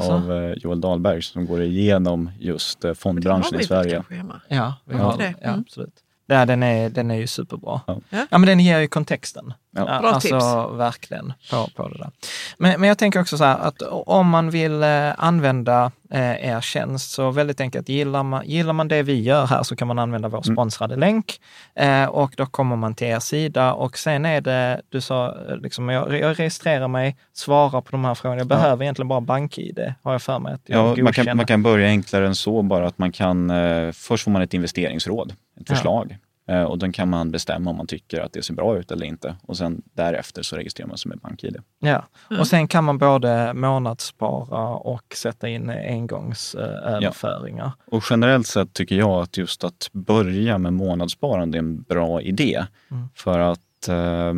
av 0.00 0.32
eh, 0.32 0.52
Joel 0.56 0.80
Dahlberg 0.80 1.22
som 1.22 1.46
går 1.46 1.62
igenom 1.62 2.30
just 2.38 2.84
eh, 2.84 2.94
fondbranschen 2.94 3.60
i 3.60 3.64
Sverige. 3.64 4.02
Ja, 4.48 4.74
vi 4.84 4.94
Ja. 4.96 5.02
har 5.02 5.16
Det. 5.18 5.24
det. 5.24 5.34
Ja, 5.40 5.48
Mm. 5.48 5.60
absolut. 5.60 5.94
Ja, 6.26 6.46
den, 6.46 6.62
är, 6.62 6.90
den 6.90 7.10
är 7.10 7.14
ju 7.14 7.26
superbra. 7.26 7.80
Ja. 7.86 8.00
Ja. 8.10 8.26
Ja, 8.30 8.38
men 8.38 8.46
den 8.46 8.60
ger 8.60 8.78
ju 8.80 8.88
kontexten. 8.88 9.52
Ja. 9.72 9.84
Ja, 9.88 10.00
Bra 10.00 10.10
alltså 10.10 10.28
tips. 10.28 10.78
verkligen 10.78 11.32
på, 11.50 11.68
på 11.76 11.88
det 11.88 11.98
där. 11.98 12.10
Men, 12.58 12.80
men 12.80 12.88
jag 12.88 12.98
tänker 12.98 13.20
också 13.20 13.38
så 13.38 13.44
här 13.44 13.58
att 13.58 13.82
om 13.90 14.28
man 14.28 14.50
vill 14.50 14.82
eh, 14.82 15.10
använda 15.18 15.92
eh, 16.10 16.48
er 16.50 16.60
tjänst 16.60 17.10
så 17.12 17.30
väldigt 17.30 17.60
enkelt, 17.60 17.88
gillar 17.88 18.22
man, 18.22 18.46
gillar 18.46 18.72
man 18.72 18.88
det 18.88 19.02
vi 19.02 19.20
gör 19.22 19.46
här 19.46 19.62
så 19.62 19.76
kan 19.76 19.88
man 19.88 19.98
använda 19.98 20.28
vår 20.28 20.40
Mm. 20.46 20.54
sponsrade 20.56 20.96
länk 20.96 21.40
eh, 21.74 22.04
och 22.04 22.32
då 22.36 22.46
kommer 22.46 22.76
man 22.76 22.94
till 22.94 23.06
er 23.06 23.18
sida 23.20 23.72
och 23.72 23.98
sen 23.98 24.24
är 24.24 24.40
det, 24.40 24.80
du 24.88 25.00
sa, 25.00 25.34
liksom, 25.62 25.88
jag, 25.88 26.18
jag 26.18 26.38
registrerar 26.38 26.88
mig, 26.88 27.16
svarar 27.32 27.80
på 27.80 27.90
de 27.90 28.04
här 28.04 28.14
frågorna. 28.14 28.40
Jag 28.40 28.46
behöver 28.46 28.82
egentligen 28.84 29.08
bara 29.08 29.20
bank-id, 29.20 29.94
har 30.02 30.12
jag 30.12 30.22
för 30.22 30.38
mig 30.38 30.52
att 30.54 30.60
jag 30.66 30.98
Ja, 30.98 31.02
man, 31.04 31.12
kan, 31.12 31.36
man 31.36 31.46
kan 31.46 31.62
börja 31.62 31.88
enklare 31.88 32.26
än 32.26 32.34
så, 32.34 32.62
bara 32.62 32.86
att 32.86 32.98
man 32.98 33.12
kan, 33.12 33.50
eh, 33.50 33.92
först 33.92 34.24
får 34.24 34.30
man 34.30 34.42
ett 34.42 34.54
investeringsråd, 34.54 35.30
ett 35.30 35.36
Ja. 35.68 35.74
förslag. 35.74 36.10
Eh, 36.10 36.16
och 36.50 36.78
då 36.78 36.92
kan 36.92 37.08
man 37.08 37.30
bestämma 37.30 37.70
om 37.70 37.76
man 37.76 37.86
tycker 37.86 38.20
att 38.20 38.32
det 38.32 38.42
ser 38.42 38.54
bra 38.54 38.78
ut 38.78 38.90
eller 38.90 39.06
inte. 39.06 39.36
Och 39.42 39.56
sen 39.56 39.82
därefter 39.94 40.42
så 40.42 40.56
registrerar 40.56 40.88
man 40.88 40.98
sig 40.98 41.08
med 41.08 41.18
BankID. 41.18 41.56
Ja, 41.78 42.06
Mm. 42.30 42.40
och 42.40 42.46
sen 42.46 42.68
kan 42.68 42.84
man 42.84 42.98
både 42.98 43.54
månadsspara 43.54 44.68
och 44.68 45.14
sätta 45.16 45.48
in 45.48 45.70
engångsöverföringar. 45.70 47.72
Och 47.84 48.02
generellt 48.10 48.46
sett 48.46 48.72
tycker 48.72 48.96
jag 48.96 49.22
att 49.22 49.36
just 49.36 49.64
att 49.64 49.88
börja 49.92 50.58
med 50.58 50.72
månadssparande 50.72 51.58
är 51.58 51.60
en 51.60 51.82
bra 51.82 52.22
idé. 52.22 52.64
Mm. 52.90 53.08
För 53.14 53.38
att 53.38 53.88
eh, 53.88 54.32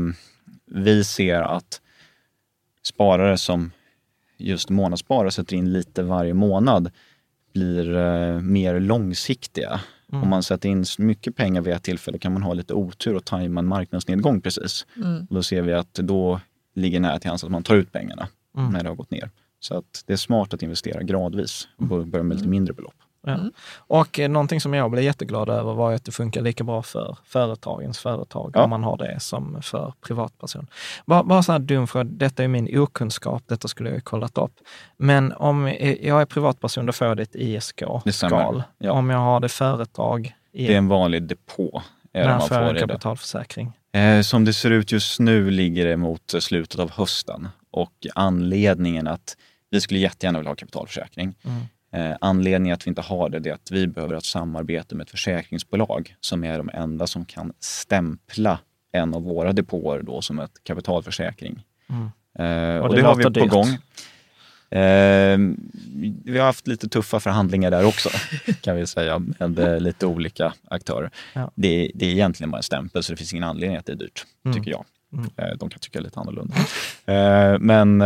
vi 0.66 1.04
ser 1.04 1.40
att 1.42 1.80
sparare 2.82 3.38
som 3.38 3.70
just 4.36 4.70
månadssparar 4.70 5.30
sätter 5.30 5.56
in 5.56 5.72
lite 5.72 6.02
varje 6.02 6.34
månad 6.34 6.90
blir 7.52 7.96
eh, 7.96 8.40
mer 8.40 8.80
långsiktiga. 8.80 9.80
Mm. 10.12 10.22
Om 10.22 10.28
man 10.30 10.42
sätter 10.42 10.68
in 10.68 10.84
mycket 10.98 11.36
pengar 11.36 11.60
vid 11.62 11.74
ett 11.74 11.82
tillfälle 11.82 12.18
kan 12.18 12.32
man 12.32 12.42
ha 12.42 12.54
lite 12.54 12.74
otur 12.74 13.14
och 13.16 13.24
tajma 13.24 13.60
en 13.60 13.66
marknadsnedgång 13.66 14.40
precis. 14.40 14.86
Mm. 14.96 15.26
Och 15.30 15.34
då 15.34 15.42
ser 15.42 15.62
vi 15.62 15.72
att 15.72 15.94
då 15.94 16.40
ligger 16.74 17.00
nära 17.00 17.18
till 17.18 17.28
hands 17.30 17.44
att 17.44 17.50
man 17.50 17.62
tar 17.62 17.74
ut 17.74 17.92
pengarna 17.92 18.28
Mm. 18.56 18.72
när 18.72 18.82
det 18.82 18.88
har 18.88 18.96
gått 18.96 19.10
ner. 19.10 19.30
Så 19.60 19.78
att 19.78 20.04
det 20.06 20.12
är 20.12 20.16
smart 20.16 20.54
att 20.54 20.62
investera 20.62 21.02
gradvis 21.02 21.68
och 21.76 22.06
börja 22.06 22.22
med 22.22 22.36
lite 22.36 22.48
mindre 22.48 22.74
belopp. 22.74 22.94
Ja. 23.26 23.38
Och 23.76 24.18
eh, 24.18 24.28
någonting 24.30 24.60
som 24.60 24.74
jag 24.74 24.90
blev 24.90 25.04
jätteglad 25.04 25.48
över 25.48 25.74
var 25.74 25.92
att 25.92 26.04
det 26.04 26.12
funkar 26.12 26.40
lika 26.42 26.64
bra 26.64 26.82
för 26.82 27.16
företagens 27.24 27.98
företag 27.98 28.50
Ja. 28.54 28.62
om 28.62 28.70
man 28.70 28.82
har 28.84 28.96
det 28.96 29.20
som 29.20 29.62
för 29.62 29.92
privatperson. 30.06 30.66
Bara, 31.06 31.22
bara 31.22 31.42
så 31.42 31.52
här 31.52 31.58
dum 31.58 31.86
fråga, 31.86 32.04
detta 32.04 32.44
är 32.44 32.48
min 32.48 32.78
okunskap, 32.78 33.42
detta 33.46 33.68
skulle 33.68 33.88
jag 33.88 33.96
ju 33.96 34.00
kollat 34.00 34.38
upp. 34.38 34.52
Men 34.96 35.32
om 35.32 35.66
jag 36.00 36.20
är 36.20 36.26
privatperson, 36.26 36.86
då 36.86 36.92
får 36.92 37.06
jag 37.06 37.16
det 37.16 37.22
ett. 37.22 37.34
ISK-skal. 37.34 38.62
Ja. 38.78 38.92
Om 38.92 39.10
jag 39.10 39.18
har 39.18 39.40
det 39.40 39.48
företag, 39.48 40.34
i, 40.52 40.66
Det 40.66 40.74
är 40.74 40.78
en 40.78 40.88
vanlig 40.88 41.22
depå. 41.22 41.82
När 42.14 42.28
man 42.28 42.48
får 42.48 42.56
jag 42.56 42.68
en 42.76 42.88
kapitalförsäkring? 42.88 43.72
Eh, 43.92 44.20
Som 44.20 44.44
det 44.44 44.52
ser 44.52 44.70
ut 44.70 44.92
just 44.92 45.20
nu 45.20 45.50
ligger 45.50 45.86
det 45.86 45.96
mot 45.96 46.34
slutet 46.40 46.80
av 46.80 46.90
hösten 46.90 47.48
och 47.70 47.92
anledningen 48.14 49.06
att 49.06 49.36
vi 49.70 49.80
skulle 49.80 50.00
jättegärna 50.00 50.38
vilja 50.38 50.50
ha 50.50 50.56
kapitalförsäkring. 50.56 51.34
Mm. 51.44 51.62
Eh, 51.93 52.16
anledningen 52.20 52.74
att 52.74 52.86
vi 52.86 52.88
inte 52.88 53.01
har 53.03 53.28
det, 53.28 53.38
det 53.38 53.51
är 53.51 53.55
att 53.55 53.70
vi 53.70 53.86
behöver 53.86 54.14
ett 54.14 54.24
samarbete 54.24 54.95
med 54.95 55.05
ett 55.05 55.11
försäkringsbolag 55.11 56.14
som 56.20 56.45
är 56.45 56.59
de 56.59 56.70
enda 56.74 57.07
som 57.07 57.24
kan 57.24 57.53
stämpla 57.61 58.59
en 58.93 59.14
av 59.14 59.22
våra 59.22 59.53
depåer 59.53 60.03
då 60.03 60.22
som 60.22 60.38
ett 60.38 60.53
kapitalförsäkring. 60.64 61.64
Mm. 61.88 62.05
Eh, 62.38 62.78
Och 62.80 62.88
och 62.88 62.95
det 62.95 63.01
det, 63.01 63.07
har 63.07 63.14
vi 63.16 63.22
på 63.22 63.28
dyrt. 63.28 63.49
gång. 63.51 63.66
Eh, 64.70 65.38
vi 66.24 66.38
har 66.38 66.45
haft 66.47 66.66
lite 66.66 66.88
tuffa 66.88 67.20
förhandlingar 67.20 67.70
där 67.70 67.84
också, 67.84 68.09
kan 68.61 68.76
vi 68.76 68.86
säga, 68.86 69.18
med 69.38 69.82
lite 69.82 70.07
olika 70.07 70.53
aktörer. 70.68 71.11
Ja. 71.32 71.51
Det, 71.55 71.90
det 71.95 72.07
är 72.07 72.11
egentligen 72.11 72.51
bara 72.51 72.57
en 72.57 72.62
stämpel, 72.62 73.03
så 73.03 73.12
det 73.12 73.16
finns 73.16 73.32
ingen 73.32 73.45
anledning 73.45 73.76
att 73.78 73.86
det 73.86 73.93
är 73.93 73.97
dyrt, 73.97 74.24
Mm. 74.45 74.57
tycker 74.57 74.70
jag. 74.70 74.84
Mm. 75.12 75.30
Eh, 75.36 75.57
de 75.59 75.70
kan 75.70 75.78
tycka 75.78 76.01
lite 76.01 76.20
annorlunda. 76.20 76.55
Men 77.61 77.99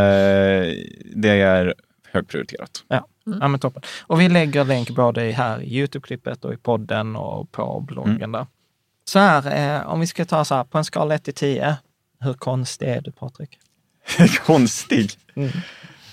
det 1.14 1.28
är 1.40 1.74
högprioriterat. 2.12 2.84
Ja. 2.88 3.06
Ja, 3.40 3.48
men 3.48 3.60
toppen. 3.60 3.82
Och 4.00 4.20
vi 4.20 4.28
lägger 4.28 4.64
länk 4.64 4.90
både 4.90 5.24
i 5.26 5.32
här 5.32 5.60
i 5.62 5.78
Youtube-klippet 5.78 6.44
och 6.44 6.54
i 6.54 6.56
podden 6.56 7.16
och 7.16 7.52
på 7.52 7.80
bloggen 7.80 8.16
Mm. 8.16 8.32
där. 8.32 8.46
Så 9.04 9.18
här, 9.18 9.76
eh, 9.76 9.86
om 9.86 10.00
vi 10.00 10.06
ska 10.06 10.24
ta 10.24 10.44
så 10.44 10.54
här, 10.54 10.64
på 10.64 10.78
en 10.78 10.84
skala 10.84 11.14
1 11.14 11.24
till 11.24 11.34
10, 11.34 11.76
hur 12.20 12.34
konstig 12.34 12.88
är 12.88 13.00
du 13.00 13.12
Patrik? 13.12 13.58
Konstig. 14.46 15.10
Mm. 15.34 15.50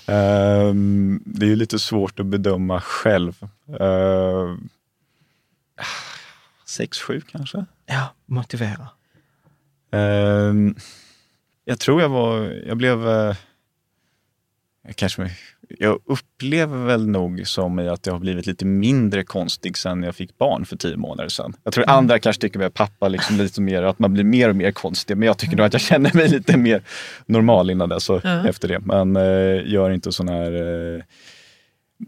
Ehm, 0.06 1.22
det 1.26 1.46
är 1.46 1.50
ju 1.50 1.56
lite 1.56 1.78
svårt 1.78 2.20
att 2.20 2.26
bedöma 2.26 2.80
själv. 2.80 3.42
Uh, 3.80 4.56
sex, 6.66 7.00
sju 7.00 7.20
kanske? 7.20 7.64
Ja, 7.86 8.08
motivera. 8.26 8.88
Ehm, 9.92 10.74
jag 11.64 11.78
tror 11.78 12.02
jag 12.02 12.08
var, 12.08 12.40
jag 12.66 12.76
blev, 12.76 13.08
eh, 13.08 13.36
kanske, 14.94 15.30
jag 15.78 15.98
upplever 16.06 16.84
väl 16.84 17.08
nog 17.08 17.46
som 17.46 17.78
att 17.78 18.06
jag 18.06 18.12
har 18.14 18.20
blivit 18.20 18.46
lite 18.46 18.64
mindre 18.64 19.24
konstig 19.24 19.76
sen 19.78 20.02
jag 20.02 20.14
fick 20.16 20.38
barn 20.38 20.64
för 20.64 20.76
tio 20.76 20.96
månader 20.96 21.28
sedan. 21.28 21.54
Jag 21.64 21.72
tror 21.72 21.90
andra 21.90 22.18
kanske 22.18 22.40
tycker 22.40 22.58
med 22.58 22.74
pappa 22.74 23.08
liksom 23.08 23.36
lite 23.36 23.60
mer, 23.60 23.82
att 23.82 23.98
man 23.98 24.12
blir 24.12 24.24
mer 24.24 24.48
och 24.48 24.56
mer 24.56 24.70
konstig. 24.70 25.16
Men 25.16 25.26
jag 25.26 25.38
tycker 25.38 25.56
nog 25.56 25.66
att 25.66 25.72
jag 25.72 25.82
känner 25.82 26.14
mig 26.14 26.28
lite 26.28 26.56
mer 26.56 26.82
normal 27.26 27.70
innan 27.70 27.88
dess 27.88 28.10
och 28.10 28.20
Ja. 28.24 28.48
efter 28.48 28.68
det. 28.68 28.78
Men 28.78 29.16
eh, 29.16 29.72
gör 29.72 29.90
inte 29.90 30.12
sån 30.12 30.28
här 30.28 30.52
eh, 30.52 31.02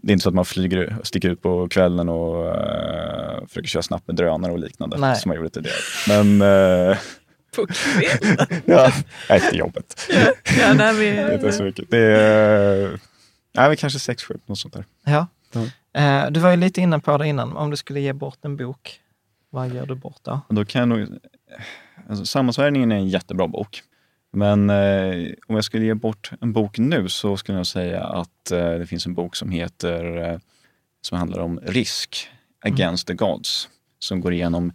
det 0.01 0.11
är 0.11 0.13
inte 0.13 0.23
så 0.23 0.29
att 0.29 0.35
man 0.35 0.45
flyger, 0.45 0.95
sticker 1.03 1.29
ut 1.29 1.41
på 1.41 1.67
kvällen 1.69 2.09
och 2.09 2.45
eh, 2.55 3.47
försöker 3.47 3.67
köra 3.67 3.83
snabbt 3.83 4.07
med 4.07 4.15
drönare 4.15 4.51
och 4.51 4.59
liknande 4.59 4.97
Nej. 4.97 5.15
som 5.15 5.31
jag 5.31 5.37
gjorde 5.37 5.49
tidigare. 5.49 5.77
Men 6.07 6.41
På 7.57 7.67
kvällen. 7.67 8.61
ja, 8.65 8.91
efter 9.29 9.55
jobbet. 9.55 10.07
ja, 10.09 10.33
ja, 10.59 10.73
nej, 10.73 10.95
Det 10.95 11.07
är 11.07 11.33
inte 11.33 11.45
vi, 11.45 11.51
så 11.51 11.63
mycket. 11.63 11.91
Det 11.91 11.97
är 11.97 12.99
nej, 13.53 13.67
men 13.67 13.77
kanske 13.77 13.99
sex, 13.99 14.23
sju, 14.23 14.37
något 14.45 14.59
sånt 14.59 14.73
där. 14.73 14.85
Ja. 15.05 15.27
Ja. 15.51 15.65
Eh, 16.01 16.31
du 16.31 16.39
var 16.39 16.49
ju 16.49 16.57
lite 16.57 16.81
inne 16.81 16.99
på 16.99 17.17
det 17.17 17.27
innan, 17.27 17.57
om 17.57 17.69
du 17.69 17.77
skulle 17.77 17.99
ge 17.99 18.13
bort 18.13 18.45
en 18.45 18.57
bok, 18.57 18.99
vad 19.49 19.73
ger 19.73 19.85
du 19.85 19.95
bort 19.95 20.19
då? 20.21 20.41
Då 20.49 20.65
kan 20.65 20.79
jag 20.79 20.89
nog, 20.89 21.19
alltså, 22.09 22.25
Sammansvärjningen 22.25 22.91
är 22.91 22.95
en 22.95 23.09
jättebra 23.09 23.47
bok. 23.47 23.83
Men 24.33 24.69
eh, 24.69 25.33
om 25.47 25.55
jag 25.55 25.63
skulle 25.63 25.85
ge 25.85 25.93
bort 25.93 26.31
en 26.41 26.53
bok 26.53 26.77
nu 26.77 27.09
så 27.09 27.37
skulle 27.37 27.57
jag 27.57 27.67
säga 27.67 28.03
att 28.03 28.51
eh, 28.51 28.71
det 28.71 28.85
finns 28.85 29.05
en 29.05 29.13
bok 29.13 29.35
som 29.35 29.51
heter, 29.51 30.17
eh, 30.17 30.39
som 31.01 31.17
handlar 31.17 31.39
om 31.39 31.59
risk, 31.63 32.29
Against 32.61 33.07
the 33.07 33.13
Gods, 33.13 33.69
som 33.99 34.21
går 34.21 34.33
igenom 34.33 34.73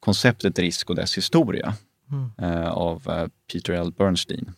konceptet 0.00 0.58
risk 0.58 0.90
och 0.90 0.96
dess 0.96 1.16
historia 1.16 1.74
Mm. 2.12 2.30
eh, 2.38 2.68
av 2.70 3.08
eh, 3.08 3.26
Peter 3.52 3.72
L. 3.72 3.92
Bernstein. 3.98 4.52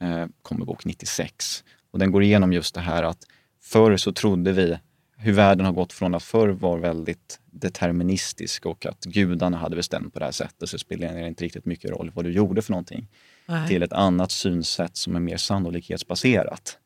Eh, 0.00 0.26
kom 0.42 0.56
med 0.58 0.66
bok 0.66 0.84
96. 0.84 1.64
Och 1.90 1.98
den 1.98 2.12
går 2.12 2.22
igenom 2.22 2.52
just 2.52 2.74
det 2.74 2.80
här 2.80 3.02
att 3.02 3.18
förr 3.62 3.96
så 3.96 4.12
trodde 4.12 4.52
vi 4.52 4.78
hur 5.18 5.32
världen 5.32 5.66
har 5.66 5.72
gått 5.72 5.92
från 5.92 6.14
att 6.14 6.22
förr 6.22 6.48
var 6.48 6.78
väldigt 6.78 7.40
deterministisk 7.46 8.66
och 8.66 8.86
att 8.86 9.04
gudarna 9.04 9.56
hade 9.56 9.76
bestämt 9.76 10.12
på 10.12 10.18
det 10.18 10.24
här 10.24 10.32
sättet 10.32 10.68
så 10.68 10.78
spelar 10.78 11.14
det 11.14 11.28
inte 11.28 11.44
riktigt 11.44 11.64
mycket 11.64 11.90
roll 11.90 12.12
vad 12.14 12.24
du 12.24 12.32
gjorde 12.32 12.62
för 12.62 12.72
någonting. 12.72 13.08
Nej. 13.46 13.68
Till 13.68 13.82
ett 13.82 13.92
annat 13.92 14.30
synsätt 14.30 14.96
som 14.96 15.16
är 15.16 15.20
mer 15.20 15.36
sannolikhetsbaserat 15.36 16.78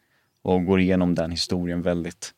och 0.42 0.64
går 0.64 0.80
igenom 0.80 1.14
den 1.14 1.30
historien 1.30 1.82
väldigt 1.82 2.34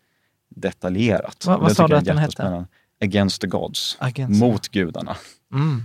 detaljerat. 0.49 1.45
Vad- 1.47 1.61
vad 1.61 1.77
sa 1.77 1.89
du 1.89 1.97
att 1.97 2.05
den 2.05 2.19
hette? 2.19 2.67
Against 3.01 3.41
the 3.41 3.47
Gods. 3.47 3.97
Against- 4.01 4.41
Mot 4.41 4.69
gudarna. 4.69 5.17
Mm. 5.53 5.83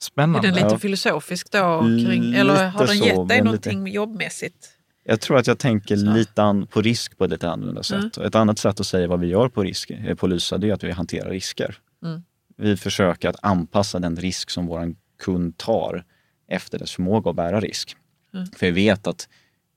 Är 0.00 0.04
Spännande. 0.04 0.48
den 0.48 0.54
lite 0.54 0.78
filosofisk 0.78 1.52
då? 1.52 1.80
Kring, 1.80 2.22
Lite 2.22 2.38
eller 2.38 2.68
har 2.68 2.86
den 2.86 2.96
så, 2.96 3.04
gett 3.04 3.28
dig 3.28 3.42
någonting 3.42 3.86
jobbmässigt? 3.88 4.68
Jag 5.04 5.20
tror 5.20 5.38
att 5.38 5.46
jag 5.46 5.58
tänker 5.58 5.96
Så. 5.96 6.12
lite 6.12 6.42
an, 6.42 6.66
på 6.66 6.82
risk 6.82 7.18
på 7.18 7.24
ett 7.24 7.30
lite 7.30 7.50
annorlunda 7.50 7.82
sätt. 7.82 8.16
Mm. 8.16 8.26
Ett 8.26 8.34
annat 8.34 8.58
sätt 8.58 8.80
att 8.80 8.86
säga 8.86 9.08
vad 9.08 9.20
vi 9.20 9.26
gör 9.26 9.48
på, 9.48 9.62
risk, 9.62 9.90
eh, 9.90 10.14
på 10.14 10.26
Lysa 10.26 10.58
det 10.58 10.68
är 10.68 10.72
att 10.74 10.84
vi 10.84 10.90
hanterar 10.90 11.30
risker. 11.30 11.78
Mm. 12.04 12.22
Vi 12.56 12.76
försöker 12.76 13.28
att 13.28 13.36
anpassa 13.42 13.98
den 13.98 14.16
risk 14.16 14.50
som 14.50 14.66
vår 14.66 14.94
kund 15.18 15.56
tar 15.58 16.04
efter 16.48 16.78
dess 16.78 16.92
förmåga 16.92 17.30
att 17.30 17.36
bära 17.36 17.60
risk. 17.60 17.96
Mm. 18.34 18.46
För 18.46 18.66
vi 18.66 18.72
vet 18.72 19.06
att 19.06 19.28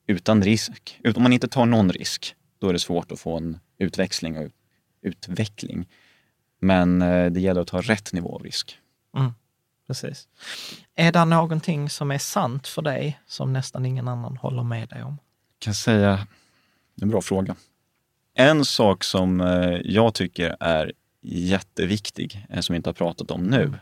utan 0.07 0.43
risk, 0.43 0.99
om 1.15 1.23
man 1.23 1.34
inte 1.34 1.48
tar 1.48 1.65
någon 1.65 1.91
risk, 1.91 2.35
då 2.60 2.69
är 2.69 2.73
det 2.73 2.80
svårt 2.80 3.11
att 3.11 3.19
få 3.19 3.38
en 3.38 3.60
utväxling 3.77 4.38
och 4.38 4.52
utveckling. 5.02 5.88
Men 6.61 7.02
eh, 7.02 7.31
det 7.31 7.39
gäller 7.39 7.61
att 7.61 7.68
ta 7.68 7.81
rätt 7.81 8.14
nivå 8.14 8.35
av 8.35 8.43
risk. 8.43 8.77
Precis. 9.91 10.27
Är 10.95 11.11
det 11.11 11.26
någonting 11.26 11.89
som 11.89 12.11
är 12.11 12.18
sant 12.18 12.68
för 12.68 12.81
dig 12.81 13.19
som 13.27 13.53
nästan 13.53 13.85
ingen 13.85 14.07
annan 14.07 14.38
håller 14.38 14.63
med 14.63 14.89
dig 14.89 15.03
om? 15.03 15.18
kan 15.59 15.73
säga, 15.73 16.27
det 16.95 17.01
är 17.01 17.05
en 17.05 17.09
bra 17.09 17.22
fråga. 17.22 17.55
En 18.34 18.65
sak 18.65 19.03
som 19.03 19.41
eh, 19.41 19.80
jag 19.84 20.13
tycker 20.13 20.55
är 20.59 20.91
jätteviktig, 21.22 22.45
eh, 22.49 22.59
som 22.59 22.73
vi 22.73 22.77
inte 22.77 22.89
har 22.89 22.93
pratat 22.93 23.31
om 23.31 23.43
nu 23.43 23.73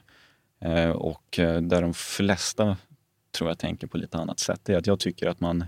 eh, 0.62 0.90
och 0.90 1.26
där 1.62 1.82
de 1.82 1.94
flesta 1.94 2.78
tror 3.32 3.50
jag 3.50 3.60
tänker 3.60 3.88
på 3.88 3.98
lite 3.98 4.18
annat 4.18 4.40
sätt, 4.40 4.62
det 4.64 4.74
är 4.74 4.78
att 4.78 4.88
jag 4.88 5.00
tycker 5.00 5.28
att 5.28 5.40
man... 5.40 5.66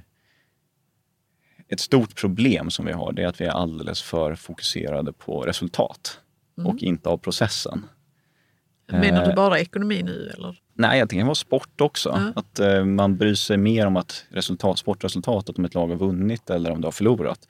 Ett 1.67 1.79
stort 1.79 2.15
problem 2.15 2.71
som 2.71 2.85
vi 2.85 2.91
har, 2.91 3.11
det 3.11 3.23
är 3.23 3.27
att 3.27 3.41
vi 3.41 3.45
är 3.45 3.51
alldeles 3.51 4.01
för 4.01 4.35
fokuserade 4.35 5.13
på 5.13 5.41
resultat 5.41 6.19
och 6.65 6.77
inte 6.77 7.09
av 7.09 7.17
processen. 7.17 7.85
Menar 8.91 9.25
du 9.25 9.29
Eh, 9.29 9.35
bara 9.35 9.59
ekonomi 9.59 10.03
nu 10.03 10.31
eller? 10.37 10.59
Nej, 10.73 10.99
jag 10.99 11.09
tänker 11.09 11.23
det 11.23 11.27
var 11.27 11.33
sport 11.33 11.81
också. 11.81 12.09
Ja. 12.09 12.41
Att 12.41 12.59
eh, 12.59 12.85
man 12.85 13.17
bryr 13.17 13.35
sig 13.35 13.57
mer 13.57 13.87
om 13.87 13.97
att 13.97 14.25
resultat, 14.29 14.79
sportresultatet, 14.79 15.57
om 15.57 15.65
ett 15.65 15.73
lag 15.73 15.87
har 15.87 15.95
vunnit 15.95 16.49
eller 16.49 16.71
om 16.71 16.81
det 16.81 16.87
har 16.87 16.91
förlorat. 16.91 17.47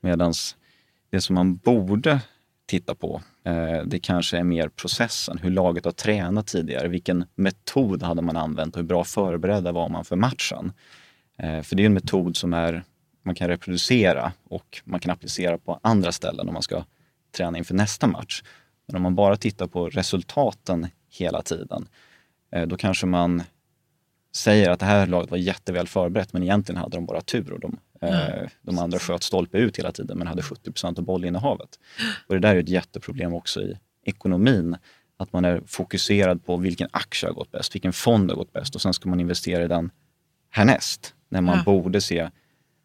Medan 0.00 0.32
det 1.10 1.20
som 1.20 1.34
man 1.34 1.56
borde 1.56 2.20
titta 2.66 2.94
på, 2.94 3.22
eh, 3.44 3.86
det 3.86 3.98
kanske 3.98 4.38
är 4.38 4.44
mer 4.44 4.68
processen. 4.68 5.38
Hur 5.38 5.50
laget 5.50 5.84
har 5.84 5.92
tränat 5.92 6.46
tidigare. 6.46 6.88
Vilken 6.88 7.24
metod 7.34 8.02
hade 8.02 8.22
man 8.22 8.36
använt 8.36 8.74
och 8.74 8.80
hur 8.80 8.88
bra 8.88 9.04
förberedda 9.04 9.72
var 9.72 9.88
man 9.88 10.04
för 10.04 10.16
matchen? 10.16 10.72
Eh, 11.38 11.62
för 11.62 11.76
det 11.76 11.82
är 11.82 11.86
en 11.86 11.94
metod 11.94 12.36
som 12.36 12.54
är, 12.54 12.82
man 13.24 13.34
kan 13.34 13.48
reproducera 13.48 14.32
och 14.44 14.82
man 14.84 15.00
kan 15.00 15.10
applicera 15.10 15.58
på 15.58 15.80
andra 15.82 16.12
ställen 16.12 16.48
om 16.48 16.54
man 16.54 16.62
ska 16.62 16.84
träna 17.36 17.58
inför 17.58 17.74
nästa 17.74 18.06
match. 18.06 18.42
Men 18.86 18.96
om 18.96 19.02
man 19.02 19.14
bara 19.14 19.36
tittar 19.36 19.66
på 19.66 19.88
resultaten 19.88 20.86
hela 21.10 21.42
tiden, 21.42 21.88
eh, 22.52 22.66
då 22.66 22.76
kanske 22.76 23.06
man 23.06 23.42
säger 24.34 24.70
att 24.70 24.80
det 24.80 24.86
här 24.86 25.06
laget 25.06 25.30
var 25.30 25.38
jätteväl 25.38 25.86
förberett 25.88 26.32
men 26.32 26.42
egentligen 26.42 26.80
hade 26.80 26.96
de 26.96 27.06
bara 27.06 27.20
tur 27.20 27.52
och 27.52 27.60
de, 27.60 27.78
eh, 28.00 28.48
de 28.62 28.78
andra 28.78 28.98
sköt 28.98 29.22
stolpe 29.22 29.58
ut 29.58 29.78
hela 29.78 29.92
tiden 29.92 30.18
men 30.18 30.26
hade 30.26 30.42
70% 30.42 30.98
av 30.98 31.04
bollinnehavet. 31.04 31.78
Och 32.26 32.34
det 32.34 32.40
där 32.40 32.54
är 32.56 32.60
ett 32.60 32.68
jätteproblem 32.68 33.34
också 33.34 33.62
i 33.62 33.78
ekonomin. 34.04 34.76
Att 35.16 35.32
man 35.32 35.44
är 35.44 35.62
fokuserad 35.66 36.44
på 36.44 36.56
vilken 36.56 36.88
aktie 36.92 37.28
har 37.28 37.34
gått 37.34 37.50
bäst, 37.50 37.74
vilken 37.74 37.92
fond 37.92 38.30
har 38.30 38.36
gått 38.36 38.52
bäst 38.52 38.74
och 38.74 38.82
sen 38.82 38.94
ska 38.94 39.08
man 39.08 39.20
investera 39.20 39.64
i 39.64 39.68
den 39.68 39.90
härnäst. 40.50 41.14
När 41.28 41.40
man 41.40 41.56
Ja. 41.56 41.62
borde 41.64 42.00
se 42.00 42.30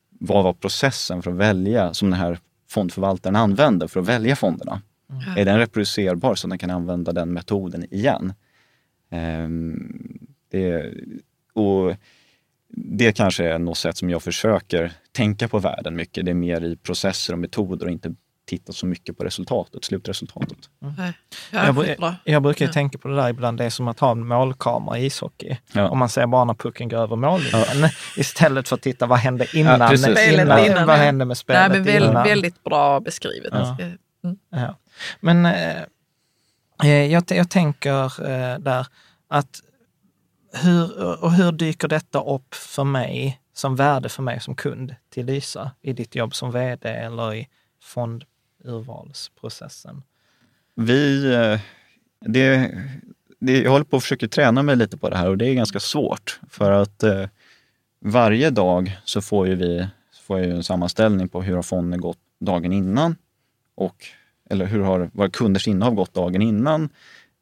vad 0.09 0.43
var 0.43 0.53
processen 0.53 1.21
för 1.21 1.31
att 1.31 1.37
välja, 1.37 1.93
som 1.93 2.09
den 2.09 2.19
här 2.19 2.39
fondförvaltaren 2.69 3.35
använder 3.35 3.87
för 3.87 3.99
att 3.99 4.05
välja 4.07 4.35
fonderna. 4.35 4.81
Är 5.37 5.45
den 5.45 5.57
reproducerbar 5.57 6.35
så 6.35 6.47
att 6.47 6.49
den 6.49 6.59
kan 6.59 6.69
använda 6.71 7.11
den 7.11 7.33
metoden 7.33 7.93
igen? 7.93 8.33
Ehm, 9.11 10.19
det, 10.51 10.93
och 11.53 11.95
det 12.69 13.11
kanske 13.17 13.45
är 13.45 13.59
något 13.59 13.77
sätt 13.77 13.97
som 13.97 14.09
jag 14.09 14.23
försöker 14.23 14.91
tänka 15.11 15.47
på 15.47 15.59
världen 15.59 15.95
mycket. 15.95 16.25
Det 16.25 16.31
är 16.31 16.35
mer 16.35 16.63
i 16.63 16.75
processer 16.77 17.33
och 17.33 17.39
metoder 17.39 17.85
och 17.85 17.91
inte 17.91 18.15
titta 18.45 18.73
så 18.73 18.85
mycket 18.85 19.17
på 19.17 19.23
resultatet, 19.23 19.85
slutresultatet. 19.85 20.57
Nej. 20.79 21.13
Ja, 21.51 21.85
jag, 21.97 22.15
jag 22.23 22.43
brukar 22.43 22.65
ju 22.65 22.69
Ja. 22.69 22.73
tänka 22.73 22.97
på 22.97 23.07
det 23.07 23.15
där 23.15 23.29
ibland, 23.29 23.57
det 23.57 23.65
är 23.65 23.69
som 23.69 23.87
att 23.87 23.99
ha 23.99 24.11
en 24.11 24.27
målkamera 24.27 24.97
i 24.97 25.05
ishockey. 25.05 25.57
Ja. 25.73 25.89
Om 25.89 25.97
man 25.99 26.09
ser 26.09 26.27
bara 26.27 26.43
när 26.45 26.53
pucken 26.53 26.89
går 26.89 26.97
över 26.97 27.15
mållinjen. 27.15 27.89
Istället 28.17 28.67
för 28.69 28.75
att 28.75 28.81
titta 28.81 29.05
vad 29.05 29.19
hände 29.19 29.47
innan. 29.53 29.97
Spelet 29.97 30.33
innan, 30.33 30.65
innan, 30.65 30.87
vad 30.87 30.95
ja. 30.95 31.01
hände 31.01 31.25
med 31.25 31.27
Nej, 31.27 31.35
spelet 31.35 31.71
men 31.71 31.83
väl, 31.83 32.03
innan. 32.03 32.23
väldigt 32.23 32.63
bra 32.63 32.99
beskrivet. 32.99 33.53
Ja. 33.53 33.77
Mm. 34.23 34.73
Men 35.19 35.45
eh, 35.45 35.81
eh 36.83 37.05
jag, 37.05 37.23
jag 37.27 37.49
tänker 37.49 38.29
eh, 38.29 38.59
där 38.59 38.87
att 39.27 39.61
hur, 40.53 41.03
och 41.23 41.33
hur 41.33 41.51
dyker 41.51 41.87
detta 41.87 42.23
upp 42.23 42.55
för 42.55 42.83
mig 42.83 43.41
som 43.53 43.75
värde 43.75 44.09
för 44.09 44.23
mig 44.23 44.39
som 44.39 44.55
kund 44.55 44.95
till 45.09 45.25
Lysa 45.25 45.71
i 45.81 45.93
ditt 45.93 46.15
jobb 46.15 46.35
som 46.35 46.51
vd 46.51 46.89
eller 46.89 47.33
i 47.33 47.47
fondurvalsprocessen? 47.81 50.03
Vi, 50.75 51.33
eh, 51.33 51.59
det, 52.25 52.71
det, 53.39 53.61
jag 53.61 53.71
håller 53.71 53.85
på 53.85 53.97
att 53.97 54.03
försöka 54.03 54.27
träna 54.27 54.63
mig 54.63 54.75
lite 54.75 54.97
på 54.97 55.09
det 55.09 55.17
här 55.17 55.29
och 55.29 55.37
det 55.37 55.47
är 55.47 55.53
ganska 55.53 55.79
svårt. 55.79 56.39
För 56.49 56.71
att 56.71 57.03
eh, 57.03 57.25
varje 57.99 58.49
dag 58.49 58.99
så 59.05 59.21
får 59.21 59.47
ju 59.47 59.55
vi 59.55 59.87
får 60.21 60.39
jag 60.39 60.47
ju 60.47 60.53
en 60.53 60.63
sammanställning 60.63 61.29
på 61.29 61.41
hur 61.41 61.55
har 61.55 61.63
fonden 61.63 62.01
gått 62.01 62.19
dagen 62.39 62.73
innan 62.73 63.15
och 63.75 64.05
eller 64.49 64.65
hur 64.65 64.79
har 64.79 65.09
våra 65.13 65.29
kunders 65.29 65.67
innehav 65.67 65.95
gått 65.95 66.13
dagen 66.13 66.41
innan. 66.41 66.89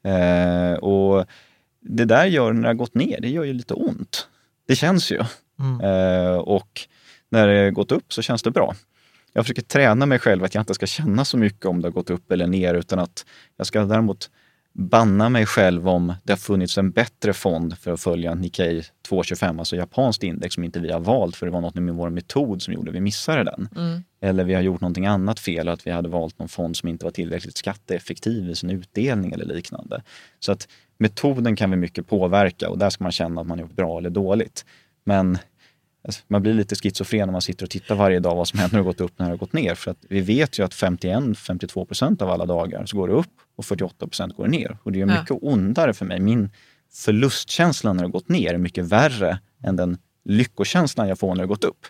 Eh, 0.04 0.74
och 0.74 1.26
det 1.82 2.06
där 2.06 2.26
gör 2.26 2.54
när 2.54 2.62
det 2.62 2.68
har 2.68 2.74
gått 2.74 2.96
ner, 2.96 3.22
det 3.22 3.30
gör 3.30 3.44
ju 3.44 3.54
lite 3.54 3.74
ont. 3.74 4.28
Det 4.68 4.76
känns 4.76 5.12
ju. 5.12 5.22
Mm. 5.60 5.82
Eh, 5.82 6.38
och 6.38 6.82
när 7.30 7.48
det 7.48 7.64
har 7.64 7.72
gått 7.72 7.92
upp 7.92 8.14
så 8.14 8.22
känns 8.22 8.44
det 8.44 8.52
bra. 8.52 8.76
Jag 9.34 9.44
försöker 9.46 9.62
träna 9.62 10.06
mig 10.06 10.20
själv 10.20 10.44
att 10.44 10.56
jag 10.56 10.62
inte 10.62 10.74
ska 10.74 10.86
känna 10.86 11.26
så 11.26 11.38
mycket 11.38 11.66
om 11.66 11.82
det 11.82 11.88
har 11.88 11.94
gått 11.94 12.10
upp 12.10 12.32
eller 12.32 12.48
ner 12.48 12.74
utan 12.74 13.00
att 13.00 13.26
jag 13.58 13.68
ska 13.68 13.86
däremot 13.86 14.30
banna 14.78 15.30
mig 15.30 15.46
själv 15.46 15.90
om 15.90 16.14
det 16.24 16.32
har 16.32 16.38
funnits 16.38 16.78
en 16.78 16.92
bättre 16.92 17.34
fond 17.34 17.78
för 17.78 17.92
att 17.92 18.02
följa 18.02 18.36
Nikkei 18.36 18.84
225, 19.08 19.60
alltså 19.60 19.76
japanskt 19.76 20.24
index 20.24 20.56
som 20.56 20.64
inte 20.64 20.80
vi 20.80 20.92
har 20.92 21.00
valt 21.00 21.36
för 21.36 21.46
det 21.46 21.52
var 21.52 21.62
något 21.62 21.76
med 21.76 21.94
vår 21.94 22.10
metod 22.10 22.62
som 22.62 22.74
gjorde 22.74 22.90
att 22.90 22.96
vi 22.96 23.02
missade 23.02 23.44
den. 23.44 23.70
Mm. 23.76 24.04
Eller 24.22 24.44
vi 24.44 24.54
har 24.54 24.62
gjort 24.62 24.82
någonting 24.82 25.06
annat 25.06 25.40
fel, 25.40 25.68
att 25.68 25.88
vi 25.88 25.92
hade 25.92 26.10
valt 26.10 26.40
någon 26.40 26.50
fond 26.50 26.78
som 26.78 26.90
inte 26.90 27.06
var 27.06 27.12
tillräckligt 27.12 27.58
skatteeffektiv 27.58 28.50
i 28.50 28.56
sin 28.56 28.70
utdelning 28.70 29.32
eller 29.32 29.46
liknande. 29.46 30.04
Så 30.40 30.52
att 30.52 30.68
metoden 30.98 31.56
kan 31.56 31.72
vi 31.72 31.78
mycket 31.78 32.08
påverka 32.08 32.70
och 32.70 32.78
där 32.78 32.90
ska 32.90 33.04
man 33.04 33.12
känna 33.12 33.42
att 33.42 33.48
man 33.48 33.60
gjort 33.60 33.76
bra 33.76 33.98
eller 33.98 34.10
dåligt. 34.10 34.66
Men 35.04 35.38
alltså, 36.08 36.22
man 36.28 36.42
blir 36.42 36.54
lite 36.54 36.76
schizofren 36.76 37.28
när 37.28 37.32
man 37.32 37.42
sitter 37.42 37.66
och 37.66 37.70
tittar 37.70 37.96
varje 37.96 38.20
dag 38.20 38.36
vad 38.36 38.48
som 38.48 38.60
händer 38.60 38.78
det 38.78 38.84
har 38.84 38.86
gått 38.92 39.02
upp 39.02 39.20
när 39.20 39.26
det 39.26 39.32
har 39.32 39.38
gått 39.38 39.54
ner. 39.54 39.76
För 39.76 39.92
att 39.92 39.98
vi 40.10 40.22
vet 40.22 40.60
ju 40.60 40.64
att 40.66 40.74
51-52 40.74 41.86
procent 41.86 42.22
av 42.22 42.30
alla 42.30 42.46
dagar 42.46 42.86
så 42.86 42.98
går 42.98 43.08
det 43.08 43.14
upp 43.14 43.32
och 43.56 43.66
48 43.66 44.08
procent 44.08 44.36
går 44.36 44.48
ner. 44.48 44.78
Och 44.84 44.92
det 44.92 45.02
är 45.02 45.08
Ja. 45.08 45.20
mycket 45.22 45.38
ondare 45.42 45.94
för 45.94 46.06
mig. 46.06 46.20
Min 46.20 46.50
förlustkänsla 46.94 47.94
när 47.94 48.02
det 48.04 48.08
har 48.08 48.12
gått 48.12 48.30
ner 48.30 48.54
är 48.54 48.58
mycket 48.58 48.86
värre 48.86 49.40
än 49.64 49.76
den 49.76 49.98
lyckokänslan 50.26 51.08
jag 51.08 51.20
får 51.20 51.28
när 51.28 51.36
det 51.36 51.42
har 51.42 51.48
gått 51.48 51.64
upp. 51.64 51.86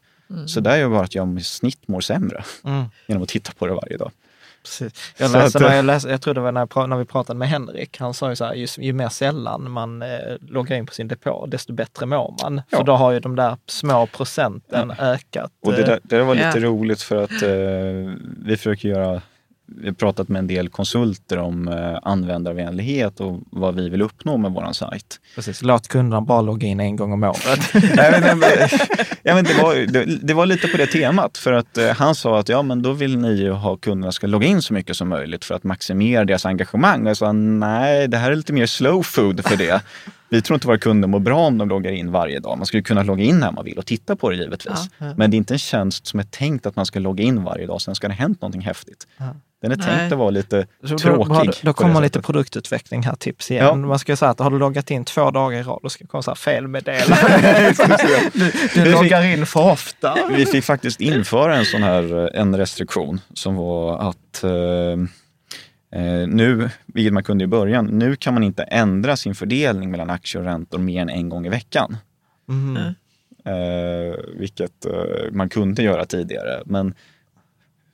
Så 0.48 0.60
där 0.60 0.78
gör 0.78 0.90
bara 0.90 1.04
att 1.04 1.16
jag 1.16 1.40
i 1.40 1.44
snitt 1.44 1.88
mår 1.88 2.02
sämre 2.02 2.44
Mm. 2.64 2.86
genom 3.08 3.24
att 3.24 3.30
titta 3.30 3.52
på 3.58 3.68
det 3.68 3.74
varje 3.74 3.98
dag. 3.98 4.12
Precis. 4.68 5.14
Jag, 5.18 5.32
läste, 5.32 5.58
att, 5.58 5.62
när 5.64 5.70
eh, 5.70 5.76
jag, 5.76 5.86
läste, 5.86 6.10
jag 6.10 6.22
tror 6.22 6.34
det 6.34 6.42
var 6.42 6.52
när, 6.52 6.68
jag 6.76 6.90
när 6.90 6.98
vi 6.98 7.06
pratade 7.06 7.40
med 7.40 7.50
Henrik, 7.50 8.00
han 8.00 8.14
sa 8.14 8.30
ju 8.30 8.36
så 8.36 8.46
här, 8.46 8.54
ju, 8.54 8.68
ju 8.78 8.94
mer 8.94 9.10
sällan 9.10 9.72
man 9.72 10.02
eh, 10.02 10.08
loggar 10.42 10.78
in 10.78 10.86
på 10.86 10.94
sin 10.94 11.08
depå, 11.08 11.46
desto 11.46 11.74
bättre 11.74 12.06
mår 12.06 12.36
man. 12.44 12.62
Ja. 12.70 12.78
För 12.78 12.84
då 12.84 12.94
har 12.94 13.12
ju 13.12 13.20
de 13.20 13.36
där 13.36 13.58
små 13.68 14.08
procenten 14.08 14.94
ökat. 15.00 15.52
Och 15.62 15.74
det, 15.74 15.82
eh, 15.82 15.86
där, 15.86 16.00
det 16.04 16.18
där 16.18 16.24
var 16.24 16.36
lite 16.36 16.52
Ja. 16.54 16.60
roligt 16.66 17.02
för 17.02 17.24
att 17.24 17.42
eh, 17.44 17.50
vi 18.46 18.58
försöker 18.58 18.90
göra 18.90 19.22
vi 19.68 19.88
har 19.88 19.94
pratat 19.94 20.30
med 20.30 20.40
en 20.40 20.48
del 20.48 20.70
konsulter 20.70 21.38
om 21.38 21.68
eh, 21.68 21.98
användarvänlighet 22.04 23.20
och 23.20 23.42
vad 23.52 23.76
vi 23.76 23.90
vill 23.90 24.02
uppnå 24.02 24.38
med 24.38 24.52
vår 24.52 24.74
sajt. 24.74 25.20
Precis, 25.36 25.62
låt 25.62 25.88
kunderna 25.88 26.22
bara 26.22 26.42
logga 26.42 26.68
in 26.68 26.80
en 26.80 26.96
gång 26.96 27.14
om 27.14 27.24
året. 27.24 27.74
Nej, 27.74 28.22
men, 28.22 28.42
ja, 29.24 29.36
men 29.36 29.44
det, 29.44 29.54
var, 29.54 29.76
det, 29.76 30.06
det 30.06 30.34
var 30.34 30.46
lite 30.46 30.68
på 30.68 30.78
det 30.78 30.88
temat 30.88 31.38
för 31.38 31.54
att 31.54 31.78
eh, 31.78 31.90
han 31.90 32.16
sa 32.16 32.40
att 32.40 32.50
ja, 32.50 32.62
men 32.62 32.82
då 32.82 32.94
vill 32.94 33.18
ni 33.18 33.34
ju 33.34 33.52
ha 33.52 33.78
kunderna 33.78 34.12
ska 34.12 34.28
logga 34.28 34.48
in 34.48 34.62
så 34.62 34.74
mycket 34.74 34.98
som 34.98 35.10
möjligt 35.10 35.46
för 35.46 35.56
att 35.56 35.64
maximera 35.64 36.26
deras 36.26 36.46
engagemang. 36.46 37.04
Och 37.04 37.10
jag 37.10 37.18
sa 37.18 37.32
nej, 37.32 38.08
det 38.08 38.18
här 38.18 38.32
är 38.32 38.36
lite 38.36 38.54
mer 38.54 38.66
slow 38.66 39.04
food 39.04 39.46
för 39.46 39.58
det. 39.58 39.82
Vi 40.30 40.42
tror 40.42 40.56
inte 40.56 40.68
våra 40.68 40.78
kunder 40.78 41.08
mår 41.08 41.20
bra 41.20 41.40
om 41.40 41.58
de 41.58 41.70
loggar 41.70 41.92
in 41.92 42.12
varje 42.12 42.40
dag. 42.40 42.58
Man 42.58 42.66
skulle 42.66 42.84
kunna 42.84 43.04
logga 43.04 43.24
in 43.24 43.40
när 43.40 43.52
man 43.52 43.66
vill 43.66 43.78
och 43.78 43.86
titta 43.86 44.16
på 44.16 44.30
det 44.30 44.36
givetvis. 44.36 44.90
Ja. 44.98 45.14
Men 45.18 45.32
det 45.32 45.36
är 45.36 45.38
inte 45.38 45.54
en 45.54 45.60
tjänst 45.60 46.08
som 46.08 46.20
är 46.20 46.24
tänkt 46.24 46.66
att 46.66 46.76
man 46.76 46.86
ska 46.86 47.00
logga 47.00 47.24
in 47.24 47.44
varje 47.44 47.68
dag, 47.68 47.82
sen 47.82 47.96
ska 47.96 48.08
det 48.08 48.14
ha 48.14 48.20
hänt 48.20 48.42
någonting 48.42 48.62
häftigt. 48.62 49.08
Ja. 49.18 49.26
Den 49.62 49.72
är 49.72 49.76
Nej. 49.78 49.86
tänkt 49.86 50.12
att 50.14 50.20
vara 50.20 50.30
lite 50.30 50.68
Så 50.82 50.88
då, 50.88 50.98
tråkig. 50.98 51.52
då 51.62 51.70
det 51.70 51.74
kommer 51.74 52.02
lite 52.02 52.22
produktutveckling 52.22 53.04
här, 53.04 53.16
tips 53.16 53.52
igen. 53.52 53.66
Ja. 53.66 53.76
Man 53.76 54.00
ska 54.00 54.16
säga 54.16 54.32
att 54.32 54.40
har 54.40 54.50
du 54.52 54.60
loggat 54.60 54.92
in 54.92 55.06
två 55.06 55.32
dagar 55.32 55.60
i 55.60 55.64
rad, 55.64 55.80
då 55.84 55.90
ska 55.90 56.04
det 56.04 56.08
komma 56.08 56.24
så 56.24 56.32
här 56.32 56.36
felmeddelande. 56.36 57.74
du 58.34 58.52
du 58.84 58.92
loggar 58.92 59.24
in 59.26 59.46
för 59.46 59.72
ofta. 59.72 60.18
Vi 60.32 60.46
fick 60.46 60.64
faktiskt 60.66 61.02
införa 61.02 61.56
en 61.56 61.66
sån 61.66 61.84
här 61.84 62.36
eh, 62.36 62.42
en 62.42 62.58
restriktion 62.58 63.22
som 63.34 63.56
var 63.56 64.10
att 64.10 64.44
eh, 64.44 64.50
nu, 66.28 66.70
vilket 66.86 67.14
man 67.14 67.24
kunde 67.24 67.44
i 67.44 67.48
början, 67.48 67.86
nu 67.86 68.16
kan 68.16 68.34
man 68.34 68.44
inte 68.44 68.64
ändra 68.64 69.18
sin 69.18 69.36
fördelning 69.36 69.92
mellan 69.92 70.10
aktier 70.10 70.42
och 70.42 70.48
räntor 70.48 70.78
mer 70.78 71.02
än 71.02 71.10
en 71.10 71.30
gång 71.30 71.46
i 71.46 71.50
veckan. 71.50 71.98
Mm. 72.50 72.94
Eh, 73.48 74.16
vilket 74.34 74.86
eh, 74.86 75.32
man 75.32 75.50
kunde 75.50 75.84
göra 75.84 76.06
tidigare. 76.06 76.62
Men 76.66 76.94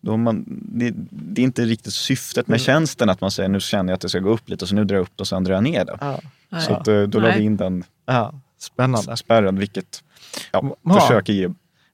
då 0.01 0.17
man, 0.17 0.45
det, 0.47 0.93
det 1.09 1.41
är 1.41 1.43
inte 1.43 1.65
riktigt 1.65 1.93
syftet 1.93 2.47
med 2.47 2.61
tjänsten 2.61 3.09
att 3.09 3.21
man 3.21 3.31
säger 3.31 3.49
nu 3.49 3.59
känner 3.59 3.91
jag 3.91 3.95
att 3.95 4.01
det 4.01 4.09
ska 4.09 4.19
gå 4.19 4.29
upp 4.29 4.49
lite 4.49 4.67
så 4.67 4.75
nu 4.75 4.83
drar 4.83 4.95
jag 4.95 5.03
upp 5.03 5.11
det 5.15 5.21
och 5.21 5.27
sen 5.27 5.43
drar 5.43 5.53
jag 5.53 5.63
ner 5.63 5.85
det. 5.85 5.97
Ja. 6.01 6.19
Så 6.59 6.73
att, 6.73 6.87
eh, 6.87 7.01
då 7.01 7.19
la 7.19 7.31
vi 7.31 7.43
in 7.43 7.57
den 7.57 7.83
ja, 8.05 8.33
spännande. 8.57 9.17
spärren, 9.17 9.59
vilket 9.59 10.03
ja, 10.51 10.75
Bra. 10.81 10.99
försöker 10.99 11.33
ge 11.33 11.49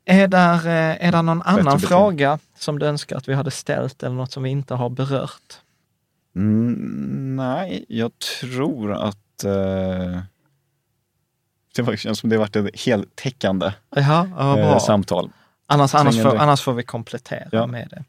Är 0.05 0.27
där, 0.27 0.67
eh, 0.67 1.07
är 1.07 1.11
där 1.11 1.23
någon 1.23 1.41
annan 1.41 1.80
fråga 1.80 2.39
som 2.57 2.80
du 2.80 2.85
önskar 2.85 3.17
att 3.17 3.30
vi 3.30 3.34
hade 3.34 3.51
ställt 3.51 4.03
eller 4.03 4.15
något 4.15 4.31
som 4.31 4.43
vi 4.43 4.49
inte 4.49 4.73
har 4.73 4.89
berört? 4.89 5.59
Mm, 6.40 7.36
nej, 7.36 7.86
jag 7.88 8.11
tror 8.40 8.94
att 8.94 9.44
eh, 9.44 10.20
det 11.76 11.82
var, 11.82 11.95
känns 11.95 12.20
som 12.20 12.30
det 12.30 12.38
varit 12.38 12.56
ett 12.56 12.80
heltäckande 12.80 13.72
Ja, 13.95 14.28
eh, 14.60 14.80
samtal. 14.80 15.30
Annars, 15.68 15.95
annars, 15.95 16.22
får, 16.22 16.36
annars 16.38 16.61
får 16.61 16.74
vi 16.74 16.84
komplettera 16.84 17.49
Ja. 17.52 17.68
med 17.68 17.88
det. 17.90 18.03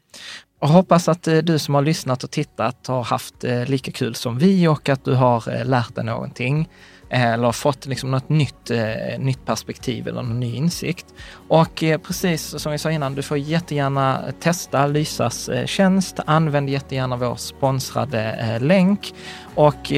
Och 0.59 0.69
hoppas 0.69 1.07
att 1.07 1.27
eh, 1.27 1.37
du 1.37 1.59
som 1.59 1.75
har 1.75 1.81
lyssnat 1.81 2.23
och 2.23 2.31
tittat 2.31 2.87
har 2.87 3.03
haft 3.03 3.43
eh, 3.43 3.65
lika 3.65 3.91
kul 3.91 4.15
som 4.15 4.37
vi 4.37 4.67
och 4.67 4.89
att 4.89 5.05
du 5.05 5.13
har 5.13 5.55
eh, 5.55 5.65
lärt 5.65 5.95
dig 5.95 6.03
någonting. 6.03 6.69
Eller 7.13 7.51
fått 7.51 7.85
liksom 7.85 8.11
något 8.11 8.29
nytt, 8.29 8.71
eh, 8.71 9.19
nytt 9.19 9.45
perspektiv 9.45 10.07
eller 10.07 10.21
någon 10.21 10.39
ny 10.39 10.55
insikt. 10.55 11.05
Och 11.47 11.83
eh, 11.83 11.97
precis 11.97 12.59
som 12.61 12.71
vi 12.71 12.77
sa 12.77 12.91
innan, 12.91 13.15
du 13.15 13.21
får 13.21 13.37
jättegärna 13.37 14.21
testa 14.39 14.87
Lysas 14.87 15.49
eh, 15.49 15.65
tjänst. 15.65 16.19
Använd 16.25 16.69
jättegärna 16.69 17.15
vår 17.15 17.35
sponsrade 17.35 18.59
länk. 18.59 19.13
Och 19.55 19.91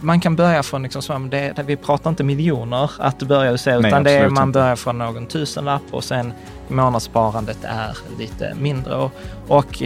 man 0.00 0.20
kan 0.20 0.36
börja 0.36 0.62
från, 0.62 0.82
liksom, 0.82 1.02
som 1.02 1.30
det, 1.30 1.54
vi 1.66 1.76
pratar 1.76 2.10
inte 2.10 2.24
miljoner 2.24 2.90
att 2.98 3.22
börja 3.22 3.58
se, 3.58 3.78
Nej, 3.78 3.88
utan 3.88 4.04
det 4.04 4.10
är, 4.10 4.28
man 4.28 4.52
börjar 4.52 4.76
från 4.76 4.98
någon 4.98 5.26
tusenlapp 5.26 5.82
och 5.90 6.04
sen 6.04 6.32
månadssparandet 6.68 7.58
är 7.62 7.98
lite 8.18 8.54
mindre. 8.54 8.94
Och, 8.94 9.12
och, 9.48 9.82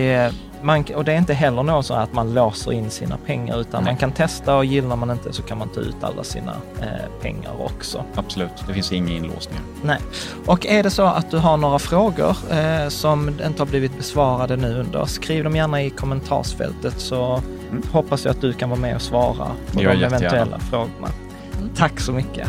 man, 0.65 0.85
och 0.95 1.05
det 1.05 1.13
är 1.13 1.19
inte 1.19 1.35
heller 1.35 1.63
något 1.63 1.87
så 1.87 1.95
att 1.95 2.13
man 2.13 2.35
låser 2.35 2.73
in 2.73 2.91
sina 2.91 3.17
pengar 3.27 3.61
utan 3.61 3.83
Nej. 3.85 3.93
man 3.93 3.97
kan 3.99 4.13
testa 4.13 4.57
och 4.57 4.65
gillar 4.65 4.97
man 4.97 5.11
inte 5.11 5.33
så 5.33 5.43
kan 5.43 5.59
man 5.59 5.69
ta 5.69 5.81
ut 5.81 5.97
alla 6.05 6.25
sina 6.25 6.53
eh, 6.81 7.21
pengar 7.23 7.51
också. 7.65 8.05
Absolut, 8.15 8.51
det 8.67 8.75
finns 8.75 8.93
inga 8.93 9.13
inlåsningar. 9.13 9.63
Nej. 9.83 9.99
Och 10.47 10.67
är 10.67 10.83
det 10.83 10.91
så 10.91 11.03
att 11.03 11.31
du 11.31 11.39
har 11.39 11.57
några 11.57 11.79
frågor 11.79 12.37
eh, 12.51 12.89
som 12.89 13.29
inte 13.29 13.59
har 13.63 13.67
blivit 13.67 13.97
besvarade 13.97 14.57
nu 14.57 14.79
under, 14.81 15.05
skriv 15.05 15.45
dem 15.45 15.57
gärna 15.57 15.83
i 15.83 15.91
kommentarsfältet 15.91 17.01
så 17.01 17.41
Mm. 17.71 17.83
hoppas 17.93 18.25
jag 18.25 18.31
att 18.31 18.41
du 18.41 18.53
kan 18.53 18.71
vara 18.71 18.81
med 18.81 18.95
och 18.95 19.03
svara 19.03 19.47
på 19.73 19.83
Gör 19.83 19.93
de 19.93 20.01
jättegärna. 20.01 20.17
eventuella 20.17 20.59
frågorna. 20.59 21.09
Tack 21.77 22.01
så 22.01 22.13
mycket. 22.13 22.49